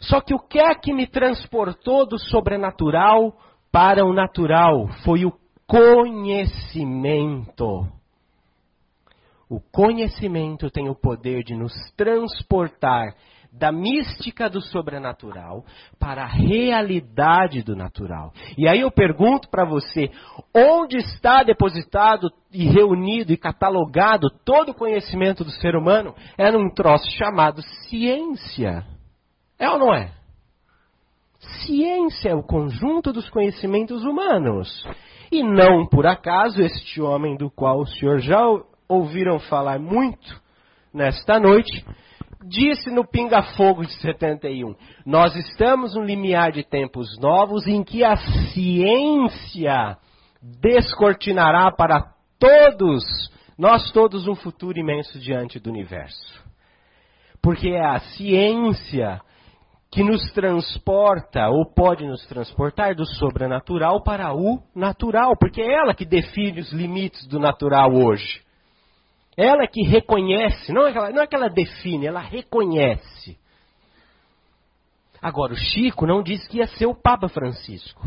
Só 0.00 0.20
que 0.20 0.34
o 0.34 0.40
que 0.40 0.58
é 0.58 0.74
que 0.74 0.92
me 0.92 1.06
transportou 1.06 2.04
do 2.04 2.18
sobrenatural 2.18 3.32
para 3.70 4.04
o 4.04 4.12
natural 4.12 4.88
foi 5.04 5.24
o 5.24 5.32
conhecimento. 5.68 7.99
O 9.50 9.60
conhecimento 9.60 10.70
tem 10.70 10.88
o 10.88 10.94
poder 10.94 11.42
de 11.42 11.56
nos 11.56 11.72
transportar 11.96 13.16
da 13.52 13.72
mística 13.72 14.48
do 14.48 14.60
sobrenatural 14.60 15.64
para 15.98 16.22
a 16.22 16.28
realidade 16.28 17.60
do 17.64 17.74
natural. 17.74 18.32
E 18.56 18.68
aí 18.68 18.80
eu 18.80 18.92
pergunto 18.92 19.50
para 19.50 19.64
você: 19.64 20.08
onde 20.54 20.98
está 20.98 21.42
depositado 21.42 22.30
e 22.52 22.64
reunido 22.64 23.32
e 23.32 23.36
catalogado 23.36 24.30
todo 24.44 24.68
o 24.68 24.74
conhecimento 24.74 25.42
do 25.42 25.50
ser 25.50 25.74
humano? 25.74 26.14
É 26.38 26.52
num 26.52 26.70
troço 26.70 27.10
chamado 27.18 27.60
ciência. 27.88 28.86
É 29.58 29.68
ou 29.68 29.78
não 29.78 29.92
é? 29.92 30.12
Ciência 31.66 32.28
é 32.28 32.34
o 32.36 32.42
conjunto 32.42 33.12
dos 33.12 33.28
conhecimentos 33.28 34.04
humanos. 34.04 34.86
E 35.32 35.42
não 35.42 35.86
por 35.86 36.06
acaso 36.06 36.62
este 36.62 37.00
homem 37.00 37.36
do 37.36 37.50
qual 37.50 37.80
o 37.80 37.86
senhor 37.86 38.18
já 38.18 38.40
ouviram 38.90 39.38
falar 39.38 39.78
muito 39.78 40.40
nesta 40.92 41.38
noite, 41.38 41.86
disse 42.44 42.90
no 42.90 43.06
Pinga 43.06 43.42
Fogo 43.56 43.82
de 43.82 43.92
71: 44.00 44.74
Nós 45.06 45.34
estamos 45.36 45.94
no 45.94 46.02
limiar 46.02 46.50
de 46.50 46.64
tempos 46.64 47.16
novos 47.18 47.66
em 47.68 47.84
que 47.84 48.04
a 48.04 48.16
ciência 48.52 49.96
descortinará 50.60 51.70
para 51.70 52.12
todos, 52.38 53.04
nós 53.56 53.90
todos, 53.92 54.26
um 54.26 54.34
futuro 54.34 54.78
imenso 54.78 55.18
diante 55.20 55.60
do 55.60 55.70
universo. 55.70 56.42
Porque 57.40 57.68
é 57.68 57.84
a 57.84 58.00
ciência 58.00 59.20
que 59.92 60.02
nos 60.02 60.32
transporta, 60.32 61.48
ou 61.48 61.64
pode 61.66 62.06
nos 62.06 62.24
transportar, 62.26 62.94
do 62.94 63.04
sobrenatural 63.04 64.02
para 64.02 64.32
o 64.32 64.62
natural, 64.74 65.36
porque 65.38 65.60
é 65.60 65.74
ela 65.74 65.94
que 65.94 66.04
define 66.04 66.60
os 66.60 66.72
limites 66.72 67.26
do 67.26 67.40
natural 67.40 67.92
hoje. 67.92 68.40
Ela 69.40 69.66
que 69.66 69.82
reconhece, 69.82 70.70
não 70.70 70.86
é, 70.86 70.92
que 70.92 70.98
ela, 70.98 71.10
não 71.12 71.22
é 71.22 71.26
que 71.26 71.34
ela 71.34 71.48
define, 71.48 72.06
ela 72.06 72.20
reconhece. 72.20 73.38
Agora, 75.22 75.54
o 75.54 75.56
Chico 75.56 76.06
não 76.06 76.22
disse 76.22 76.46
que 76.46 76.58
ia 76.58 76.66
ser 76.66 76.84
o 76.84 76.94
Papa 76.94 77.26
Francisco. 77.26 78.06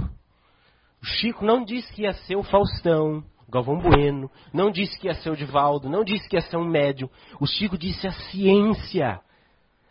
O 1.02 1.06
Chico 1.06 1.44
não 1.44 1.66
disse 1.66 1.92
que 1.92 2.04
ia 2.04 2.14
ser 2.14 2.36
o 2.36 2.44
Faustão, 2.44 3.24
Galvão 3.50 3.80
Bueno, 3.80 4.30
não 4.54 4.70
disse 4.70 5.00
que 5.00 5.08
ia 5.08 5.16
ser 5.16 5.32
o 5.32 5.36
Divaldo, 5.36 5.90
não 5.90 6.04
disse 6.04 6.30
que 6.30 6.36
ia 6.36 6.42
ser 6.42 6.58
um 6.58 6.70
médium. 6.70 7.10
O 7.40 7.48
Chico 7.48 7.80
disse 7.80 8.06
a 8.06 8.12
ciência. 8.12 9.20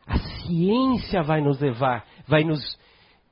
A 0.06 0.18
ciência 0.18 1.24
vai 1.24 1.40
nos 1.40 1.58
levar, 1.58 2.06
vai 2.24 2.44
nos 2.44 2.78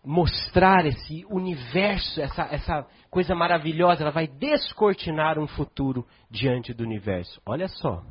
mostrar 0.05 0.87
esse 0.87 1.25
universo, 1.29 2.21
essa, 2.21 2.43
essa 2.51 2.87
coisa 3.11 3.35
maravilhosa, 3.35 4.03
ela 4.03 4.11
vai 4.11 4.27
descortinar 4.27 5.39
um 5.39 5.47
futuro 5.47 6.07
diante 6.31 6.73
do 6.73 6.83
universo. 6.83 7.41
Olha 7.45 7.69
só. 7.69 8.03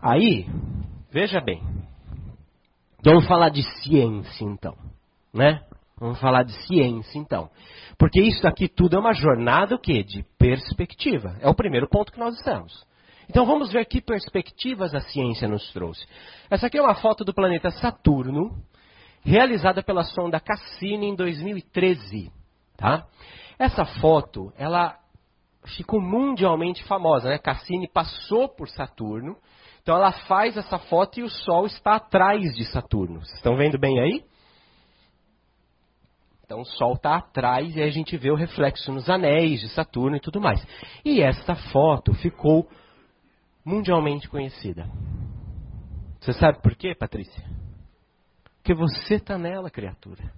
Aí, 0.00 0.46
veja 1.10 1.40
bem. 1.40 1.62
Vamos 3.04 3.26
falar 3.26 3.50
de 3.50 3.62
ciência 3.80 4.44
então, 4.44 4.76
né? 5.34 5.60
Vamos 5.98 6.18
falar 6.20 6.44
de 6.44 6.52
ciência 6.66 7.18
então. 7.18 7.50
Porque 7.98 8.20
isso 8.20 8.46
aqui 8.46 8.68
tudo 8.68 8.96
é 8.96 8.98
uma 8.98 9.12
jornada 9.12 9.74
o 9.74 9.78
quê? 9.78 10.02
De 10.02 10.24
perspectiva. 10.38 11.36
É 11.40 11.48
o 11.48 11.54
primeiro 11.54 11.88
ponto 11.88 12.10
que 12.10 12.18
nós 12.18 12.34
estamos. 12.36 12.84
Então 13.28 13.46
vamos 13.46 13.72
ver 13.72 13.84
que 13.86 14.00
perspectivas 14.00 14.94
a 14.94 15.00
ciência 15.00 15.48
nos 15.48 15.72
trouxe. 15.72 16.04
Essa 16.50 16.66
aqui 16.66 16.78
é 16.78 16.82
uma 16.82 16.94
foto 16.96 17.24
do 17.24 17.32
planeta 17.32 17.70
Saturno, 17.70 18.56
realizada 19.24 19.82
pela 19.82 20.04
sonda 20.04 20.40
Cassini 20.40 21.06
em 21.06 21.14
2013. 21.14 22.30
Tá? 22.76 23.06
Essa 23.58 23.84
foto, 23.84 24.52
ela 24.56 24.98
ficou 25.76 26.00
mundialmente 26.00 26.82
famosa. 26.84 27.28
Né? 27.28 27.38
Cassini 27.38 27.88
passou 27.88 28.48
por 28.48 28.68
Saturno, 28.68 29.36
então 29.82 29.96
ela 29.96 30.12
faz 30.12 30.56
essa 30.56 30.78
foto 30.78 31.20
e 31.20 31.22
o 31.22 31.28
Sol 31.28 31.66
está 31.66 31.96
atrás 31.96 32.54
de 32.54 32.64
Saturno. 32.64 33.20
Vocês 33.20 33.36
estão 33.36 33.56
vendo 33.56 33.78
bem 33.78 34.00
aí? 34.00 34.24
Então 36.44 36.60
o 36.60 36.66
Sol 36.66 36.94
está 36.94 37.16
atrás 37.16 37.74
e 37.76 37.82
a 37.82 37.90
gente 37.90 38.16
vê 38.16 38.30
o 38.30 38.36
reflexo 38.36 38.92
nos 38.92 39.08
anéis 39.08 39.60
de 39.60 39.68
Saturno 39.70 40.16
e 40.16 40.20
tudo 40.20 40.40
mais. 40.40 40.64
E 41.04 41.22
esta 41.22 41.54
foto 41.54 42.12
ficou 42.14 42.68
mundialmente 43.64 44.28
conhecida. 44.28 44.88
Você 46.20 46.32
sabe 46.32 46.60
por 46.60 46.74
quê, 46.76 46.94
Patrícia? 46.94 47.42
Porque 48.62 48.74
você 48.74 49.16
está 49.16 49.36
nela, 49.36 49.68
criatura. 49.68 50.32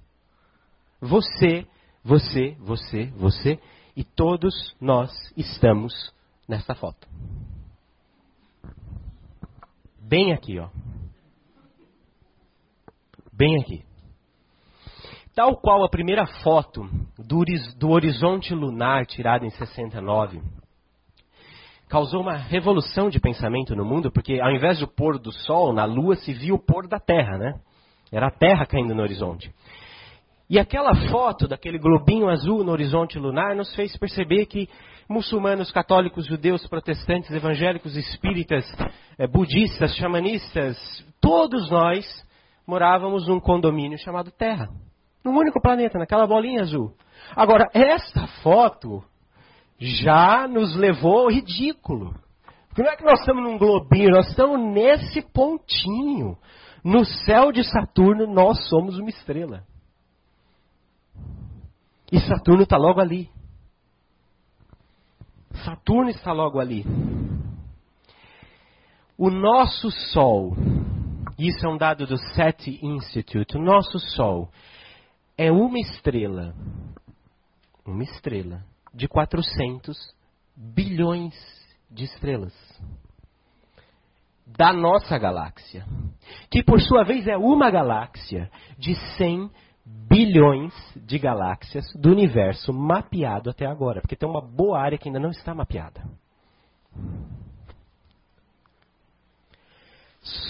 Você, 0.98 1.66
você, 2.02 2.56
você, 2.58 3.06
você 3.14 3.60
e 3.94 4.02
todos 4.02 4.74
nós 4.80 5.12
estamos 5.36 5.92
nessa 6.48 6.74
foto. 6.74 7.06
Bem 10.00 10.32
aqui, 10.32 10.58
ó. 10.58 10.70
Bem 13.30 13.60
aqui. 13.60 13.84
Tal 15.34 15.58
qual 15.58 15.84
a 15.84 15.90
primeira 15.90 16.26
foto 16.42 16.88
do, 17.18 17.44
do 17.76 17.90
horizonte 17.90 18.54
lunar 18.54 19.04
tirada 19.04 19.44
em 19.44 19.50
69 19.50 20.40
causou 21.90 22.22
uma 22.22 22.36
revolução 22.36 23.10
de 23.10 23.20
pensamento 23.20 23.76
no 23.76 23.84
mundo, 23.84 24.10
porque 24.10 24.40
ao 24.40 24.50
invés 24.50 24.78
do 24.78 24.88
pôr 24.88 25.18
do 25.18 25.30
sol 25.30 25.74
na 25.74 25.84
lua 25.84 26.16
se 26.16 26.32
via 26.32 26.54
o 26.54 26.58
pôr 26.58 26.88
da 26.88 26.98
terra, 26.98 27.36
né? 27.36 27.60
Era 28.12 28.28
a 28.28 28.30
terra 28.30 28.66
caindo 28.66 28.94
no 28.94 29.02
horizonte. 29.02 29.52
E 30.48 30.59
aquela 30.59 30.94
foto 31.11 31.48
daquele 31.48 31.78
globinho 31.78 32.28
azul 32.28 32.62
no 32.62 32.72
horizonte 32.72 33.18
lunar 33.18 33.57
nos 33.57 33.74
fez 33.74 33.96
perceber 33.96 34.46
que 34.46 34.68
muçulmanos, 35.09 35.70
católicos, 35.70 36.26
judeus, 36.26 36.66
protestantes, 36.66 37.30
evangélicos, 37.30 37.96
espíritas, 37.96 38.64
eh, 39.18 39.26
budistas, 39.26 39.96
xamanistas, 39.96 40.76
todos 41.20 41.70
nós 41.70 42.07
morávamos 42.66 43.26
num 43.26 43.40
condomínio 43.40 43.98
chamado 43.98 44.30
Terra. 44.30 44.68
Num 45.24 45.36
único 45.36 45.61
planeta, 45.61 45.98
naquela 45.98 46.26
bolinha 46.26 46.62
azul. 46.62 46.92
Agora, 47.34 47.68
esta 47.72 48.26
foto 48.42 49.02
já 49.78 50.46
nos 50.46 50.76
levou 50.76 51.20
ao 51.20 51.30
ridículo. 51.30 52.14
Porque 52.68 52.82
não 52.82 52.90
é 52.90 52.96
que 52.96 53.05
nós 53.05 53.20
estamos 53.20 53.42
num 53.42 53.57
globinho, 53.57 54.11
nós 54.11 54.28
estamos 54.28 54.61
nesse 54.61 55.22
pontinho. 55.32 56.36
No 56.85 57.03
céu 57.07 57.51
de 57.51 57.64
Saturno, 57.64 58.26
nós 58.26 58.68
somos 58.68 58.99
uma 58.99 59.09
estrela. 59.09 59.66
E 62.12 62.20
Saturno 62.20 62.64
está 62.64 62.76
logo 62.76 63.01
ali. 63.01 63.30
Saturno 65.64 66.11
está 66.11 66.30
logo 66.30 66.61
ali. 66.61 66.85
O 69.16 69.30
nosso 69.30 69.91
Sol, 70.12 70.55
isso 71.39 71.64
é 71.64 71.68
um 71.68 71.78
dado 71.78 72.07
do 72.07 72.18
SETI 72.18 72.85
Institute, 72.85 73.57
o 73.57 73.62
nosso 73.62 73.99
Sol 73.99 74.51
é 75.39 75.51
uma 75.51 75.78
estrela, 75.78 76.55
uma 77.87 78.03
estrela 78.03 78.62
de 78.93 79.09
400 79.09 79.97
bilhões 80.55 81.35
de 81.91 82.05
estrelas 82.05 82.53
da 84.47 84.72
nossa 84.72 85.18
galáxia, 85.18 85.84
que 86.51 86.62
por 86.62 86.80
sua 86.80 87.03
vez 87.05 87.26
é 87.26 87.36
uma 87.36 87.70
galáxia 87.70 88.51
de 88.78 88.95
100 89.16 89.51
bilhões 89.86 90.72
de 90.97 91.18
galáxias 91.18 91.84
do 91.95 92.11
universo 92.11 92.72
mapeado 92.72 93.51
até 93.51 93.66
agora, 93.66 94.01
porque 94.01 94.16
tem 94.16 94.28
uma 94.28 94.40
boa 94.40 94.80
área 94.80 94.99
que 94.99 95.09
ainda 95.09 95.20
não 95.20 95.30
está 95.30 95.55
mapeada. 95.55 96.03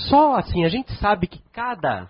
Só 0.08 0.36
assim, 0.36 0.64
a 0.64 0.68
gente 0.68 0.92
sabe 0.98 1.26
que 1.26 1.42
cada 1.52 2.08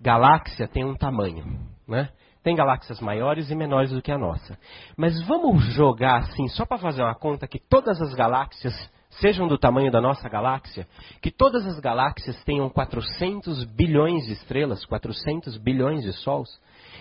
galáxia 0.00 0.68
tem 0.68 0.84
um 0.84 0.94
tamanho, 0.94 1.58
né? 1.86 2.10
Tem 2.42 2.54
galáxias 2.54 3.00
maiores 3.00 3.50
e 3.50 3.54
menores 3.54 3.90
do 3.90 4.00
que 4.00 4.12
a 4.12 4.16
nossa. 4.16 4.58
Mas 4.96 5.20
vamos 5.26 5.62
jogar 5.74 6.20
assim, 6.20 6.48
só 6.48 6.64
para 6.64 6.78
fazer 6.78 7.02
uma 7.02 7.14
conta 7.14 7.46
que 7.46 7.58
todas 7.58 8.00
as 8.00 8.14
galáxias 8.14 8.74
sejam 9.10 9.48
do 9.48 9.58
tamanho 9.58 9.90
da 9.90 10.00
nossa 10.00 10.28
galáxia, 10.28 10.86
que 11.20 11.30
todas 11.30 11.66
as 11.66 11.78
galáxias 11.80 12.42
tenham 12.44 12.68
400 12.68 13.64
bilhões 13.64 14.24
de 14.26 14.32
estrelas, 14.32 14.84
400 14.84 15.56
bilhões 15.58 16.02
de 16.02 16.12
sóis. 16.12 16.48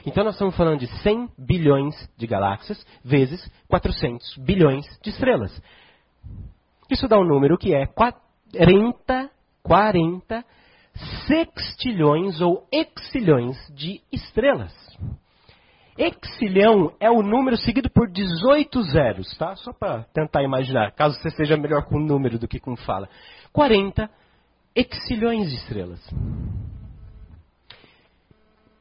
Então 0.05 0.23
nós 0.23 0.35
estamos 0.35 0.55
falando 0.55 0.79
de 0.79 0.87
100 0.87 1.29
bilhões 1.37 1.95
de 2.17 2.25
galáxias 2.25 2.85
vezes 3.03 3.49
400 3.67 4.37
bilhões 4.37 4.85
de 5.01 5.09
estrelas. 5.09 5.61
Isso 6.89 7.07
dá 7.07 7.19
um 7.19 7.23
número 7.23 7.57
que 7.57 7.73
é 7.73 7.85
40, 7.85 9.29
40 9.61 10.45
sextilhões 11.27 12.41
ou 12.41 12.67
exilhões 12.71 13.57
de 13.73 14.01
estrelas. 14.11 14.73
Exilhão 15.99 16.93
é 16.97 17.11
o 17.11 17.21
número 17.21 17.57
seguido 17.57 17.89
por 17.89 18.09
18 18.09 18.81
zeros, 18.83 19.37
tá? 19.37 19.53
Só 19.57 19.73
para 19.73 20.05
tentar 20.13 20.41
imaginar, 20.41 20.93
caso 20.93 21.19
você 21.19 21.29
seja 21.31 21.57
melhor 21.57 21.83
com 21.83 21.99
número 21.99 22.39
do 22.39 22.47
que 22.47 22.57
com 22.57 22.77
fala. 22.77 23.09
40 23.51 24.09
exilhões 24.73 25.49
de 25.49 25.55
estrelas. 25.55 25.99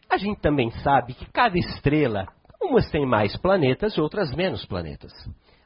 A 0.08 0.16
gente 0.16 0.40
também 0.40 0.70
sabe 0.70 1.12
que 1.14 1.26
cada 1.32 1.58
estrela, 1.58 2.28
umas 2.62 2.88
tem 2.88 3.04
mais 3.04 3.36
planetas, 3.36 3.98
outras 3.98 4.32
menos 4.32 4.64
planetas. 4.64 5.12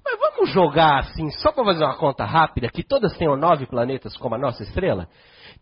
Mas 0.03 0.18
vamos 0.18 0.50
jogar 0.50 1.00
assim, 1.00 1.30
só 1.32 1.53
para 1.53 1.64
fazer 1.66 1.84
uma 1.84 1.98
conta 1.98 2.24
rápida, 2.24 2.70
que 2.70 2.82
todas 2.82 3.14
tenham 3.18 3.36
nove 3.36 3.66
planetas 3.66 4.16
como 4.16 4.34
a 4.34 4.38
nossa 4.38 4.62
estrela? 4.62 5.07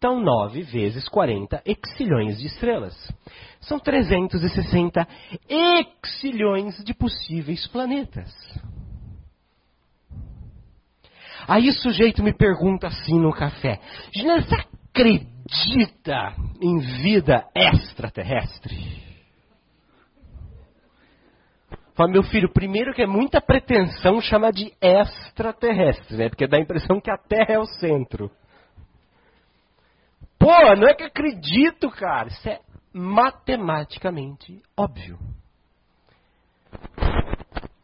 Então, 0.00 0.18
9 0.18 0.62
vezes 0.62 1.06
40 1.10 1.62
exilhões 1.62 2.38
de 2.38 2.46
estrelas. 2.46 2.96
São 3.60 3.78
360 3.78 5.06
exilhões 5.46 6.82
de 6.82 6.94
possíveis 6.94 7.66
planetas. 7.66 8.32
Aí 11.46 11.68
o 11.68 11.74
sujeito 11.74 12.22
me 12.22 12.32
pergunta 12.32 12.86
assim 12.86 13.20
no 13.20 13.30
café: 13.30 13.78
você 14.14 14.54
acredita 14.88 16.34
em 16.62 16.78
vida 17.02 17.44
extraterrestre? 17.54 19.04
Fala, 21.94 22.10
meu 22.10 22.22
filho, 22.22 22.50
primeiro 22.50 22.94
que 22.94 23.02
é 23.02 23.06
muita 23.06 23.38
pretensão 23.38 24.18
chamar 24.22 24.52
de 24.52 24.72
extraterrestre, 24.80 26.16
né? 26.16 26.30
Porque 26.30 26.46
dá 26.46 26.56
a 26.56 26.62
impressão 26.62 26.98
que 26.98 27.10
a 27.10 27.18
Terra 27.18 27.52
é 27.52 27.58
o 27.58 27.66
centro. 27.66 28.30
Pô, 30.40 30.74
não 30.74 30.88
é 30.88 30.94
que 30.94 31.04
acredito, 31.04 31.90
cara. 31.90 32.28
Isso 32.28 32.48
é 32.48 32.60
matematicamente 32.94 34.62
óbvio. 34.74 35.18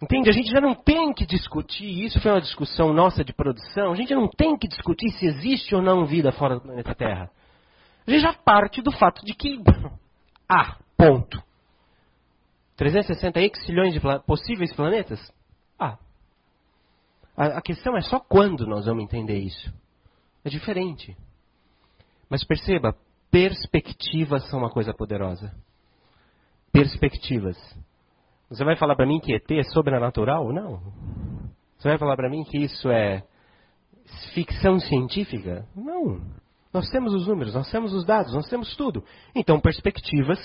Entende? 0.03 0.31
A 0.31 0.33
gente 0.33 0.51
já 0.51 0.61
não 0.61 0.75
tem 0.75 1.13
que 1.13 1.27
discutir, 1.27 2.05
isso 2.05 2.19
foi 2.21 2.31
uma 2.31 2.41
discussão 2.41 2.95
nossa 2.95 3.23
de 3.23 3.33
produção, 3.33 3.93
a 3.93 3.95
gente 3.95 4.15
não 4.15 4.29
tem 4.29 4.57
que 4.57 4.69
discutir 4.69 5.11
se 5.11 5.27
existe 5.27 5.75
ou 5.75 5.83
não 5.83 6.07
vida 6.07 6.33
fora 6.33 6.55
do 6.55 6.63
planeta 6.63 6.95
Terra. 6.95 7.31
A 8.07 8.11
gente 8.11 8.23
já 8.23 8.33
parte 8.33 8.81
do 8.81 8.93
fato 8.93 9.25
de 9.25 9.35
que 9.35 9.61
há, 10.49 10.77
ponto. 10.97 11.43
360 12.77 13.41
exilhões 13.41 13.93
de 13.93 14.01
possíveis 14.27 14.73
planetas? 14.75 15.21
Ah. 15.79 15.99
A, 17.37 17.59
a 17.59 17.63
questão 17.63 17.97
é 17.97 18.01
só 18.01 18.19
quando 18.19 18.67
nós 18.67 18.87
vamos 18.87 19.05
entender 19.05 19.39
isso. 19.39 19.73
É 20.45 20.49
diferente. 20.49 21.17
Mas 22.29 22.45
perceba, 22.45 22.95
perspectivas 23.31 24.49
são 24.49 24.59
uma 24.59 24.71
coisa 24.71 24.93
poderosa. 24.93 25.53
Perspectivas. 26.73 27.57
Você 28.49 28.65
vai 28.65 28.77
falar 28.77 28.95
para 28.95 29.07
mim 29.07 29.21
que 29.21 29.35
ET 29.35 29.51
é 29.51 29.63
sobrenatural? 29.65 30.53
Não. 30.53 30.81
Você 31.79 31.89
vai 31.89 31.99
falar 31.99 32.17
para 32.17 32.31
mim 32.31 32.45
que 32.45 32.59
isso 32.59 32.91
é 32.91 33.23
ficção 34.35 34.79
científica? 34.79 35.67
Não. 35.75 36.21
Nós 36.77 36.91
temos 36.91 37.15
os 37.15 37.27
números, 37.27 37.55
nós 37.55 37.71
temos 37.71 37.95
os 37.95 38.05
dados, 38.05 38.35
nós 38.35 38.47
temos 38.51 38.77
tudo. 38.77 39.03
Então, 39.35 39.59
perspectivas 39.59 40.39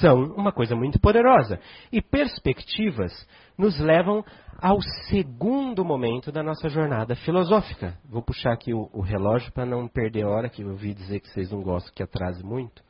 são 0.00 0.32
uma 0.36 0.52
coisa 0.52 0.76
muito 0.76 1.00
poderosa. 1.00 1.58
E 1.90 2.00
perspectivas 2.00 3.10
nos 3.58 3.80
levam 3.80 4.24
ao 4.60 4.80
segundo 5.08 5.84
momento 5.84 6.30
da 6.30 6.40
nossa 6.40 6.68
jornada 6.68 7.16
filosófica. 7.16 7.98
Vou 8.08 8.22
puxar 8.22 8.52
aqui 8.52 8.72
o, 8.72 8.88
o 8.92 9.00
relógio 9.00 9.50
para 9.50 9.66
não 9.66 9.88
perder 9.88 10.24
hora, 10.24 10.48
que 10.48 10.62
eu 10.62 10.70
ouvi 10.70 10.94
dizer 10.94 11.18
que 11.18 11.28
vocês 11.28 11.50
não 11.50 11.60
gostam 11.60 11.92
que 11.92 12.04
atrase 12.04 12.44
muito. 12.44 12.80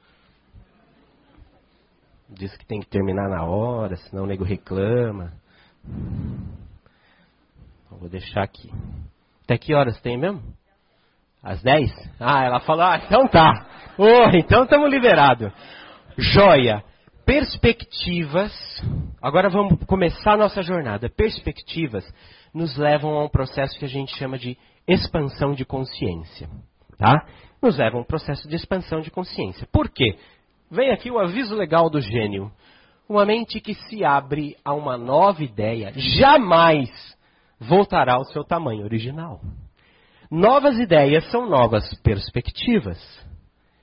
Diz 2.28 2.55
que 2.59 2.66
tem 2.66 2.78
que 2.78 2.90
terminar 2.90 3.26
na 3.30 3.43
hora, 3.43 3.97
senão 3.97 4.24
o 4.24 4.26
nego 4.26 4.45
reclama. 4.45 5.32
Vou 7.90 8.11
deixar 8.11 8.43
aqui. 8.43 8.70
Até 9.45 9.57
que 9.57 9.72
horas 9.72 9.99
tem 10.03 10.18
mesmo? 10.18 10.43
Às 11.43 11.61
10? 11.62 11.90
Ah, 12.20 12.45
ela 12.45 12.61
falou, 12.61 12.84
ah, 12.84 13.01
então 13.05 13.26
tá. 13.26 13.66
Oh, 13.99 14.36
então 14.36 14.64
estamos 14.64 14.90
liberados. 14.90 15.53
Joia. 16.16 16.84
Perspectivas. 17.26 18.53
Agora 19.20 19.49
vamos 19.49 19.78
começar 19.86 20.32
a 20.32 20.36
nossa 20.36 20.62
jornada. 20.62 21.09
Perspectivas 21.09 22.05
nos 22.55 22.76
levam 22.76 23.14
a 23.14 23.24
um 23.24 23.28
processo 23.28 23.78
que 23.78 23.84
a 23.84 23.88
gente 23.88 24.14
chama 24.16 24.38
de 24.38 24.57
expansão 24.86 25.55
de 25.55 25.64
consciência. 25.64 26.49
Tá? 26.99 27.26
Nos 27.61 27.76
levam 27.78 28.01
a 28.01 28.03
um 28.03 28.07
processo 28.07 28.49
de 28.49 28.57
expansão 28.57 29.01
de 29.01 29.11
consciência. 29.11 29.66
Por 29.72 29.88
quê? 29.88 30.16
Vem 30.70 30.90
aqui 30.90 31.11
o 31.11 31.18
aviso 31.18 31.55
legal 31.55 31.90
do 31.90 32.01
gênio. 32.01 32.51
Uma 33.09 33.26
mente 33.26 33.61
que 33.61 33.74
se 33.74 34.05
abre 34.05 34.57
a 34.64 34.72
uma 34.72 34.97
nova 34.97 35.43
ideia 35.43 35.93
jamais 35.97 36.90
voltará 37.61 38.14
ao 38.14 38.24
seu 38.24 38.45
tamanho 38.45 38.84
original. 38.84 39.40
Novas 40.34 40.78
ideias 40.78 41.30
são 41.30 41.46
novas 41.46 41.92
perspectivas. 41.96 42.98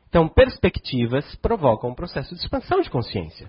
Então, 0.10 0.28
perspectivas 0.28 1.36
provocam 1.36 1.92
um 1.92 1.94
processo 1.94 2.34
de 2.34 2.42
expansão 2.42 2.82
de 2.82 2.90
consciência. 2.90 3.48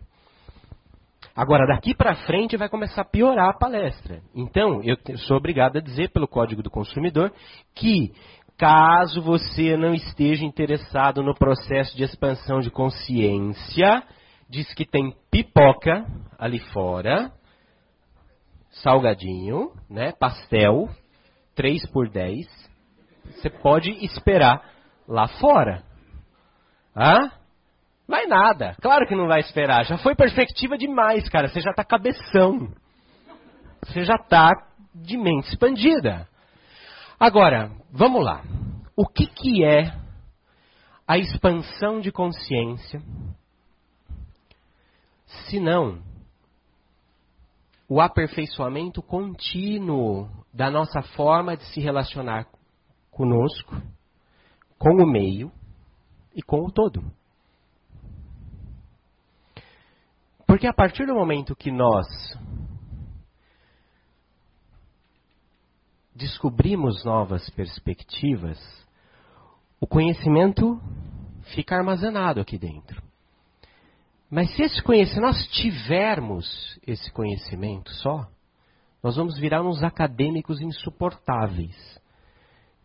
Agora, 1.35 1.67
daqui 1.67 1.95
para 1.95 2.15
frente 2.27 2.59
vai 2.59 2.69
começar 2.69 3.01
a 3.01 3.07
piorar 3.07 3.49
a 3.49 3.59
palestra. 3.59 4.21
Então, 4.35 4.83
eu 4.83 4.99
sou 5.17 5.39
obrigado 5.39 5.79
a 5.79 5.81
dizer 5.81 6.11
pelo 6.11 6.29
Código 6.29 6.63
do 6.63 6.71
Consumidor 6.71 7.33
que, 7.75 8.13
caso 8.59 9.23
você 9.23 9.79
não 9.79 9.95
esteja 9.95 10.45
interessado 10.45 11.23
no 11.23 11.35
processo 11.35 11.97
de 11.97 12.05
expansão 12.05 12.61
de 12.61 12.71
consciência, 12.71 14.03
diz 14.47 14.75
que 14.75 14.85
tem 14.85 15.17
pipoca 15.31 16.05
ali 16.39 16.59
fora, 16.59 17.33
salgadinho, 18.69 19.73
né, 19.89 20.13
pastel, 20.13 20.91
3 21.55 21.87
por 21.87 22.11
10. 22.11 22.70
Você 23.31 23.51
pode 23.51 23.91
esperar 24.05 24.63
lá 25.07 25.29
fora. 25.29 25.83
Hã? 26.97 27.31
Vai 28.07 28.27
nada. 28.27 28.77
Claro 28.81 29.07
que 29.07 29.15
não 29.15 29.29
vai 29.29 29.41
esperar. 29.41 29.85
Já 29.85 29.97
foi 29.99 30.15
perspectiva 30.15 30.77
demais, 30.77 31.29
cara. 31.29 31.49
Você 31.49 31.61
já 31.61 31.71
está 31.71 31.85
cabeção. 31.85 32.73
Você 33.85 34.05
já 34.05 34.17
está 34.17 34.51
de 34.95 35.17
mente 35.17 35.49
expandida. 35.49 36.29
Agora, 37.19 37.71
vamos 37.91 38.25
lá. 38.25 38.43
O 38.97 39.07
que, 39.07 39.27
que 39.27 39.65
é 39.65 39.93
a 41.07 41.19
expansão 41.19 42.01
de 42.01 42.11
consciência? 42.11 43.01
Se 45.27 45.61
não 45.61 46.03
o 47.89 48.01
aperfeiçoamento 48.01 49.03
contínuo 49.03 50.29
da 50.55 50.71
nossa 50.71 51.03
forma 51.03 51.57
de 51.57 51.65
se 51.67 51.81
relacionar 51.81 52.47
conosco, 53.21 53.77
com 54.79 54.95
o 54.95 55.07
meio 55.07 55.53
e 56.35 56.41
com 56.41 56.65
o 56.65 56.73
todo. 56.73 57.05
Porque 60.47 60.67
a 60.67 60.73
partir 60.73 61.07
do 61.07 61.15
momento 61.15 61.55
que 61.55 61.71
nós 61.71 62.07
descobrimos 66.15 67.05
novas 67.05 67.47
perspectivas, 67.51 68.59
o 69.79 69.87
conhecimento 69.87 70.81
fica 71.55 71.77
armazenado 71.77 72.41
aqui 72.41 72.57
dentro. 72.57 73.03
Mas 74.31 74.51
se 74.57 74.63
esse 74.63 74.83
conhecimento, 74.83 75.27
nós 75.27 75.47
tivermos 75.49 76.81
esse 76.87 77.13
conhecimento 77.13 77.91
só, 77.97 78.27
nós 79.03 79.17
vamos 79.17 79.39
virar 79.39 79.61
uns 79.61 79.83
acadêmicos 79.83 80.59
insuportáveis. 80.63 82.01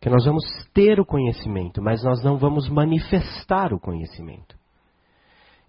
Que 0.05 0.09
nós 0.11 0.23
vamos 0.23 0.43
ter 0.71 0.99
o 0.99 1.05
conhecimento, 1.05 1.81
mas 1.81 2.03
nós 2.03 2.23
não 2.23 2.37
vamos 2.37 2.69
manifestar 2.69 3.73
o 3.73 3.79
conhecimento. 3.79 4.55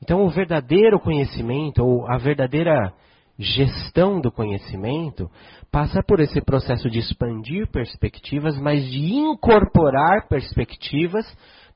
Então, 0.03 0.27
o 0.27 0.29
verdadeiro 0.29 1.01
conhecimento, 1.01 1.83
ou 1.83 2.07
a 2.07 2.19
verdadeira 2.19 2.93
gestão 3.39 4.21
do 4.21 4.31
conhecimento, 4.31 5.31
passa 5.73 6.03
por 6.07 6.21
esse 6.21 6.39
processo 6.43 6.91
de 6.91 6.99
expandir 6.99 7.67
perspectivas, 7.71 8.61
mas 8.61 8.85
de 8.85 9.15
incorporar 9.15 10.29
perspectivas 10.29 11.25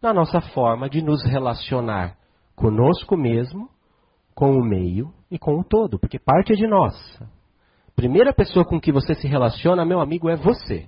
na 0.02 0.12
nossa 0.12 0.42
forma 0.42 0.86
de 0.86 1.00
nos 1.00 1.24
relacionar 1.24 2.14
conosco 2.54 3.16
mesmo, 3.16 3.70
com 4.34 4.52
o 4.52 4.62
meio 4.62 5.11
e 5.30 5.38
com 5.38 5.58
o 5.58 5.64
todo, 5.64 5.98
porque 5.98 6.18
parte 6.18 6.52
é 6.52 6.56
de 6.56 6.66
nós. 6.66 6.94
Primeira 7.96 8.34
pessoa 8.34 8.66
com 8.66 8.78
que 8.78 8.92
você 8.92 9.14
se 9.14 9.26
relaciona, 9.26 9.82
meu 9.86 9.98
amigo, 9.98 10.28
é 10.28 10.36
você. 10.36 10.86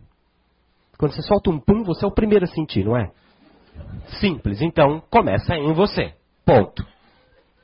Quando 0.99 1.13
você 1.13 1.23
solta 1.23 1.51
um 1.51 1.59
pum, 1.59 1.83
você 1.83 2.05
é 2.05 2.09
o 2.09 2.15
primeiro 2.15 2.45
a 2.45 2.49
sentir, 2.49 2.85
não 2.85 2.97
é? 2.97 3.11
Simples. 4.21 4.61
Então, 4.61 5.03
começa 5.11 5.55
em 5.55 5.73
você. 5.73 6.15
Ponto. 6.45 6.85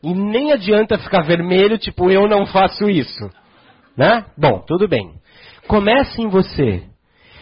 E 0.02 0.14
nem 0.14 0.52
adianta 0.52 0.98
ficar 0.98 1.22
vermelho, 1.22 1.78
tipo, 1.78 2.10
eu 2.10 2.28
não 2.28 2.46
faço 2.46 2.88
isso. 2.88 3.28
Né? 3.96 4.24
Bom, 4.36 4.60
tudo 4.60 4.88
bem. 4.88 5.20
Comece 5.66 6.22
em 6.22 6.28
você. 6.28 6.88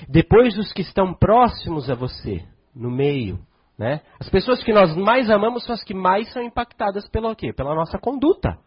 Depois 0.08 0.56
os 0.56 0.72
que 0.72 0.82
estão 0.82 1.12
próximos 1.12 1.90
a 1.90 1.94
você, 1.94 2.42
no 2.74 2.90
meio. 2.90 3.38
Né? 3.78 4.00
As 4.18 4.28
pessoas 4.30 4.62
que 4.62 4.72
nós 4.72 4.96
mais 4.96 5.28
amamos 5.28 5.64
são 5.64 5.74
as 5.74 5.84
que 5.84 5.92
mais 5.92 6.32
são 6.32 6.42
impactadas 6.42 7.06
pelo 7.08 7.34
quê? 7.36 7.52
Pela 7.52 7.74
nossa 7.74 7.98
conduta. 7.98 8.58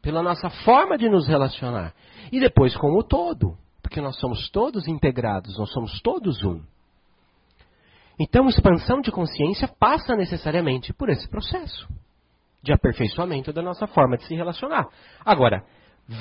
Pela 0.00 0.22
nossa 0.22 0.48
forma 0.50 0.96
de 0.96 1.08
nos 1.08 1.26
relacionar. 1.26 1.92
E 2.30 2.38
depois 2.38 2.76
com 2.76 2.96
o 2.96 3.02
todo. 3.02 3.56
Porque 3.82 4.00
nós 4.00 4.18
somos 4.18 4.48
todos 4.50 4.86
integrados, 4.86 5.58
nós 5.58 5.70
somos 5.72 6.00
todos 6.00 6.42
um. 6.44 6.62
Então, 8.18 8.48
expansão 8.48 9.00
de 9.00 9.10
consciência 9.10 9.66
passa 9.66 10.14
necessariamente 10.14 10.92
por 10.92 11.08
esse 11.08 11.28
processo 11.28 11.88
de 12.62 12.72
aperfeiçoamento 12.72 13.52
da 13.52 13.60
nossa 13.60 13.86
forma 13.86 14.16
de 14.16 14.24
se 14.24 14.34
relacionar. 14.34 14.86
Agora, 15.24 15.64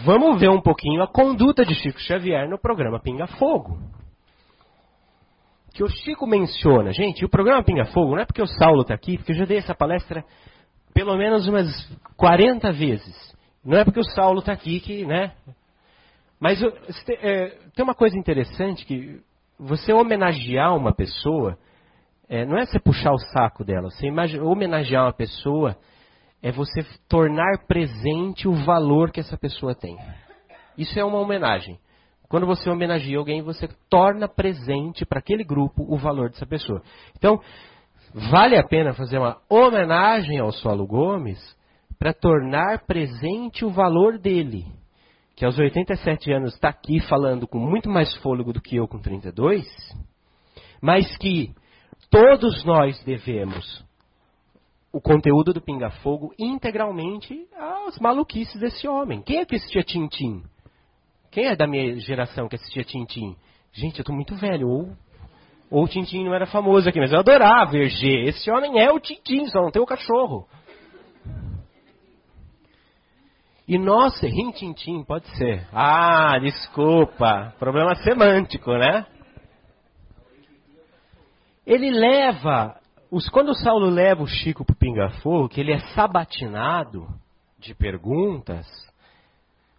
vamos 0.03 0.39
ver 0.39 0.49
um 0.49 0.61
pouquinho 0.61 1.03
a 1.03 1.07
conduta 1.07 1.63
de 1.63 1.75
Chico 1.75 1.99
Xavier 1.99 2.49
no 2.49 2.59
programa 2.59 2.99
Pinga 2.99 3.27
Fogo. 3.27 3.77
Que 5.73 5.83
o 5.83 5.87
Chico 5.87 6.25
menciona, 6.25 6.91
gente, 6.91 7.23
o 7.23 7.29
programa 7.29 7.63
Pinga 7.63 7.85
Fogo 7.85 8.15
não 8.15 8.23
é 8.23 8.25
porque 8.25 8.41
o 8.41 8.47
Saulo 8.47 8.81
está 8.81 8.95
aqui, 8.95 9.17
porque 9.17 9.33
eu 9.33 9.37
já 9.37 9.45
dei 9.45 9.57
essa 9.57 9.75
palestra 9.75 10.25
pelo 10.93 11.15
menos 11.15 11.47
umas 11.47 11.67
40 12.17 12.71
vezes. 12.71 13.15
Não 13.63 13.77
é 13.77 13.85
porque 13.85 13.99
o 13.99 14.03
Saulo 14.03 14.39
está 14.39 14.51
aqui 14.51 14.79
que, 14.79 15.05
né? 15.05 15.33
Mas 16.41 16.59
é, 17.21 17.49
tem 17.75 17.83
uma 17.83 17.93
coisa 17.93 18.17
interessante 18.17 18.83
que 18.83 19.21
você 19.59 19.93
homenagear 19.93 20.75
uma 20.75 20.91
pessoa, 20.91 21.55
é, 22.27 22.43
não 22.47 22.57
é 22.57 22.65
você 22.65 22.79
puxar 22.79 23.11
o 23.11 23.19
saco 23.19 23.63
dela, 23.63 23.91
você 23.91 24.09
homenagear 24.39 25.05
uma 25.05 25.13
pessoa 25.13 25.77
é 26.41 26.51
você 26.51 26.83
tornar 27.07 27.67
presente 27.67 28.47
o 28.47 28.53
valor 28.65 29.11
que 29.11 29.19
essa 29.19 29.37
pessoa 29.37 29.75
tem. 29.75 29.95
Isso 30.75 30.99
é 30.99 31.05
uma 31.05 31.19
homenagem. 31.19 31.77
Quando 32.27 32.47
você 32.47 32.67
homenageia 32.67 33.19
alguém, 33.19 33.43
você 33.43 33.69
torna 33.87 34.27
presente 34.27 35.05
para 35.05 35.19
aquele 35.19 35.43
grupo 35.43 35.83
o 35.87 35.97
valor 35.97 36.31
dessa 36.31 36.47
pessoa. 36.47 36.81
Então, 37.15 37.39
vale 38.31 38.57
a 38.57 38.63
pena 38.63 38.93
fazer 38.93 39.19
uma 39.19 39.37
homenagem 39.47 40.39
ao 40.39 40.51
Solo 40.51 40.87
Gomes 40.87 41.37
para 41.99 42.13
tornar 42.13 42.87
presente 42.87 43.63
o 43.63 43.69
valor 43.69 44.17
dele. 44.17 44.65
Que 45.41 45.45
aos 45.45 45.57
87 45.57 46.31
anos 46.31 46.53
está 46.53 46.69
aqui 46.69 46.99
falando 46.99 47.47
com 47.47 47.57
muito 47.57 47.89
mais 47.89 48.15
fôlego 48.17 48.53
do 48.53 48.61
que 48.61 48.75
eu 48.75 48.87
com 48.87 48.99
32, 48.99 49.65
mas 50.79 51.17
que 51.17 51.49
todos 52.11 52.63
nós 52.63 53.03
devemos 53.03 53.83
o 54.93 55.01
conteúdo 55.01 55.51
do 55.51 55.59
Pinga 55.59 55.89
Fogo 56.03 56.31
integralmente 56.37 57.47
às 57.57 57.97
maluquices 57.97 58.61
desse 58.61 58.87
homem. 58.87 59.23
Quem 59.23 59.39
é 59.39 59.45
que 59.45 59.55
assistia 59.55 59.81
Tintim? 59.81 60.43
Quem 61.31 61.47
é 61.47 61.55
da 61.55 61.65
minha 61.65 61.95
geração 61.95 62.47
que 62.47 62.57
assistia 62.57 62.83
Tintim? 62.83 63.35
Gente, 63.73 63.97
eu 63.97 64.05
tô 64.05 64.13
muito 64.13 64.35
velho. 64.35 64.69
Ou, 64.69 64.95
ou 65.71 65.85
o 65.85 65.87
Tintim 65.87 66.23
não 66.23 66.35
era 66.35 66.45
famoso 66.45 66.87
aqui, 66.87 66.99
mas 66.99 67.11
eu 67.11 67.17
adorava 67.17 67.75
Hergé. 67.75 68.25
Esse 68.25 68.51
homem 68.51 68.79
é 68.79 68.91
o 68.91 68.99
Tintim, 68.99 69.47
só 69.47 69.59
não 69.59 69.71
tem 69.71 69.81
o 69.81 69.87
cachorro. 69.87 70.47
E 73.71 73.77
nossa, 73.77 74.27
rintintim, 74.27 75.01
pode 75.01 75.25
ser. 75.37 75.65
Ah, 75.71 76.37
desculpa. 76.39 77.55
Problema 77.57 77.95
semântico, 77.95 78.69
né? 78.73 79.05
Ele 81.65 81.89
leva. 81.89 82.75
Os, 83.09 83.29
quando 83.29 83.51
o 83.51 83.55
Saulo 83.55 83.89
leva 83.89 84.23
o 84.23 84.27
Chico 84.27 84.65
pro 84.65 84.75
Pinga-Fogo, 84.75 85.47
que 85.47 85.61
ele 85.61 85.71
é 85.71 85.79
sabatinado 85.95 87.07
de 87.57 87.73
perguntas, 87.73 88.67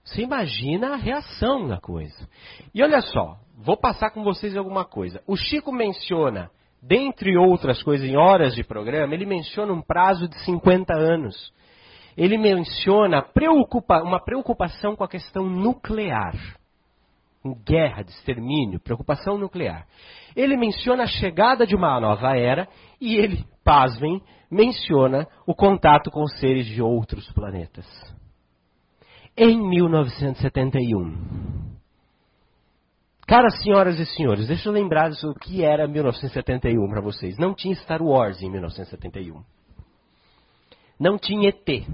você 0.02 0.22
imagina 0.22 0.94
a 0.94 0.96
reação 0.96 1.68
da 1.68 1.78
coisa. 1.78 2.26
E 2.74 2.82
olha 2.82 3.02
só, 3.02 3.36
vou 3.58 3.76
passar 3.76 4.10
com 4.10 4.24
vocês 4.24 4.56
alguma 4.56 4.86
coisa. 4.86 5.22
O 5.26 5.36
Chico 5.36 5.70
menciona, 5.70 6.50
dentre 6.80 7.36
outras 7.36 7.82
coisas, 7.82 8.08
em 8.08 8.16
horas 8.16 8.54
de 8.54 8.64
programa, 8.64 9.12
ele 9.12 9.26
menciona 9.26 9.70
um 9.70 9.82
prazo 9.82 10.26
de 10.28 10.42
50 10.46 10.94
anos. 10.94 11.52
Ele 12.16 12.36
menciona 12.36 13.22
preocupa, 13.22 14.02
uma 14.02 14.20
preocupação 14.20 14.94
com 14.94 15.04
a 15.04 15.08
questão 15.08 15.44
nuclear. 15.44 16.34
Guerra, 17.64 18.02
de 18.02 18.10
extermínio, 18.10 18.80
preocupação 18.80 19.36
nuclear. 19.36 19.86
Ele 20.36 20.56
menciona 20.56 21.04
a 21.04 21.06
chegada 21.06 21.66
de 21.66 21.74
uma 21.74 21.98
nova 22.00 22.36
era 22.36 22.68
e 23.00 23.16
ele, 23.16 23.44
pasmem, 23.64 24.22
menciona 24.50 25.26
o 25.46 25.54
contato 25.54 26.10
com 26.10 26.26
seres 26.26 26.66
de 26.66 26.80
outros 26.80 27.30
planetas. 27.32 27.86
Em 29.36 29.58
1971. 29.58 31.72
Caras 33.26 33.60
senhoras 33.62 33.98
e 33.98 34.04
senhores, 34.04 34.46
deixa 34.46 34.68
eu 34.68 34.72
lembrar 34.72 35.10
o 35.24 35.34
que 35.34 35.64
era 35.64 35.88
1971 35.88 36.86
para 36.88 37.00
vocês. 37.00 37.38
Não 37.38 37.54
tinha 37.54 37.74
Star 37.76 38.02
Wars 38.02 38.42
em 38.42 38.50
1971. 38.50 39.42
Não 40.98 41.18
tinha 41.18 41.48
ET. 41.48 41.86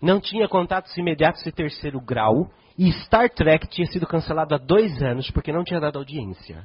Não 0.00 0.20
tinha 0.20 0.48
contatos 0.48 0.96
imediatos 0.96 1.42
de 1.42 1.52
terceiro 1.52 2.00
grau. 2.00 2.50
E 2.78 2.92
Star 3.04 3.30
Trek 3.30 3.66
tinha 3.68 3.86
sido 3.86 4.06
cancelado 4.06 4.54
há 4.54 4.58
dois 4.58 5.02
anos 5.02 5.30
porque 5.30 5.52
não 5.52 5.64
tinha 5.64 5.80
dado 5.80 5.98
audiência. 5.98 6.62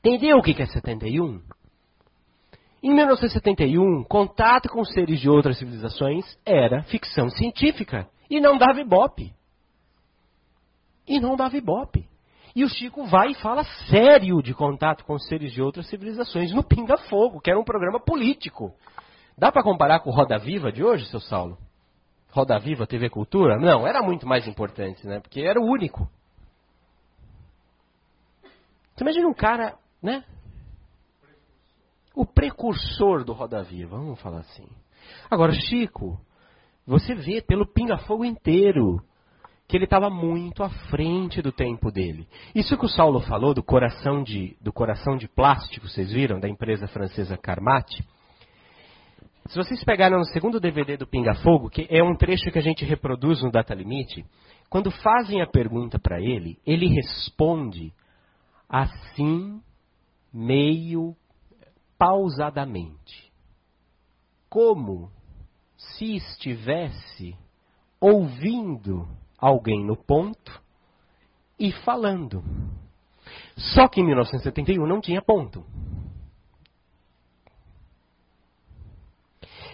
Entendeu 0.00 0.38
o 0.38 0.42
que 0.42 0.60
é 0.60 0.66
71? 0.66 1.40
Em 2.82 2.94
1971, 2.94 4.04
contato 4.04 4.68
com 4.70 4.82
seres 4.84 5.20
de 5.20 5.28
outras 5.28 5.58
civilizações 5.58 6.24
era 6.46 6.82
ficção 6.84 7.28
científica 7.28 8.08
e 8.28 8.40
não 8.40 8.56
dava 8.56 8.80
ibope. 8.80 9.34
E 11.06 11.20
não 11.20 11.36
dava 11.36 11.56
ibope. 11.56 12.09
E 12.54 12.64
o 12.64 12.68
Chico 12.68 13.04
vai 13.04 13.30
e 13.30 13.34
fala 13.34 13.64
sério 13.88 14.42
de 14.42 14.54
contato 14.54 15.04
com 15.04 15.18
seres 15.18 15.52
de 15.52 15.62
outras 15.62 15.88
civilizações 15.88 16.52
no 16.52 16.64
Pinga 16.64 16.96
Fogo, 16.96 17.40
que 17.40 17.50
era 17.50 17.58
um 17.58 17.64
programa 17.64 18.00
político. 18.00 18.74
Dá 19.38 19.52
para 19.52 19.62
comparar 19.62 20.00
com 20.00 20.10
o 20.10 20.12
Roda 20.12 20.38
Viva 20.38 20.72
de 20.72 20.82
hoje, 20.82 21.06
seu 21.06 21.20
Saulo? 21.20 21.56
Roda 22.30 22.58
Viva, 22.58 22.86
TV 22.86 23.08
Cultura? 23.08 23.56
Não, 23.58 23.86
era 23.86 24.02
muito 24.02 24.26
mais 24.26 24.46
importante, 24.46 25.06
né? 25.06 25.20
Porque 25.20 25.40
era 25.40 25.60
o 25.60 25.64
único. 25.64 26.08
Você 28.94 29.04
imagina 29.04 29.28
um 29.28 29.34
cara 29.34 29.76
né? 30.02 30.24
O 32.14 32.26
precursor 32.26 33.24
do 33.24 33.32
Roda 33.32 33.62
Viva, 33.62 33.96
vamos 33.96 34.20
falar 34.20 34.40
assim. 34.40 34.66
Agora, 35.30 35.52
Chico, 35.52 36.20
você 36.86 37.14
vê 37.14 37.40
pelo 37.40 37.66
pinga-fogo 37.66 38.24
inteiro 38.24 39.02
que 39.70 39.76
ele 39.76 39.84
estava 39.84 40.10
muito 40.10 40.64
à 40.64 40.68
frente 40.68 41.40
do 41.40 41.52
tempo 41.52 41.92
dele. 41.92 42.26
Isso 42.52 42.76
que 42.76 42.86
o 42.86 42.88
Saulo 42.88 43.20
falou 43.20 43.54
do 43.54 43.62
coração 43.62 44.20
de, 44.20 44.56
do 44.60 44.72
coração 44.72 45.16
de 45.16 45.28
plástico, 45.28 45.88
vocês 45.88 46.10
viram, 46.10 46.40
da 46.40 46.48
empresa 46.48 46.88
francesa 46.88 47.36
Carmat. 47.36 47.88
Se 49.46 49.56
vocês 49.56 49.84
pegaram 49.84 50.18
no 50.18 50.24
segundo 50.24 50.58
DVD 50.58 50.96
do 50.96 51.06
Pinga 51.06 51.34
Fogo, 51.36 51.70
que 51.70 51.86
é 51.88 52.02
um 52.02 52.16
trecho 52.16 52.50
que 52.50 52.58
a 52.58 52.62
gente 52.62 52.84
reproduz 52.84 53.40
no 53.42 53.50
Data 53.52 53.72
Limite, 53.72 54.26
quando 54.68 54.90
fazem 54.90 55.40
a 55.40 55.46
pergunta 55.46 56.00
para 56.00 56.20
ele, 56.20 56.58
ele 56.66 56.88
responde 56.88 57.92
assim 58.68 59.62
meio 60.34 61.14
pausadamente, 61.96 63.32
como 64.48 65.12
se 65.76 66.16
estivesse 66.16 67.36
ouvindo 68.00 69.08
alguém 69.40 69.84
no 69.84 69.96
ponto 69.96 70.60
e 71.58 71.72
falando. 71.72 72.42
Só 73.56 73.88
que 73.88 74.00
em 74.00 74.04
1971 74.04 74.86
não 74.86 75.00
tinha 75.00 75.22
ponto. 75.22 75.64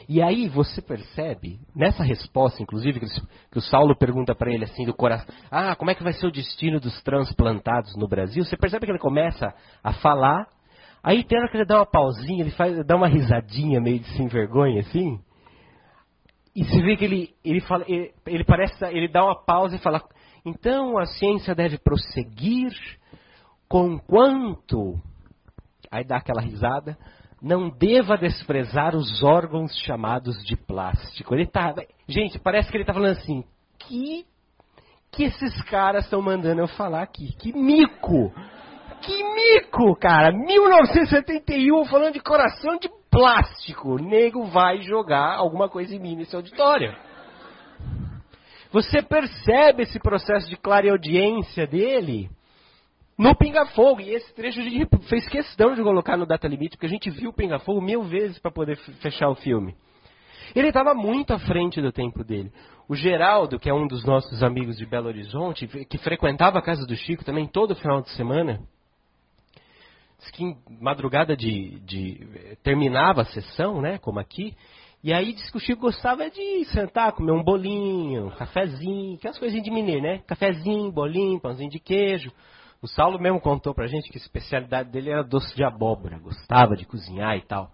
E 0.08 0.22
aí 0.22 0.48
você 0.48 0.80
percebe, 0.80 1.58
nessa 1.74 2.04
resposta, 2.04 2.62
inclusive, 2.62 3.00
que 3.00 3.58
o 3.58 3.60
Saulo 3.60 3.96
pergunta 3.96 4.36
para 4.36 4.52
ele 4.52 4.64
assim 4.64 4.84
do 4.84 4.94
coração, 4.94 5.34
ah, 5.50 5.74
como 5.74 5.90
é 5.90 5.94
que 5.94 6.04
vai 6.04 6.12
ser 6.12 6.26
o 6.26 6.30
destino 6.30 6.78
dos 6.78 7.02
transplantados 7.02 7.96
no 7.96 8.06
Brasil? 8.06 8.44
Você 8.44 8.56
percebe 8.56 8.86
que 8.86 8.92
ele 8.92 9.00
começa 9.00 9.52
a 9.82 9.92
falar, 9.94 10.46
aí 11.02 11.24
tem 11.24 11.38
hora 11.38 11.48
que 11.48 11.56
ele 11.56 11.66
dá 11.66 11.78
uma 11.78 11.86
pausinha, 11.86 12.40
ele 12.40 12.52
faz, 12.52 12.86
dá 12.86 12.94
uma 12.94 13.08
risadinha 13.08 13.80
meio 13.80 13.98
de 13.98 14.06
sem 14.16 14.28
vergonha, 14.28 14.80
assim, 14.80 15.18
e 16.56 16.64
você 16.64 16.80
vê 16.80 16.96
que 16.96 17.04
ele, 17.04 17.34
ele, 17.44 17.60
fala, 17.60 17.84
ele, 17.86 18.14
ele 18.24 18.42
parece, 18.42 18.82
ele 18.86 19.08
dá 19.08 19.22
uma 19.22 19.44
pausa 19.44 19.76
e 19.76 19.78
fala, 19.78 20.02
então 20.42 20.96
a 20.96 21.04
ciência 21.04 21.54
deve 21.54 21.76
prosseguir 21.76 22.72
com 23.68 23.98
quanto, 23.98 24.98
aí 25.90 26.02
dá 26.02 26.16
aquela 26.16 26.40
risada, 26.40 26.96
não 27.42 27.68
deva 27.68 28.16
desprezar 28.16 28.96
os 28.96 29.22
órgãos 29.22 29.70
chamados 29.80 30.42
de 30.46 30.56
plástico. 30.56 31.34
Ele 31.34 31.46
tá, 31.46 31.74
gente, 32.08 32.38
parece 32.38 32.70
que 32.70 32.76
ele 32.78 32.84
está 32.84 32.94
falando 32.94 33.18
assim, 33.18 33.44
que 33.78 34.24
que 35.12 35.24
esses 35.24 35.62
caras 35.62 36.04
estão 36.04 36.20
mandando 36.20 36.60
eu 36.60 36.68
falar 36.68 37.02
aqui? 37.02 37.34
Que 37.38 37.52
mico! 37.52 38.32
Que 39.02 39.22
mico, 39.34 39.94
cara! 39.96 40.32
1971 40.32 41.84
falando 41.84 42.14
de 42.14 42.20
coração 42.20 42.78
de 42.78 42.88
plástico. 43.16 43.96
Nego 43.96 44.44
vai 44.44 44.82
jogar 44.82 45.36
alguma 45.36 45.68
coisa 45.68 45.94
em 45.94 45.98
mim 45.98 46.16
nesse 46.16 46.36
auditório. 46.36 46.94
Você 48.70 49.00
percebe 49.00 49.84
esse 49.84 49.98
processo 49.98 50.48
de 50.48 50.56
clareaudiência 50.56 51.66
dele? 51.66 52.28
no 53.18 53.34
Pinga 53.34 53.64
Fogo. 53.66 54.02
E 54.02 54.10
esse 54.10 54.34
trecho 54.34 54.60
a 54.60 54.62
gente 54.62 54.86
fez 55.08 55.26
questão 55.26 55.74
de 55.74 55.82
colocar 55.82 56.18
no 56.18 56.26
Data 56.26 56.46
Limite, 56.46 56.76
porque 56.76 56.84
a 56.84 56.90
gente 56.90 57.08
viu 57.08 57.30
o 57.30 57.32
Pinga 57.32 57.58
Fogo 57.58 57.80
mil 57.80 58.02
vezes 58.02 58.38
para 58.38 58.50
poder 58.50 58.76
fechar 59.00 59.30
o 59.30 59.34
filme. 59.34 59.74
Ele 60.54 60.68
estava 60.68 60.94
muito 60.94 61.32
à 61.32 61.38
frente 61.38 61.80
do 61.80 61.90
tempo 61.90 62.22
dele. 62.22 62.52
O 62.88 62.94
Geraldo, 62.94 63.58
que 63.58 63.70
é 63.70 63.74
um 63.74 63.86
dos 63.86 64.04
nossos 64.04 64.42
amigos 64.42 64.76
de 64.76 64.84
Belo 64.84 65.08
Horizonte, 65.08 65.66
que 65.66 65.98
frequentava 65.98 66.58
a 66.58 66.62
casa 66.62 66.86
do 66.86 66.94
Chico 66.94 67.24
também 67.24 67.46
todo 67.46 67.74
final 67.74 68.02
de 68.02 68.10
semana, 68.10 68.60
disse 70.18 70.32
que 70.32 70.44
em 70.44 70.56
madrugada 70.80 71.36
de, 71.36 71.80
de 71.80 72.56
terminava 72.62 73.22
a 73.22 73.26
sessão, 73.26 73.80
né, 73.80 73.98
como 73.98 74.18
aqui, 74.18 74.56
e 75.06 75.12
aí 75.12 75.32
disse 75.32 75.50
que 75.52 75.56
o 75.56 75.60
Chico 75.60 75.82
gostava 75.82 76.28
de 76.28 76.64
sentar, 76.66 77.12
comer 77.12 77.32
um 77.32 77.42
bolinho, 77.42 78.26
um 78.26 78.30
cafezinho, 78.30 79.14
aquelas 79.14 79.38
coisinhas 79.38 79.64
de 79.64 79.70
mineiro, 79.70 80.02
né? 80.02 80.18
Cafezinho, 80.26 80.90
bolinho, 80.90 81.38
pãozinho 81.38 81.70
de 81.70 81.78
queijo. 81.78 82.32
O 82.82 82.88
Saulo 82.88 83.16
mesmo 83.18 83.40
contou 83.40 83.72
pra 83.72 83.86
gente 83.86 84.10
que 84.10 84.18
a 84.18 84.20
especialidade 84.20 84.90
dele 84.90 85.10
era 85.10 85.22
doce 85.22 85.54
de 85.54 85.62
abóbora, 85.62 86.18
gostava 86.18 86.74
de 86.76 86.84
cozinhar 86.84 87.36
e 87.36 87.42
tal. 87.42 87.70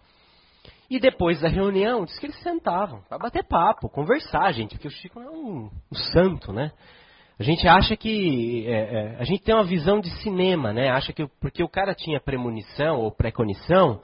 E 0.91 1.01
depois 1.01 1.41
da 1.41 1.49
reunião, 1.49 2.05
disse 2.05 2.21
que 2.21 2.27
eles 2.27 2.43
sentavam 2.43 3.01
para 3.09 3.17
bater 3.17 3.45
papo, 3.45 3.89
conversar, 3.89 4.53
gente, 4.53 4.75
porque 4.75 4.89
o 4.89 4.91
Chico 4.91 5.19
é 5.19 5.31
um, 5.31 5.71
um 5.91 5.95
santo, 6.13 6.53
né? 6.53 6.71
A 7.39 7.43
gente 7.43 7.67
acha 7.67 7.97
que. 7.97 8.65
É, 8.67 8.73
é, 8.73 9.17
a 9.19 9.25
gente 9.25 9.43
tem 9.43 9.55
uma 9.55 9.65
visão 9.65 10.01
de 10.01 10.11
cinema, 10.23 10.73
né? 10.73 10.91
Acha 10.91 11.13
que 11.13 11.27
porque 11.41 11.63
o 11.63 11.69
cara 11.69 11.95
tinha 11.95 12.21
premonição 12.21 13.01
ou 13.01 13.11
preconição, 13.11 14.01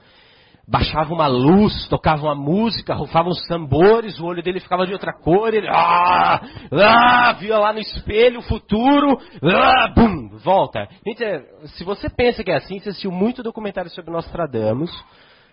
baixava 0.67 1.13
uma 1.13 1.27
luz, 1.27 1.87
tocava 1.87 2.23
uma 2.23 2.35
música, 2.35 2.93
rufavam 2.93 3.31
os 3.31 3.47
tambores, 3.47 4.19
o 4.19 4.25
olho 4.25 4.43
dele 4.43 4.59
ficava 4.59 4.85
de 4.85 4.93
outra 4.93 5.11
cor, 5.11 5.53
ele 5.53 5.67
ah, 5.67 6.41
ah, 6.71 7.33
via 7.33 7.57
lá 7.57 7.73
no 7.73 7.79
espelho 7.79 8.39
o 8.39 8.43
futuro, 8.43 9.19
ah, 9.43 9.87
bum, 9.95 10.37
volta. 10.43 10.87
Gente, 11.05 11.23
é, 11.23 11.43
se 11.65 11.83
você 11.83 12.09
pensa 12.09 12.43
que 12.43 12.51
é 12.51 12.57
assim, 12.57 12.79
você 12.79 12.89
assistiu 12.89 13.11
muito 13.11 13.41
documentário 13.41 13.89
sobre 13.89 14.11
Nostradamus, 14.11 14.91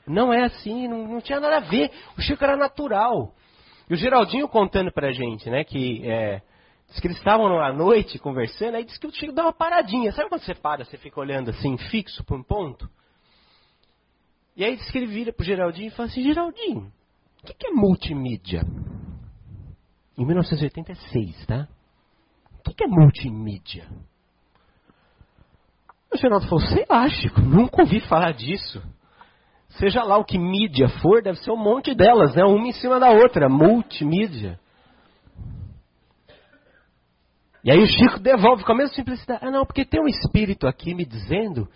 não 0.07 0.32
é 0.32 0.44
assim, 0.44 0.86
não, 0.86 1.09
não 1.09 1.20
tinha 1.20 1.40
nada 1.40 1.57
a 1.57 1.61
ver, 1.61 1.90
o 2.16 2.20
Chico 2.20 2.44
era 2.44 2.57
natural. 2.57 3.32
E 3.89 3.94
o 3.94 3.97
Geraldinho 3.97 4.48
contando 4.48 4.93
pra 4.93 5.12
gente, 5.12 5.48
né, 5.48 5.65
que 5.65 6.03
é, 6.05 6.43
Diz 6.88 7.00
que 7.00 7.06
eles 7.08 7.18
estavam 7.18 7.60
à 7.60 7.72
noite 7.72 8.18
conversando, 8.18 8.76
aí 8.76 8.84
disse 8.84 8.98
que 8.98 9.06
o 9.06 9.12
Chico 9.12 9.32
dá 9.32 9.42
uma 9.42 9.52
paradinha. 9.52 10.12
Sabe 10.12 10.28
quando 10.28 10.42
você 10.42 10.54
para, 10.54 10.84
você 10.84 10.96
fica 10.96 11.20
olhando 11.20 11.50
assim, 11.50 11.76
fixo 11.76 12.24
para 12.24 12.36
um 12.36 12.42
ponto? 12.42 12.88
E 14.56 14.64
aí 14.64 14.76
diz 14.76 14.90
que 14.90 14.98
ele 14.98 15.06
vira 15.06 15.32
pro 15.32 15.44
Geraldinho 15.44 15.88
e 15.88 15.90
fala 15.90 16.08
assim, 16.08 16.22
Geraldinho, 16.22 16.90
o 17.42 17.46
que, 17.46 17.54
que 17.54 17.66
é 17.66 17.70
multimídia? 17.70 18.62
Em 20.16 20.24
1986, 20.24 21.46
tá? 21.46 21.68
O 22.58 22.62
que, 22.62 22.74
que 22.74 22.84
é 22.84 22.86
multimídia? 22.86 23.86
O 26.12 26.16
Geraldo 26.16 26.48
falou, 26.48 26.64
sei 26.66 26.86
lá, 26.88 27.08
Chico, 27.08 27.40
nunca 27.40 27.82
ouvi 27.82 28.00
falar 28.00 28.32
disso. 28.32 28.82
Seja 29.70 30.02
lá 30.02 30.16
o 30.16 30.24
que 30.24 30.38
mídia 30.38 30.88
for, 31.00 31.22
deve 31.22 31.38
ser 31.40 31.50
um 31.50 31.56
monte 31.56 31.94
delas, 31.94 32.34
né? 32.34 32.44
Uma 32.44 32.68
em 32.68 32.72
cima 32.72 32.98
da 32.98 33.10
outra, 33.10 33.48
multimídia. 33.48 34.58
E 37.66 37.70
aí 37.72 37.82
o 37.82 37.86
Chico 37.86 38.20
devolve 38.20 38.62
com 38.62 38.70
a 38.70 38.76
mesma 38.76 38.94
simplicidade. 38.94 39.44
Ah, 39.44 39.51
não, 39.51 39.66
porque 39.66 39.84
tem 39.84 40.01
um 40.01 40.06
espírito 40.06 40.68
aqui 40.68 40.94
me 40.94 41.05
dizendo 41.05 41.68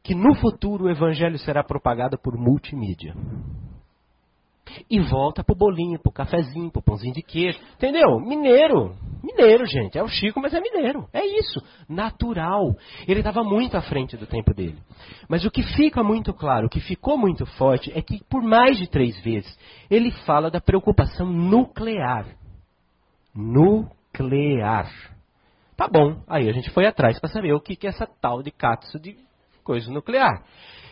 que 0.00 0.14
no 0.14 0.32
futuro 0.36 0.84
o 0.84 0.88
evangelho 0.88 1.36
será 1.40 1.64
propagado 1.64 2.16
por 2.16 2.38
multimídia. 2.38 3.16
E 4.88 5.00
volta 5.00 5.42
pro 5.42 5.56
bolinho, 5.56 5.98
pro 5.98 6.12
cafezinho, 6.12 6.70
pro 6.70 6.80
pãozinho 6.80 7.14
de 7.14 7.20
queijo. 7.20 7.58
Entendeu? 7.74 8.20
Mineiro. 8.20 8.94
Mineiro, 9.24 9.66
gente. 9.66 9.98
É 9.98 10.04
o 10.04 10.06
Chico, 10.06 10.40
mas 10.40 10.54
é 10.54 10.60
mineiro. 10.60 11.08
É 11.12 11.26
isso. 11.26 11.60
Natural. 11.88 12.72
Ele 13.08 13.18
estava 13.18 13.42
muito 13.42 13.76
à 13.76 13.82
frente 13.82 14.16
do 14.16 14.28
tempo 14.28 14.54
dele. 14.54 14.78
Mas 15.28 15.44
o 15.44 15.50
que 15.50 15.64
fica 15.64 16.04
muito 16.04 16.32
claro, 16.32 16.66
o 16.66 16.70
que 16.70 16.78
ficou 16.78 17.18
muito 17.18 17.44
forte, 17.44 17.90
é 17.92 18.00
que 18.00 18.22
por 18.30 18.40
mais 18.40 18.78
de 18.78 18.88
três 18.88 19.20
vezes 19.20 19.58
ele 19.90 20.12
fala 20.12 20.48
da 20.48 20.60
preocupação 20.60 21.26
nuclear. 21.26 22.24
Nuclear. 23.34 25.13
Tá 25.76 25.88
bom. 25.88 26.22
Aí 26.28 26.48
a 26.48 26.52
gente 26.52 26.70
foi 26.70 26.86
atrás 26.86 27.18
para 27.18 27.30
saber 27.30 27.52
o 27.52 27.60
que, 27.60 27.76
que 27.76 27.86
é 27.86 27.90
essa 27.90 28.06
tal 28.06 28.42
de 28.42 28.50
catso 28.50 28.98
de 28.98 29.16
coisa 29.62 29.90
nuclear. 29.90 30.44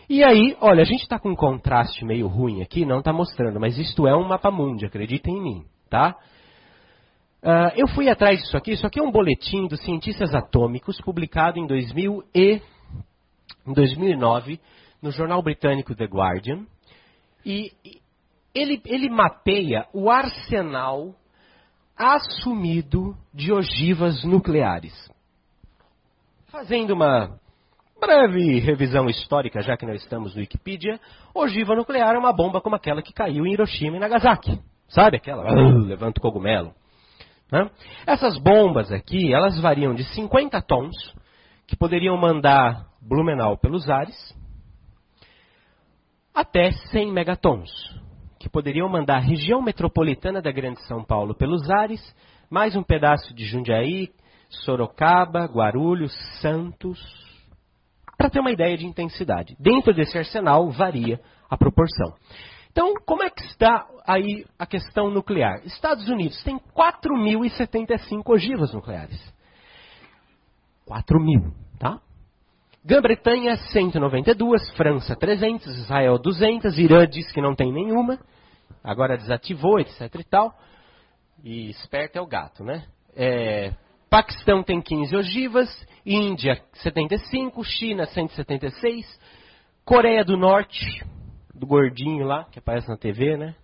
E 0.09 0.25
aí, 0.25 0.57
olha, 0.61 0.83
a 0.83 0.85
gente 0.85 1.03
está 1.03 1.19
com 1.19 1.31
um 1.31 1.37
contraste 1.37 2.05
meio 2.05 2.27
ruim 2.27 2.61
aqui, 2.61 2.85
não 2.85 2.99
está 2.99 3.13
mostrando, 3.13 3.61
mas 3.61 3.79
isto 3.79 4.07
é 4.07 4.17
um 4.17 4.27
mapa 4.27 4.51
mundi, 4.51 4.85
acreditem 4.85 5.37
em 5.37 5.43
mim, 5.43 5.65
tá? 5.89 6.17
Uh, 7.43 7.73
eu 7.77 7.89
fui 7.89 8.09
atrás 8.09 8.41
disso 8.41 8.57
aqui, 8.57 8.73
isso 8.73 8.87
aqui 8.87 9.01
é 9.01 9.03
um 9.03 9.11
boletim 9.11 9.67
dos 9.67 9.81
cientistas 9.83 10.35
atômicos, 10.35 11.01
publicado 11.01 11.59
em, 11.59 11.67
2000 11.67 12.25
e, 12.35 12.61
em 13.67 13.73
2009 13.73 14.61
no 15.01 15.11
jornal 15.11 15.43
britânico 15.43 15.95
The 15.95 16.05
Guardian, 16.05 16.67
e 17.45 17.73
ele, 18.55 18.81
ele 18.85 19.09
mapeia 19.09 19.87
o 19.93 20.11
arsenal 20.11 21.15
assumido 22.03 23.17
de 23.33 23.53
ogivas 23.53 24.25
nucleares. 24.25 25.11
Fazendo 26.47 26.93
uma 26.93 27.41
Breve 28.03 28.59
revisão 28.59 29.09
histórica, 29.09 29.63
já 29.63 29.77
que 29.77 29.87
nós 29.87 30.03
estamos 30.03 30.35
no 30.35 30.41
Wikipedia. 30.41 30.99
Ogiva 31.33 31.77
nuclear 31.77 32.17
é 32.17 32.19
uma 32.19 32.33
bomba 32.33 32.61
como 32.61 32.75
aquela 32.75 33.01
que 33.01 33.13
caiu 33.13 33.47
em 33.47 33.53
Hiroshima 33.53 33.97
e 33.97 34.01
Nagasaki. 34.01 34.61
Sabe 34.89 35.19
aquela? 35.19 35.45
Uh, 35.45 35.79
levanta 35.87 36.19
o 36.19 36.21
cogumelo. 36.21 36.75
Né? 37.51 37.71
Essas 38.05 38.37
bombas 38.39 38.91
aqui, 38.91 39.33
elas 39.33 39.61
variam 39.61 39.95
de 39.95 40.03
50 40.03 40.61
tons, 40.63 41.15
que 41.65 41.77
poderiam 41.77 42.17
mandar 42.17 42.87
Blumenau 43.01 43.57
pelos 43.57 43.89
ares, 43.89 44.37
até 46.35 46.73
100 46.73 47.13
megatons, 47.13 47.71
que 48.43 48.49
poderiam 48.49 48.89
mandar 48.89 49.19
a 49.19 49.21
região 49.21 49.63
metropolitana 49.63 50.43
da 50.43 50.51
Grande 50.51 50.83
São 50.87 51.05
Paulo 51.05 51.33
pelos 51.33 51.71
ares, 51.71 52.01
mais 52.51 52.75
um 52.75 52.83
pedaço 52.83 53.33
de 53.33 53.45
Jundiaí, 53.45 54.11
Sorocaba, 54.51 55.45
Guarulhos, 55.45 56.13
Santos, 56.41 57.01
para 58.19 58.29
ter 58.29 58.41
uma 58.41 58.51
ideia 58.51 58.77
de 58.77 58.85
intensidade. 58.85 59.57
Dentro 59.61 59.95
desse 59.95 60.19
arsenal 60.19 60.71
varia 60.71 61.21
a 61.49 61.57
proporção. 61.57 62.15
Então, 62.71 62.93
como 63.07 63.23
é 63.23 63.31
que 63.31 63.43
está 63.43 63.87
aí 64.05 64.45
a 64.59 64.67
questão 64.67 65.09
nuclear? 65.09 65.65
Estados 65.65 66.09
Unidos 66.09 66.43
tem 66.43 66.59
4.075 66.59 68.23
ogivas 68.27 68.73
nucleares. 68.75 69.21
4.000, 70.89 71.53
tá? 71.79 72.01
Grã-Bretanha, 72.85 73.57
192, 73.57 74.71
França, 74.73 75.15
300, 75.15 75.67
Israel, 75.79 76.19
200, 76.19 76.77
Irã 76.79 77.07
diz 77.07 77.31
que 77.31 77.41
não 77.41 77.55
tem 77.55 77.73
nenhuma, 77.73 78.19
agora 78.83 79.17
desativou, 79.17 79.79
etc 79.79 80.13
e 80.19 80.25
tal. 80.25 80.53
E 81.45 81.71
esperto 81.71 82.17
é 82.17 82.21
o 82.21 82.27
gato, 82.27 82.65
né? 82.65 82.85
É, 83.15 83.73
Paquistão 84.11 84.65
tem 84.65 84.81
15 84.81 85.17
ogivas, 85.17 85.87
Índia 86.05 86.61
75, 86.73 87.65
China 87.65 88.05
176, 88.07 89.07
Coreia 89.85 90.25
do 90.25 90.37
Norte, 90.37 91.05
do 91.55 91.67
gordinho 91.67 92.27
lá, 92.27 92.45
que 92.51 92.59
aparece 92.59 92.89
na 92.89 92.97
TV, 92.97 93.37
né? 93.37 93.55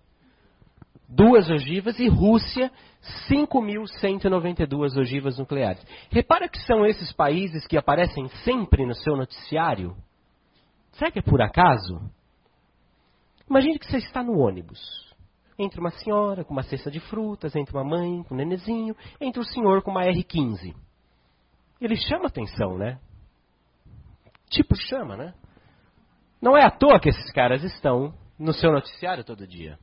Duas 1.09 1.49
ogivas 1.49 1.99
e 1.99 2.07
Rússia 2.07 2.71
5.192 3.29 4.97
ogivas 4.97 5.37
nucleares. 5.37 5.83
Repara 6.09 6.49
que 6.49 6.59
são 6.59 6.85
esses 6.85 7.11
países 7.13 7.65
que 7.65 7.77
aparecem 7.77 8.27
sempre 8.43 8.85
no 8.85 8.93
seu 8.93 9.15
noticiário. 9.15 9.95
Será 10.93 11.11
que 11.11 11.19
é 11.19 11.21
por 11.21 11.41
acaso? 11.41 12.01
Imagine 13.49 13.79
que 13.79 13.89
você 13.89 13.97
está 13.97 14.21
no 14.21 14.37
ônibus. 14.37 14.79
Entre 15.57 15.79
uma 15.79 15.91
senhora 15.91 16.43
com 16.43 16.53
uma 16.53 16.63
cesta 16.63 16.91
de 16.91 16.99
frutas, 16.99 17.55
entre 17.55 17.75
uma 17.75 17.83
mãe 17.83 18.23
com 18.23 18.33
um 18.33 18.37
nenezinho, 18.37 18.95
entre 19.19 19.41
o 19.41 19.45
senhor 19.45 19.81
com 19.81 19.91
uma 19.91 20.03
R15. 20.03 20.75
Ele 21.81 21.95
chama 21.95 22.27
atenção, 22.27 22.77
né? 22.77 22.99
Tipo, 24.49 24.75
chama, 24.75 25.15
né? 25.15 25.33
Não 26.41 26.57
é 26.57 26.65
à 26.65 26.71
toa 26.71 26.99
que 26.99 27.09
esses 27.09 27.31
caras 27.31 27.63
estão 27.63 28.13
no 28.37 28.53
seu 28.53 28.71
noticiário 28.71 29.23
todo 29.23 29.47
dia. 29.47 29.77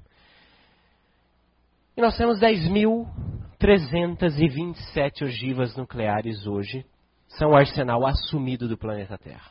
E 1.97 2.03
nós 2.03 2.17
temos 2.17 2.39
10.327 2.39 5.25
ogivas 5.25 5.75
nucleares 5.77 6.47
hoje. 6.47 6.85
São 7.27 7.53
o 7.53 7.57
arsenal 7.57 8.07
assumido 8.07 8.69
do 8.69 8.77
planeta 8.77 9.17
Terra. 9.17 9.51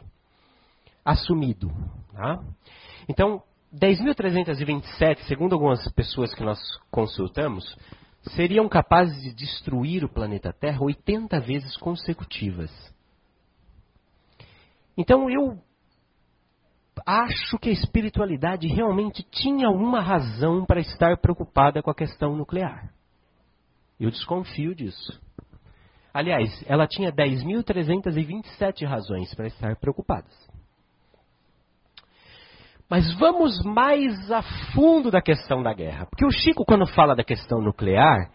Assumido. 1.04 1.72
Tá? 2.14 2.40
Então, 3.10 3.42
10.327, 3.74 5.24
segundo 5.28 5.54
algumas 5.54 5.92
pessoas 5.94 6.36
que 6.36 6.44
nós 6.44 6.60
consultamos, 6.92 7.76
seriam 8.36 8.70
capazes 8.70 9.24
de 9.24 9.34
destruir 9.34 10.06
o 10.06 10.10
planeta 10.10 10.54
Terra 10.54 10.84
80 10.84 11.40
vezes 11.40 11.76
consecutivas. 11.78 12.70
Então 14.96 15.28
eu 15.30 15.60
acho 17.06 17.58
que 17.60 17.70
a 17.70 17.74
espiritualidade 17.74 18.68
realmente 18.68 19.24
tinha 19.32 19.70
uma 19.70 20.02
razão 20.02 20.66
para 20.66 20.80
estar 20.80 21.18
preocupada 21.18 21.82
com 21.82 21.90
a 21.90 21.96
questão 21.96 22.36
nuclear. 22.36 22.92
Eu 24.00 24.10
desconfio 24.10 24.76
disso. 24.76 25.20
Aliás, 26.14 26.64
ela 26.68 26.88
tinha 26.88 27.12
10.327 27.12 28.86
razões 28.88 29.34
para 29.34 29.48
estar 29.48 29.76
preocupada. 29.76 30.28
Mas 32.90 33.12
vamos 33.18 33.62
mais 33.64 34.32
a 34.32 34.42
fundo 34.74 35.10
da 35.10 35.22
questão 35.22 35.64
da 35.64 35.74
guerra. 35.74 36.06
Porque 36.06 36.26
o 36.26 36.32
Chico, 36.32 36.64
quando 36.64 36.86
fala 36.88 37.16
da 37.16 37.24
questão 37.24 37.60
nuclear, 37.60 38.32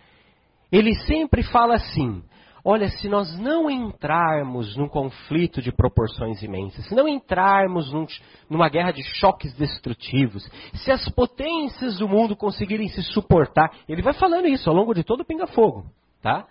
ele 0.73 0.95
sempre 1.07 1.43
fala 1.43 1.75
assim: 1.75 2.23
olha, 2.65 2.89
se 2.89 3.09
nós 3.09 3.39
não 3.39 3.71
entrarmos 3.71 4.77
num 4.77 4.89
conflito 4.89 5.61
de 5.61 5.73
proporções 5.73 6.43
imensas, 6.43 6.87
se 6.87 6.95
não 6.95 7.09
entrarmos 7.09 7.93
num, 7.93 8.07
numa 8.49 8.69
guerra 8.69 8.93
de 8.93 9.03
choques 9.03 9.55
destrutivos, 9.55 10.45
se 10.75 10.91
as 10.91 11.09
potências 11.11 11.99
do 11.99 12.09
mundo 12.09 12.37
conseguirem 12.37 12.89
se 12.89 13.03
suportar, 13.03 13.71
ele 13.89 14.03
vai 14.03 14.13
falando 14.13 14.47
isso 14.47 14.69
ao 14.69 14.77
longo 14.77 14.95
de 14.95 15.05
todo 15.05 15.21
o 15.21 15.25
pinga-fogo, 15.25 15.87
tá? 16.23 16.47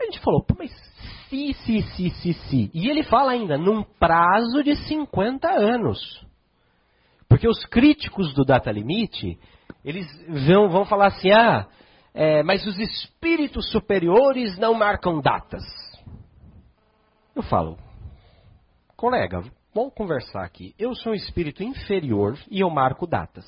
A 0.00 0.04
gente 0.04 0.20
falou, 0.20 0.44
mas 0.56 0.70
se, 1.28 1.52
se, 1.52 1.82
se, 1.82 2.10
se, 2.10 2.32
se. 2.32 2.70
E 2.72 2.88
ele 2.88 3.02
fala 3.02 3.32
ainda, 3.32 3.58
num 3.58 3.82
prazo 3.82 4.62
de 4.62 4.76
50 4.76 5.48
anos. 5.48 5.98
Porque 7.28 7.48
os 7.48 7.64
críticos 7.66 8.32
do 8.32 8.44
data 8.44 8.70
limite, 8.70 9.38
eles 9.84 10.06
vão, 10.46 10.68
vão 10.68 10.84
falar 10.84 11.08
assim, 11.08 11.30
ah, 11.30 11.66
é, 12.20 12.42
mas 12.42 12.66
os 12.66 12.76
espíritos 12.80 13.70
superiores 13.70 14.58
não 14.58 14.74
marcam 14.74 15.20
datas. 15.20 15.62
Eu 17.32 17.44
falo, 17.44 17.78
colega, 18.96 19.44
vamos 19.72 19.94
conversar 19.94 20.42
aqui. 20.42 20.74
Eu 20.76 20.96
sou 20.96 21.12
um 21.12 21.14
espírito 21.14 21.62
inferior 21.62 22.36
e 22.50 22.58
eu 22.58 22.68
marco 22.70 23.06
datas. 23.06 23.46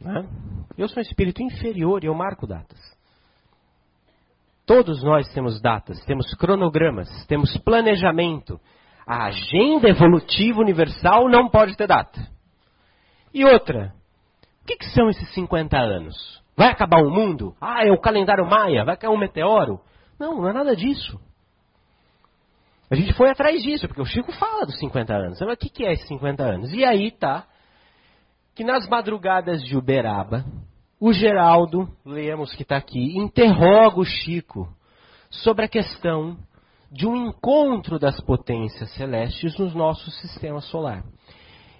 Né? 0.00 0.24
Eu 0.76 0.86
sou 0.88 0.98
um 0.98 1.00
espírito 1.00 1.42
inferior 1.42 2.04
e 2.04 2.06
eu 2.06 2.14
marco 2.14 2.46
datas. 2.46 2.78
Todos 4.64 5.02
nós 5.02 5.28
temos 5.32 5.60
datas, 5.60 5.98
temos 6.04 6.32
cronogramas, 6.34 7.08
temos 7.26 7.56
planejamento. 7.56 8.60
A 9.04 9.24
agenda 9.24 9.88
evolutiva 9.88 10.60
universal 10.60 11.28
não 11.28 11.48
pode 11.48 11.76
ter 11.76 11.88
data. 11.88 12.24
E 13.34 13.44
outra, 13.44 13.92
o 14.62 14.64
que, 14.64 14.76
que 14.76 14.86
são 14.90 15.10
esses 15.10 15.28
50 15.34 15.76
anos? 15.76 16.38
Vai 16.58 16.72
acabar 16.72 17.00
o 17.00 17.08
mundo? 17.08 17.54
Ah, 17.60 17.86
é 17.86 17.92
o 17.92 18.00
calendário 18.00 18.44
maia, 18.44 18.84
vai 18.84 18.96
cair 18.96 19.12
um 19.12 19.16
meteoro? 19.16 19.80
Não, 20.18 20.34
não 20.34 20.48
é 20.48 20.52
nada 20.52 20.74
disso. 20.74 21.16
A 22.90 22.96
gente 22.96 23.12
foi 23.12 23.30
atrás 23.30 23.62
disso, 23.62 23.86
porque 23.86 24.02
o 24.02 24.04
Chico 24.04 24.32
fala 24.32 24.66
dos 24.66 24.76
50 24.80 25.14
anos. 25.14 25.38
Mas 25.40 25.52
o 25.52 25.56
que, 25.56 25.86
é 25.86 25.92
esses 25.92 26.08
50 26.08 26.42
anos? 26.42 26.72
E 26.72 26.84
aí 26.84 27.12
tá 27.12 27.46
que 28.56 28.64
nas 28.64 28.88
madrugadas 28.88 29.62
de 29.62 29.76
Uberaba, 29.76 30.44
o 30.98 31.12
Geraldo, 31.12 31.88
lemos 32.04 32.52
que 32.56 32.62
está 32.62 32.76
aqui, 32.76 33.16
interroga 33.16 34.00
o 34.00 34.04
Chico 34.04 34.68
sobre 35.30 35.64
a 35.64 35.68
questão 35.68 36.36
de 36.90 37.06
um 37.06 37.28
encontro 37.28 38.00
das 38.00 38.20
potências 38.22 38.90
celestes 38.94 39.56
no 39.56 39.72
nosso 39.74 40.10
sistema 40.10 40.60
solar. 40.60 41.04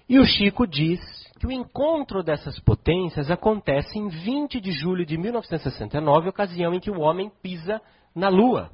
E 0.07 0.17
o 0.19 0.23
Chico 0.23 0.65
diz 0.65 1.01
que 1.39 1.47
o 1.47 1.51
encontro 1.51 2.21
dessas 2.21 2.59
potências 2.59 3.31
acontece 3.31 3.97
em 3.97 4.09
20 4.09 4.59
de 4.59 4.71
julho 4.73 5.05
de 5.05 5.17
1969, 5.17 6.27
ocasião 6.27 6.73
em 6.73 6.81
que 6.81 6.91
o 6.91 6.99
homem 6.99 7.31
pisa 7.41 7.81
na 8.13 8.27
Lua. 8.27 8.69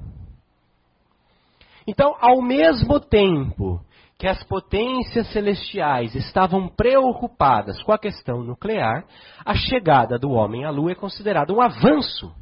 Então, 1.86 2.16
ao 2.20 2.42
mesmo 2.42 2.98
tempo 2.98 3.80
que 4.18 4.26
as 4.26 4.42
potências 4.42 5.30
celestiais 5.30 6.16
estavam 6.16 6.68
preocupadas 6.68 7.80
com 7.84 7.92
a 7.92 7.98
questão 7.98 8.42
nuclear, 8.42 9.04
a 9.44 9.54
chegada 9.54 10.18
do 10.18 10.30
homem 10.30 10.64
à 10.64 10.70
Lua 10.70 10.90
é 10.90 10.96
considerada 10.96 11.52
um 11.52 11.60
avanço. 11.60 12.34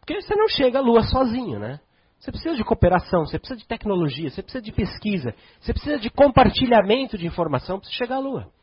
Porque 0.00 0.22
você 0.22 0.34
não 0.34 0.48
chega 0.48 0.78
à 0.78 0.82
Lua 0.82 1.02
sozinho, 1.02 1.58
né? 1.58 1.78
Você 2.18 2.30
precisa 2.30 2.56
de 2.56 2.64
cooperação, 2.64 3.26
você 3.26 3.38
precisa 3.38 3.60
de 3.60 3.66
tecnologia, 3.66 4.30
você 4.30 4.42
precisa 4.42 4.62
de 4.62 4.72
pesquisa, 4.72 5.34
você 5.60 5.74
precisa 5.74 5.98
de 5.98 6.08
compartilhamento 6.08 7.18
de 7.18 7.26
informação 7.26 7.78
para 7.78 7.90
chegar 7.90 8.16
à 8.16 8.20
Lua. 8.20 8.55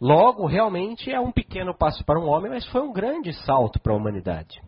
Logo, 0.00 0.46
realmente 0.46 1.10
é 1.10 1.20
um 1.20 1.32
pequeno 1.32 1.76
passo 1.76 2.04
para 2.04 2.18
um 2.18 2.28
homem, 2.28 2.50
mas 2.50 2.66
foi 2.66 2.80
um 2.82 2.92
grande 2.92 3.32
salto 3.44 3.80
para 3.80 3.92
a 3.92 3.96
humanidade. 3.96 4.60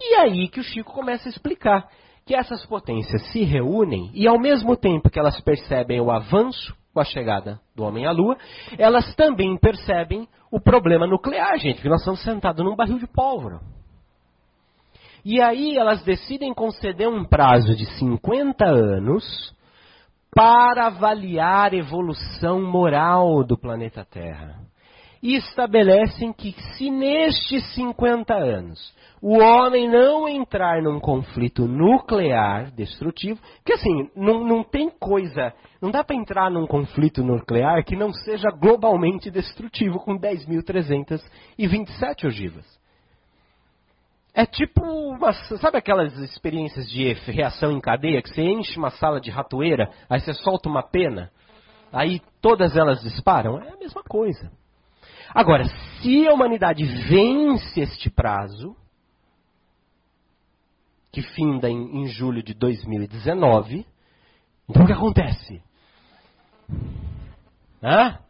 E 0.00 0.14
aí 0.16 0.48
que 0.48 0.60
o 0.60 0.64
Chico 0.64 0.92
começa 0.92 1.28
a 1.28 1.30
explicar 1.30 1.88
que 2.26 2.34
essas 2.34 2.64
potências 2.66 3.22
se 3.32 3.42
reúnem 3.42 4.10
e, 4.12 4.28
ao 4.28 4.38
mesmo 4.38 4.76
tempo 4.76 5.08
que 5.08 5.18
elas 5.18 5.40
percebem 5.40 6.00
o 6.00 6.10
avanço 6.10 6.76
com 6.92 7.00
a 7.00 7.04
chegada 7.04 7.58
do 7.74 7.84
homem 7.84 8.06
à 8.06 8.12
Lua, 8.12 8.36
elas 8.76 9.14
também 9.14 9.56
percebem 9.56 10.28
o 10.50 10.60
problema 10.60 11.06
nuclear, 11.06 11.58
gente, 11.58 11.80
que 11.80 11.88
nós 11.88 12.00
estamos 12.00 12.22
sentados 12.22 12.64
num 12.64 12.76
barril 12.76 12.98
de 12.98 13.06
pólvora. 13.06 13.60
E 15.24 15.40
aí 15.40 15.76
elas 15.76 16.02
decidem 16.04 16.54
conceder 16.54 17.08
um 17.08 17.24
prazo 17.24 17.74
de 17.74 17.86
50 17.98 18.64
anos 18.64 19.54
para 20.34 20.86
avaliar 20.86 21.72
a 21.72 21.76
evolução 21.76 22.62
moral 22.62 23.44
do 23.44 23.58
planeta 23.58 24.04
Terra. 24.04 24.60
E 25.20 25.34
estabelecem 25.34 26.32
que 26.32 26.52
se 26.76 26.88
nestes 26.90 27.74
50 27.74 28.34
anos 28.34 28.78
o 29.20 29.38
homem 29.38 29.90
não 29.90 30.28
entrar 30.28 30.80
num 30.80 31.00
conflito 31.00 31.66
nuclear 31.66 32.70
destrutivo, 32.70 33.40
que 33.64 33.72
assim, 33.72 34.08
não, 34.14 34.44
não 34.44 34.62
tem 34.62 34.88
coisa, 34.88 35.52
não 35.82 35.90
dá 35.90 36.04
para 36.04 36.14
entrar 36.14 36.48
num 36.50 36.68
conflito 36.68 37.24
nuclear 37.24 37.84
que 37.84 37.96
não 37.96 38.12
seja 38.12 38.48
globalmente 38.50 39.28
destrutivo 39.28 39.98
com 39.98 40.16
10.327 40.16 42.26
ogivas. 42.26 42.77
É 44.38 44.46
tipo, 44.46 44.84
uma, 44.84 45.32
sabe 45.32 45.78
aquelas 45.78 46.16
experiências 46.18 46.88
de 46.88 47.12
reação 47.12 47.72
em 47.72 47.80
cadeia 47.80 48.22
que 48.22 48.28
você 48.28 48.40
enche 48.40 48.78
uma 48.78 48.90
sala 48.90 49.20
de 49.20 49.32
ratoeira, 49.32 49.90
aí 50.08 50.20
você 50.20 50.32
solta 50.32 50.68
uma 50.68 50.80
pena, 50.80 51.32
aí 51.92 52.22
todas 52.40 52.76
elas 52.76 53.02
disparam? 53.02 53.60
É 53.60 53.70
a 53.72 53.76
mesma 53.76 54.00
coisa. 54.04 54.48
Agora, 55.34 55.64
se 55.64 56.28
a 56.28 56.32
humanidade 56.32 56.84
vence 56.84 57.80
este 57.80 58.08
prazo, 58.08 58.76
que 61.10 61.20
finda 61.20 61.68
em, 61.68 62.02
em 62.02 62.06
julho 62.06 62.40
de 62.40 62.54
2019, 62.54 63.84
então 64.68 64.84
o 64.84 64.86
que 64.86 64.92
acontece? 64.92 65.60
Hã? 67.82 68.20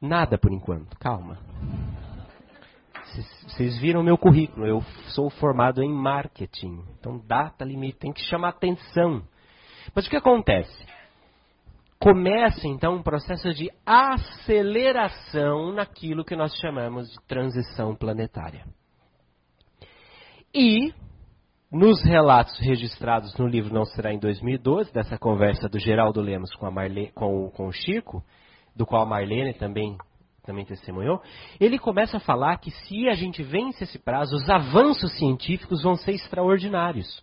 Nada 0.00 0.38
por 0.38 0.52
enquanto, 0.52 0.96
calma. 0.96 1.38
Vocês 3.46 3.78
viram 3.78 4.02
meu 4.02 4.16
currículo, 4.16 4.66
eu 4.66 4.82
sou 5.08 5.28
formado 5.30 5.82
em 5.82 5.92
marketing. 5.92 6.82
Então, 6.98 7.18
data 7.26 7.64
limite, 7.64 7.98
tem 7.98 8.12
que 8.12 8.22
chamar 8.22 8.50
atenção. 8.50 9.22
Mas 9.94 10.06
o 10.06 10.10
que 10.10 10.16
acontece? 10.16 10.86
Começa 11.98 12.66
então 12.66 12.96
um 12.96 13.02
processo 13.02 13.52
de 13.54 13.70
aceleração 13.86 15.72
naquilo 15.72 16.24
que 16.24 16.34
nós 16.34 16.52
chamamos 16.56 17.08
de 17.08 17.16
transição 17.26 17.94
planetária. 17.94 18.64
E, 20.54 20.92
nos 21.70 22.02
relatos 22.02 22.58
registrados 22.58 23.36
no 23.38 23.46
livro 23.46 23.72
Não 23.72 23.84
Será 23.84 24.12
em 24.12 24.18
2012, 24.18 24.92
dessa 24.92 25.16
conversa 25.16 25.68
do 25.68 25.78
Geraldo 25.78 26.20
Lemos 26.20 26.52
com, 26.56 26.70
Marle, 26.70 27.12
com, 27.14 27.50
com 27.50 27.68
o 27.68 27.72
Chico, 27.72 28.22
do 28.74 28.84
qual 28.84 29.02
a 29.02 29.06
Marlene 29.06 29.54
também 29.54 29.96
também 30.42 30.64
testemunhou, 30.64 31.22
ele 31.60 31.78
começa 31.78 32.16
a 32.16 32.20
falar 32.20 32.58
que 32.58 32.70
se 32.70 33.08
a 33.08 33.14
gente 33.14 33.42
vence 33.42 33.84
esse 33.84 33.98
prazo, 33.98 34.34
os 34.34 34.48
avanços 34.50 35.16
científicos 35.16 35.82
vão 35.82 35.94
ser 35.94 36.12
extraordinários. 36.12 37.22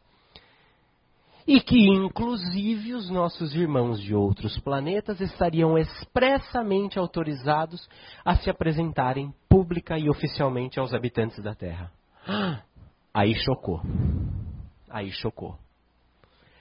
E 1.45 1.59
que, 1.59 1.77
inclusive, 1.77 2.93
os 2.93 3.09
nossos 3.09 3.55
irmãos 3.55 3.99
de 3.99 4.13
outros 4.13 4.59
planetas 4.59 5.19
estariam 5.19 5.77
expressamente 5.77 6.99
autorizados 6.99 7.89
a 8.23 8.35
se 8.35 8.49
apresentarem 8.49 9.33
pública 9.49 9.97
e 9.97 10.09
oficialmente 10.09 10.79
aos 10.79 10.93
habitantes 10.93 11.41
da 11.41 11.55
Terra. 11.55 11.91
Aí 13.11 13.33
chocou. 13.33 13.81
Aí 14.89 15.11
chocou. 15.11 15.57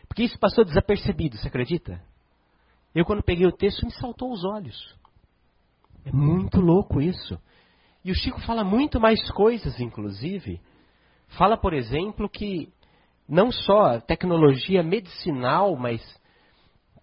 Porque 0.08 0.22
isso 0.22 0.38
passou 0.38 0.64
desapercebido, 0.64 1.36
você 1.36 1.48
acredita? 1.48 2.02
Eu, 2.94 3.04
quando 3.04 3.22
peguei 3.22 3.46
o 3.46 3.52
texto, 3.52 3.84
me 3.84 3.92
saltou 3.92 4.32
os 4.32 4.42
olhos. 4.44 4.97
É 6.04 6.12
muito 6.12 6.60
louco 6.60 7.00
isso. 7.00 7.38
E 8.04 8.10
o 8.10 8.14
Chico 8.14 8.40
fala 8.40 8.64
muito 8.64 9.00
mais 9.00 9.30
coisas, 9.32 9.78
inclusive. 9.80 10.60
Fala, 11.36 11.56
por 11.56 11.74
exemplo, 11.74 12.28
que 12.28 12.72
não 13.28 13.52
só 13.52 14.00
tecnologia 14.00 14.82
medicinal, 14.82 15.76
mas 15.76 16.00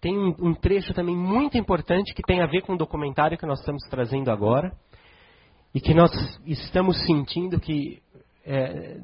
tem 0.00 0.18
um, 0.18 0.54
trecho 0.54 0.92
também 0.92 1.16
muito 1.16 1.56
importante 1.56 2.12
que 2.14 2.22
tem 2.22 2.42
a 2.42 2.46
ver 2.46 2.62
com 2.62 2.74
o 2.74 2.78
documentário 2.78 3.38
que 3.38 3.46
nós 3.46 3.60
estamos 3.60 3.82
trazendo 3.88 4.30
agora. 4.30 4.72
E 5.74 5.80
que 5.80 5.94
nós 5.94 6.10
estamos 6.46 7.04
sentindo 7.04 7.60
que 7.60 8.02
é, 8.44 8.98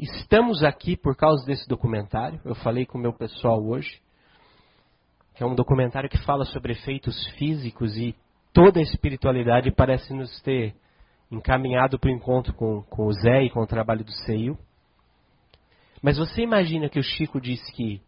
estamos 0.00 0.62
aqui 0.62 0.96
por 0.96 1.16
causa 1.16 1.44
desse 1.46 1.66
documentário. 1.68 2.40
Eu 2.44 2.54
falei 2.54 2.84
com 2.84 2.98
o 2.98 3.00
meu 3.00 3.12
pessoal 3.12 3.60
hoje. 3.64 4.00
Que 5.34 5.42
é 5.42 5.46
um 5.46 5.54
documentário 5.54 6.10
que 6.10 6.18
fala 6.24 6.44
sobre 6.44 6.72
efeitos 6.72 7.16
físicos 7.38 7.96
e 7.96 8.14
toda 8.52 8.80
a 8.80 8.82
espiritualidade 8.82 9.70
parece 9.70 10.12
nos 10.12 10.40
ter 10.42 10.74
encaminhado 11.30 11.98
para 11.98 12.08
o 12.08 12.12
encontro 12.12 12.52
com, 12.54 12.82
com 12.82 13.06
o 13.06 13.12
Zé 13.12 13.44
e 13.44 13.50
com 13.50 13.60
o 13.60 13.66
trabalho 13.66 14.04
do 14.04 14.12
Seio. 14.12 14.58
Mas 16.02 16.18
você 16.18 16.42
imagina 16.42 16.88
que 16.88 16.98
o 16.98 17.02
Chico 17.02 17.40
disse 17.40 17.72
que 17.72 18.00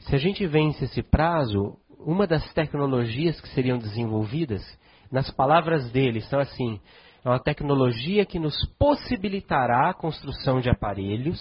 se 0.00 0.14
a 0.14 0.18
gente 0.18 0.46
vence 0.46 0.84
esse 0.84 1.02
prazo, 1.02 1.76
uma 1.98 2.26
das 2.26 2.52
tecnologias 2.52 3.40
que 3.40 3.48
seriam 3.48 3.78
desenvolvidas, 3.78 4.62
nas 5.10 5.30
palavras 5.30 5.90
dele, 5.90 6.20
são 6.22 6.38
assim: 6.38 6.80
é 7.24 7.28
uma 7.28 7.38
tecnologia 7.38 8.24
que 8.24 8.38
nos 8.38 8.64
possibilitará 8.78 9.90
a 9.90 9.94
construção 9.94 10.60
de 10.60 10.70
aparelhos 10.70 11.38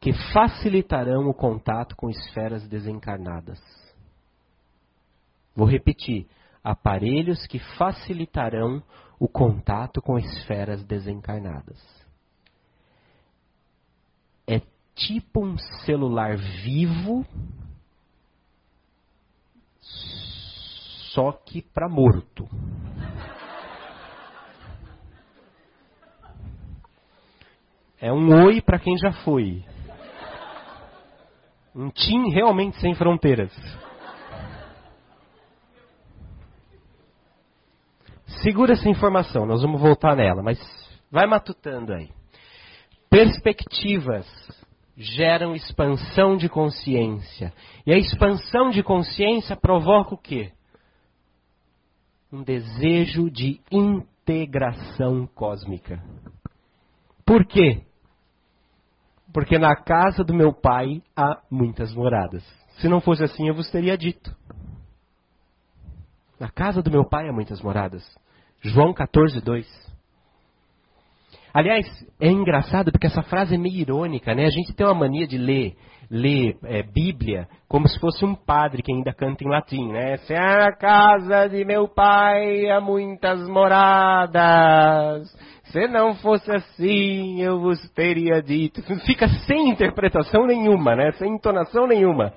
que 0.00 0.12
facilitarão 0.32 1.28
o 1.28 1.34
contato 1.34 1.96
com 1.96 2.08
esferas 2.08 2.66
desencarnadas. 2.68 3.58
Vou 5.56 5.66
repetir: 5.66 6.26
aparelhos 6.68 7.46
que 7.46 7.58
facilitarão 7.78 8.82
o 9.18 9.26
contato 9.26 10.02
com 10.02 10.18
esferas 10.18 10.84
desencarnadas. 10.84 11.82
É 14.46 14.60
tipo 14.94 15.42
um 15.42 15.56
celular 15.86 16.36
vivo, 16.36 17.24
só 21.14 21.32
que 21.32 21.62
para 21.62 21.88
morto. 21.88 22.46
É 27.98 28.12
um 28.12 28.44
oi 28.44 28.60
para 28.60 28.78
quem 28.78 28.94
já 28.98 29.12
foi. 29.24 29.64
Um 31.74 31.88
TIM 31.88 32.30
realmente 32.30 32.78
sem 32.78 32.94
fronteiras. 32.94 33.87
Segura 38.42 38.74
essa 38.74 38.88
informação, 38.88 39.46
nós 39.46 39.62
vamos 39.62 39.80
voltar 39.80 40.14
nela, 40.14 40.42
mas 40.42 40.58
vai 41.10 41.26
matutando 41.26 41.92
aí. 41.92 42.10
Perspectivas 43.10 44.26
geram 44.96 45.54
expansão 45.54 46.36
de 46.36 46.48
consciência. 46.48 47.52
E 47.86 47.92
a 47.92 47.96
expansão 47.96 48.70
de 48.70 48.82
consciência 48.82 49.56
provoca 49.56 50.14
o 50.14 50.18
quê? 50.18 50.52
Um 52.30 52.42
desejo 52.42 53.30
de 53.30 53.60
integração 53.70 55.26
cósmica. 55.34 56.02
Por 57.24 57.46
quê? 57.46 57.82
Porque 59.32 59.58
na 59.58 59.74
casa 59.76 60.24
do 60.24 60.34
meu 60.34 60.52
pai 60.52 61.02
há 61.16 61.40
muitas 61.50 61.94
moradas. 61.94 62.44
Se 62.80 62.88
não 62.88 63.00
fosse 63.00 63.22
assim, 63.24 63.48
eu 63.48 63.54
vos 63.54 63.70
teria 63.70 63.96
dito. 63.96 64.34
Na 66.38 66.48
casa 66.48 66.82
do 66.82 66.90
meu 66.90 67.04
pai 67.04 67.28
há 67.28 67.32
muitas 67.32 67.60
moradas. 67.60 68.04
João 68.60 68.92
14, 68.92 69.40
2. 69.40 69.88
Aliás, 71.52 71.86
é 72.20 72.28
engraçado 72.28 72.92
porque 72.92 73.06
essa 73.06 73.22
frase 73.22 73.54
é 73.54 73.58
meio 73.58 73.80
irônica, 73.80 74.34
né? 74.34 74.44
A 74.44 74.50
gente 74.50 74.74
tem 74.74 74.86
uma 74.86 74.94
mania 74.94 75.26
de 75.26 75.38
ler, 75.38 75.74
ler 76.10 76.56
é, 76.64 76.82
Bíblia 76.82 77.48
como 77.66 77.88
se 77.88 77.98
fosse 77.98 78.24
um 78.24 78.34
padre 78.34 78.82
que 78.82 78.92
ainda 78.92 79.12
canta 79.12 79.42
em 79.42 79.48
latim, 79.48 79.88
né? 79.90 80.18
Se 80.18 80.34
a 80.34 80.70
casa 80.72 81.48
de 81.48 81.64
meu 81.64 81.88
pai 81.88 82.70
há 82.70 82.80
muitas 82.80 83.48
moradas, 83.48 85.26
se 85.64 85.88
não 85.88 86.14
fosse 86.16 86.50
assim 86.54 87.42
eu 87.42 87.58
vos 87.58 87.80
teria 87.90 88.42
dito. 88.42 88.82
Fica 89.04 89.26
sem 89.46 89.70
interpretação 89.70 90.46
nenhuma, 90.46 90.94
né? 90.94 91.12
Sem 91.12 91.34
entonação 91.34 91.86
nenhuma. 91.86 92.32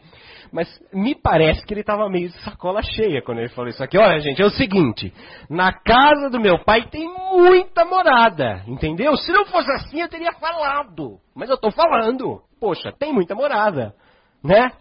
Mas 0.52 0.68
me 0.94 1.16
parece 1.16 1.66
que 1.66 1.74
ele 1.74 1.80
estava 1.80 2.10
meio 2.10 2.28
de 2.28 2.38
sacola 2.42 2.82
cheia 2.82 3.22
quando 3.22 3.40
ele 3.40 3.50
falou 3.50 3.70
isso 3.70 3.82
aqui. 3.82 3.98
Olha, 3.98 4.20
gente, 4.20 4.42
é 4.42 4.46
o 4.46 4.50
seguinte: 4.50 5.14
na 5.50 5.72
casa 5.72 6.30
do 6.30 6.42
meu 6.42 6.60
pai 6.60 6.90
tem 6.90 7.08
muita 7.08 7.86
morada, 7.86 8.62
entendeu? 8.68 9.16
Se 9.16 9.32
não 9.32 9.46
fosse 9.46 9.72
assim, 9.72 10.02
eu 10.02 10.10
teria 10.10 10.34
falado. 10.34 11.20
Mas 11.34 11.50
eu 11.50 11.56
estou 11.56 11.72
falando. 11.72 12.42
Poxa, 12.60 12.92
tem 12.92 13.14
muita 13.14 13.34
morada, 13.34 13.96
né? 14.44 14.72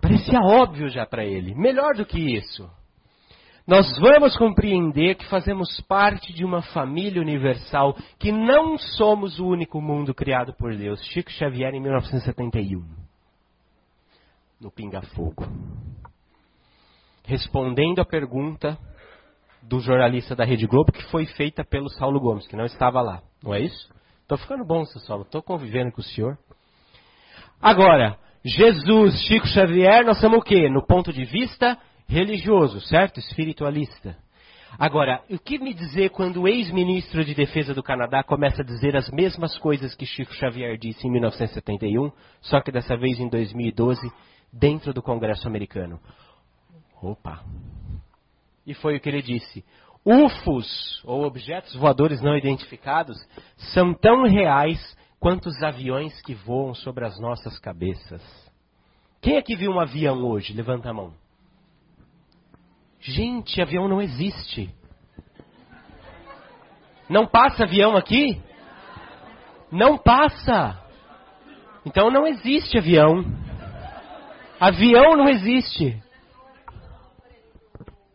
Parecia 0.00 0.38
óbvio 0.40 0.88
já 0.88 1.04
para 1.04 1.24
ele. 1.24 1.54
Melhor 1.54 1.94
do 1.94 2.06
que 2.06 2.18
isso. 2.18 2.70
Nós 3.66 3.86
vamos 3.98 4.36
compreender 4.36 5.16
que 5.16 5.26
fazemos 5.26 5.80
parte 5.82 6.32
de 6.32 6.44
uma 6.44 6.62
família 6.62 7.22
universal, 7.22 7.96
que 8.18 8.32
não 8.32 8.76
somos 8.76 9.38
o 9.38 9.46
único 9.46 9.80
mundo 9.80 10.12
criado 10.14 10.52
por 10.54 10.74
Deus. 10.74 11.00
Chico 11.06 11.30
Xavier, 11.30 11.72
em 11.74 11.80
1971 11.80 13.01
no 14.62 14.70
Pinga 14.70 15.02
Fogo. 15.02 15.44
Respondendo 17.24 18.00
a 18.00 18.04
pergunta 18.04 18.78
do 19.60 19.80
jornalista 19.80 20.36
da 20.36 20.44
Rede 20.44 20.66
Globo, 20.66 20.92
que 20.92 21.02
foi 21.10 21.26
feita 21.26 21.64
pelo 21.64 21.88
Saulo 21.90 22.20
Gomes, 22.20 22.46
que 22.46 22.56
não 22.56 22.64
estava 22.64 23.02
lá. 23.02 23.22
Não 23.42 23.52
é 23.52 23.60
isso? 23.60 23.92
Estou 24.22 24.38
ficando 24.38 24.64
bom, 24.64 24.84
seu 24.84 25.00
Saulo. 25.00 25.24
Estou 25.24 25.42
convivendo 25.42 25.90
com 25.90 26.00
o 26.00 26.04
senhor. 26.04 26.38
Agora, 27.60 28.16
Jesus, 28.44 29.20
Chico 29.26 29.46
Xavier, 29.48 30.04
nós 30.04 30.20
somos 30.20 30.38
o 30.38 30.42
quê? 30.42 30.68
No 30.68 30.86
ponto 30.86 31.12
de 31.12 31.24
vista 31.24 31.76
religioso, 32.08 32.80
certo? 32.82 33.18
Espiritualista. 33.18 34.16
Agora, 34.78 35.22
o 35.28 35.38
que 35.38 35.58
me 35.58 35.74
dizer 35.74 36.10
quando 36.10 36.42
o 36.42 36.48
ex-ministro 36.48 37.24
de 37.24 37.34
Defesa 37.34 37.74
do 37.74 37.82
Canadá 37.82 38.22
começa 38.22 38.62
a 38.62 38.64
dizer 38.64 38.96
as 38.96 39.10
mesmas 39.10 39.58
coisas 39.58 39.94
que 39.94 40.06
Chico 40.06 40.32
Xavier 40.34 40.78
disse 40.78 41.06
em 41.06 41.10
1971, 41.10 42.10
só 42.40 42.60
que 42.60 42.72
dessa 42.72 42.96
vez 42.96 43.20
em 43.20 43.28
2012, 43.28 44.00
dentro 44.52 44.92
do 44.92 45.02
Congresso 45.02 45.48
americano. 45.48 45.98
Opa! 47.00 47.42
E 48.66 48.74
foi 48.74 48.96
o 48.96 49.00
que 49.00 49.08
ele 49.08 49.22
disse. 49.22 49.64
UFOs, 50.04 51.00
ou 51.04 51.24
objetos 51.24 51.74
voadores 51.76 52.20
não 52.20 52.36
identificados, 52.36 53.16
são 53.72 53.94
tão 53.94 54.24
reais 54.24 54.96
quanto 55.18 55.46
os 55.46 55.62
aviões 55.62 56.20
que 56.22 56.34
voam 56.34 56.74
sobre 56.74 57.06
as 57.06 57.18
nossas 57.20 57.58
cabeças. 57.58 58.22
Quem 59.20 59.36
aqui 59.36 59.54
viu 59.54 59.70
um 59.70 59.80
avião 59.80 60.24
hoje? 60.24 60.52
Levanta 60.52 60.90
a 60.90 60.92
mão. 60.92 61.14
Gente, 62.98 63.62
avião 63.62 63.88
não 63.88 64.02
existe. 64.02 64.74
Não 67.08 67.26
passa 67.26 67.64
avião 67.64 67.96
aqui? 67.96 68.42
Não 69.70 69.96
passa. 69.96 70.80
Então 71.84 72.10
não 72.10 72.26
existe 72.26 72.78
avião. 72.78 73.24
Avião 74.62 75.16
não 75.16 75.28
existe. 75.28 76.00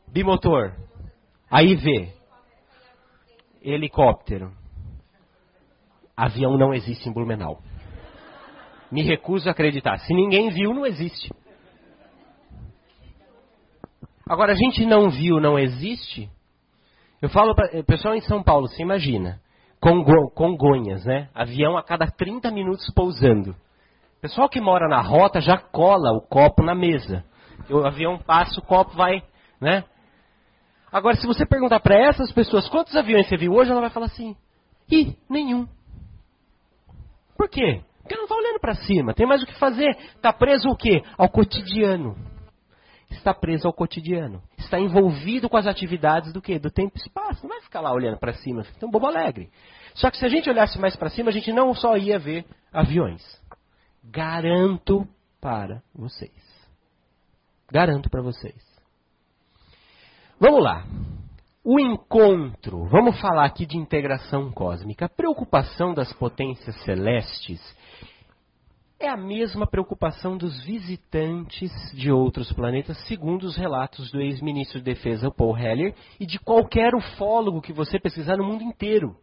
Bimotor. 0.07 0.71
Aí 1.51 1.75
vê. 1.75 2.13
Helicóptero. 3.61 4.53
Avião 6.15 6.57
não 6.57 6.73
existe 6.73 7.09
em 7.09 7.11
Blumenau. 7.11 7.61
Me 8.89 9.01
recuso 9.01 9.49
a 9.49 9.51
acreditar. 9.51 9.99
Se 9.99 10.13
ninguém 10.13 10.49
viu, 10.49 10.73
não 10.73 10.85
existe. 10.85 11.29
Agora, 14.25 14.53
a 14.53 14.55
gente 14.55 14.85
não 14.85 15.09
viu, 15.09 15.41
não 15.41 15.59
existe. 15.59 16.31
Eu 17.21 17.27
falo 17.27 17.53
para 17.55 17.83
pessoal 17.83 18.15
em 18.15 18.21
São 18.21 18.41
Paulo, 18.41 18.69
você 18.69 18.81
imagina. 18.81 19.41
Congo, 19.81 20.31
Congonhas, 20.31 21.03
né? 21.03 21.27
Avião 21.35 21.75
a 21.75 21.83
cada 21.83 22.07
30 22.07 22.49
minutos 22.51 22.89
pousando. 22.95 23.53
Pessoal 24.21 24.49
que 24.49 24.59
mora 24.59 24.87
na 24.87 25.01
rota 25.01 25.39
já 25.39 25.57
cola 25.57 26.11
o 26.11 26.21
copo 26.21 26.63
na 26.63 26.73
mesa. 26.73 27.23
O 27.69 27.85
avião 27.85 28.17
passa, 28.17 28.59
o 28.59 28.63
copo 28.63 28.95
vai, 28.95 29.23
né? 29.61 29.83
Agora, 30.91 31.15
se 31.15 31.27
você 31.27 31.45
perguntar 31.45 31.79
para 31.79 31.95
essas 31.95 32.31
pessoas 32.31 32.67
quantos 32.69 32.95
aviões 32.95 33.27
você 33.27 33.37
viu 33.37 33.53
hoje, 33.53 33.71
ela 33.71 33.81
vai 33.81 33.89
falar 33.89 34.07
assim: 34.07 34.35
ih, 34.89 35.15
nenhum. 35.29 35.67
Por 37.37 37.49
quê? 37.49 37.81
Porque 38.01 38.15
não 38.15 38.23
está 38.23 38.35
olhando 38.35 38.59
para 38.59 38.73
cima, 38.73 39.13
tem 39.13 39.27
mais 39.27 39.43
o 39.43 39.45
que 39.45 39.59
fazer. 39.59 39.89
Está 40.15 40.31
preso 40.33 40.69
o 40.69 40.75
quê? 40.75 41.03
Ao 41.17 41.29
cotidiano. 41.29 42.15
Está 43.11 43.33
preso 43.33 43.67
ao 43.67 43.73
cotidiano. 43.73 44.41
Está 44.57 44.79
envolvido 44.79 45.47
com 45.49 45.57
as 45.57 45.67
atividades 45.67 46.33
do 46.33 46.41
quê? 46.41 46.57
Do 46.57 46.71
tempo 46.71 46.93
e 46.95 46.99
espaço. 46.99 47.43
Não 47.43 47.49
vai 47.49 47.61
ficar 47.61 47.81
lá 47.81 47.93
olhando 47.93 48.17
para 48.17 48.33
cima, 48.33 48.63
fica 48.63 48.85
um 48.85 48.89
bobo 48.91 49.07
alegre. 49.07 49.49
Só 49.93 50.09
que 50.09 50.17
se 50.17 50.25
a 50.25 50.29
gente 50.29 50.49
olhasse 50.49 50.79
mais 50.79 50.95
para 50.95 51.09
cima, 51.09 51.29
a 51.29 51.33
gente 51.33 51.51
não 51.51 51.73
só 51.73 51.95
ia 51.95 52.17
ver 52.17 52.45
aviões. 52.73 53.21
Garanto 54.09 55.07
para 55.41 55.81
vocês. 55.93 56.31
Garanto 57.71 58.09
para 58.09 58.21
vocês. 58.21 58.55
Vamos 60.39 60.63
lá. 60.63 60.85
O 61.63 61.79
encontro, 61.79 62.85
vamos 62.85 63.19
falar 63.19 63.45
aqui 63.45 63.65
de 63.65 63.77
integração 63.77 64.51
cósmica. 64.51 65.05
A 65.05 65.09
preocupação 65.09 65.93
das 65.93 66.13
potências 66.13 66.75
celestes 66.83 67.59
é 68.99 69.09
a 69.09 69.17
mesma 69.17 69.67
preocupação 69.67 70.37
dos 70.37 70.63
visitantes 70.63 71.71
de 71.93 72.09
outros 72.11 72.51
planetas, 72.53 72.97
segundo 73.05 73.43
os 73.43 73.57
relatos 73.57 74.09
do 74.11 74.21
ex-ministro 74.21 74.79
de 74.79 74.85
Defesa 74.85 75.29
Paul 75.29 75.57
Heller 75.57 75.93
e 76.19 76.25
de 76.25 76.39
qualquer 76.39 76.95
ufólogo 76.95 77.61
que 77.61 77.73
você 77.73 77.99
pesquisar 77.99 78.37
no 78.37 78.45
mundo 78.45 78.63
inteiro. 78.63 79.15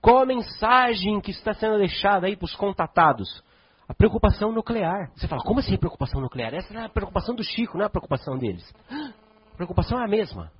Qual 0.00 0.18
a 0.18 0.26
mensagem 0.26 1.20
que 1.20 1.32
está 1.32 1.52
sendo 1.54 1.78
deixada 1.78 2.26
aí 2.26 2.36
para 2.36 2.46
os 2.46 2.54
contatados? 2.54 3.42
A 3.88 3.94
preocupação 3.94 4.50
nuclear. 4.52 5.10
Você 5.14 5.28
fala, 5.28 5.42
como 5.42 5.60
assim 5.60 5.76
preocupação 5.76 6.20
nuclear? 6.20 6.54
Essa 6.54 6.72
é 6.74 6.84
a 6.84 6.88
preocupação 6.88 7.34
do 7.34 7.44
Chico, 7.44 7.76
não 7.76 7.84
é 7.84 7.86
a 7.86 7.90
preocupação 7.90 8.38
deles. 8.38 8.64
A 8.90 9.56
preocupação 9.56 10.00
é 10.00 10.04
a 10.04 10.08
mesma. 10.08 10.50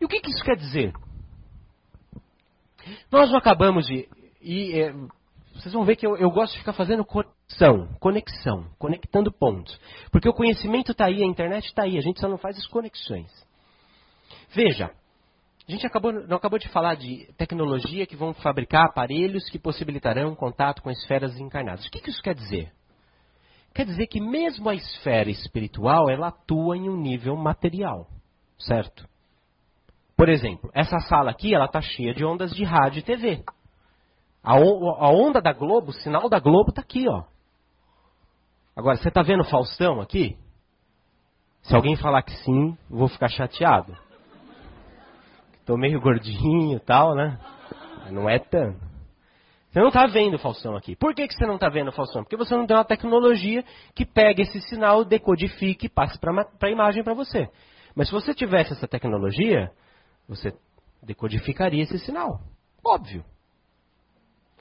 E 0.00 0.04
o 0.04 0.08
que, 0.08 0.20
que 0.20 0.30
isso 0.30 0.44
quer 0.44 0.56
dizer? 0.56 0.92
Nós 3.10 3.30
não 3.30 3.38
acabamos 3.38 3.86
de. 3.86 4.08
E, 4.40 4.80
é, 4.80 4.92
vocês 5.54 5.72
vão 5.72 5.84
ver 5.84 5.96
que 5.96 6.06
eu, 6.06 6.16
eu, 6.16 6.30
gosto 6.30 6.52
de 6.52 6.58
ficar 6.58 6.72
fazendo 6.72 7.04
conexão, 7.04 7.88
conexão, 8.00 8.66
conectando 8.78 9.32
pontos. 9.32 9.78
Porque 10.10 10.28
o 10.28 10.34
conhecimento 10.34 10.92
está 10.92 11.06
aí, 11.06 11.22
a 11.22 11.26
internet 11.26 11.66
está 11.66 11.84
aí, 11.84 11.96
a 11.96 12.00
gente 12.00 12.20
só 12.20 12.28
não 12.28 12.38
faz 12.38 12.56
as 12.56 12.66
conexões. 12.66 13.30
Veja, 14.54 14.90
a 15.66 15.72
gente 15.72 15.86
acabou, 15.86 16.12
não 16.12 16.36
acabou 16.36 16.58
de 16.58 16.68
falar 16.68 16.94
de 16.94 17.26
tecnologia 17.38 18.06
que 18.06 18.16
vão 18.16 18.34
fabricar 18.34 18.84
aparelhos 18.84 19.48
que 19.48 19.58
possibilitarão 19.58 20.34
contato 20.34 20.82
com 20.82 20.90
esferas 20.90 21.38
encarnadas. 21.38 21.86
O 21.86 21.90
que, 21.90 22.00
que 22.00 22.10
isso 22.10 22.22
quer 22.22 22.34
dizer? 22.34 22.70
Quer 23.74 23.86
dizer 23.86 24.06
que 24.06 24.20
mesmo 24.20 24.68
a 24.68 24.74
esfera 24.74 25.30
espiritual, 25.30 26.10
ela 26.10 26.28
atua 26.28 26.76
em 26.76 26.88
um 26.88 26.96
nível 26.96 27.34
material, 27.36 28.06
certo? 28.58 29.08
Por 30.16 30.28
exemplo, 30.28 30.70
essa 30.74 31.00
sala 31.00 31.30
aqui, 31.30 31.54
ela 31.54 31.64
está 31.64 31.80
cheia 31.80 32.14
de 32.14 32.24
ondas 32.24 32.54
de 32.54 32.62
rádio 32.62 33.00
e 33.00 33.02
TV. 33.02 33.42
A, 34.42 34.52
a 34.52 35.10
onda 35.10 35.40
da 35.40 35.52
Globo, 35.52 35.90
o 35.90 35.94
sinal 35.94 36.28
da 36.28 36.38
Globo 36.38 36.70
está 36.70 36.82
aqui, 36.82 37.08
ó. 37.08 37.24
Agora, 38.76 38.96
você 38.96 39.08
está 39.08 39.22
vendo 39.22 39.44
Faustão 39.44 40.00
aqui? 40.00 40.36
Se 41.62 41.74
alguém 41.74 41.96
falar 41.96 42.22
que 42.22 42.32
sim, 42.44 42.76
vou 42.90 43.08
ficar 43.08 43.28
chateado. 43.28 43.96
Tô 45.64 45.76
meio 45.76 46.00
gordinho 46.00 46.76
e 46.76 46.80
tal, 46.80 47.14
né? 47.14 47.38
Não 48.10 48.28
é 48.28 48.38
tanto. 48.38 48.78
Você 49.70 49.80
não 49.80 49.88
está 49.88 50.06
vendo 50.06 50.34
o 50.34 50.38
Faustão 50.38 50.76
aqui. 50.76 50.94
Por 50.94 51.14
que, 51.14 51.26
que 51.26 51.34
você 51.34 51.46
não 51.46 51.56
está 51.56 51.68
vendo 51.68 51.88
o 51.88 51.92
Faustão? 51.92 52.22
Porque 52.22 52.36
você 52.36 52.54
não 52.54 52.66
tem 52.66 52.76
uma 52.76 52.84
tecnologia 52.84 53.64
que 53.94 54.04
pegue 54.04 54.42
esse 54.42 54.60
sinal, 54.68 55.04
decodifique 55.04 55.86
e 55.86 55.88
passe 55.88 56.18
para 56.18 56.46
a 56.62 56.70
imagem 56.70 57.02
para 57.02 57.14
você. 57.14 57.48
Mas 57.94 58.08
se 58.08 58.12
você 58.12 58.32
tivesse 58.32 58.72
essa 58.72 58.86
tecnologia, 58.86 59.72
você 60.28 60.52
decodificaria 61.02 61.82
esse 61.82 61.98
sinal. 61.98 62.40
Óbvio. 62.84 63.24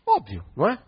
Óbvio, 0.06 0.44
não 0.56 0.68
é? 0.68 0.80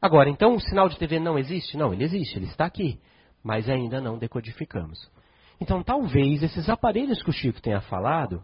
Agora, 0.00 0.30
então 0.30 0.54
o 0.54 0.60
sinal 0.60 0.88
de 0.88 0.98
TV 0.98 1.20
não 1.20 1.38
existe? 1.38 1.76
Não, 1.76 1.92
ele 1.92 2.04
existe, 2.04 2.38
ele 2.38 2.46
está 2.46 2.64
aqui. 2.64 2.98
Mas 3.42 3.68
ainda 3.68 4.00
não 4.00 4.16
decodificamos. 4.16 5.10
Então, 5.60 5.82
talvez 5.82 6.42
esses 6.42 6.68
aparelhos 6.70 7.22
que 7.22 7.28
o 7.28 7.32
Chico 7.32 7.60
tenha 7.60 7.82
falado 7.82 8.42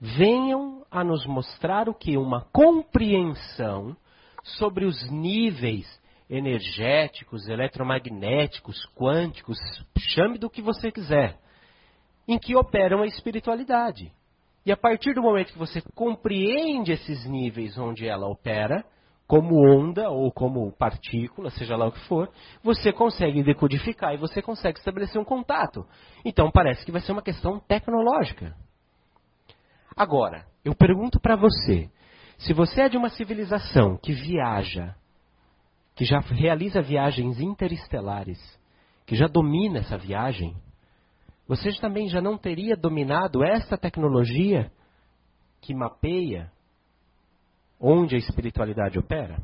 venham 0.00 0.84
a 0.90 1.02
nos 1.02 1.26
mostrar 1.26 1.88
o 1.88 1.94
que? 1.94 2.16
Uma 2.16 2.42
compreensão 2.52 3.96
sobre 4.42 4.84
os 4.84 5.10
níveis 5.10 5.86
energéticos, 6.28 7.48
eletromagnéticos, 7.48 8.84
quânticos, 8.94 9.58
chame 9.98 10.38
do 10.38 10.50
que 10.50 10.60
você 10.60 10.90
quiser, 10.90 11.38
em 12.26 12.38
que 12.38 12.56
operam 12.56 13.02
a 13.02 13.06
espiritualidade. 13.06 14.12
E 14.64 14.72
a 14.72 14.76
partir 14.76 15.14
do 15.14 15.22
momento 15.22 15.52
que 15.52 15.58
você 15.58 15.80
compreende 15.94 16.90
esses 16.92 17.24
níveis 17.24 17.78
onde 17.78 18.06
ela 18.06 18.26
opera, 18.26 18.84
como 19.26 19.56
onda 19.64 20.08
ou 20.10 20.32
como 20.32 20.72
partícula, 20.72 21.50
seja 21.50 21.76
lá 21.76 21.86
o 21.86 21.92
que 21.92 22.00
for, 22.08 22.30
você 22.62 22.92
consegue 22.92 23.42
decodificar 23.42 24.14
e 24.14 24.18
você 24.18 24.42
consegue 24.42 24.78
estabelecer 24.78 25.20
um 25.20 25.24
contato. 25.24 25.86
Então 26.24 26.50
parece 26.50 26.84
que 26.84 26.92
vai 26.92 27.00
ser 27.00 27.12
uma 27.12 27.22
questão 27.22 27.60
tecnológica. 27.60 28.54
Agora, 29.96 30.46
eu 30.62 30.74
pergunto 30.74 31.18
para 31.18 31.36
você, 31.36 31.90
se 32.36 32.52
você 32.52 32.82
é 32.82 32.88
de 32.88 32.98
uma 32.98 33.08
civilização 33.08 33.96
que 33.96 34.12
viaja, 34.12 34.94
que 35.94 36.04
já 36.04 36.20
realiza 36.20 36.82
viagens 36.82 37.40
interestelares, 37.40 38.38
que 39.06 39.16
já 39.16 39.26
domina 39.26 39.78
essa 39.78 39.96
viagem, 39.96 40.54
você 41.48 41.72
também 41.80 42.08
já 42.08 42.20
não 42.20 42.36
teria 42.36 42.76
dominado 42.76 43.42
essa 43.42 43.78
tecnologia 43.78 44.70
que 45.62 45.74
mapeia 45.74 46.52
onde 47.80 48.16
a 48.16 48.18
espiritualidade 48.18 48.98
opera? 48.98 49.40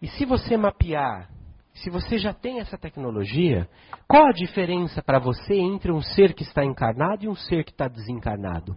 E 0.00 0.08
se 0.08 0.24
você 0.24 0.56
mapear, 0.56 1.28
se 1.74 1.90
você 1.90 2.18
já 2.18 2.32
tem 2.32 2.60
essa 2.60 2.78
tecnologia, 2.78 3.68
qual 4.06 4.26
a 4.26 4.32
diferença 4.32 5.02
para 5.02 5.18
você 5.18 5.54
entre 5.54 5.90
um 5.90 6.00
ser 6.00 6.34
que 6.34 6.42
está 6.42 6.64
encarnado 6.64 7.24
e 7.24 7.28
um 7.28 7.34
ser 7.34 7.64
que 7.64 7.72
está 7.72 7.88
desencarnado? 7.88 8.74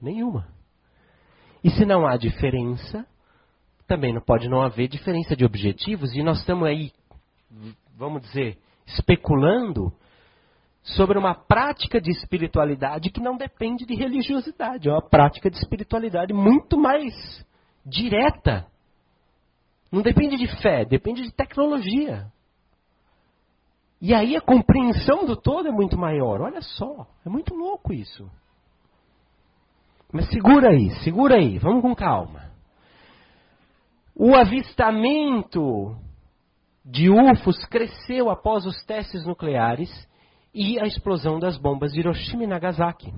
Nenhuma. 0.00 0.48
E 1.62 1.70
se 1.70 1.84
não 1.84 2.06
há 2.06 2.16
diferença, 2.16 3.06
também 3.86 4.12
não 4.12 4.20
pode 4.20 4.48
não 4.48 4.60
haver 4.62 4.88
diferença 4.88 5.34
de 5.34 5.44
objetivos, 5.44 6.14
e 6.14 6.22
nós 6.22 6.38
estamos 6.38 6.68
aí, 6.68 6.92
vamos 7.96 8.22
dizer, 8.22 8.58
especulando 8.86 9.92
sobre 10.82 11.18
uma 11.18 11.34
prática 11.34 12.00
de 12.00 12.10
espiritualidade 12.10 13.10
que 13.10 13.20
não 13.20 13.36
depende 13.36 13.84
de 13.84 13.94
religiosidade, 13.94 14.88
é 14.88 14.92
uma 14.92 15.02
prática 15.02 15.50
de 15.50 15.58
espiritualidade 15.58 16.32
muito 16.32 16.78
mais 16.78 17.12
direta. 17.84 18.66
Não 19.90 20.02
depende 20.02 20.36
de 20.36 20.46
fé, 20.60 20.84
depende 20.84 21.22
de 21.22 21.32
tecnologia. 21.32 22.30
E 24.00 24.14
aí 24.14 24.36
a 24.36 24.40
compreensão 24.40 25.26
do 25.26 25.34
todo 25.34 25.66
é 25.66 25.72
muito 25.72 25.98
maior. 25.98 26.40
Olha 26.40 26.60
só, 26.60 27.06
é 27.24 27.28
muito 27.28 27.54
louco 27.54 27.92
isso. 27.92 28.30
Mas 30.12 30.28
segura 30.30 30.70
aí, 30.70 30.90
segura 31.02 31.36
aí, 31.36 31.58
vamos 31.58 31.82
com 31.82 31.94
calma. 31.94 32.50
O 34.14 34.34
avistamento 34.34 35.96
de 36.84 37.10
UFOs 37.10 37.64
cresceu 37.66 38.30
após 38.30 38.64
os 38.64 38.82
testes 38.84 39.24
nucleares 39.26 39.90
e 40.54 40.80
a 40.80 40.86
explosão 40.86 41.38
das 41.38 41.58
bombas 41.58 41.92
de 41.92 42.00
Hiroshima 42.00 42.44
e 42.44 42.46
Nagasaki. 42.46 43.12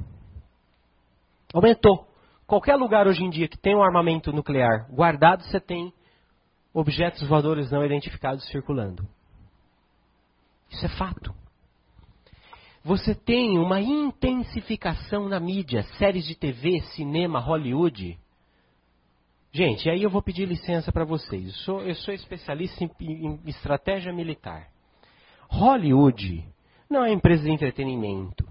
Aumentou. 1.54 2.06
Qualquer 2.46 2.74
lugar 2.74 3.06
hoje 3.06 3.22
em 3.22 3.30
dia 3.30 3.48
que 3.48 3.56
tem 3.56 3.76
um 3.76 3.82
armamento 3.82 4.32
nuclear 4.32 4.88
guardado, 4.90 5.44
você 5.44 5.60
tem 5.60 5.92
objetos 6.74 7.26
voadores 7.28 7.70
não 7.70 7.84
identificados 7.84 8.44
circulando. 8.48 9.06
Isso 10.68 10.84
é 10.84 10.88
fato. 10.88 11.32
Você 12.82 13.14
tem 13.14 13.58
uma 13.58 13.80
intensificação 13.80 15.28
na 15.28 15.38
mídia, 15.38 15.82
séries 15.98 16.26
de 16.26 16.34
TV, 16.34 16.80
cinema, 16.94 17.38
Hollywood. 17.38 18.18
Gente, 19.52 19.90
aí 19.90 20.02
eu 20.02 20.08
vou 20.08 20.22
pedir 20.22 20.46
licença 20.46 20.90
para 20.90 21.04
vocês. 21.04 21.46
Eu 21.46 21.52
sou, 21.52 21.82
eu 21.82 21.94
sou 21.96 22.14
especialista 22.14 22.82
em, 22.82 22.90
em 23.00 23.40
estratégia 23.46 24.12
militar. 24.12 24.68
Hollywood 25.48 26.44
não 26.88 27.04
é 27.04 27.12
empresa 27.12 27.42
de 27.42 27.50
entretenimento. 27.50 28.48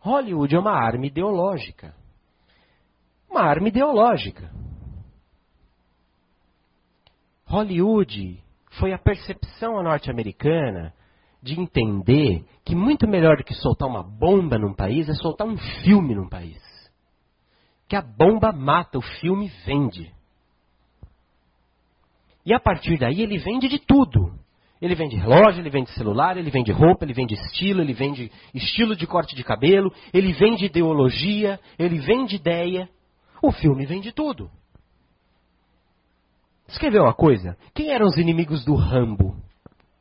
Hollywood 0.00 0.54
é 0.54 0.58
uma 0.58 0.72
arma 0.72 1.06
ideológica. 1.06 1.94
Uma 3.30 3.42
arma 3.42 3.68
ideológica. 3.68 4.52
Hollywood 7.46 8.42
foi 8.78 8.92
a 8.92 8.98
percepção 8.98 9.82
norte-americana 9.82 10.92
de 11.44 11.60
entender 11.60 12.42
que 12.64 12.74
muito 12.74 13.06
melhor 13.06 13.36
do 13.36 13.44
que 13.44 13.52
soltar 13.52 13.86
uma 13.86 14.02
bomba 14.02 14.58
num 14.58 14.72
país 14.72 15.06
é 15.10 15.12
soltar 15.12 15.46
um 15.46 15.58
filme 15.58 16.14
num 16.14 16.26
país. 16.26 16.58
Que 17.86 17.94
a 17.94 18.00
bomba 18.00 18.50
mata, 18.50 18.96
o 18.96 19.02
filme 19.02 19.52
vende. 19.66 20.10
E 22.46 22.54
a 22.54 22.58
partir 22.58 22.98
daí 22.98 23.20
ele 23.20 23.36
vende 23.36 23.68
de 23.68 23.78
tudo. 23.78 24.32
Ele 24.80 24.94
vende 24.94 25.16
relógio, 25.16 25.60
ele 25.60 25.68
vende 25.68 25.90
celular, 25.90 26.38
ele 26.38 26.50
vende 26.50 26.72
roupa, 26.72 27.04
ele 27.04 27.12
vende 27.12 27.34
estilo, 27.34 27.82
ele 27.82 27.92
vende 27.92 28.32
estilo 28.54 28.96
de 28.96 29.06
corte 29.06 29.36
de 29.36 29.44
cabelo, 29.44 29.92
ele 30.14 30.32
vende 30.32 30.64
ideologia, 30.64 31.60
ele 31.78 31.98
vende 31.98 32.36
ideia. 32.36 32.88
O 33.42 33.52
filme 33.52 33.84
vende 33.84 34.12
tudo. 34.12 34.50
Escreveu 36.66 37.02
uma 37.02 37.14
coisa? 37.14 37.58
Quem 37.74 37.90
eram 37.90 38.06
os 38.06 38.16
inimigos 38.16 38.64
do 38.64 38.74
Rambo 38.74 39.36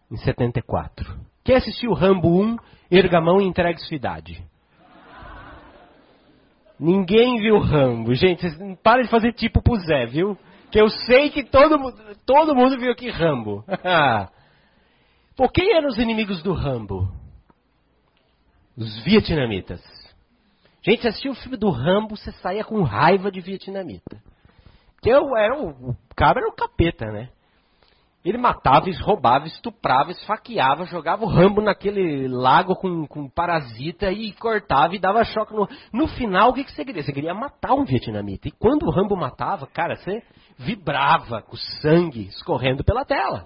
em 0.10 0.15
74? 0.15 1.32
Quem 1.44 1.56
assistiu 1.56 1.94
Rambo 1.94 2.41
1, 2.41 2.57
erga 2.90 3.18
a 3.18 3.22
mão 3.22 3.41
e 3.41 3.45
entregue 3.45 3.80
sua 3.82 3.95
idade? 3.95 4.44
Ninguém 6.80 7.40
viu 7.40 7.60
Rambo. 7.60 8.14
Gente, 8.14 8.41
vocês 8.41 8.57
de 8.57 9.07
fazer 9.10 9.34
tipo 9.34 9.61
pro 9.61 9.76
Zé, 9.78 10.06
viu? 10.06 10.38
Que 10.72 10.82
eu 10.82 10.90
sei 10.90 11.30
que 11.30 11.44
todo, 11.44 11.78
todo 12.26 12.56
mundo 12.56 12.78
viu 12.80 12.91
aqui 12.91 13.10
Rambo. 13.10 13.64
Por 15.36 15.52
quem 15.52 15.76
eram 15.76 15.88
os 15.88 15.98
inimigos 15.98 16.41
do 16.41 16.53
Rambo? 16.53 17.10
Os 18.78 19.03
vietnamitas. 19.03 19.82
Gente, 20.86 21.07
assistiu 21.07 21.32
o 21.32 21.36
filme 21.36 21.57
do 21.57 21.70
Rambo, 21.70 22.18
você 22.18 22.32
saía 22.34 22.64
com 22.64 22.82
raiva 22.84 23.32
de 23.32 23.40
vietnamita. 23.40 24.22
Porque 24.95 25.10
eu 25.10 25.36
era 25.38 25.57
o, 25.57 25.91
o 25.91 25.98
cara 26.15 26.40
era 26.40 26.49
o 26.49 26.56
capeta, 26.56 27.06
né? 27.11 27.30
Ele 28.24 28.38
matava, 28.38 28.86
roubava, 29.02 29.48
estuprava, 29.48 30.12
esfaqueava, 30.12 30.86
jogava 30.86 31.26
o 31.26 31.28
Rambo 31.28 31.62
naquele 31.62 32.28
lago 32.30 32.74
com, 32.74 33.06
com 33.06 33.28
parasita 33.28 34.12
e 34.14 34.32
cortava 34.32 34.95
e 34.95 35.00
dava 35.00 35.26
choque 35.26 35.54
no. 35.54 35.68
No 35.91 36.08
final, 36.08 36.50
o 36.50 36.54
que, 36.54 36.64
que 36.64 36.72
você 36.72 36.86
queria? 36.86 37.04
Você 37.04 37.12
queria 37.12 37.34
matar 37.34 37.74
um 37.74 37.84
vietnamita. 37.84 38.48
E 38.48 38.52
quando 38.52 38.84
o 38.84 38.91
Rambo 38.91 39.18
matava, 39.18 39.68
cara, 39.68 39.98
você 39.98 40.24
vibrava 40.58 41.41
com 41.41 41.58
sangue 41.82 42.28
escorrendo 42.28 42.82
pela 42.82 43.04
tela. 43.04 43.45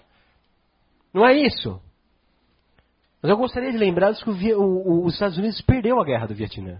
Não 1.11 1.25
é 1.25 1.33
isso? 1.33 1.81
Mas 3.19 3.31
eu 3.31 3.37
gostaria 3.37 3.71
de 3.71 3.77
lembrar 3.79 4.13
que 4.13 4.29
o, 4.29 4.61
o, 4.61 5.05
os 5.05 5.13
Estados 5.13 5.39
Unidos 5.39 5.59
perdeu 5.61 5.99
a 5.99 6.05
guerra 6.05 6.27
do 6.27 6.35
Vietnã. 6.35 6.79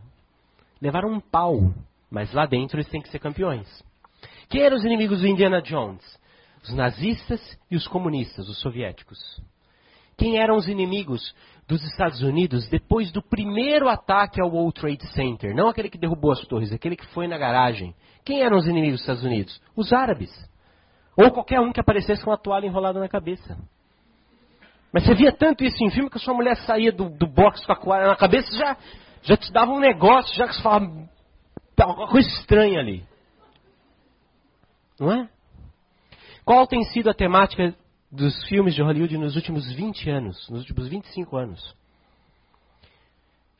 Levaram 0.80 1.10
um 1.10 1.20
pau, 1.20 1.74
mas 2.12 2.32
lá 2.32 2.46
dentro 2.46 2.78
eles 2.78 2.90
têm 2.90 3.02
que 3.02 3.10
ser 3.10 3.18
campeões. 3.18 3.68
Quem 4.50 4.62
eram 4.62 4.78
os 4.78 4.86
inimigos 4.86 5.22
do 5.22 5.28
Indiana 5.28 5.64
Jones? 5.64 6.04
Os 6.68 6.74
nazistas 6.74 7.42
e 7.72 7.78
os 7.78 7.88
comunistas, 7.88 8.50
os 8.50 8.60
soviéticos. 8.60 9.18
Quem 10.18 10.38
eram 10.38 10.58
os 10.58 10.68
inimigos 10.68 11.34
dos 11.68 11.82
Estados 11.84 12.22
Unidos 12.22 12.68
depois 12.68 13.12
do 13.12 13.22
primeiro 13.22 13.88
ataque 13.88 14.42
ao 14.42 14.50
World 14.50 14.74
Trade 14.74 15.08
Center? 15.14 15.56
Não 15.56 15.70
aquele 15.70 15.90
que 15.90 15.98
derrubou 15.98 16.32
as 16.32 16.42
torres, 16.42 16.74
aquele 16.74 16.98
que 16.98 17.06
foi 17.08 17.28
na 17.28 17.38
garagem. 17.38 17.96
Quem 18.26 18.42
eram 18.42 18.58
os 18.58 18.68
inimigos 18.68 18.96
dos 18.96 19.02
Estados 19.02 19.24
Unidos? 19.24 19.62
Os 19.76 19.94
árabes. 19.94 20.32
Ou 21.16 21.32
qualquer 21.32 21.62
um 21.62 21.72
que 21.72 21.80
aparecesse 21.80 22.24
com 22.24 22.32
a 22.32 22.38
toalha 22.38 22.66
enrolada 22.66 23.00
na 23.00 23.08
cabeça. 23.08 23.58
Mas 24.92 25.06
você 25.06 25.14
via 25.14 25.32
tanto 25.32 25.64
isso 25.64 25.82
em 25.84 25.92
filme 25.92 26.10
que 26.10 26.18
a 26.18 26.22
sua 26.22 26.34
mulher 26.34 26.58
saía 26.58 26.92
do, 26.92 27.10
do 27.10 27.28
box 27.28 27.66
com 27.66 27.72
a 27.72 27.76
toalha 27.76 28.08
na 28.08 28.16
cabeça 28.16 28.54
já, 28.58 28.78
já 29.22 29.38
te 29.38 29.54
dava 29.54 29.72
um 29.72 29.80
negócio, 29.80 30.36
já 30.36 30.48
que 30.48 30.56
você 30.56 30.62
falava. 30.62 30.88
Tá 31.76 31.86
uma 31.86 32.08
coisa 32.08 32.28
estranha 32.28 32.80
ali. 32.80 33.06
Não 35.00 35.12
é? 35.12 35.30
Qual 36.48 36.66
tem 36.66 36.82
sido 36.86 37.10
a 37.10 37.14
temática 37.14 37.76
dos 38.10 38.48
filmes 38.48 38.74
de 38.74 38.82
Hollywood 38.82 39.18
nos 39.18 39.36
últimos 39.36 39.70
20 39.70 40.10
anos, 40.10 40.50
nos 40.50 40.62
últimos 40.62 40.88
25 40.88 41.36
anos? 41.36 41.76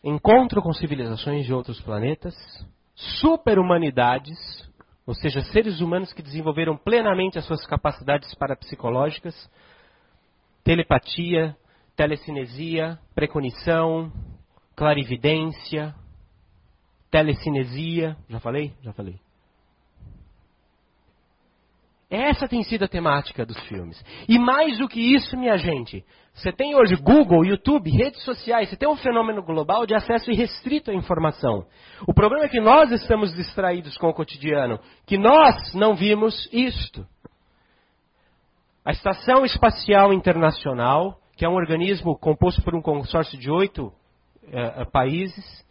Encontro 0.02 0.62
com 0.62 0.72
civilizações 0.72 1.46
de 1.46 1.54
outros 1.54 1.82
planetas, 1.82 2.34
superhumanidades, 2.96 4.38
ou 5.06 5.14
seja, 5.14 5.42
seres 5.52 5.82
humanos 5.82 6.14
que 6.14 6.22
desenvolveram 6.22 6.78
plenamente 6.78 7.38
as 7.38 7.44
suas 7.44 7.66
capacidades 7.66 8.34
parapsicológicas, 8.36 9.36
telepatia, 10.64 11.58
telecinesia, 11.94 12.98
preconição, 13.14 14.10
clarividência, 14.78 15.94
telecinesia. 17.12 18.16
Já 18.30 18.40
falei? 18.40 18.72
Já 18.82 18.94
falei. 18.94 19.27
Essa 22.10 22.48
tem 22.48 22.64
sido 22.64 22.86
a 22.86 22.88
temática 22.88 23.46
dos 23.46 23.60
filmes. 23.68 24.02
E 24.30 24.40
mais 24.40 24.78
do 24.78 24.88
que 24.88 25.00
isso, 25.00 25.36
minha 25.36 25.58
gente, 25.58 26.06
você 26.34 26.54
tem 26.54 26.74
hoje 26.74 26.96
Google, 26.96 27.44
YouTube, 27.44 27.90
redes 27.90 28.24
sociais, 28.24 28.70
você 28.70 28.78
tem 28.78 28.88
um 28.88 28.96
fenômeno 28.96 29.44
global 29.44 29.86
de 29.86 29.94
acesso 29.94 30.32
irrestrito 30.32 30.90
à 30.90 30.94
informação. 30.94 31.66
O 32.08 32.14
problema 32.14 32.46
é 32.46 32.50
que 32.50 32.62
nós 32.62 32.92
estamos 32.92 33.34
distraídos 33.34 33.98
com 33.98 34.08
o 34.08 34.14
cotidiano, 34.14 34.80
que 35.06 35.18
nós 35.18 35.74
não 35.74 35.96
vimos 35.96 36.48
isto. 36.54 37.06
A 38.86 38.92
Estação 38.92 39.44
Espacial 39.44 40.14
Internacional, 40.14 41.20
que 41.36 41.44
é 41.44 41.50
um 41.50 41.56
organismo 41.56 42.18
composto 42.18 42.62
por 42.62 42.74
um 42.74 42.82
consórcio 42.82 43.38
de 43.38 43.52
oito 43.52 43.88
uh, 43.88 44.90
países, 44.92 45.66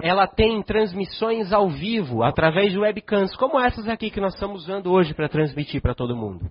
ela 0.00 0.26
tem 0.26 0.62
transmissões 0.62 1.52
ao 1.52 1.68
vivo 1.68 2.22
através 2.22 2.72
de 2.72 2.78
webcams, 2.78 3.36
como 3.36 3.60
essas 3.60 3.88
aqui 3.88 4.10
que 4.10 4.20
nós 4.20 4.34
estamos 4.34 4.62
usando 4.62 4.90
hoje 4.90 5.14
para 5.14 5.28
transmitir 5.28 5.82
para 5.82 5.94
todo 5.94 6.16
mundo. 6.16 6.50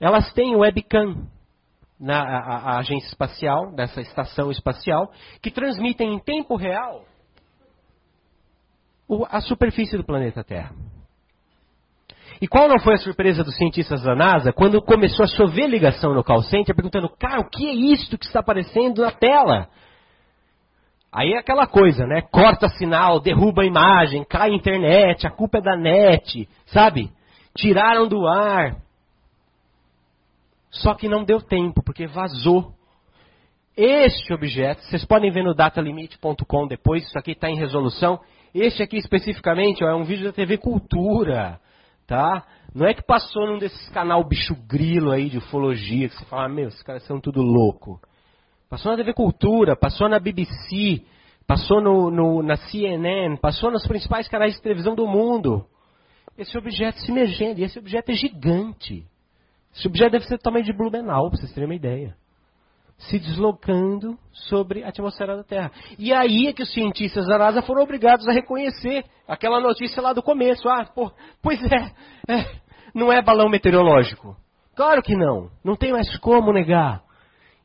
Elas 0.00 0.32
têm 0.32 0.56
webcam 0.56 1.26
na 1.98 2.22
a, 2.22 2.56
a 2.56 2.78
agência 2.78 3.08
espacial, 3.08 3.72
dessa 3.72 4.00
estação 4.00 4.50
espacial, 4.50 5.12
que 5.42 5.50
transmitem 5.50 6.14
em 6.14 6.18
tempo 6.18 6.56
real 6.56 7.04
o, 9.06 9.26
a 9.28 9.40
superfície 9.42 9.98
do 9.98 10.04
planeta 10.04 10.42
Terra. 10.42 10.74
E 12.40 12.48
qual 12.48 12.68
não 12.68 12.78
foi 12.78 12.94
a 12.94 12.98
surpresa 12.98 13.44
dos 13.44 13.54
cientistas 13.56 14.02
da 14.02 14.14
NASA 14.14 14.50
quando 14.50 14.80
começou 14.80 15.24
a 15.24 15.28
chover 15.28 15.66
ligação 15.66 16.14
no 16.14 16.24
call 16.24 16.42
center 16.42 16.74
perguntando, 16.74 17.10
cara, 17.18 17.40
o 17.40 17.50
que 17.50 17.66
é 17.66 17.72
isso 17.72 18.16
que 18.16 18.24
está 18.24 18.40
aparecendo 18.40 19.02
na 19.02 19.10
tela? 19.10 19.68
Aí 21.12 21.32
é 21.32 21.38
aquela 21.38 21.66
coisa, 21.66 22.06
né? 22.06 22.22
Corta 22.22 22.68
sinal, 22.68 23.20
derruba 23.20 23.62
a 23.62 23.66
imagem, 23.66 24.24
cai 24.24 24.50
a 24.50 24.54
internet, 24.54 25.26
a 25.26 25.30
culpa 25.30 25.58
é 25.58 25.60
da 25.60 25.76
net, 25.76 26.48
sabe? 26.66 27.10
Tiraram 27.56 28.06
do 28.06 28.28
ar. 28.28 28.76
Só 30.70 30.94
que 30.94 31.08
não 31.08 31.24
deu 31.24 31.40
tempo, 31.40 31.82
porque 31.82 32.06
vazou. 32.06 32.72
Este 33.76 34.32
objeto, 34.32 34.82
vocês 34.82 35.04
podem 35.04 35.30
ver 35.30 35.42
no 35.42 35.54
datalimit.com 35.54 36.66
depois, 36.68 37.04
isso 37.04 37.18
aqui 37.18 37.32
está 37.32 37.50
em 37.50 37.56
resolução. 37.56 38.20
Este 38.54 38.82
aqui 38.82 38.96
especificamente 38.96 39.82
ó, 39.82 39.88
é 39.88 39.94
um 39.94 40.04
vídeo 40.04 40.26
da 40.26 40.32
TV 40.32 40.58
Cultura, 40.58 41.58
tá? 42.06 42.44
Não 42.72 42.86
é 42.86 42.94
que 42.94 43.02
passou 43.02 43.46
num 43.46 43.58
desses 43.58 43.88
canal 43.88 44.22
bicho 44.22 44.54
grilo 44.68 45.10
aí 45.10 45.28
de 45.28 45.38
ufologia, 45.38 46.08
que 46.08 46.14
você 46.14 46.24
fala, 46.26 46.48
meu, 46.48 46.68
esses 46.68 46.82
caras 46.82 47.02
são 47.04 47.20
tudo 47.20 47.42
louco. 47.42 48.00
Passou 48.70 48.92
na 48.92 48.98
TV 48.98 49.12
Cultura, 49.12 49.74
passou 49.74 50.08
na 50.08 50.20
BBC, 50.20 51.02
passou 51.44 51.80
no, 51.82 52.08
no, 52.08 52.40
na 52.40 52.54
CNN, 52.56 53.36
passou 53.36 53.68
nos 53.68 53.84
principais 53.84 54.28
canais 54.28 54.54
de 54.54 54.62
televisão 54.62 54.94
do 54.94 55.08
mundo. 55.08 55.66
Esse 56.38 56.56
objeto 56.56 57.00
se 57.00 57.10
mexendo, 57.10 57.58
e 57.58 57.64
esse 57.64 57.76
objeto 57.80 58.12
é 58.12 58.14
gigante. 58.14 59.04
Esse 59.74 59.88
objeto 59.88 60.12
deve 60.12 60.24
ser 60.26 60.36
do 60.36 60.42
tamanho 60.42 60.64
de 60.64 60.72
Blumenau, 60.72 61.28
para 61.28 61.40
vocês 61.40 61.52
terem 61.52 61.68
uma 61.68 61.74
ideia. 61.74 62.14
Se 62.96 63.18
deslocando 63.18 64.16
sobre 64.30 64.84
a 64.84 64.90
atmosfera 64.90 65.36
da 65.36 65.42
Terra. 65.42 65.72
E 65.98 66.12
aí 66.12 66.46
é 66.46 66.52
que 66.52 66.62
os 66.62 66.72
cientistas 66.72 67.26
da 67.26 67.38
NASA 67.38 67.62
foram 67.62 67.82
obrigados 67.82 68.28
a 68.28 68.32
reconhecer 68.32 69.04
aquela 69.26 69.58
notícia 69.58 70.00
lá 70.00 70.12
do 70.12 70.22
começo. 70.22 70.68
Ah, 70.68 70.84
pô, 70.84 71.10
pois 71.42 71.60
é, 71.60 72.32
é, 72.32 72.46
não 72.94 73.12
é 73.12 73.20
balão 73.20 73.48
meteorológico. 73.48 74.36
Claro 74.76 75.02
que 75.02 75.16
não. 75.16 75.50
Não 75.64 75.74
tem 75.74 75.90
mais 75.90 76.16
como 76.18 76.52
negar. 76.52 77.02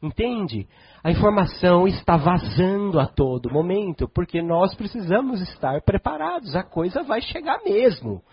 Entende? 0.01 0.67
A 1.05 1.11
informação 1.11 1.87
está 1.87 2.17
vazando 2.17 2.99
a 2.99 3.05
todo 3.05 3.53
momento, 3.53 4.09
porque 4.09 4.41
nós 4.41 4.73
precisamos 4.73 5.39
estar 5.39 5.79
preparados. 5.83 6.55
A 6.55 6.63
coisa 6.63 7.03
vai 7.03 7.21
chegar 7.21 7.59
mesmo. 7.63 8.23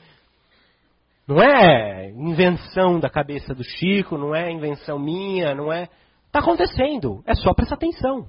Não 1.28 1.36
é 1.36 2.08
invenção 2.12 2.98
da 2.98 3.10
cabeça 3.10 3.54
do 3.54 3.62
Chico, 3.62 4.16
não 4.16 4.34
é 4.34 4.50
invenção 4.50 4.98
minha, 4.98 5.54
não 5.54 5.70
é. 5.70 5.86
Está 6.28 6.38
acontecendo. 6.38 7.22
É 7.26 7.34
só 7.34 7.52
prestar 7.52 7.74
atenção. 7.74 8.26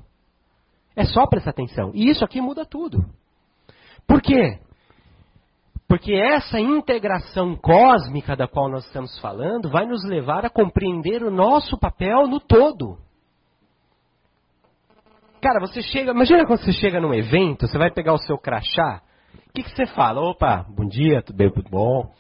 É 0.94 1.06
só 1.06 1.26
prestar 1.26 1.52
atenção. 1.52 1.92
E 1.94 2.10
isso 2.10 2.26
aqui 2.26 2.42
muda 2.42 2.66
tudo. 2.66 2.98
Por 4.06 4.22
quê? 4.22 4.60
Porque 5.88 6.12
essa 6.12 6.60
integração 6.60 7.56
cósmica 7.56 8.36
da 8.36 8.46
qual 8.46 8.70
nós 8.70 8.86
estamos 8.88 9.18
falando 9.22 9.70
vai 9.70 9.86
nos 9.86 10.04
levar 10.04 10.46
a 10.46 10.50
compreender 10.50 11.24
o 11.24 11.32
nosso 11.32 11.80
papel 11.80 12.28
no 12.28 12.42
todo. 12.42 12.98
Cara, 15.44 15.60
você 15.60 15.82
chega. 15.82 16.12
Imagina 16.12 16.46
quando 16.46 16.62
você 16.62 16.72
chega 16.72 17.02
num 17.02 17.14
evento, 17.14 17.68
você 17.68 17.78
vai 17.78 17.92
pegar 17.92 18.14
o 18.14 18.18
seu 18.18 18.38
crachá. 18.38 19.02
O 19.50 19.54
que, 19.54 19.62
que 19.62 19.76
você 19.76 19.86
fala? 19.88 20.22
Opa, 20.22 20.66
bom 20.70 20.88
dia, 20.88 21.22
tudo 21.22 21.36
bem, 21.36 21.52
tudo 21.52 21.70
bom? 21.70 22.14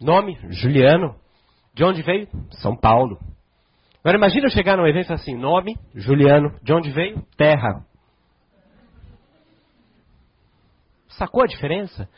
Nome, 0.00 0.38
Juliano. 0.48 1.16
De 1.74 1.82
onde 1.82 2.02
veio? 2.02 2.28
São 2.52 2.76
Paulo. 2.76 3.18
Agora 3.98 4.16
imagina 4.16 4.46
eu 4.46 4.50
chegar 4.50 4.76
num 4.76 4.86
evento 4.86 5.12
assim, 5.12 5.36
nome, 5.36 5.76
Juliano. 5.92 6.54
De 6.62 6.72
onde 6.72 6.92
veio? 6.92 7.26
Terra. 7.36 7.84
Sacou 11.08 11.42
a 11.42 11.46
diferença? 11.46 12.08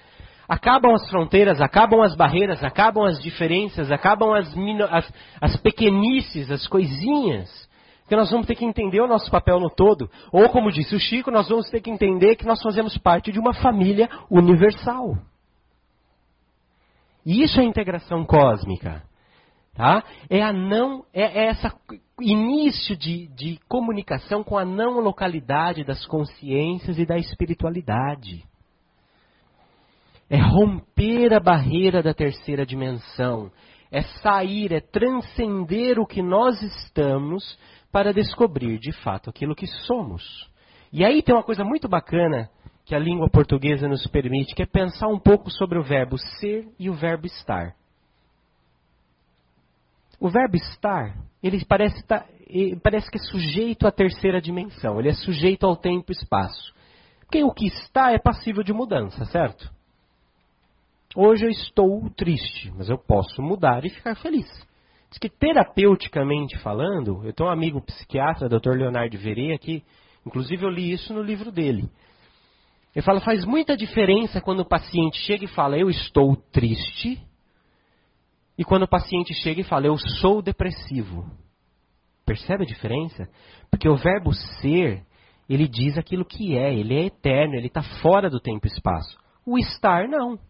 Acabam 0.47 0.93
as 0.93 1.09
fronteiras, 1.09 1.59
acabam 1.59 2.03
as 2.03 2.15
barreiras, 2.15 2.63
acabam 2.63 3.07
as 3.07 3.19
diferenças, 3.19 3.91
acabam 3.91 4.35
as, 4.35 4.55
as, 4.91 5.13
as 5.41 5.57
pequenices, 5.57 6.51
as 6.51 6.67
coisinhas. 6.67 7.49
Que 8.09 8.17
nós 8.17 8.31
vamos 8.31 8.47
ter 8.47 8.55
que 8.55 8.65
entender 8.65 9.01
o 9.01 9.09
nosso 9.09 9.31
papel 9.31 9.59
no 9.59 9.71
todo. 9.71 10.11
Ou, 10.31 10.49
como 10.51 10.71
disse 10.71 10.95
o 10.95 11.01
Chico, 11.01 11.31
nós 11.31 11.49
vamos 11.49 11.69
ter 11.71 11.81
que 11.81 11.91
entender 11.91 12.37
que 12.37 12.45
nós 12.45 12.63
fazemos 12.63 12.97
parte 12.99 13.33
de 13.33 13.39
uma 13.39 13.55
família 13.55 14.09
universal. 14.31 15.17
E 17.25 17.43
isso 17.43 17.59
é 17.61 17.65
integração 17.65 18.25
cósmica. 18.25 19.03
Tá? 19.75 20.05
É 20.31 20.43
a 20.43 20.53
não, 20.53 21.05
é, 21.13 21.23
é 21.23 21.47
essa 21.47 21.75
início 22.21 22.97
de, 22.97 23.27
de 23.29 23.59
comunicação 23.69 24.45
com 24.45 24.57
a 24.57 24.65
não 24.65 25.01
localidade 25.01 25.83
das 25.83 26.07
consciências 26.07 26.99
e 26.99 27.05
da 27.05 27.17
espiritualidade. 27.17 28.45
É 30.31 30.37
romper 30.37 31.35
a 31.35 31.41
barreira 31.41 32.03
da 32.03 32.15
terceira 32.15 32.65
dimensão. 32.65 33.51
É 33.91 34.03
sair, 34.03 34.73
é 34.73 34.81
transcender 34.81 35.99
o 35.99 36.07
que 36.07 36.23
nós 36.23 36.61
estamos 36.63 37.59
para 37.95 38.13
descobrir 38.13 38.81
de 38.81 38.91
fato 38.91 39.31
aquilo 39.31 39.55
que 39.55 39.69
somos. 39.69 40.51
E 40.93 41.05
aí 41.05 41.23
tem 41.23 41.33
uma 41.33 41.45
coisa 41.45 41.63
muito 41.63 41.89
bacana 41.89 42.51
que 42.85 42.93
a 42.93 42.99
língua 42.99 43.31
portuguesa 43.31 43.87
nos 43.87 44.05
permite, 44.09 44.53
que 44.53 44.65
é 44.65 44.67
pensar 44.67 45.07
um 45.07 45.19
pouco 45.19 45.49
sobre 45.49 45.79
o 45.79 45.83
verbo 45.85 46.19
ser 46.19 46.67
e 46.77 46.91
o 46.91 46.95
verbo 46.95 47.27
estar. 47.27 47.77
O 50.19 50.29
verbo 50.29 50.57
estar, 50.57 51.17
ele 51.41 51.65
parece, 51.65 51.99
estar, 51.99 52.27
parece 52.83 53.09
que 53.09 53.17
é 53.17 53.21
sujeito 53.21 53.87
à 53.87 53.93
terceira 53.93 54.41
dimensão, 54.41 54.99
ele 54.99 55.11
é 55.11 55.15
sujeito 55.15 55.65
ao 55.65 55.77
tempo 55.77 56.11
e 56.11 56.17
espaço. 56.17 56.75
Porque 57.21 57.45
o 57.45 57.53
que 57.53 57.69
está 57.69 58.11
é 58.11 58.19
passível 58.19 58.65
de 58.65 58.73
mudança, 58.73 59.25
certo? 59.27 59.73
Hoje 61.15 61.47
eu 61.47 61.51
estou 61.51 62.11
triste, 62.11 62.73
mas 62.77 62.91
eu 62.91 62.99
posso 62.99 63.41
mudar 63.41 63.85
e 63.85 63.91
ficar 63.91 64.17
feliz. 64.17 64.49
Diz 65.15 65.19
que 65.21 65.29
terapeuticamente 65.29 66.59
falando, 66.59 67.25
eu 67.25 67.33
tenho 67.33 67.49
um 67.49 67.53
amigo 67.53 67.81
psiquiatra, 67.81 68.49
Dr. 68.49 68.71
Leonardo 68.71 69.17
Verê, 69.17 69.57
que 69.59 69.85
inclusive 70.27 70.65
eu 70.65 70.69
li 70.69 70.91
isso 70.91 71.15
no 71.15 71.23
livro 71.23 71.53
dele. 71.53 71.89
Ele 72.93 73.05
fala, 73.05 73.21
faz 73.21 73.45
muita 73.45 73.77
diferença 73.77 74.41
quando 74.41 74.61
o 74.61 74.69
paciente 74.69 75.17
chega 75.19 75.45
e 75.45 75.49
fala, 75.49 75.79
eu 75.79 75.89
estou 75.89 76.35
triste, 76.35 77.23
e 78.59 78.65
quando 78.65 78.83
o 78.83 78.89
paciente 78.89 79.33
chega 79.35 79.61
e 79.61 79.65
fala, 79.65 79.87
eu 79.87 79.97
sou 80.21 80.43
depressivo. 80.43 81.25
Percebe 82.27 82.65
a 82.65 82.67
diferença? 82.67 83.29
Porque 83.71 83.89
o 83.89 83.95
verbo 83.95 84.33
ser, 84.61 85.05
ele 85.49 85.69
diz 85.69 85.97
aquilo 85.97 86.25
que 86.25 86.59
é, 86.59 86.75
ele 86.75 86.93
é 86.93 87.05
eterno, 87.07 87.55
ele 87.55 87.69
está 87.69 87.83
fora 88.03 88.29
do 88.29 88.41
tempo 88.41 88.67
e 88.67 88.71
espaço. 88.71 89.17
O 89.47 89.59
estar, 89.59 90.09
não. 90.09 90.41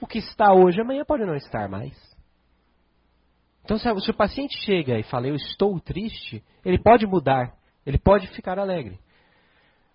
O 0.00 0.06
que 0.06 0.18
está 0.18 0.52
hoje, 0.52 0.80
amanhã 0.80 1.04
pode 1.04 1.26
não 1.26 1.34
estar 1.34 1.68
mais. 1.68 2.13
Então, 3.64 3.78
se 3.78 4.10
o 4.10 4.14
paciente 4.14 4.56
chega 4.62 4.98
e 4.98 5.02
fala, 5.02 5.26
eu 5.26 5.34
estou 5.34 5.80
triste, 5.80 6.44
ele 6.64 6.78
pode 6.78 7.06
mudar, 7.06 7.54
ele 7.86 7.98
pode 7.98 8.26
ficar 8.28 8.58
alegre. 8.58 8.98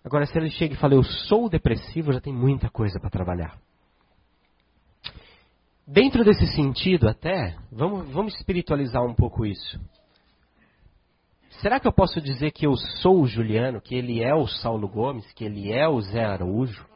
Agora, 0.04 0.26
se 0.26 0.36
ele 0.36 0.50
chega 0.50 0.74
e 0.74 0.76
fala, 0.76 0.94
eu 0.94 1.04
sou 1.04 1.48
depressivo, 1.48 2.12
já 2.12 2.20
tem 2.20 2.32
muita 2.32 2.68
coisa 2.68 2.98
para 2.98 3.10
trabalhar. 3.10 3.56
Dentro 5.86 6.24
desse 6.24 6.46
sentido, 6.54 7.08
até, 7.08 7.56
vamos, 7.70 8.10
vamos 8.10 8.34
espiritualizar 8.34 9.04
um 9.04 9.14
pouco 9.14 9.46
isso. 9.46 9.80
Será 11.60 11.78
que 11.78 11.86
eu 11.86 11.92
posso 11.92 12.20
dizer 12.20 12.52
que 12.52 12.66
eu 12.66 12.74
sou 13.02 13.20
o 13.20 13.26
Juliano, 13.26 13.80
que 13.80 13.94
ele 13.94 14.22
é 14.22 14.34
o 14.34 14.46
Saulo 14.46 14.88
Gomes, 14.88 15.30
que 15.32 15.44
ele 15.44 15.72
é 15.72 15.86
o 15.88 16.00
Zé 16.00 16.24
Araújo? 16.24 16.86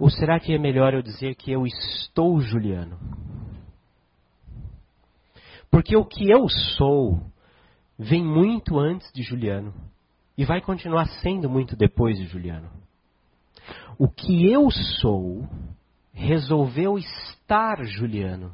Ou 0.00 0.08
será 0.08 0.38
que 0.38 0.54
é 0.54 0.58
melhor 0.58 0.94
eu 0.94 1.02
dizer 1.02 1.34
que 1.34 1.50
eu 1.50 1.66
estou 1.66 2.40
Juliano? 2.40 2.98
Porque 5.70 5.96
o 5.96 6.04
que 6.04 6.30
eu 6.30 6.48
sou 6.48 7.20
vem 7.98 8.24
muito 8.24 8.78
antes 8.78 9.10
de 9.12 9.22
Juliano. 9.22 9.74
E 10.36 10.44
vai 10.44 10.60
continuar 10.60 11.06
sendo 11.20 11.50
muito 11.50 11.74
depois 11.74 12.16
de 12.16 12.26
Juliano. 12.26 12.70
O 13.98 14.08
que 14.08 14.46
eu 14.46 14.70
sou 14.70 15.48
resolveu 16.12 16.96
estar 16.96 17.84
Juliano 17.84 18.52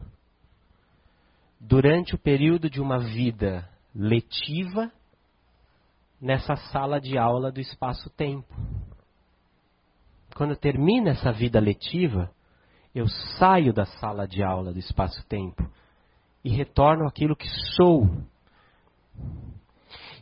durante 1.61 2.15
o 2.15 2.19
período 2.19 2.70
de 2.70 2.81
uma 2.81 2.99
vida 2.99 3.69
letiva 3.95 4.91
nessa 6.20 6.57
sala 6.57 6.99
de 6.99 7.19
aula 7.19 7.53
do 7.53 7.61
espaço-tempo. 7.61 8.55
Quando 10.35 10.57
termina 10.57 11.11
essa 11.11 11.31
vida 11.31 11.61
letiva, 11.61 12.31
eu 12.95 13.07
saio 13.39 13.73
da 13.73 13.85
sala 13.85 14.27
de 14.27 14.43
aula 14.43 14.73
do 14.73 14.78
espaço-tempo 14.78 15.70
e 16.45 16.51
retorno 16.51 17.07
aquilo 17.07 17.35
que 17.37 17.49
sou 17.77 18.09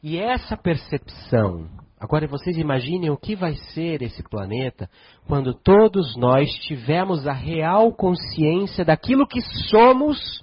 e 0.03 0.19
essa 0.19 0.57
percepção 0.57 1.69
Agora 2.03 2.27
vocês 2.27 2.59
imaginem 2.59 3.11
o 3.11 3.17
que 3.17 3.37
vai 3.37 3.55
ser 3.55 4.03
esse 4.03 4.25
planeta 4.25 4.91
quando 5.29 5.55
todos 5.55 6.17
nós 6.17 6.51
tivermos 6.65 7.29
a 7.29 7.33
real 7.33 7.93
consciência 7.93 8.85
daquilo 8.85 9.25
que 9.25 9.41
somos 9.71 10.43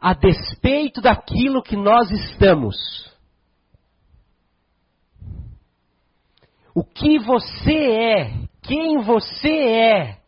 a 0.00 0.12
despeito 0.12 1.00
daquilo 1.00 1.62
que 1.62 1.74
nós 1.74 2.10
estamos. 2.10 2.76
O 6.74 6.84
que 6.84 7.18
você 7.18 7.72
é, 7.72 8.34
quem 8.62 8.98
você 8.98 9.52
é, 9.52 10.18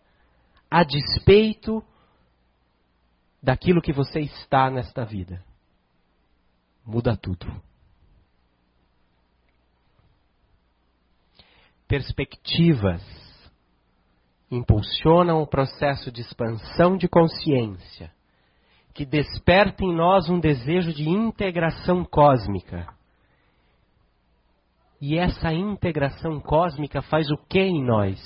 a 0.71 0.85
despeito 0.85 1.83
daquilo 3.47 3.81
que 3.81 3.93
você 3.93 4.21
está 4.21 4.69
nesta 4.69 5.05
vida. 5.05 5.41
Muda 6.85 7.17
tudo. 7.17 7.47
perspectivas 11.89 13.01
impulsionam 14.51 15.41
o 15.41 15.47
processo 15.47 16.11
de 16.11 16.21
expansão 16.21 16.97
de 16.97 17.09
consciência, 17.09 18.13
que 18.93 19.05
desperta 19.05 19.85
em 19.85 19.95
nós 19.95 20.29
um 20.29 20.41
desejo 20.41 20.93
de 20.93 21.09
integração 21.09 22.05
cósmica. 22.05 22.89
E 25.01 25.17
essa 25.17 25.53
integração 25.53 26.41
cósmica 26.41 27.03
faz 27.03 27.31
o 27.31 27.37
que 27.49 27.61
em 27.61 27.85
nós? 27.85 28.19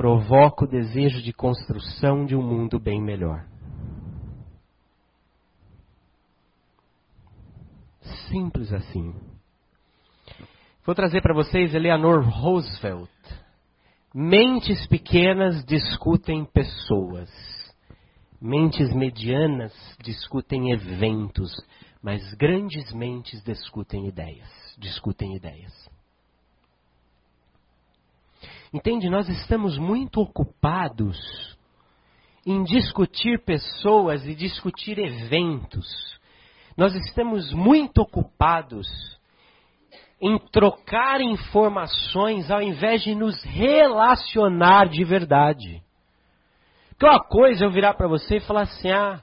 Provoca 0.00 0.64
o 0.64 0.66
desejo 0.66 1.20
de 1.20 1.30
construção 1.30 2.24
de 2.24 2.34
um 2.34 2.40
mundo 2.40 2.80
bem 2.80 3.02
melhor. 3.02 3.46
Simples 8.30 8.72
assim. 8.72 9.14
Vou 10.86 10.94
trazer 10.94 11.20
para 11.20 11.34
vocês 11.34 11.74
Eleanor 11.74 12.22
Roosevelt. 12.22 13.10
Mentes 14.14 14.86
pequenas 14.86 15.62
discutem 15.66 16.46
pessoas. 16.46 17.28
Mentes 18.40 18.94
medianas 18.94 19.74
discutem 20.02 20.72
eventos, 20.72 21.54
mas 22.02 22.22
grandes 22.32 22.90
mentes 22.94 23.44
discutem 23.44 24.08
ideias, 24.08 24.48
discutem 24.78 25.36
ideias. 25.36 25.99
Entende? 28.72 29.10
Nós 29.10 29.28
estamos 29.28 29.76
muito 29.78 30.20
ocupados 30.20 31.18
em 32.46 32.62
discutir 32.62 33.44
pessoas 33.44 34.24
e 34.26 34.34
discutir 34.34 34.98
eventos. 34.98 35.86
Nós 36.76 36.94
estamos 36.94 37.52
muito 37.52 38.00
ocupados 38.00 38.86
em 40.20 40.38
trocar 40.52 41.20
informações 41.20 42.50
ao 42.50 42.62
invés 42.62 43.02
de 43.02 43.14
nos 43.14 43.42
relacionar 43.42 44.88
de 44.88 45.02
verdade. 45.02 45.82
Porque 46.90 47.06
uma 47.06 47.22
coisa 47.22 47.64
é 47.64 47.66
eu 47.66 47.70
virar 47.70 47.94
para 47.94 48.06
você 48.06 48.36
e 48.36 48.40
falar 48.40 48.62
assim: 48.62 48.90
ah, 48.90 49.20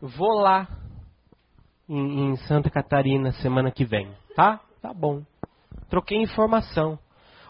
vou 0.00 0.40
lá 0.40 0.68
em, 1.88 2.30
em 2.30 2.36
Santa 2.36 2.70
Catarina 2.70 3.32
semana 3.32 3.70
que 3.70 3.84
vem, 3.84 4.14
tá? 4.36 4.60
Tá 4.80 4.94
bom. 4.94 5.22
Troquei 5.88 6.18
informação. 6.18 6.98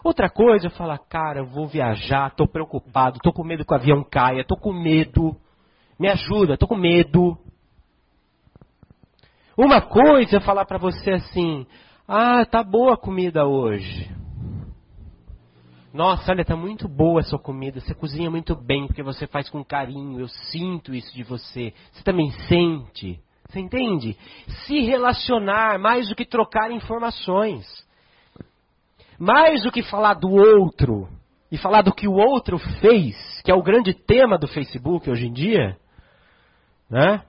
Outra 0.02 0.30
coisa 0.30 0.68
é 0.68 0.70
falar, 0.70 0.98
cara, 0.98 1.40
eu 1.40 1.46
vou 1.46 1.66
viajar, 1.66 2.34
tô 2.34 2.46
preocupado, 2.46 3.18
tô 3.22 3.32
com 3.32 3.44
medo 3.44 3.64
que 3.64 3.72
o 3.72 3.76
avião 3.76 4.02
caia, 4.02 4.44
tô 4.44 4.56
com 4.56 4.72
medo. 4.72 5.36
Me 5.98 6.08
ajuda, 6.08 6.56
tô 6.56 6.66
com 6.66 6.76
medo. 6.76 7.36
Uma 9.56 9.82
coisa 9.82 10.38
é 10.38 10.40
falar 10.40 10.64
para 10.64 10.78
você 10.78 11.10
assim, 11.10 11.66
ah, 12.08 12.46
tá 12.46 12.62
boa 12.62 12.94
a 12.94 12.96
comida 12.96 13.46
hoje. 13.46 14.10
Nossa, 15.92 16.30
olha, 16.30 16.44
tá 16.44 16.56
muito 16.56 16.88
boa 16.88 17.20
a 17.20 17.24
sua 17.24 17.38
comida. 17.38 17.80
Você 17.80 17.94
cozinha 17.94 18.30
muito 18.30 18.54
bem 18.54 18.86
porque 18.86 19.02
você 19.02 19.26
faz 19.26 19.50
com 19.50 19.64
carinho. 19.64 20.20
Eu 20.20 20.28
sinto 20.28 20.94
isso 20.94 21.12
de 21.12 21.24
você. 21.24 21.74
Você 21.92 22.04
também 22.04 22.30
sente. 22.48 23.20
Você 23.48 23.58
entende? 23.58 24.16
Se 24.66 24.80
relacionar 24.80 25.78
mais 25.80 26.08
do 26.08 26.14
que 26.14 26.24
trocar 26.24 26.70
informações. 26.70 27.66
Mais 29.20 29.62
do 29.62 29.70
que 29.70 29.82
falar 29.82 30.14
do 30.14 30.30
outro 30.30 31.06
e 31.52 31.58
falar 31.58 31.82
do 31.82 31.92
que 31.92 32.08
o 32.08 32.14
outro 32.14 32.58
fez, 32.80 33.14
que 33.44 33.50
é 33.50 33.54
o 33.54 33.62
grande 33.62 33.92
tema 33.92 34.38
do 34.38 34.48
Facebook 34.48 35.10
hoje 35.10 35.26
em 35.26 35.32
dia, 35.32 35.76
né? 36.88 37.22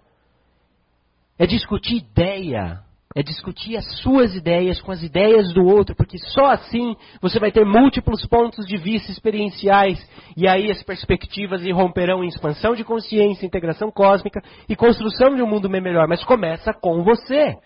É 1.38 1.46
discutir 1.46 1.98
ideia, 1.98 2.80
é 3.14 3.22
discutir 3.22 3.76
as 3.76 3.86
suas 4.00 4.34
ideias 4.36 4.80
com 4.80 4.90
as 4.90 5.04
ideias 5.04 5.52
do 5.54 5.66
outro, 5.66 5.94
porque 5.94 6.18
só 6.18 6.46
assim 6.46 6.96
você 7.22 7.40
vai 7.40 7.52
ter 7.52 7.66
múltiplos 7.66 8.26
pontos 8.26 8.66
de 8.66 8.78
vista 8.78 9.12
experienciais 9.12 10.00
e 10.38 10.48
aí 10.48 10.72
as 10.72 10.82
perspectivas 10.84 11.66
irromperão 11.66 12.24
em 12.24 12.28
expansão 12.30 12.74
de 12.74 12.86
consciência, 12.86 13.46
integração 13.46 13.92
cósmica 13.92 14.42
e 14.70 14.78
construção 14.78 15.36
de 15.36 15.42
um 15.42 15.48
mundo 15.48 15.70
melhor. 15.70 16.08
Mas 16.08 16.24
começa 16.24 16.72
com 16.74 17.04
você. 17.04 17.58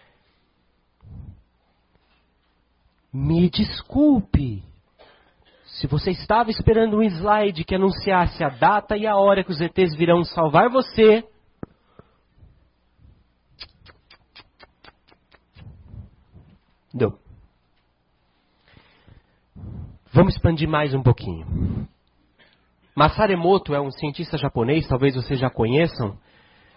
Me 3.18 3.50
desculpe. 3.50 4.62
Se 5.64 5.88
você 5.88 6.12
estava 6.12 6.52
esperando 6.52 6.98
um 6.98 7.02
slide 7.02 7.64
que 7.64 7.74
anunciasse 7.74 8.44
a 8.44 8.50
data 8.50 8.98
e 8.98 9.08
a 9.08 9.16
hora 9.16 9.42
que 9.42 9.52
os 9.52 9.62
ETs 9.62 9.96
virão 9.96 10.26
salvar 10.26 10.70
você, 10.70 11.24
Deu. 16.94 17.18
Vamos 20.12 20.34
expandir 20.36 20.68
mais 20.68 20.94
um 20.94 21.02
pouquinho. 21.02 21.88
Masaru 22.94 23.32
Emoto 23.32 23.74
é 23.74 23.80
um 23.80 23.92
cientista 23.92 24.38
japonês, 24.38 24.88
talvez 24.90 25.16
vocês 25.16 25.40
já 25.40 25.50
conheçam. 25.50 26.18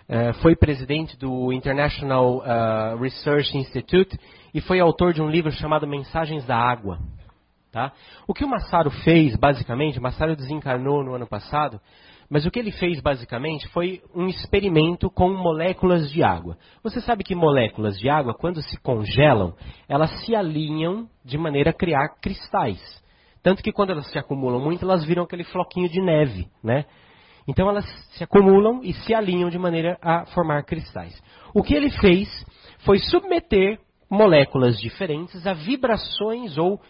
Uh, 0.08 0.32
foi 0.40 0.54
presidente 0.54 1.16
do 1.18 1.52
International 1.52 2.38
uh, 2.38 2.96
Research 2.96 3.58
Institute 3.58 4.16
e 4.54 4.60
foi 4.60 4.80
autor 4.80 5.12
de 5.12 5.22
um 5.22 5.28
livro 5.28 5.50
chamado 5.52 5.86
Mensagens 5.86 6.44
da 6.44 6.56
Água. 6.56 6.98
Tá? 7.70 7.92
O 8.26 8.32
que 8.32 8.44
o 8.44 8.48
Masaru 8.48 8.90
fez, 8.90 9.36
basicamente, 9.36 10.00
Masaru 10.00 10.34
desencarnou 10.34 11.04
no 11.04 11.14
ano 11.14 11.26
passado, 11.26 11.78
mas 12.30 12.44
o 12.44 12.50
que 12.50 12.58
ele 12.58 12.70
fez 12.72 13.00
basicamente 13.00 13.68
foi 13.68 14.02
um 14.14 14.26
experimento 14.26 15.10
com 15.10 15.30
moléculas 15.30 16.10
de 16.10 16.22
água. 16.22 16.58
Você 16.82 17.00
sabe 17.00 17.24
que 17.24 17.34
moléculas 17.34 17.98
de 17.98 18.08
água, 18.08 18.34
quando 18.34 18.62
se 18.62 18.78
congelam, 18.80 19.54
elas 19.88 20.10
se 20.24 20.34
alinham 20.34 21.08
de 21.24 21.38
maneira 21.38 21.70
a 21.70 21.74
criar 21.74 22.08
cristais. 22.20 22.80
Tanto 23.42 23.62
que 23.62 23.72
quando 23.72 23.90
elas 23.90 24.10
se 24.10 24.18
acumulam 24.18 24.60
muito, 24.60 24.84
elas 24.84 25.04
viram 25.04 25.22
aquele 25.22 25.44
floquinho 25.44 25.88
de 25.88 26.02
neve, 26.02 26.48
né? 26.62 26.84
Então 27.46 27.68
elas 27.68 27.86
se 28.10 28.22
acumulam 28.22 28.80
e 28.82 28.92
se 28.92 29.14
alinham 29.14 29.48
de 29.48 29.58
maneira 29.58 29.96
a 30.02 30.26
formar 30.26 30.64
cristais. 30.64 31.18
O 31.54 31.62
que 31.62 31.74
ele 31.74 31.90
fez 31.90 32.28
foi 32.80 32.98
submeter 32.98 33.78
moléculas 34.10 34.78
diferentes 34.78 35.46
a 35.46 35.52
vibrações 35.52 36.56
ou 36.56 36.80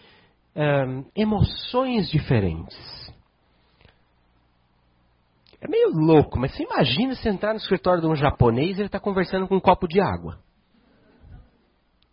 emoções 1.15 2.09
diferentes. 2.09 2.77
É 5.61 5.67
meio 5.67 5.89
louco, 5.89 6.39
mas 6.39 6.55
você 6.55 6.63
imagina 6.63 7.15
você 7.15 7.29
entrar 7.29 7.51
no 7.51 7.59
escritório 7.59 8.01
de 8.01 8.07
um 8.07 8.15
japonês 8.15 8.77
e 8.77 8.81
ele 8.81 8.87
está 8.87 8.99
conversando 8.99 9.47
com 9.47 9.55
um 9.55 9.59
copo 9.59 9.87
de 9.87 9.99
água. 9.99 10.39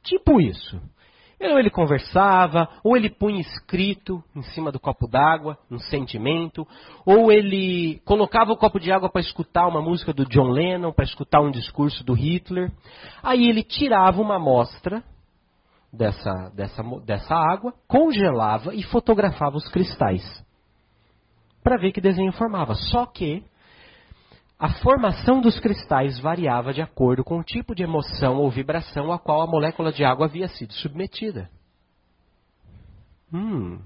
Tipo 0.02 0.40
isso. 0.40 0.80
Ou 1.38 1.58
ele 1.58 1.70
conversava, 1.70 2.68
ou 2.82 2.96
ele 2.96 3.10
punha 3.10 3.40
escrito 3.40 4.22
em 4.34 4.42
cima 4.42 4.72
do 4.72 4.80
copo 4.80 5.06
d'água, 5.06 5.58
um 5.70 5.78
sentimento, 5.78 6.66
ou 7.04 7.30
ele 7.30 8.00
colocava 8.04 8.52
o 8.52 8.56
copo 8.56 8.80
de 8.80 8.90
água 8.90 9.10
para 9.10 9.20
escutar 9.20 9.66
uma 9.66 9.82
música 9.82 10.12
do 10.14 10.24
John 10.24 10.48
Lennon, 10.48 10.92
para 10.92 11.04
escutar 11.04 11.40
um 11.40 11.50
discurso 11.50 12.02
do 12.02 12.14
Hitler. 12.14 12.72
Aí 13.22 13.48
ele 13.48 13.62
tirava 13.62 14.20
uma 14.20 14.36
amostra 14.36 15.04
dessa, 15.92 16.50
dessa, 16.54 16.82
dessa 17.04 17.34
água, 17.34 17.74
congelava 17.86 18.74
e 18.74 18.82
fotografava 18.82 19.56
os 19.56 19.68
cristais 19.68 20.22
para 21.62 21.76
ver 21.76 21.92
que 21.92 22.00
desenho 22.00 22.32
formava. 22.32 22.74
Só 22.74 23.04
que 23.06 23.44
a 24.58 24.70
formação 24.80 25.40
dos 25.40 25.60
cristais 25.60 26.18
variava 26.18 26.72
de 26.72 26.80
acordo 26.80 27.22
com 27.22 27.38
o 27.38 27.44
tipo 27.44 27.74
de 27.74 27.82
emoção 27.82 28.36
ou 28.38 28.50
vibração 28.50 29.12
a 29.12 29.18
qual 29.18 29.42
a 29.42 29.46
molécula 29.46 29.92
de 29.92 30.02
água 30.02 30.26
havia 30.26 30.48
sido 30.48 30.72
submetida. 30.72 31.50
Hum. 33.32 33.78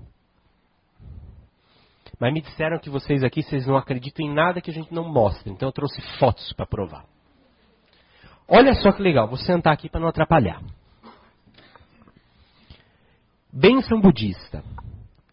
Mas 2.20 2.32
me 2.32 2.40
disseram 2.40 2.78
que 2.78 2.90
vocês 2.90 3.24
aqui 3.24 3.42
vocês 3.42 3.66
não 3.66 3.76
acreditam 3.76 4.24
em 4.24 4.32
nada 4.32 4.60
que 4.60 4.70
a 4.70 4.74
gente 4.74 4.92
não 4.94 5.10
mostra, 5.10 5.51
então 5.51 5.68
eu 5.68 5.72
trouxe 5.72 6.01
fotos 6.18 6.52
para 6.52 6.66
provar. 6.66 7.05
Olha 8.47 8.74
só 8.74 8.92
que 8.92 9.02
legal, 9.02 9.26
vou 9.26 9.38
sentar 9.38 9.72
aqui 9.72 9.88
para 9.88 10.01
não 10.01 10.09
atrapalhar. 10.09 10.62
Benção 13.52 14.01
budista. 14.01 14.62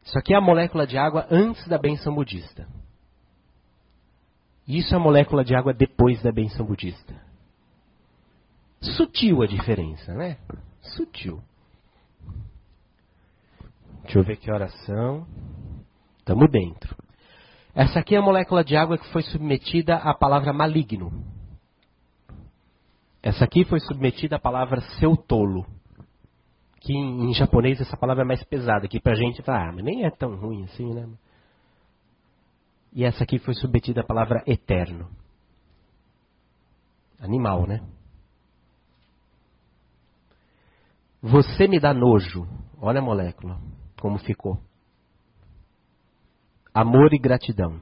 Isso 0.03 0.18
aqui 0.18 0.34
é 0.34 0.38
a 0.38 0.41
molécula 0.41 0.88
de 0.88 0.97
água 0.97 1.27
antes 1.30 1.68
da 1.68 1.77
benção 1.77 2.15
budista. 2.15 2.68
Isso 4.68 4.94
é 4.94 4.98
a 4.98 4.99
molécula 4.99 5.45
de 5.45 5.56
água 5.56 5.73
depois 5.73 6.22
da 6.22 6.31
benção 6.31 6.65
budista. 6.65 7.15
Sutil 8.81 9.41
a 9.41 9.48
diferença, 9.48 10.14
né? 10.14 10.38
Sutil. 10.81 11.41
Deixa 14.03 14.19
eu 14.19 14.23
ver 14.23 14.38
que 14.38 14.52
horas 14.52 14.73
são. 14.85 15.26
Estamos 16.19 16.49
dentro. 16.52 16.95
Essa 17.73 17.99
aqui 17.99 18.15
é 18.15 18.18
a 18.18 18.22
molécula 18.22 18.64
de 18.64 18.76
água 18.76 18.98
que 18.98 19.07
foi 19.11 19.22
submetida 19.22 19.95
à 19.95 20.14
palavra 20.14 20.52
maligno. 20.52 21.11
Essa 23.23 23.45
aqui 23.45 23.64
foi 23.64 23.80
submetida 23.80 24.35
à 24.35 24.39
palavra 24.39 24.81
seu 24.99 25.15
tolo. 25.15 25.65
Que 26.81 26.94
em, 26.94 27.30
em 27.30 27.34
japonês 27.34 27.80
essa 27.80 27.95
palavra 27.95 28.23
é 28.23 28.27
mais 28.27 28.44
pesada. 28.44 28.85
Aqui 28.85 28.99
pra 28.99 29.15
gente, 29.15 29.41
ah, 29.48 29.72
mas 29.73 29.84
nem 29.84 30.06
é 30.06 30.10
tão 30.10 30.35
ruim 30.35 30.64
assim, 30.64 30.94
né? 30.94 31.07
E 32.93 33.03
essa 33.03 33.23
aqui 33.23 33.38
foi 33.39 33.53
submetida 33.53 34.01
à 34.01 34.05
palavra 34.05 34.43
eterno. 34.47 35.09
Animal, 37.19 37.68
né? 37.68 37.81
Você 41.22 41.68
me 41.68 41.80
dá 41.80 41.93
nojo. 41.93 42.47
Olha 42.80 42.99
a 42.99 43.03
molécula, 43.03 43.59
como 43.99 44.19
ficou. 44.19 44.61
Amor 46.73 47.14
e 47.14 47.18
gratidão. 47.18 47.80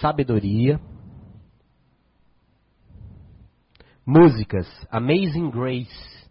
Sabedoria. 0.00 0.78
Músicas. 4.06 4.66
Amazing 4.90 5.50
Grace. 5.50 6.28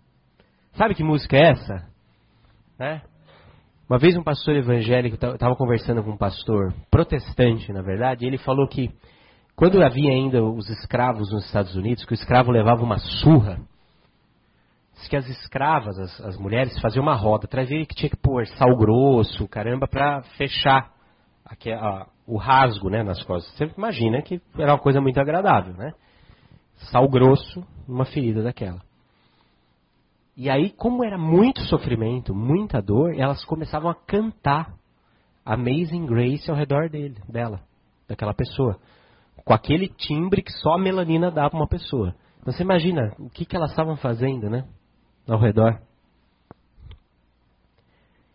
Sabe 0.74 0.94
que 0.94 1.04
música 1.04 1.36
é 1.36 1.52
essa? 1.52 1.93
Né? 2.78 3.02
Uma 3.90 4.00
vez 4.00 4.16
um 4.16 4.24
pastor 4.24 4.56
evangélico 4.56 5.16
estava 5.16 5.56
conversando 5.56 6.04
com 6.04 6.12
um 6.12 6.18
pastor 6.18 6.74
protestante, 6.90 7.72
na 7.72 7.82
verdade, 7.82 8.26
e 8.26 8.28
ele 8.28 8.38
falou 8.38 8.68
que 8.68 8.92
quando 9.56 9.84
havia 9.84 10.12
ainda 10.12 10.44
os 10.44 10.70
escravos 10.70 11.32
nos 11.32 11.46
Estados 11.46 11.76
Unidos, 11.76 12.06
que 12.06 12.14
o 12.14 12.16
escravo 12.16 12.52
levava 12.52 12.82
uma 12.82 12.98
surra, 12.98 13.60
que 15.08 15.18
as 15.18 15.28
escravas, 15.28 16.00
as, 16.00 16.22
as 16.22 16.38
mulheres, 16.38 16.80
faziam 16.80 17.04
uma 17.04 17.16
roda, 17.16 17.48
trazia 17.48 17.86
que 17.86 17.94
tinha 17.94 18.10
que 18.10 18.18
pôr 18.18 18.48
sal 18.48 18.76
grosso, 18.76 19.48
caramba, 19.48 19.88
para 19.88 20.24
fechar 20.38 20.92
aqui, 21.46 21.70
o 22.26 22.38
rasgo 22.38 22.90
né, 22.90 23.04
nas 23.04 23.22
costas. 23.24 23.54
Você 23.56 23.72
imagina 23.78 24.22
que 24.22 24.42
era 24.58 24.72
uma 24.72 24.80
coisa 24.80 25.02
muito 25.02 25.20
agradável, 25.20 25.74
né? 25.74 25.92
Sal 26.92 27.08
grosso 27.08 27.64
numa 27.88 28.06
ferida 28.06 28.42
daquela. 28.42 28.82
E 30.36 30.50
aí, 30.50 30.72
como 30.72 31.04
era 31.04 31.18
muito 31.18 31.62
sofrimento, 31.62 32.34
muita 32.34 32.82
dor, 32.82 33.14
elas 33.16 33.46
começavam 33.46 33.90
a 33.90 33.96
cantar 33.96 34.74
Amazing 35.46 36.06
Grace 36.06 36.50
ao 36.50 36.58
redor 36.58 36.90
dele, 36.90 37.18
dela, 37.30 37.62
daquela 38.08 38.34
pessoa. 38.34 38.80
Com 39.46 39.54
aquele 39.54 39.88
timbre 39.90 40.42
que 40.42 40.52
só 40.52 40.74
a 40.74 40.80
melanina 40.80 41.30
dá 41.30 41.50
para 41.50 41.60
uma 41.60 41.68
pessoa. 41.68 42.16
Então, 42.42 42.52
você 42.52 42.64
imagina 42.64 43.14
o 43.20 43.30
que, 43.30 43.46
que 43.46 43.56
elas 43.56 43.72
estavam 43.72 43.96
fazendo, 43.96 44.50
né? 44.50 44.66
Ao 45.28 45.40
redor. 45.40 45.80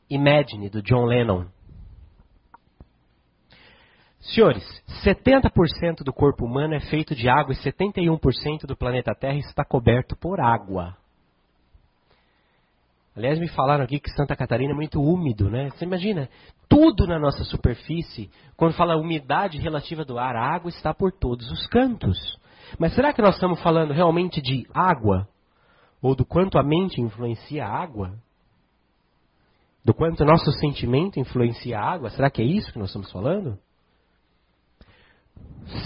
Imagine, 0.09 0.71
do 0.71 0.83
John 0.83 1.05
Lennon. 1.05 1.47
Senhores, 4.21 4.65
70% 5.05 6.05
do 6.05 6.13
corpo 6.13 6.45
humano 6.45 6.75
é 6.75 6.81
feito 6.81 7.15
de 7.15 7.29
água 7.29 7.53
e 7.53 7.57
71% 7.57 8.67
do 8.67 8.77
planeta 8.77 9.15
Terra 9.15 9.39
está 9.39 9.65
coberto 9.65 10.17
por 10.17 10.41
água. 10.41 10.97
Aliás, 13.19 13.37
me 13.41 13.49
falaram 13.49 13.83
aqui 13.83 13.99
que 13.99 14.13
Santa 14.13 14.37
Catarina 14.37 14.73
é 14.73 14.77
muito 14.77 15.03
úmido, 15.03 15.51
né? 15.51 15.71
Você 15.71 15.85
imagina, 15.85 16.29
tudo 16.69 17.05
na 17.05 17.19
nossa 17.19 17.43
superfície, 17.43 18.31
quando 18.57 18.75
fala 18.75 18.97
umidade 18.97 19.59
relativa 19.59 20.05
do 20.05 20.21
ar, 20.21 20.37
a 20.37 20.55
água 20.55 20.69
está 20.69 20.95
por 20.95 21.11
todos 21.11 21.51
os 21.51 21.67
cantos. 21.67 22.17
Mas 22.79 22.95
será 22.95 23.13
que 23.13 23.21
nós 23.21 23.35
estamos 23.35 23.61
falando 23.61 23.93
realmente 23.93 24.41
de 24.41 24.69
água? 24.73 25.27
Ou 26.01 26.15
do 26.15 26.25
quanto 26.25 26.61
a 26.61 26.63
mente 26.63 27.01
influencia 27.01 27.67
a 27.67 27.69
água? 27.69 28.15
Do 29.85 29.93
quanto 29.93 30.25
nosso 30.25 30.53
sentimento 30.53 31.19
influencia 31.19 31.77
a 31.77 31.91
água? 31.91 32.11
Será 32.11 32.31
que 32.31 32.41
é 32.41 32.45
isso 32.45 32.73
que 32.73 32.79
nós 32.79 32.91
estamos 32.91 33.11
falando? 33.11 33.59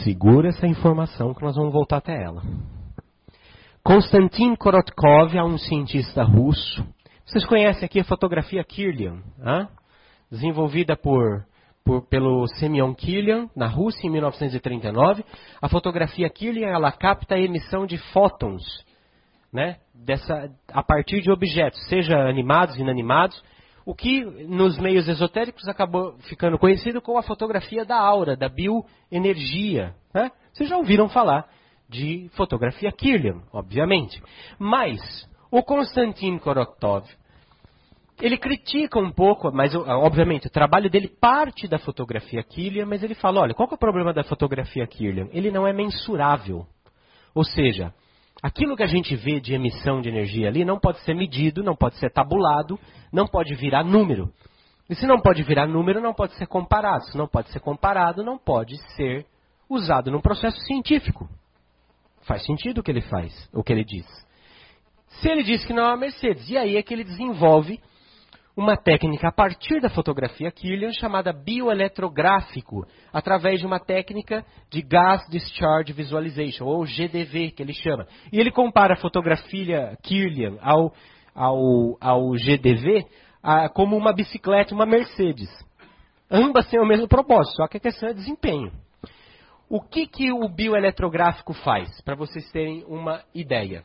Segura 0.04 0.50
essa 0.50 0.66
informação 0.66 1.32
que 1.32 1.42
nós 1.42 1.56
vamos 1.56 1.72
voltar 1.72 1.96
até 1.96 2.12
ela. 2.22 2.42
Konstantin 3.82 4.54
Korotkov 4.54 5.34
é 5.34 5.42
um 5.42 5.56
cientista 5.56 6.22
russo 6.24 6.86
vocês 7.24 7.44
conhecem 7.46 7.84
aqui 7.84 8.00
a 8.00 8.04
fotografia 8.04 8.62
Kirlian, 8.64 9.22
hein? 9.44 9.68
desenvolvida 10.30 10.96
por, 10.96 11.46
por, 11.84 12.02
pelo 12.08 12.46
Semyon 12.58 12.94
Kirlian 12.94 13.48
na 13.54 13.66
Rússia 13.66 14.06
em 14.06 14.10
1939. 14.10 15.24
A 15.60 15.68
fotografia 15.68 16.28
Kirlian 16.28 16.68
ela 16.68 16.90
capta 16.90 17.36
a 17.36 17.40
emissão 17.40 17.86
de 17.86 17.96
fótons, 18.12 18.62
né? 19.52 19.76
Dessa, 19.94 20.50
a 20.72 20.82
partir 20.82 21.20
de 21.20 21.30
objetos, 21.30 21.80
seja 21.88 22.16
animados, 22.16 22.76
inanimados, 22.76 23.42
o 23.84 23.94
que 23.94 24.24
nos 24.46 24.78
meios 24.78 25.08
esotéricos 25.08 25.68
acabou 25.68 26.16
ficando 26.28 26.58
conhecido 26.58 27.00
como 27.00 27.18
a 27.18 27.22
fotografia 27.22 27.84
da 27.84 27.96
aura, 27.96 28.36
da 28.36 28.48
bioenergia. 28.48 29.94
Né? 30.14 30.30
Vocês 30.52 30.68
já 30.68 30.76
ouviram 30.76 31.08
falar 31.08 31.48
de 31.88 32.30
fotografia 32.34 32.90
Kirlian, 32.90 33.42
obviamente. 33.52 34.22
Mas 34.58 35.00
o 35.52 35.62
Konstantin 35.62 36.38
Korotkov 36.38 37.04
ele 38.20 38.38
critica 38.38 38.98
um 38.98 39.10
pouco, 39.10 39.52
mas 39.52 39.74
obviamente 39.74 40.46
o 40.46 40.50
trabalho 40.50 40.88
dele 40.88 41.08
parte 41.08 41.68
da 41.68 41.78
fotografia 41.78 42.42
Killian, 42.42 42.86
mas 42.86 43.02
ele 43.02 43.14
fala, 43.14 43.40
olha, 43.40 43.54
qual 43.54 43.68
é 43.70 43.74
o 43.74 43.78
problema 43.78 44.12
da 44.12 44.22
fotografia 44.22 44.86
Killian? 44.86 45.28
Ele 45.32 45.50
não 45.50 45.66
é 45.66 45.72
mensurável. 45.72 46.64
Ou 47.34 47.44
seja, 47.44 47.92
aquilo 48.42 48.76
que 48.76 48.82
a 48.82 48.86
gente 48.86 49.14
vê 49.16 49.40
de 49.40 49.54
emissão 49.54 50.00
de 50.00 50.08
energia 50.08 50.48
ali 50.48 50.64
não 50.64 50.78
pode 50.78 51.00
ser 51.00 51.14
medido, 51.14 51.62
não 51.62 51.74
pode 51.74 51.96
ser 51.96 52.10
tabulado, 52.10 52.78
não 53.12 53.26
pode 53.26 53.54
virar 53.54 53.82
número. 53.82 54.32
E 54.88 54.94
se 54.94 55.06
não 55.06 55.20
pode 55.20 55.42
virar 55.42 55.66
número, 55.66 56.00
não 56.00 56.14
pode 56.14 56.34
ser 56.36 56.46
comparado. 56.46 57.04
Se 57.06 57.18
não 57.18 57.26
pode 57.26 57.50
ser 57.50 57.60
comparado, 57.60 58.22
não 58.22 58.38
pode 58.38 58.78
ser 58.94 59.26
usado 59.68 60.10
num 60.10 60.20
processo 60.20 60.60
científico. 60.60 61.28
Faz 62.22 62.44
sentido 62.44 62.78
o 62.78 62.82
que 62.82 62.90
ele 62.90 63.02
faz, 63.02 63.50
o 63.52 63.64
que 63.64 63.72
ele 63.72 63.84
diz. 63.84 64.06
Se 65.20 65.28
ele 65.28 65.42
diz 65.42 65.64
que 65.64 65.72
não 65.72 65.84
é 65.84 65.92
a 65.92 65.96
Mercedes, 65.96 66.48
e 66.48 66.56
aí 66.56 66.76
é 66.76 66.82
que 66.82 66.92
ele 66.92 67.04
desenvolve 67.04 67.80
uma 68.56 68.76
técnica 68.76 69.28
a 69.28 69.32
partir 69.32 69.80
da 69.80 69.88
fotografia 69.88 70.50
Kirlian 70.50 70.92
chamada 70.92 71.32
bioeletrográfico, 71.32 72.86
através 73.12 73.60
de 73.60 73.66
uma 73.66 73.80
técnica 73.80 74.44
de 74.70 74.82
Gas 74.82 75.26
Discharge 75.30 75.92
Visualization, 75.92 76.64
ou 76.64 76.84
GDV, 76.84 77.52
que 77.52 77.62
ele 77.62 77.72
chama. 77.72 78.06
E 78.30 78.38
ele 78.38 78.50
compara 78.50 78.94
a 78.94 78.98
fotografia 78.98 79.96
Kirlian 80.02 80.58
ao, 80.60 80.92
ao, 81.34 81.96
ao 82.00 82.32
GDV 82.32 83.06
a, 83.42 83.68
como 83.68 83.96
uma 83.96 84.12
bicicleta, 84.12 84.74
uma 84.74 84.86
Mercedes. 84.86 85.48
Ambas 86.30 86.68
têm 86.68 86.80
o 86.80 86.86
mesmo 86.86 87.08
propósito, 87.08 87.56
só 87.56 87.66
que 87.66 87.78
a 87.78 87.80
questão 87.80 88.08
é 88.08 88.14
desempenho. 88.14 88.72
O 89.68 89.80
que, 89.80 90.06
que 90.06 90.30
o 90.30 90.46
bioeletrográfico 90.48 91.54
faz, 91.54 92.00
para 92.02 92.14
vocês 92.14 92.50
terem 92.52 92.84
uma 92.86 93.22
ideia? 93.34 93.84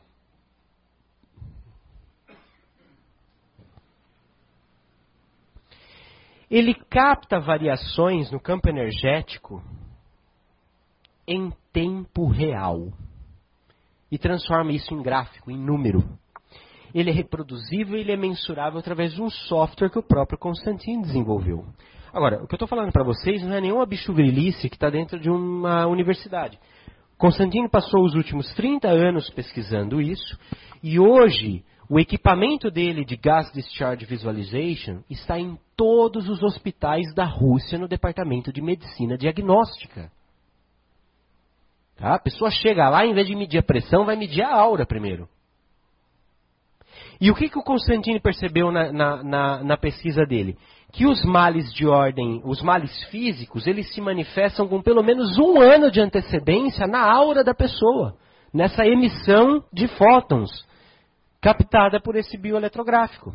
Ele 6.49 6.74
capta 6.74 7.40
variações 7.40 8.32
no 8.32 8.40
campo 8.40 8.69
energético 8.69 9.61
em 11.28 11.52
tempo 11.74 12.28
real 12.28 12.88
e 14.10 14.18
transforma 14.18 14.72
isso 14.72 14.94
em 14.94 15.02
gráfico, 15.02 15.52
em 15.52 15.57
número. 15.57 16.03
Ele 16.94 17.10
é 17.10 17.14
reproduzível 17.14 17.98
e 17.98 18.02
ele 18.02 18.14
é 18.14 18.18
mensurável 18.18 18.80
através 18.80 19.14
de 19.14 19.22
um 19.22 19.30
software 19.30 19.90
que 19.90 19.99
o 19.99 20.03
próprio 20.03 20.40
Constantino 20.40 21.02
desenvolveu. 21.02 21.65
Agora, 22.14 22.41
o 22.41 22.48
que 22.48 22.53
eu 22.53 22.57
estou 22.57 22.68
falando 22.68 22.94
para 22.94 23.03
vocês 23.03 23.44
não 23.44 23.53
é 23.53 23.60
nenhuma 23.60 23.86
bichogrilice 23.86 24.69
que 24.69 24.76
está 24.76 24.90
dentro 24.90 25.19
de 25.19 25.30
uma 25.30 25.86
universidade. 25.86 26.57
Constantino 27.18 27.69
passou 27.69 28.06
os 28.06 28.15
últimos 28.15 28.52
30 28.53 28.88
anos 28.88 29.30
pesquisando 29.32 30.02
isso 30.02 30.40
e 30.82 30.98
hoje 30.98 31.65
o 31.90 31.99
equipamento 31.99 32.72
dele 32.72 33.03
de 33.03 33.18
Gas 33.18 33.52
Discharge 33.52 34.06
Visualization 34.06 35.02
está 35.10 35.38
em 35.38 35.60
todos 35.78 36.28
os 36.28 36.44
hospitais 36.44 37.14
da 37.14 37.24
Rússia 37.24 37.78
no 37.78 37.88
departamento 37.88 38.52
de 38.52 38.62
medicina 38.62 39.18
diagnóstica. 39.18 40.12
Tá? 41.95 42.16
A 42.16 42.20
pessoa 42.20 42.52
chega 42.52 42.90
lá, 42.90 43.06
em 43.06 43.14
vez 43.14 43.28
de 43.28 43.36
medir 43.36 43.60
a 43.60 43.64
pressão, 43.64 44.06
vai 44.06 44.16
medir 44.16 44.41
a 44.41 44.54
aura 44.54 44.86
primeiro. 44.86 45.30
E 47.22 47.32
o 47.32 47.36
que, 47.36 47.49
que 47.49 47.58
o 47.58 47.64
Constantino 47.64 48.20
percebeu 48.20 48.72
na, 48.72 48.91
na, 48.91 49.24
na, 49.24 49.64
na 49.64 49.78
pesquisa 49.78 50.26
dele? 50.26 50.58
Que 50.91 51.06
os 51.06 51.24
males 51.24 51.72
de 51.74 51.88
ordem, 51.88 52.41
os 52.44 52.62
males 52.62 53.04
físicos, 53.06 53.68
eles 53.68 53.94
se 53.94 54.02
manifestam 54.02 54.68
com 54.68 54.82
pelo 54.82 55.04
menos 55.04 55.38
um 55.38 55.60
ano 55.60 55.91
de 55.91 55.99
antecedência 55.99 56.88
na 56.88 57.02
aura 57.02 57.44
da 57.44 57.54
pessoa, 57.54 58.16
nessa 58.54 58.86
emissão 58.86 59.64
de 59.72 59.88
fótons 59.88 60.66
captada 61.41 61.99
por 61.99 62.16
esse 62.16 62.38
bioeletrográfico. 62.38 63.34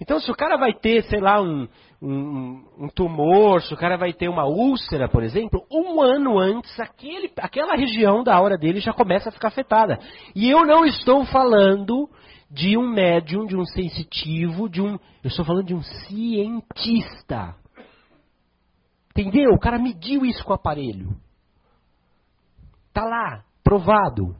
Então, 0.00 0.20
se 0.20 0.30
o 0.30 0.34
cara 0.34 0.56
vai 0.56 0.72
ter, 0.72 1.02
sei 1.04 1.20
lá, 1.20 1.40
um, 1.40 1.68
um, 2.02 2.64
um, 2.78 2.88
tumor, 2.88 3.62
se 3.62 3.72
o 3.72 3.76
cara 3.76 3.96
vai 3.96 4.12
ter 4.12 4.28
uma 4.28 4.44
úlcera, 4.44 5.08
por 5.08 5.22
exemplo, 5.22 5.64
um 5.70 6.00
ano 6.00 6.38
antes, 6.38 6.78
aquele, 6.78 7.30
aquela 7.38 7.74
região 7.74 8.22
da 8.22 8.34
aura 8.34 8.58
dele 8.58 8.80
já 8.80 8.92
começa 8.92 9.28
a 9.28 9.32
ficar 9.32 9.48
afetada. 9.48 9.98
E 10.34 10.48
eu 10.48 10.66
não 10.66 10.84
estou 10.84 11.24
falando 11.24 12.08
de 12.50 12.76
um 12.76 12.88
médium, 12.88 13.46
de 13.46 13.56
um 13.56 13.64
sensitivo, 13.64 14.68
de 14.68 14.80
um. 14.80 14.94
Eu 15.22 15.28
estou 15.28 15.44
falando 15.44 15.66
de 15.66 15.74
um 15.74 15.82
cientista. 15.82 17.54
Entendeu? 19.10 19.50
O 19.52 19.58
cara 19.58 19.78
mediu 19.78 20.24
isso 20.24 20.44
com 20.44 20.52
o 20.52 20.56
aparelho. 20.56 21.16
Tá 22.92 23.04
lá, 23.04 23.42
provado. 23.64 24.36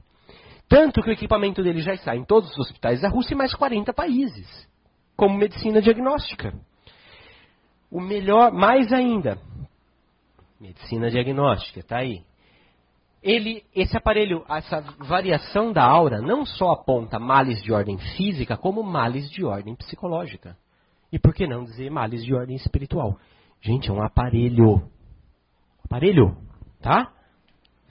Tanto 0.69 1.03
que 1.03 1.09
o 1.09 1.13
equipamento 1.13 1.63
dele 1.63 1.81
já 1.81 1.95
está 1.95 2.17
em 2.17 2.25
todos 2.25 2.51
os 2.51 2.59
hospitais 2.59 3.01
da 3.01 3.09
Rússia 3.09 3.35
e 3.35 3.37
mais 3.37 3.55
40 3.55 3.93
países, 3.93 4.69
como 5.17 5.39
medicina 5.39 5.81
diagnóstica. 5.81 6.53
O 7.91 8.01
melhor, 8.01 8.53
mais 8.53 8.93
ainda, 8.93 9.39
medicina 10.61 11.11
diagnóstica, 11.11 11.83
tá 11.83 11.99
aí. 11.99 12.23
Ele, 13.23 13.65
esse 13.75 13.97
aparelho, 13.97 14.45
essa 14.49 14.81
variação 14.99 15.73
da 15.73 15.85
aura 15.85 16.21
não 16.21 16.45
só 16.45 16.73
aponta 16.73 17.19
males 17.19 17.63
de 17.63 17.73
ordem 17.73 17.99
física, 18.17 18.57
como 18.57 18.83
males 18.83 19.29
de 19.31 19.45
ordem 19.45 19.75
psicológica. 19.75 20.57
E 21.11 21.19
por 21.19 21.35
que 21.35 21.47
não 21.47 21.65
dizer 21.65 21.91
males 21.91 22.25
de 22.25 22.35
ordem 22.35 22.57
espiritual? 22.57 23.19
Gente, 23.61 23.91
é 23.91 23.93
um 23.93 24.03
aparelho. 24.03 24.89
Aparelho, 25.85 26.37
tá? 26.81 27.13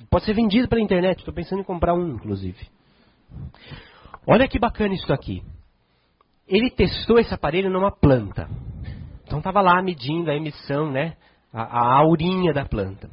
Pode 0.09 0.25
ser 0.25 0.33
vendido 0.33 0.67
pela 0.67 0.81
internet. 0.81 1.19
Estou 1.19 1.33
pensando 1.33 1.61
em 1.61 1.65
comprar 1.65 1.93
um, 1.93 2.15
inclusive. 2.15 2.67
Olha 4.27 4.47
que 4.47 4.59
bacana 4.59 4.93
isso 4.93 5.11
aqui. 5.11 5.43
Ele 6.47 6.69
testou 6.69 7.17
esse 7.19 7.33
aparelho 7.33 7.69
numa 7.69 7.91
planta. 7.91 8.47
Então 9.23 9.39
estava 9.39 9.61
lá 9.61 9.81
medindo 9.81 10.29
a 10.29 10.35
emissão, 10.35 10.91
né? 10.91 11.15
A, 11.51 11.63
a 11.63 11.97
aurinha 11.99 12.53
da 12.53 12.65
planta. 12.65 13.09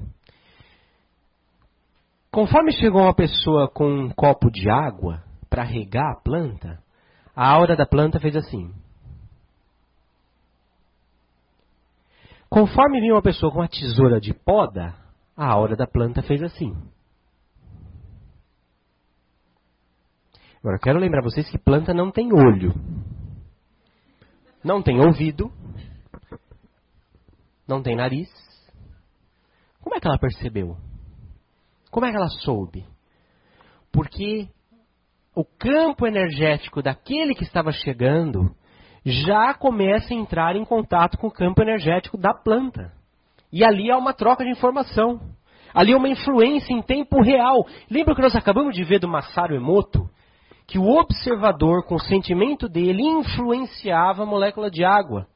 Conforme 2.30 2.72
chegou 2.72 3.02
uma 3.02 3.14
pessoa 3.14 3.68
com 3.68 3.86
um 3.86 4.10
copo 4.10 4.50
de 4.50 4.68
água 4.70 5.22
para 5.50 5.62
regar 5.62 6.12
a 6.12 6.20
planta, 6.20 6.82
a 7.36 7.50
aura 7.50 7.76
da 7.76 7.86
planta 7.86 8.18
fez 8.18 8.34
assim. 8.36 8.72
Conforme 12.48 13.00
vinha 13.00 13.14
uma 13.14 13.22
pessoa 13.22 13.50
com 13.50 13.58
uma 13.60 13.68
tesoura 13.68 14.20
de 14.20 14.34
poda, 14.34 14.94
a 15.36 15.46
aura 15.46 15.74
da 15.74 15.86
planta 15.86 16.22
fez 16.22 16.42
assim. 16.42 16.74
Agora, 20.60 20.76
eu 20.76 20.80
quero 20.80 20.98
lembrar 20.98 21.22
vocês 21.22 21.50
que 21.50 21.58
planta 21.58 21.92
não 21.92 22.10
tem 22.10 22.32
olho, 22.32 22.72
não 24.64 24.82
tem 24.82 25.00
ouvido, 25.00 25.52
não 27.66 27.82
tem 27.82 27.96
nariz. 27.96 28.28
Como 29.80 29.96
é 29.96 30.00
que 30.00 30.06
ela 30.06 30.18
percebeu? 30.18 30.76
Como 31.90 32.06
é 32.06 32.10
que 32.10 32.16
ela 32.16 32.28
soube? 32.28 32.86
Porque 33.90 34.48
o 35.34 35.44
campo 35.44 36.06
energético 36.06 36.82
daquele 36.82 37.34
que 37.34 37.44
estava 37.44 37.72
chegando 37.72 38.54
já 39.04 39.52
começa 39.54 40.14
a 40.14 40.16
entrar 40.16 40.56
em 40.56 40.64
contato 40.64 41.18
com 41.18 41.26
o 41.26 41.32
campo 41.32 41.60
energético 41.60 42.16
da 42.16 42.32
planta. 42.32 42.92
E 43.52 43.64
ali 43.64 43.90
há 43.90 43.98
uma 43.98 44.14
troca 44.14 44.44
de 44.44 44.50
informação. 44.50 45.20
Ali 45.74 45.92
há 45.92 45.96
uma 45.96 46.08
influência 46.08 46.72
em 46.72 46.82
tempo 46.82 47.20
real. 47.22 47.66
Lembra 47.90 48.14
que 48.14 48.22
nós 48.22 48.36
acabamos 48.36 48.74
de 48.74 48.84
ver 48.84 49.00
do 49.00 49.08
Masaru 49.08 49.54
Emoto? 49.54 50.08
Que 50.72 50.78
o 50.78 50.88
observador, 50.88 51.84
com 51.84 51.96
o 51.96 52.00
sentimento 52.00 52.66
dele, 52.66 53.02
influenciava 53.02 54.22
a 54.22 54.26
molécula 54.26 54.70
de 54.70 54.82
água 54.82 55.26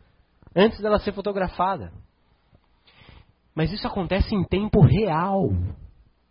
antes 0.55 0.81
dela 0.81 0.99
ser 0.99 1.13
fotografada. 1.13 1.93
Mas 3.55 3.71
isso 3.71 3.87
acontece 3.87 4.35
em 4.35 4.43
tempo 4.45 4.81
real. 4.81 5.51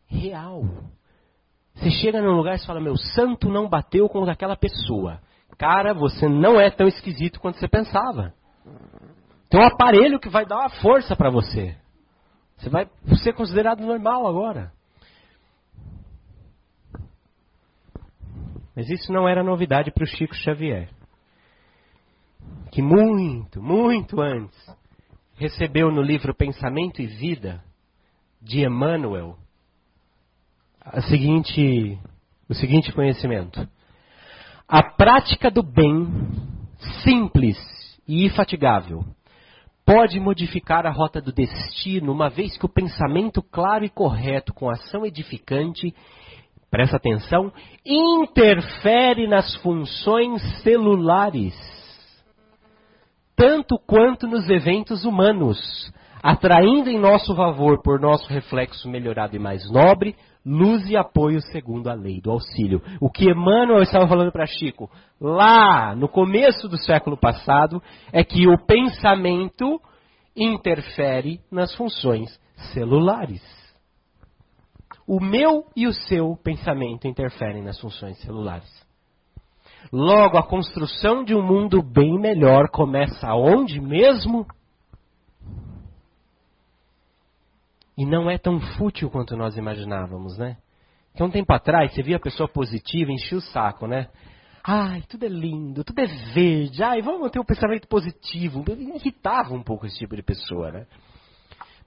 Real. 0.08 0.64
Você 1.76 1.92
chega 1.92 2.20
num 2.20 2.36
lugar 2.36 2.56
e 2.56 2.66
fala: 2.66 2.82
Meu 2.82 2.98
santo 2.98 3.48
não 3.48 3.70
bateu 3.70 4.10
com 4.10 4.24
aquela 4.24 4.56
pessoa. 4.56 5.20
Cara, 5.56 5.94
você 5.94 6.28
não 6.28 6.60
é 6.60 6.72
tão 6.72 6.88
esquisito 6.88 7.40
quanto 7.40 7.60
você 7.60 7.68
pensava. 7.68 8.34
Tem 9.52 9.62
um 9.62 9.68
aparelho 9.68 10.20
que 10.20 10.30
vai 10.30 10.48
dar 10.48 10.62
uma 10.62 10.70
força 10.82 11.16
para 11.16 11.30
você. 11.30 11.78
Você 12.58 12.72
vai 12.72 12.90
ser 13.22 13.34
considerado 13.34 13.86
normal 13.86 14.26
agora. 14.26 14.72
Mas 18.76 18.90
isso 18.90 19.12
não 19.12 19.28
era 19.28 19.44
novidade 19.44 19.92
para 19.92 20.04
o 20.04 20.08
Chico 20.08 20.36
Xavier. 20.36 20.90
Que 22.72 22.82
muito, 22.82 23.62
muito 23.62 24.22
antes 24.22 24.58
recebeu 25.36 25.92
no 25.92 26.02
livro 26.02 26.36
Pensamento 26.36 27.02
e 27.02 27.08
Vida 27.08 27.64
de 28.42 28.66
Emmanuel 28.66 29.38
seguinte, 31.08 32.00
o 32.48 32.54
seguinte 32.54 32.92
conhecimento. 32.92 33.68
A 34.68 34.84
prática 34.84 35.50
do 35.50 35.64
bem, 35.64 36.08
simples 37.04 37.58
e 38.08 38.26
infatigável, 38.26 39.04
pode 39.86 40.20
modificar 40.20 40.86
a 40.86 40.92
rota 40.92 41.22
do 41.22 41.32
destino, 41.32 42.12
uma 42.12 42.30
vez 42.30 42.58
que 42.58 42.66
o 42.66 42.70
pensamento 42.70 43.42
claro 43.42 43.86
e 43.86 43.90
correto, 43.90 44.54
com 44.54 44.70
ação 44.70 45.06
edificante, 45.06 45.94
presta 46.70 46.98
atenção, 46.98 47.52
interfere 47.86 49.28
nas 49.28 49.56
funções 49.58 50.42
celulares, 50.62 51.54
tanto 53.36 53.78
quanto 53.86 54.28
nos 54.28 54.50
eventos 54.50 55.06
humanos, 55.06 55.60
atraindo 56.22 56.90
em 56.90 57.00
nosso 57.00 57.36
favor, 57.36 57.82
por 57.82 58.00
nosso 58.00 58.28
reflexo 58.28 58.90
melhorado 58.90 59.36
e 59.36 59.40
mais 59.40 59.70
nobre, 59.70 60.16
luz 60.46 60.88
e 60.90 60.96
apoio 60.96 61.42
segundo 61.42 61.90
a 61.90 61.94
lei 61.94 62.22
do 62.22 62.32
auxílio. 62.32 62.82
O 63.02 63.10
que 63.10 63.30
Emmanuel 63.30 63.82
estava 63.82 64.08
falando 64.08 64.32
para 64.32 64.46
Chico 64.46 64.90
lá 65.20 65.96
no 65.96 66.08
começo 66.08 66.68
do 66.68 66.78
século 66.78 67.18
passado 67.18 67.82
é 68.14 68.24
que 68.24 68.48
o 68.48 68.58
pensamento 68.58 69.82
interfere 70.36 71.40
nas 71.52 71.74
funções 71.76 72.40
celulares. 72.74 73.65
O 75.08 75.20
meu 75.20 75.66
e 75.76 75.88
o 75.88 75.94
seu 75.94 76.36
pensamento 76.44 77.08
interferem 77.08 77.64
nas 77.64 77.80
funções 77.80 78.18
celulares. 78.22 78.86
Logo, 79.92 80.38
a 80.38 80.44
construção 80.44 81.24
de 81.24 81.36
um 81.36 81.44
mundo 81.44 81.82
bem 81.82 82.20
melhor 82.20 82.70
começa 82.70 83.34
onde 83.34 83.80
mesmo? 83.80 84.48
E 87.98 88.06
não 88.06 88.30
é 88.30 88.38
tão 88.38 88.60
fútil 88.60 89.10
quanto 89.10 89.38
nós 89.38 89.56
imaginávamos, 89.58 90.38
né? 90.38 90.58
Que 91.16 91.24
um 91.24 91.30
tempo 91.30 91.54
atrás 91.54 91.94
você 91.94 92.02
via 92.02 92.18
a 92.18 92.20
pessoa 92.20 92.50
positiva 92.50 93.12
enchia 93.12 93.38
o 93.38 93.42
saco, 93.42 93.88
né? 93.88 94.10
Ai, 94.64 95.04
tudo 95.08 95.26
é 95.26 95.30
lindo, 95.30 95.84
tudo 95.84 96.00
é 96.00 96.08
verde. 96.34 96.84
Ai, 96.84 97.02
vamos 97.02 97.30
ter 97.30 97.40
um 97.40 97.46
pensamento 97.46 97.88
positivo. 97.88 98.66
Irritava 98.68 99.54
um 99.54 99.62
pouco 99.62 99.86
esse 99.86 100.00
tipo 100.00 100.16
de 100.16 100.24
pessoa, 100.24 100.72
né? 100.72 100.88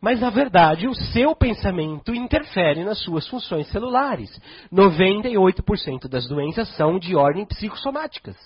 Mas 0.00 0.20
na 0.20 0.30
verdade, 0.30 0.86
o 0.86 0.94
seu 0.94 1.34
pensamento 1.34 2.14
interfere 2.14 2.84
nas 2.84 3.02
suas 3.02 3.26
funções 3.28 3.68
celulares. 3.70 4.30
98% 4.72 6.08
das 6.08 6.26
doenças 6.28 6.68
são 6.76 6.98
de 6.98 7.16
ordem 7.16 7.44
psicossomáticas. 7.44 8.36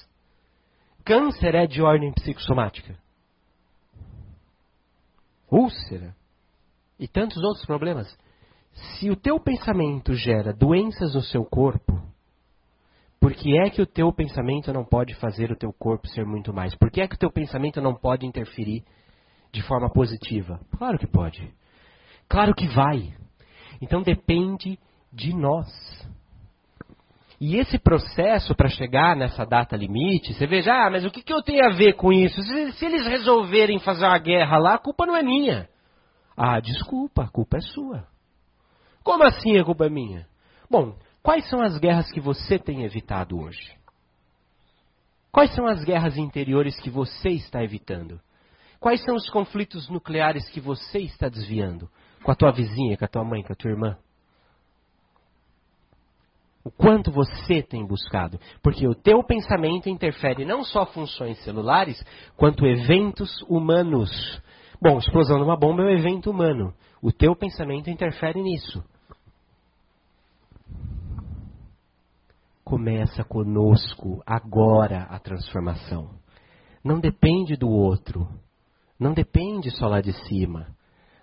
Câncer 1.05 1.55
é 1.55 1.67
de 1.67 1.83
ordem 1.83 2.13
psicossomática. 2.13 2.97
Úlcera 5.51 6.15
e 6.99 7.07
tantos 7.07 7.43
outros 7.43 7.67
problemas. 7.67 8.17
Se 8.73 9.11
o 9.11 9.17
teu 9.17 9.39
pensamento 9.39 10.15
gera 10.15 10.55
doenças 10.55 11.15
no 11.15 11.21
seu 11.21 11.45
corpo, 11.45 12.01
por 13.21 13.35
que 13.35 13.59
é 13.59 13.69
que 13.69 13.83
o 13.83 13.87
teu 13.87 14.11
pensamento 14.13 14.73
não 14.73 14.85
pode 14.85 15.15
fazer 15.17 15.53
o 15.53 15.57
teu 15.57 15.73
corpo 15.73 16.09
ser 16.09 16.25
muito 16.25 16.55
mais? 16.55 16.75
Por 16.75 16.91
que 16.91 17.03
é 17.03 17.07
que 17.07 17.17
o 17.17 17.19
teu 17.19 17.31
pensamento 17.31 17.81
não 17.81 17.95
pode 17.95 18.25
interferir 18.25 18.83
de 19.53 19.63
forma 19.63 19.91
positiva? 19.93 20.61
Claro 20.79 20.99
que 20.99 21.07
pode. 21.07 21.53
Claro 22.29 22.55
que 22.55 22.67
vai. 22.67 23.15
Então 23.81 24.03
depende 24.03 24.79
de 25.13 25.35
nós. 25.35 25.69
E 27.39 27.57
esse 27.57 27.77
processo 27.77 28.55
para 28.55 28.69
chegar 28.69 29.17
nessa 29.17 29.45
data 29.45 29.77
limite, 29.77 30.33
você 30.33 30.47
veja, 30.47 30.73
ah, 30.73 30.91
mas 30.91 31.05
o 31.05 31.11
que, 31.11 31.23
que 31.23 31.33
eu 31.33 31.43
tenho 31.43 31.65
a 31.65 31.71
ver 31.71 31.95
com 31.95 32.13
isso? 32.13 32.41
Se, 32.41 32.73
se 32.73 32.87
eles 32.87 33.05
resolverem 33.05 33.81
fazer 33.81 34.05
uma 34.07 34.19
guerra 34.19 34.59
lá, 34.59 34.75
a 34.75 34.79
culpa 34.79 35.05
não 35.05 35.17
é 35.17 35.23
minha. 35.23 35.69
Ah, 36.37 36.61
desculpa, 36.61 37.25
a 37.25 37.29
culpa 37.29 37.59
é 37.59 37.61
sua. 37.61 38.07
Como 39.03 39.25
assim 39.25 39.59
a 39.59 39.65
culpa 39.65 39.87
é 39.87 39.91
minha? 39.91 40.27
Bom, 40.71 40.97
quais 41.21 41.49
são 41.49 41.61
as 41.61 41.77
guerras 41.79 42.11
que 42.13 42.21
você 42.21 42.59
tem 42.59 42.85
evitado 42.85 43.39
hoje? 43.39 43.77
Quais 45.33 45.53
são 45.55 45.67
as 45.67 45.83
guerras 45.83 46.17
interiores 46.17 46.79
que 46.79 46.91
você 46.91 47.31
está 47.31 47.63
evitando? 47.65 48.21
Quais 48.83 49.01
são 49.05 49.15
os 49.15 49.31
conflitos 49.31 49.89
nucleares 49.89 50.49
que 50.49 50.61
você 50.61 50.99
está 50.99 51.29
desviando? 51.29 51.89
Com 52.21 52.33
a 52.33 52.35
tua 52.35 52.51
vizinha, 52.51 52.99
com 52.99 53.05
a 53.05 53.09
tua 53.09 53.23
mãe, 53.23 53.41
com 53.41 53.53
a 53.53 53.57
tua 53.57 53.71
irmã? 53.71 53.97
O 56.65 56.71
quanto 56.73 57.13
você 57.13 57.63
tem 57.63 57.87
buscado. 57.87 58.41
Porque 58.61 58.85
o 58.89 58.95
teu 58.95 59.23
pensamento 59.23 59.89
interfere 59.89 60.45
não 60.45 60.65
só 60.65 60.85
funções 60.85 61.39
celulares, 61.45 62.05
quanto 62.37 62.67
eventos 62.67 63.31
humanos. 63.49 64.11
Bom, 64.81 64.99
explosão 64.99 65.39
de 65.39 65.45
uma 65.45 65.57
bomba 65.57 65.83
é 65.83 65.87
um 65.87 65.99
evento 65.99 66.29
humano. 66.29 66.75
O 67.01 67.13
teu 67.13 67.37
pensamento 67.37 67.89
interfere 67.89 68.43
nisso. 68.43 68.83
Começa 72.65 73.23
conosco 73.23 74.21
agora 74.27 75.05
a 75.05 75.21
transformação. 75.21 76.11
Não 76.83 76.99
depende 76.99 77.55
do 77.55 77.69
outro. 77.69 78.27
Não 79.03 79.13
depende 79.13 79.71
só 79.73 79.89
lá 79.89 80.01
de 80.01 80.13
cima. 80.29 80.69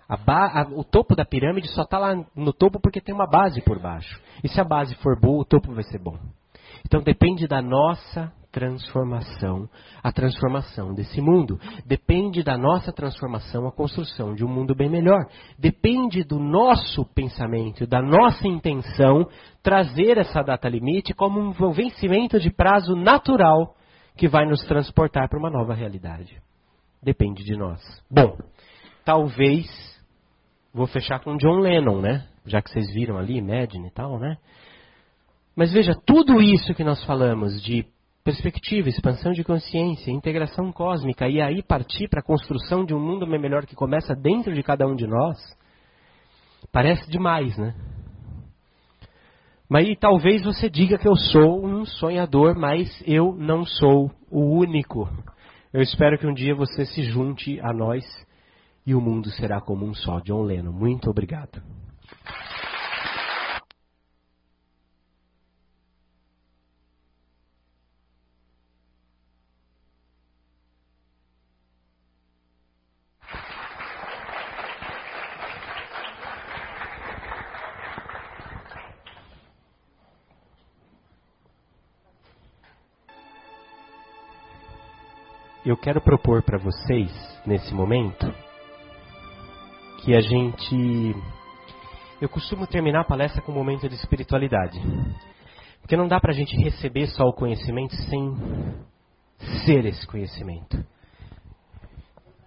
A, 0.06 0.66
o 0.74 0.84
topo 0.84 1.14
da 1.14 1.24
pirâmide 1.24 1.68
só 1.68 1.82
está 1.82 1.98
lá 1.98 2.14
no 2.36 2.52
topo 2.52 2.78
porque 2.80 3.00
tem 3.00 3.14
uma 3.14 3.26
base 3.26 3.62
por 3.62 3.80
baixo. 3.80 4.20
E 4.44 4.48
se 4.48 4.60
a 4.60 4.64
base 4.64 4.94
for 4.96 5.18
boa, 5.18 5.40
o 5.40 5.44
topo 5.44 5.72
vai 5.72 5.84
ser 5.84 5.98
bom. 5.98 6.18
Então 6.84 7.00
depende 7.00 7.46
da 7.46 7.62
nossa 7.62 8.32
transformação, 8.52 9.68
a 10.02 10.12
transformação 10.12 10.92
desse 10.92 11.20
mundo. 11.22 11.58
Depende 11.86 12.42
da 12.42 12.58
nossa 12.58 12.92
transformação, 12.92 13.66
a 13.66 13.72
construção 13.72 14.34
de 14.34 14.44
um 14.44 14.48
mundo 14.48 14.74
bem 14.74 14.90
melhor. 14.90 15.24
Depende 15.58 16.22
do 16.22 16.38
nosso 16.38 17.04
pensamento, 17.14 17.86
da 17.86 18.02
nossa 18.02 18.46
intenção, 18.46 19.26
trazer 19.62 20.18
essa 20.18 20.42
data 20.42 20.68
limite 20.68 21.14
como 21.14 21.40
um 21.40 21.72
vencimento 21.72 22.38
de 22.38 22.50
prazo 22.50 22.94
natural 22.94 23.74
que 24.16 24.28
vai 24.28 24.44
nos 24.44 24.62
transportar 24.64 25.28
para 25.30 25.38
uma 25.38 25.50
nova 25.50 25.72
realidade. 25.72 26.42
Depende 27.02 27.42
de 27.44 27.56
nós. 27.56 27.80
Bom, 28.10 28.36
talvez 29.04 29.90
Vou 30.72 30.86
fechar 30.86 31.18
com 31.18 31.36
John 31.36 31.58
Lennon, 31.58 32.00
né? 32.00 32.26
Já 32.46 32.62
que 32.62 32.70
vocês 32.70 32.92
viram 32.92 33.18
ali, 33.18 33.38
Imagine 33.38 33.88
e 33.88 33.90
tal, 33.90 34.18
né? 34.20 34.36
Mas 35.56 35.72
veja, 35.72 35.94
tudo 36.06 36.40
isso 36.40 36.74
que 36.74 36.84
nós 36.84 37.04
falamos 37.04 37.60
de 37.60 37.84
perspectiva, 38.22 38.88
expansão 38.88 39.32
de 39.32 39.42
consciência, 39.42 40.12
integração 40.12 40.70
cósmica 40.70 41.28
e 41.28 41.40
aí 41.40 41.62
partir 41.62 42.08
para 42.08 42.20
a 42.20 42.24
construção 42.24 42.84
de 42.84 42.94
um 42.94 43.00
mundo 43.00 43.26
melhor 43.26 43.66
que 43.66 43.74
começa 43.74 44.14
dentro 44.14 44.54
de 44.54 44.62
cada 44.62 44.86
um 44.86 44.94
de 44.94 45.06
nós, 45.06 45.38
parece 46.70 47.10
demais, 47.10 47.56
né? 47.58 47.74
Mas 49.68 49.88
talvez 49.98 50.42
você 50.42 50.70
diga 50.70 50.98
que 50.98 51.08
eu 51.08 51.16
sou 51.16 51.64
um 51.64 51.84
sonhador, 51.84 52.56
mas 52.56 53.02
eu 53.06 53.34
não 53.34 53.64
sou 53.64 54.10
o 54.30 54.56
único. 54.56 55.08
Eu 55.72 55.80
espero 55.82 56.18
que 56.18 56.26
um 56.26 56.34
dia 56.34 56.52
você 56.52 56.84
se 56.84 57.04
junte 57.04 57.60
a 57.60 57.72
nós 57.72 58.04
e 58.84 58.92
o 58.92 59.00
mundo 59.00 59.30
será 59.30 59.60
como 59.60 59.86
um 59.86 59.94
só. 59.94 60.18
John 60.18 60.42
Lennon, 60.42 60.72
muito 60.72 61.08
obrigado. 61.08 61.62
Eu 85.70 85.76
quero 85.76 86.00
propor 86.00 86.42
para 86.42 86.58
vocês, 86.58 87.12
nesse 87.46 87.72
momento, 87.72 88.26
que 90.02 90.16
a 90.16 90.20
gente. 90.20 91.14
Eu 92.20 92.28
costumo 92.28 92.66
terminar 92.66 93.02
a 93.02 93.04
palestra 93.04 93.40
com 93.40 93.52
um 93.52 93.54
momento 93.54 93.88
de 93.88 93.94
espiritualidade. 93.94 94.80
Porque 95.80 95.96
não 95.96 96.08
dá 96.08 96.18
para 96.18 96.32
a 96.32 96.34
gente 96.34 96.56
receber 96.56 97.06
só 97.06 97.22
o 97.22 97.32
conhecimento 97.32 97.94
sem 97.94 98.36
ser 99.64 99.84
esse 99.84 100.04
conhecimento. 100.08 100.84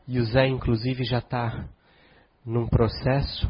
E 0.05 0.19
o 0.19 0.25
Zé, 0.25 0.45
inclusive, 0.47 1.05
já 1.05 1.19
está 1.19 1.69
num 2.45 2.67
processo. 2.67 3.49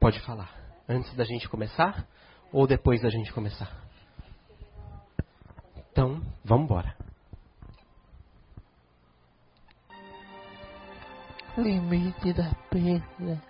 Pode 0.00 0.18
falar. 0.22 0.52
Antes 0.88 1.14
da 1.14 1.22
gente 1.22 1.48
começar 1.48 2.04
ou 2.52 2.66
depois 2.66 3.00
da 3.00 3.10
gente 3.10 3.32
começar? 3.32 3.70
Então, 5.92 6.20
vamos 6.44 6.64
embora. 6.64 7.07
Limite 11.58 12.32
da 12.32 12.50
perda, 12.70 13.42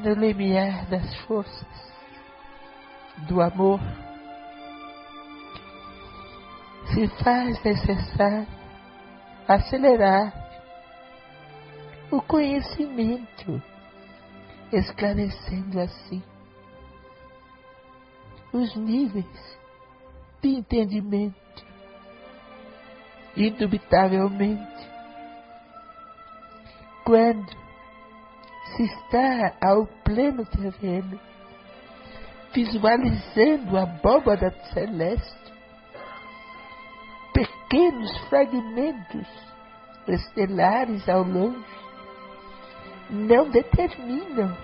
no 0.00 0.14
limiar 0.14 0.86
das 0.86 1.14
forças 1.22 1.92
do 3.28 3.40
amor, 3.40 3.80
se 6.92 7.08
faz 7.22 7.62
necessário 7.62 8.46
acelerar 9.48 10.32
o 12.10 12.20
conhecimento, 12.20 13.62
esclarecendo 14.72 15.80
assim 15.80 16.22
os 18.52 18.74
níveis 18.76 19.58
de 20.42 20.50
entendimento. 20.50 21.40
Indubitavelmente, 23.34 24.91
quando 27.04 27.50
se 28.76 28.84
está 28.84 29.54
ao 29.60 29.86
pleno 30.04 30.44
terreno, 30.46 31.18
visualizando 32.54 33.76
a 33.76 33.82
abóbada 33.82 34.50
celeste, 34.72 35.52
pequenos 37.32 38.16
fragmentos 38.28 39.26
estelares 40.08 41.08
ao 41.08 41.22
longe, 41.22 41.64
não 43.10 43.48
determinam 43.50 44.56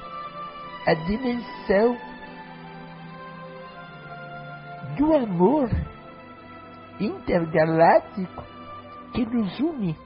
a 0.87 0.95
dimensão 0.95 1.99
do 4.97 5.15
amor 5.15 5.71
intergaláctico 7.01 8.45
que 9.13 9.25
nos 9.25 9.59
une 9.61 9.97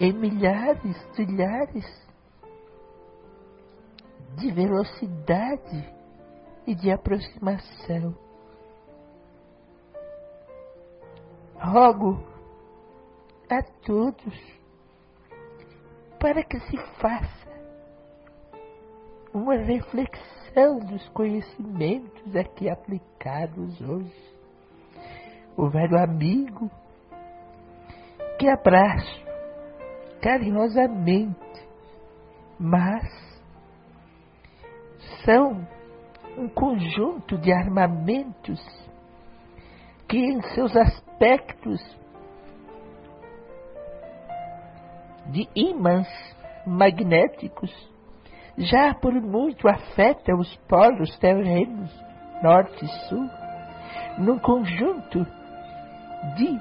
em 0.00 0.14
milhares, 0.14 0.96
trilhares 1.12 1.84
de 4.36 4.50
velocidade 4.50 5.94
e 6.66 6.74
de 6.74 6.90
aproximação. 6.90 8.16
Rogo 11.56 12.24
a 13.50 13.62
todos 13.84 14.60
para 16.18 16.42
que 16.44 16.58
se 16.60 16.78
faça 16.98 17.50
uma 19.34 19.56
reflexão 19.56 20.78
dos 20.78 21.06
conhecimentos 21.10 22.34
aqui 22.34 22.70
aplicados 22.70 23.78
hoje. 23.82 24.34
O 25.58 25.68
velho 25.68 25.98
amigo 25.98 26.70
que 28.38 28.48
abraço 28.48 29.29
carinhosamente, 30.20 31.38
mas 32.58 33.04
são 35.24 35.66
um 36.36 36.48
conjunto 36.48 37.38
de 37.38 37.52
armamentos 37.52 38.60
que, 40.08 40.18
em 40.18 40.40
seus 40.54 40.76
aspectos 40.76 41.80
de 45.26 45.48
ímãs 45.54 46.08
magnéticos, 46.66 47.70
já 48.56 48.94
por 48.94 49.12
muito 49.14 49.68
afetam 49.68 50.38
os 50.38 50.54
polos 50.68 51.16
terrenos 51.18 51.90
norte 52.42 52.84
e 52.84 52.88
sul, 53.08 53.28
num 54.18 54.38
conjunto 54.38 55.24
de 56.36 56.60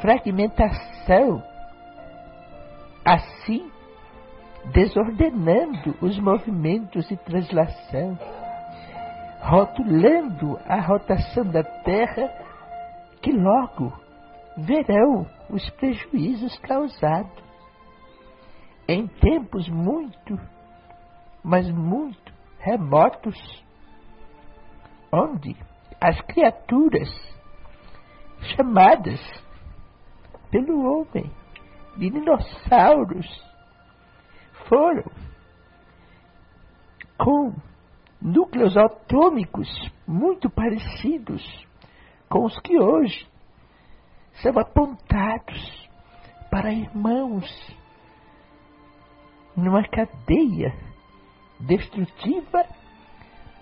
fragmentação 0.00 1.42
assim 3.06 3.70
desordenando 4.72 5.96
os 6.02 6.18
movimentos 6.18 7.06
de 7.06 7.16
translação, 7.18 8.18
rotulando 9.40 10.58
a 10.66 10.80
rotação 10.80 11.44
da 11.44 11.62
Terra, 11.62 12.28
que 13.22 13.30
logo 13.30 13.92
verão 14.56 15.24
os 15.48 15.70
prejuízos 15.70 16.58
causados. 16.58 17.46
Em 18.88 19.06
tempos 19.06 19.68
muito, 19.68 20.36
mas 21.44 21.70
muito 21.70 22.32
remotos, 22.58 23.36
onde 25.12 25.56
as 26.00 26.20
criaturas 26.22 27.08
chamadas 28.56 29.20
pelo 30.50 30.84
homem 30.84 31.30
de 31.96 32.10
dinossauros 32.10 33.26
foram 34.68 35.04
com 37.18 37.54
núcleos 38.20 38.76
atômicos 38.76 39.68
muito 40.06 40.50
parecidos 40.50 41.42
com 42.28 42.44
os 42.44 42.58
que 42.60 42.78
hoje 42.78 43.26
são 44.42 44.58
apontados 44.58 45.88
para 46.50 46.72
irmãos 46.72 47.44
numa 49.56 49.82
cadeia 49.88 50.74
destrutiva. 51.60 52.66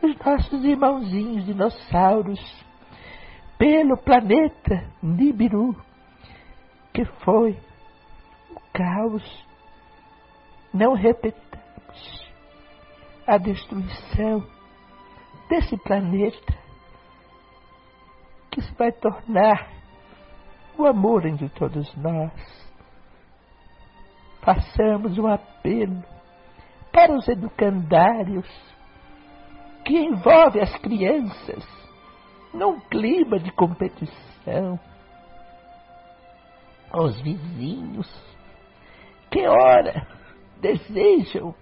Os 0.02 0.16
nossos 0.18 0.64
irmãozinhos 0.64 1.46
dinossauros 1.46 2.40
pelo 3.56 3.96
planeta 3.96 4.90
Nibiru, 5.02 5.74
que 6.92 7.04
foi 7.24 7.56
caos. 8.74 9.22
Não 10.72 10.94
repetamos 10.94 12.24
a 13.26 13.38
destruição 13.38 14.44
desse 15.48 15.76
planeta 15.78 16.52
que 18.50 18.60
se 18.60 18.74
vai 18.74 18.92
tornar 18.92 19.68
o 20.76 20.84
amor 20.84 21.24
entre 21.24 21.48
todos 21.50 21.94
nós. 21.96 22.32
Façamos 24.42 25.16
um 25.16 25.28
apelo 25.28 26.04
para 26.92 27.16
os 27.16 27.26
educandários 27.28 28.48
que 29.84 29.96
envolve 29.96 30.60
as 30.60 30.76
crianças 30.78 31.64
num 32.52 32.80
clima 32.80 33.38
de 33.38 33.50
competição. 33.52 34.78
Os 36.92 37.20
vizinhos 37.20 38.33
que 39.34 39.48
ora 39.48 40.06
desejam 40.60 41.52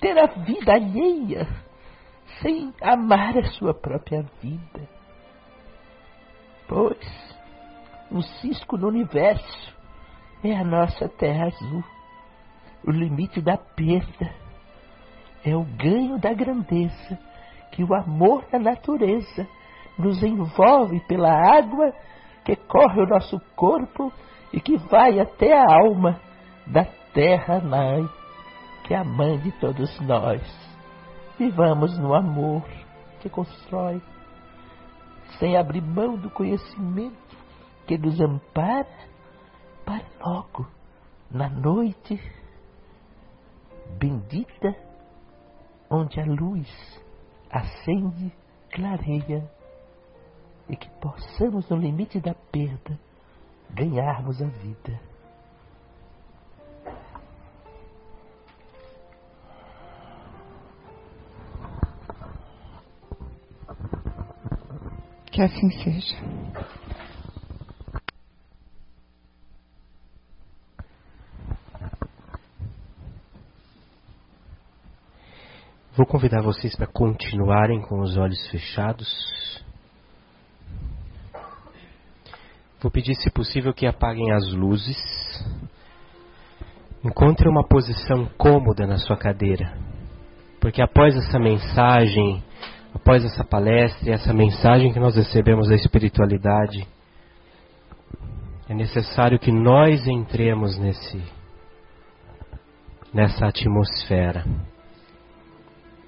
ter 0.00 0.18
a 0.18 0.28
vida 0.28 0.72
alheia 0.72 1.46
sem 2.40 2.72
amar 2.80 3.36
a 3.36 3.44
sua 3.50 3.74
própria 3.74 4.22
vida. 4.40 4.88
Pois 6.66 7.36
o 8.10 8.22
cisco 8.22 8.78
no 8.78 8.88
universo 8.88 9.76
é 10.42 10.56
a 10.56 10.64
nossa 10.64 11.06
terra 11.06 11.48
azul. 11.48 11.84
O 12.86 12.90
limite 12.90 13.42
da 13.42 13.58
perda 13.58 14.34
é 15.44 15.54
o 15.54 15.64
ganho 15.64 16.18
da 16.18 16.32
grandeza 16.32 17.18
que 17.72 17.84
o 17.84 17.94
amor 17.94 18.46
da 18.50 18.58
natureza 18.58 19.46
nos 19.98 20.22
envolve 20.22 20.98
pela 21.00 21.30
água 21.30 21.92
que 22.42 22.56
corre 22.56 23.02
o 23.02 23.06
nosso 23.06 23.38
corpo 23.54 24.10
e 24.50 24.58
que 24.58 24.78
vai 24.78 25.20
até 25.20 25.52
a 25.52 25.62
alma 25.62 26.29
da 26.70 26.84
terra 27.12 27.60
mãe, 27.60 28.08
que 28.84 28.94
é 28.94 28.98
a 28.98 29.04
mãe 29.04 29.38
de 29.38 29.50
todos 29.52 30.00
nós. 30.00 30.40
Vivamos 31.38 31.98
no 31.98 32.14
amor 32.14 32.62
que 33.20 33.28
constrói, 33.28 34.00
sem 35.38 35.56
abrir 35.56 35.82
mão 35.82 36.16
do 36.16 36.30
conhecimento 36.30 37.36
que 37.86 37.98
nos 37.98 38.20
ampara 38.20 38.86
para 39.84 40.04
logo, 40.24 40.66
na 41.30 41.48
noite 41.48 42.20
bendita, 43.98 44.76
onde 45.90 46.20
a 46.20 46.24
luz 46.24 47.02
acende, 47.50 48.32
clareia, 48.70 49.50
e 50.68 50.76
que 50.76 50.88
possamos, 51.00 51.68
no 51.68 51.76
limite 51.76 52.20
da 52.20 52.34
perda, 52.34 52.96
ganharmos 53.70 54.40
a 54.40 54.46
vida. 54.46 55.09
Que 65.30 65.42
assim 65.42 65.70
seja. 65.70 66.16
Vou 75.96 76.06
convidar 76.06 76.40
vocês 76.40 76.74
para 76.74 76.86
continuarem 76.86 77.82
com 77.82 78.00
os 78.00 78.16
olhos 78.16 78.48
fechados. 78.48 79.62
Vou 82.80 82.90
pedir, 82.90 83.14
se 83.14 83.30
possível, 83.30 83.74
que 83.74 83.86
apaguem 83.86 84.32
as 84.32 84.50
luzes. 84.54 84.96
Encontre 87.04 87.48
uma 87.48 87.62
posição 87.62 88.26
cômoda 88.38 88.86
na 88.86 88.96
sua 88.96 89.16
cadeira, 89.16 89.76
porque 90.60 90.82
após 90.82 91.16
essa 91.16 91.38
mensagem, 91.38 92.42
após 92.94 93.24
essa 93.24 93.44
palestra, 93.44 94.12
essa 94.12 94.32
mensagem 94.32 94.92
que 94.92 95.00
nós 95.00 95.16
recebemos 95.16 95.68
da 95.68 95.74
espiritualidade, 95.74 96.86
é 98.68 98.74
necessário 98.74 99.38
que 99.38 99.50
nós 99.50 100.06
entremos 100.06 100.78
nesse 100.78 101.20
nessa 103.12 103.46
atmosfera. 103.46 104.44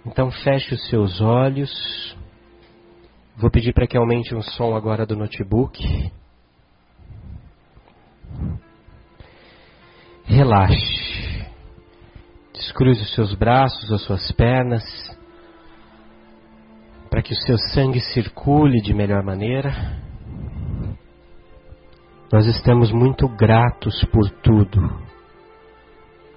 Então 0.06 0.30
feche 0.30 0.74
os 0.74 0.88
seus 0.88 1.20
olhos. 1.20 2.16
Vou 3.36 3.50
pedir 3.50 3.72
para 3.72 3.86
que 3.86 3.96
aumente 3.96 4.34
o 4.34 4.42
som 4.42 4.76
agora 4.76 5.04
do 5.04 5.16
notebook. 5.16 6.12
Relaxe. 10.24 11.46
Descruze 12.52 13.02
os 13.02 13.14
seus 13.14 13.34
braços, 13.34 13.90
as 13.90 14.02
suas 14.02 14.30
pernas, 14.32 14.84
para 17.12 17.20
que 17.20 17.34
o 17.34 17.40
seu 17.42 17.58
sangue 17.58 18.00
circule 18.00 18.80
de 18.80 18.94
melhor 18.94 19.22
maneira. 19.22 20.00
Nós 22.32 22.46
estamos 22.46 22.90
muito 22.90 23.28
gratos 23.28 24.02
por 24.06 24.30
tudo. 24.30 24.80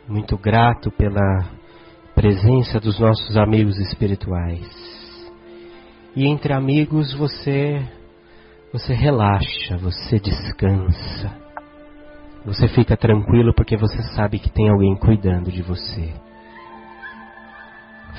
Muito 0.06 0.38
grato 0.38 0.92
pela 0.92 1.50
presença 2.14 2.78
dos 2.78 3.00
nossos 3.00 3.38
amigos 3.38 3.78
espirituais. 3.78 4.68
E 6.14 6.28
entre 6.28 6.52
amigos 6.52 7.14
você 7.14 7.82
você 8.74 8.94
relaxa, 8.94 9.78
você 9.78 10.20
descansa. 10.20 11.40
Você 12.46 12.68
fica 12.68 12.98
tranquilo 12.98 13.54
porque 13.56 13.78
você 13.78 14.04
sabe 14.14 14.40
que 14.40 14.50
tem 14.50 14.68
alguém 14.70 14.94
cuidando 14.98 15.50
de 15.50 15.62
você. 15.62 16.25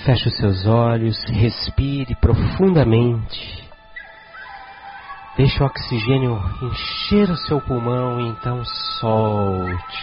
Feche 0.07 0.29
os 0.29 0.37
seus 0.37 0.67
olhos, 0.67 1.19
respire 1.25 2.15
profundamente. 2.21 3.69
Deixe 5.37 5.61
o 5.61 5.67
oxigênio 5.67 6.41
encher 6.63 7.29
o 7.29 7.37
seu 7.37 7.61
pulmão 7.61 8.21
e 8.21 8.29
então 8.29 8.65
solte. 8.65 9.99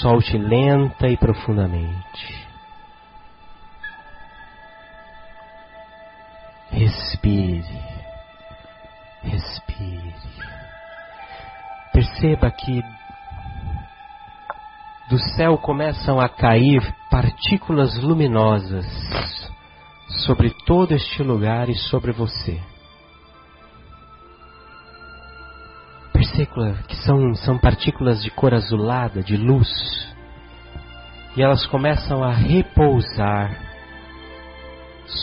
Solte 0.00 0.36
lenta 0.36 1.06
e 1.08 1.16
profundamente. 1.16 2.48
Respire. 6.72 7.64
Respire. 9.22 10.14
Perceba 11.92 12.50
que 12.50 12.82
do 15.10 15.18
céu 15.34 15.58
começam 15.58 16.20
a 16.20 16.28
cair 16.28 16.80
partículas 17.10 18.00
luminosas 18.00 18.86
sobre 20.24 20.50
todo 20.64 20.92
este 20.92 21.20
lugar 21.22 21.68
e 21.68 21.74
sobre 21.74 22.12
você. 22.12 22.60
Perceba 26.12 26.74
que 26.86 26.96
são, 26.96 27.34
são 27.34 27.58
partículas 27.58 28.22
de 28.22 28.30
cor 28.30 28.54
azulada, 28.54 29.20
de 29.20 29.36
luz, 29.36 29.68
e 31.36 31.42
elas 31.42 31.66
começam 31.66 32.22
a 32.22 32.32
repousar 32.32 33.58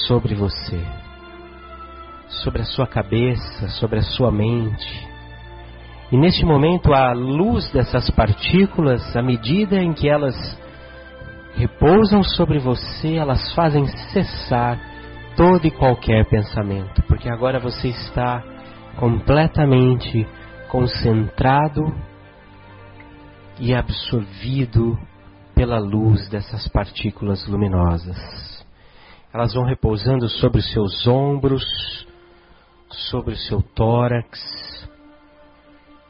sobre 0.08 0.36
você, 0.36 0.86
sobre 2.44 2.62
a 2.62 2.66
sua 2.66 2.88
cabeça, 2.88 3.70
sobre 3.70 4.00
a 4.00 4.04
sua 4.04 4.32
mente. 4.32 5.07
E 6.10 6.16
neste 6.18 6.46
momento, 6.46 6.94
a 6.94 7.12
luz 7.12 7.70
dessas 7.72 8.10
partículas, 8.12 9.16
à 9.16 9.22
medida 9.22 9.76
em 9.76 9.94
que 9.94 10.08
elas 10.08 10.36
repousam 11.56 12.24
sobre 12.24 12.60
você, 12.60 13.16
elas 13.16 13.54
fazem 13.54 13.86
cessar 14.14 14.80
todo 15.36 15.66
e 15.68 15.72
qualquer 15.72 16.26
pensamento, 16.30 17.04
porque 17.04 17.30
agora 17.30 17.60
você 17.60 17.90
está 17.90 18.42
completamente 18.98 20.26
concentrado 20.70 21.94
e 23.60 23.74
absorvido 23.74 24.98
pela 25.54 25.80
luz 25.80 26.30
dessas 26.30 26.68
partículas 26.70 27.46
luminosas. 27.48 28.66
Elas 29.34 29.54
vão 29.54 29.66
repousando 29.66 30.30
sobre 30.30 30.60
os 30.60 30.72
seus 30.72 31.06
ombros, 31.06 31.66
sobre 32.90 33.34
o 33.34 33.38
seu 33.38 33.62
tórax, 33.62 34.40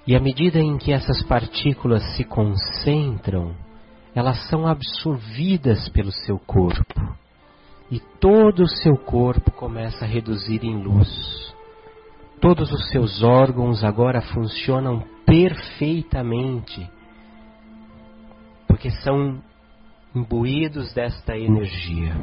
e 0.07 0.15
à 0.15 0.19
medida 0.21 0.57
em 0.57 0.77
que 0.77 0.93
essas 0.93 1.21
partículas 1.23 2.01
se 2.15 2.23
concentram, 2.23 3.53
elas 4.15 4.47
são 4.49 4.65
absorvidas 4.65 5.89
pelo 5.89 6.11
seu 6.11 6.39
corpo. 6.39 7.17
e 7.89 7.99
todo 8.19 8.63
o 8.63 8.67
seu 8.67 8.97
corpo 8.97 9.49
começa 9.51 10.03
a 10.03 10.07
reduzir 10.07 10.61
em 10.65 10.75
luz. 10.83 11.55
Todos 12.41 12.69
os 12.71 12.89
seus 12.89 13.23
órgãos 13.23 13.81
agora 13.81 14.19
funcionam 14.19 15.03
perfeitamente, 15.25 16.89
porque 18.67 18.89
são 18.89 19.41
imbuídos 20.13 20.93
desta 20.93 21.37
energia. 21.37 22.13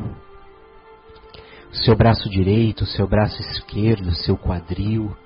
O 1.72 1.76
seu 1.76 1.96
braço 1.96 2.28
direito, 2.28 2.82
o 2.82 2.86
seu 2.86 3.08
braço 3.08 3.40
esquerdo, 3.40 4.08
o 4.08 4.14
seu 4.14 4.36
quadril, 4.36 5.16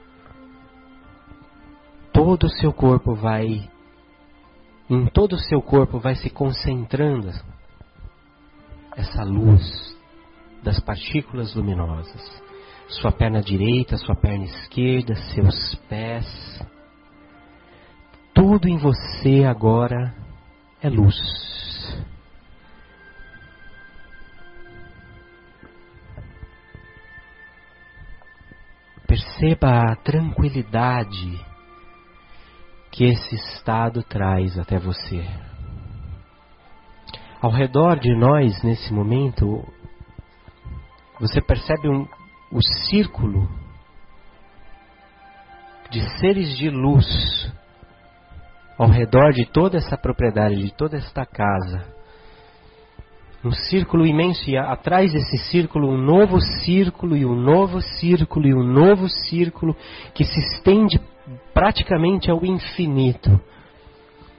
todo 2.28 2.44
o 2.44 2.50
seu 2.50 2.74
corpo 2.74 3.14
vai, 3.14 3.70
em 4.90 5.06
todo 5.06 5.32
o 5.32 5.38
seu 5.38 5.62
corpo 5.62 5.98
vai 5.98 6.14
se 6.14 6.28
concentrando 6.28 7.30
essa 8.94 9.24
luz 9.24 9.96
das 10.62 10.78
partículas 10.78 11.54
luminosas. 11.54 12.20
Sua 12.88 13.10
perna 13.10 13.40
direita, 13.40 13.96
sua 13.96 14.14
perna 14.14 14.44
esquerda, 14.44 15.14
seus 15.14 15.74
pés. 15.88 16.26
Tudo 18.34 18.68
em 18.68 18.76
você 18.76 19.44
agora 19.44 20.14
é 20.82 20.90
luz. 20.90 21.16
Perceba 29.06 29.92
a 29.92 29.96
tranquilidade 29.96 31.47
que 32.98 33.04
esse 33.04 33.36
estado 33.36 34.02
traz 34.02 34.58
até 34.58 34.76
você. 34.76 35.24
Ao 37.40 37.48
redor 37.48 38.00
de 38.00 38.12
nós, 38.12 38.60
nesse 38.64 38.92
momento, 38.92 39.64
você 41.20 41.40
percebe 41.40 41.88
um, 41.88 42.08
o 42.50 42.60
círculo 42.90 43.48
de 45.92 46.00
seres 46.18 46.58
de 46.58 46.68
luz 46.68 47.06
ao 48.76 48.88
redor 48.88 49.30
de 49.32 49.46
toda 49.46 49.76
essa 49.76 49.96
propriedade, 49.96 50.56
de 50.56 50.74
toda 50.74 50.96
esta 50.96 51.24
casa. 51.24 51.86
Um 53.44 53.52
círculo 53.52 54.04
imenso, 54.04 54.50
e 54.50 54.58
atrás 54.58 55.12
desse 55.12 55.38
círculo, 55.52 55.88
um 55.88 55.96
novo 55.96 56.40
círculo, 56.40 57.16
e 57.16 57.24
um 57.24 57.36
novo 57.36 57.80
círculo, 57.80 58.48
e 58.48 58.52
um 58.52 58.64
novo 58.64 59.08
círculo, 59.08 59.76
que 60.12 60.24
se 60.24 60.40
estende 60.40 61.00
praticamente 61.58 62.30
ao 62.30 62.46
infinito. 62.46 63.40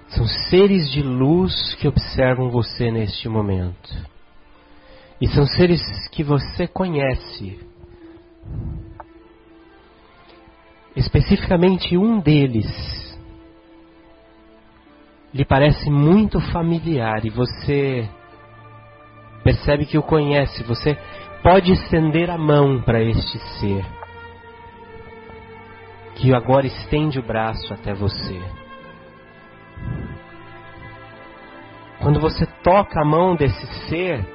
São 0.07 0.25
seres 0.25 0.89
de 0.89 1.01
luz 1.01 1.75
que 1.75 1.85
observam 1.85 2.49
você 2.49 2.89
neste 2.89 3.27
momento. 3.27 3.93
E 5.19 5.27
são 5.27 5.45
seres 5.45 5.81
que 6.13 6.23
você 6.23 6.65
conhece. 6.65 7.59
Especificamente 10.95 11.97
um 11.97 12.21
deles 12.21 13.19
lhe 15.33 15.43
parece 15.43 15.89
muito 15.89 16.39
familiar 16.53 17.25
e 17.25 17.29
você 17.29 18.09
percebe 19.43 19.85
que 19.85 19.97
o 19.97 20.03
conhece. 20.03 20.63
Você 20.63 20.97
pode 21.43 21.73
estender 21.73 22.29
a 22.29 22.37
mão 22.37 22.81
para 22.81 23.03
este 23.03 23.37
ser, 23.59 23.85
que 26.19 26.33
agora 26.33 26.67
estende 26.67 27.17
o 27.17 27.23
braço 27.23 27.73
até 27.73 27.93
você. 27.93 28.39
Quando 32.01 32.19
você 32.19 32.45
toca 32.61 33.01
a 33.01 33.05
mão 33.05 33.35
desse 33.35 33.65
ser, 33.87 34.25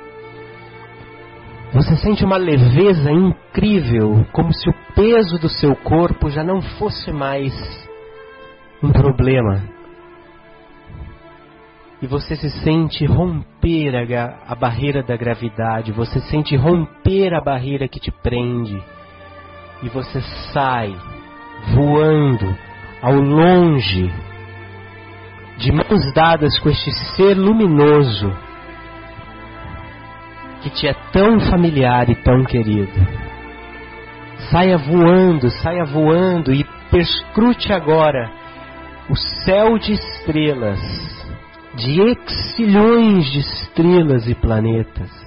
você 1.73 1.97
sente 1.97 2.25
uma 2.25 2.37
leveza 2.37 3.11
incrível, 3.11 4.25
como 4.33 4.53
se 4.53 4.69
o 4.69 4.75
peso 4.95 5.39
do 5.39 5.49
seu 5.49 5.77
corpo 5.77 6.31
já 6.31 6.43
não 6.43 6.63
fosse 6.63 7.13
mais 7.13 7.53
um 8.83 8.91
problema. 8.91 9.63
E 12.01 12.07
você 12.07 12.37
se 12.37 12.51
sente 12.63 13.05
romper 13.07 13.95
a, 13.97 14.39
a 14.47 14.55
barreira 14.55 15.03
da 15.03 15.17
gravidade, 15.17 15.93
você 15.93 16.21
sente 16.21 16.57
romper 16.57 17.35
a 17.35 17.43
barreira 17.43 17.89
que 17.89 18.01
te 18.01 18.11
prende. 18.11 18.83
E 19.83 19.89
você 19.89 20.21
sai 20.53 20.95
voando 21.73 22.57
ao 23.01 23.15
longe, 23.15 24.11
de 25.59 25.73
mãos 25.73 26.13
dadas 26.15 26.59
com 26.59 26.69
este 26.69 26.91
ser 27.17 27.35
luminoso 27.35 28.35
que 30.63 30.71
te 30.71 30.89
é 30.89 30.95
tão 31.13 31.39
familiar 31.39 32.09
e 32.09 32.15
tão 32.15 32.43
querido. 32.45 32.93
Saia 34.51 34.79
voando, 34.79 35.51
saia 35.51 35.85
voando 35.85 36.53
e 36.53 36.65
perscrute 36.91 37.73
agora 37.73 38.31
o 39.11 39.17
céu 39.17 39.79
de 39.79 39.93
estrelas, 39.93 40.81
de 41.75 42.01
exilhões 42.01 43.27
de 43.27 43.41
estrelas 43.41 44.27
e 44.27 44.35
planetas. 44.35 45.24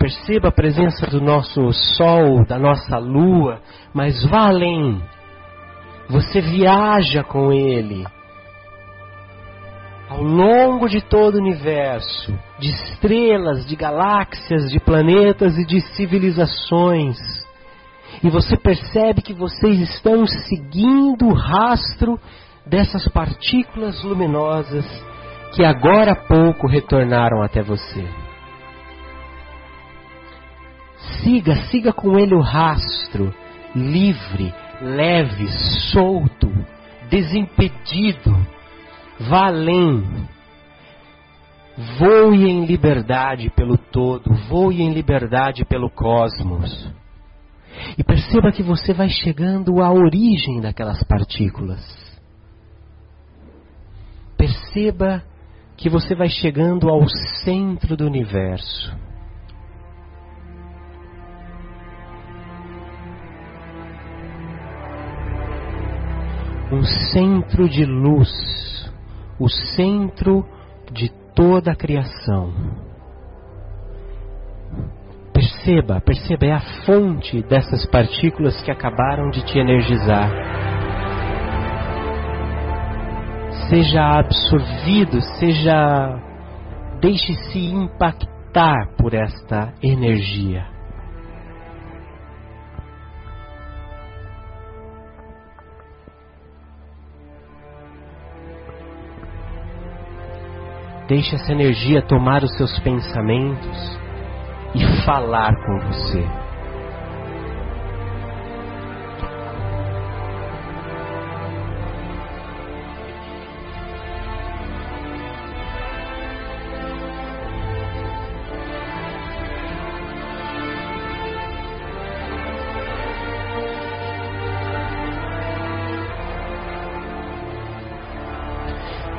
Perceba 0.00 0.48
a 0.48 0.52
presença 0.52 1.06
do 1.08 1.20
nosso 1.20 1.70
Sol, 1.74 2.42
da 2.46 2.58
nossa 2.58 2.96
Lua, 2.96 3.60
mas 3.92 4.24
vá 4.24 4.48
além. 4.48 4.98
Você 6.08 6.40
viaja 6.40 7.22
com 7.22 7.52
ele 7.52 8.06
ao 10.08 10.22
longo 10.22 10.88
de 10.88 11.02
todo 11.02 11.34
o 11.34 11.38
universo, 11.38 12.34
de 12.58 12.70
estrelas, 12.70 13.66
de 13.66 13.76
galáxias, 13.76 14.70
de 14.70 14.80
planetas 14.80 15.58
e 15.58 15.66
de 15.66 15.82
civilizações. 15.94 17.18
E 18.24 18.30
você 18.30 18.56
percebe 18.56 19.20
que 19.20 19.34
vocês 19.34 19.78
estão 19.80 20.26
seguindo 20.26 21.26
o 21.26 21.34
rastro 21.34 22.18
dessas 22.66 23.06
partículas 23.08 24.02
luminosas 24.02 24.86
que 25.52 25.62
agora 25.62 26.12
há 26.12 26.16
pouco 26.16 26.66
retornaram 26.66 27.42
até 27.42 27.62
você. 27.62 28.29
Siga, 31.18 31.56
siga 31.70 31.92
com 31.92 32.18
ele 32.18 32.34
o 32.34 32.40
rastro, 32.40 33.34
livre, 33.74 34.52
leve, 34.80 35.48
solto, 35.92 36.48
desimpedido 37.10 38.34
Vá 39.28 39.48
além. 39.48 40.02
Voe 41.98 42.50
em 42.50 42.64
liberdade 42.64 43.50
pelo 43.50 43.76
todo, 43.76 44.32
voe 44.48 44.80
em 44.80 44.92
liberdade 44.92 45.64
pelo 45.64 45.90
cosmos. 45.90 46.90
E 47.98 48.02
perceba 48.02 48.50
que 48.50 48.62
você 48.62 48.92
vai 48.92 49.08
chegando 49.08 49.82
à 49.82 49.90
origem 49.90 50.60
daquelas 50.60 51.02
partículas. 51.04 51.80
Perceba 54.36 55.22
que 55.76 55.88
você 55.88 56.14
vai 56.14 56.28
chegando 56.28 56.88
ao 56.88 57.06
centro 57.44 57.96
do 57.96 58.06
universo. 58.06 58.94
Um 66.80 66.84
centro 66.84 67.68
de 67.68 67.84
luz 67.84 68.30
o 69.38 69.50
centro 69.50 70.46
de 70.90 71.10
toda 71.34 71.72
a 71.72 71.76
criação. 71.76 72.54
Perceba, 75.30 76.00
perceba, 76.00 76.46
é 76.46 76.52
a 76.52 76.60
fonte 76.86 77.42
dessas 77.42 77.84
partículas 77.84 78.62
que 78.62 78.70
acabaram 78.70 79.28
de 79.28 79.44
te 79.44 79.58
energizar. 79.58 80.30
Seja 83.68 84.18
absorvido, 84.18 85.20
seja. 85.38 86.18
Deixe-se 86.98 87.58
impactar 87.58 88.94
por 88.96 89.12
esta 89.12 89.74
energia. 89.82 90.79
Deixe 101.10 101.34
essa 101.34 101.50
energia 101.50 102.00
tomar 102.02 102.44
os 102.44 102.56
seus 102.56 102.78
pensamentos 102.78 103.98
e 104.76 105.04
falar 105.04 105.52
com 105.56 105.80
você. 105.80 106.24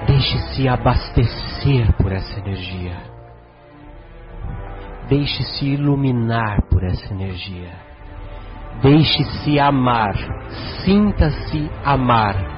Deixe-se 0.08 0.70
abastecer 0.70 1.51
por 1.94 2.12
essa 2.12 2.40
energia. 2.40 2.98
Deixe-se 5.08 5.66
iluminar 5.66 6.64
por 6.64 6.84
essa 6.84 7.14
energia. 7.14 7.72
Deixe-se 8.82 9.60
amar. 9.60 10.16
Sinta-se 10.84 11.70
amar. 11.84 12.51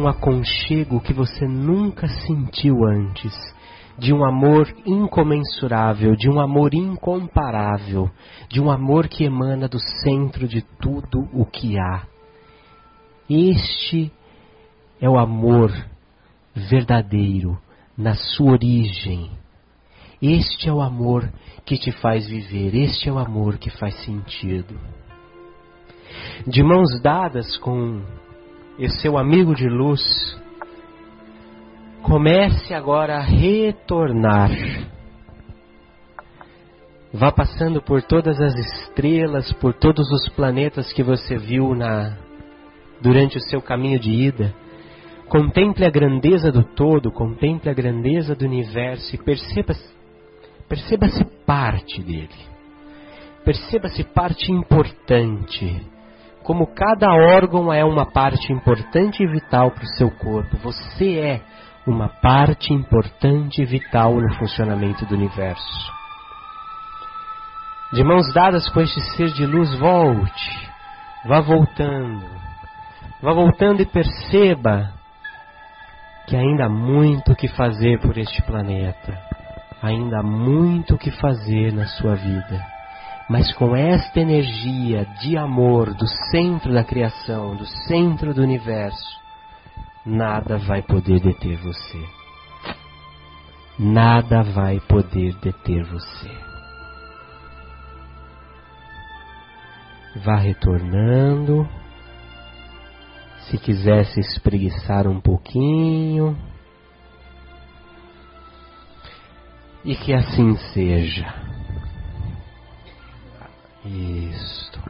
Um 0.00 0.08
aconchego 0.08 1.00
que 1.00 1.12
você 1.12 1.46
nunca 1.46 2.08
sentiu 2.08 2.84
antes, 2.86 3.34
de 3.98 4.14
um 4.14 4.24
amor 4.24 4.66
incomensurável, 4.86 6.16
de 6.16 6.30
um 6.30 6.40
amor 6.40 6.72
incomparável, 6.72 8.10
de 8.48 8.60
um 8.60 8.70
amor 8.70 9.08
que 9.08 9.24
emana 9.24 9.68
do 9.68 9.78
centro 10.02 10.48
de 10.48 10.62
tudo 10.80 11.28
o 11.34 11.44
que 11.44 11.78
há. 11.78 12.06
Este 13.28 14.10
é 15.00 15.08
o 15.08 15.18
amor 15.18 15.70
verdadeiro 16.54 17.58
na 17.96 18.14
sua 18.14 18.52
origem. 18.52 19.30
Este 20.22 20.68
é 20.68 20.72
o 20.72 20.80
amor 20.80 21.30
que 21.66 21.76
te 21.76 21.92
faz 21.92 22.26
viver, 22.26 22.74
este 22.74 23.08
é 23.08 23.12
o 23.12 23.18
amor 23.18 23.58
que 23.58 23.68
faz 23.68 23.94
sentido. 24.04 24.78
De 26.46 26.62
mãos 26.62 27.00
dadas 27.02 27.56
com 27.58 28.02
esse 28.80 29.00
seu 29.00 29.18
amigo 29.18 29.54
de 29.54 29.68
luz, 29.68 30.00
comece 32.02 32.72
agora 32.72 33.18
a 33.18 33.20
retornar. 33.20 34.50
Vá 37.12 37.30
passando 37.30 37.82
por 37.82 38.02
todas 38.02 38.40
as 38.40 38.54
estrelas, 38.54 39.52
por 39.54 39.74
todos 39.74 40.10
os 40.10 40.28
planetas 40.30 40.92
que 40.94 41.02
você 41.02 41.36
viu 41.36 41.74
na 41.74 42.16
durante 43.02 43.36
o 43.36 43.40
seu 43.40 43.60
caminho 43.60 43.98
de 43.98 44.10
ida. 44.10 44.54
Contemple 45.28 45.84
a 45.84 45.90
grandeza 45.90 46.50
do 46.50 46.64
todo, 46.64 47.12
contemple 47.12 47.68
a 47.68 47.74
grandeza 47.74 48.34
do 48.34 48.46
universo 48.46 49.14
e 49.14 49.18
perceba 49.18 49.74
perceba-se 50.68 51.24
parte 51.44 52.00
dele. 52.00 52.28
Perceba-se 53.44 54.04
parte 54.04 54.50
importante 54.50 55.82
como 56.42 56.66
cada 56.74 57.12
órgão 57.12 57.72
é 57.72 57.84
uma 57.84 58.06
parte 58.06 58.52
importante 58.52 59.22
e 59.22 59.26
vital 59.26 59.70
para 59.70 59.84
o 59.84 59.94
seu 59.96 60.10
corpo, 60.10 60.56
você 60.58 61.18
é 61.18 61.40
uma 61.86 62.08
parte 62.08 62.72
importante 62.72 63.62
e 63.62 63.64
vital 63.64 64.14
no 64.14 64.34
funcionamento 64.34 65.04
do 65.06 65.14
universo. 65.14 65.92
De 67.92 68.04
mãos 68.04 68.32
dadas 68.32 68.68
com 68.70 68.80
este 68.80 69.00
ser 69.16 69.32
de 69.32 69.44
luz, 69.44 69.76
volte, 69.78 70.70
vá 71.26 71.40
voltando, 71.40 72.24
vá 73.20 73.32
voltando 73.32 73.82
e 73.82 73.86
perceba 73.86 74.92
que 76.26 76.36
ainda 76.36 76.66
há 76.66 76.68
muito 76.68 77.32
o 77.32 77.36
que 77.36 77.48
fazer 77.48 78.00
por 78.00 78.16
este 78.16 78.40
planeta, 78.42 79.18
ainda 79.82 80.20
há 80.20 80.22
muito 80.22 80.94
o 80.94 80.98
que 80.98 81.10
fazer 81.10 81.72
na 81.72 81.86
sua 81.86 82.14
vida. 82.14 82.69
Mas 83.30 83.54
com 83.54 83.76
esta 83.76 84.18
energia 84.18 85.04
de 85.20 85.36
amor 85.36 85.94
do 85.94 86.04
centro 86.32 86.74
da 86.74 86.82
criação, 86.82 87.54
do 87.54 87.64
centro 87.64 88.34
do 88.34 88.42
universo, 88.42 89.06
nada 90.04 90.58
vai 90.58 90.82
poder 90.82 91.20
deter 91.20 91.56
você. 91.58 92.04
Nada 93.78 94.42
vai 94.42 94.80
poder 94.80 95.32
deter 95.36 95.84
você. 95.84 96.28
Vá 100.24 100.34
retornando. 100.34 101.68
Se 103.42 103.56
quiser 103.58 104.06
se 104.06 104.18
espreguiçar 104.18 105.06
um 105.06 105.20
pouquinho. 105.20 106.36
E 109.84 109.94
que 109.94 110.12
assim 110.12 110.56
seja. 110.74 111.49
Isto. 113.92 114.89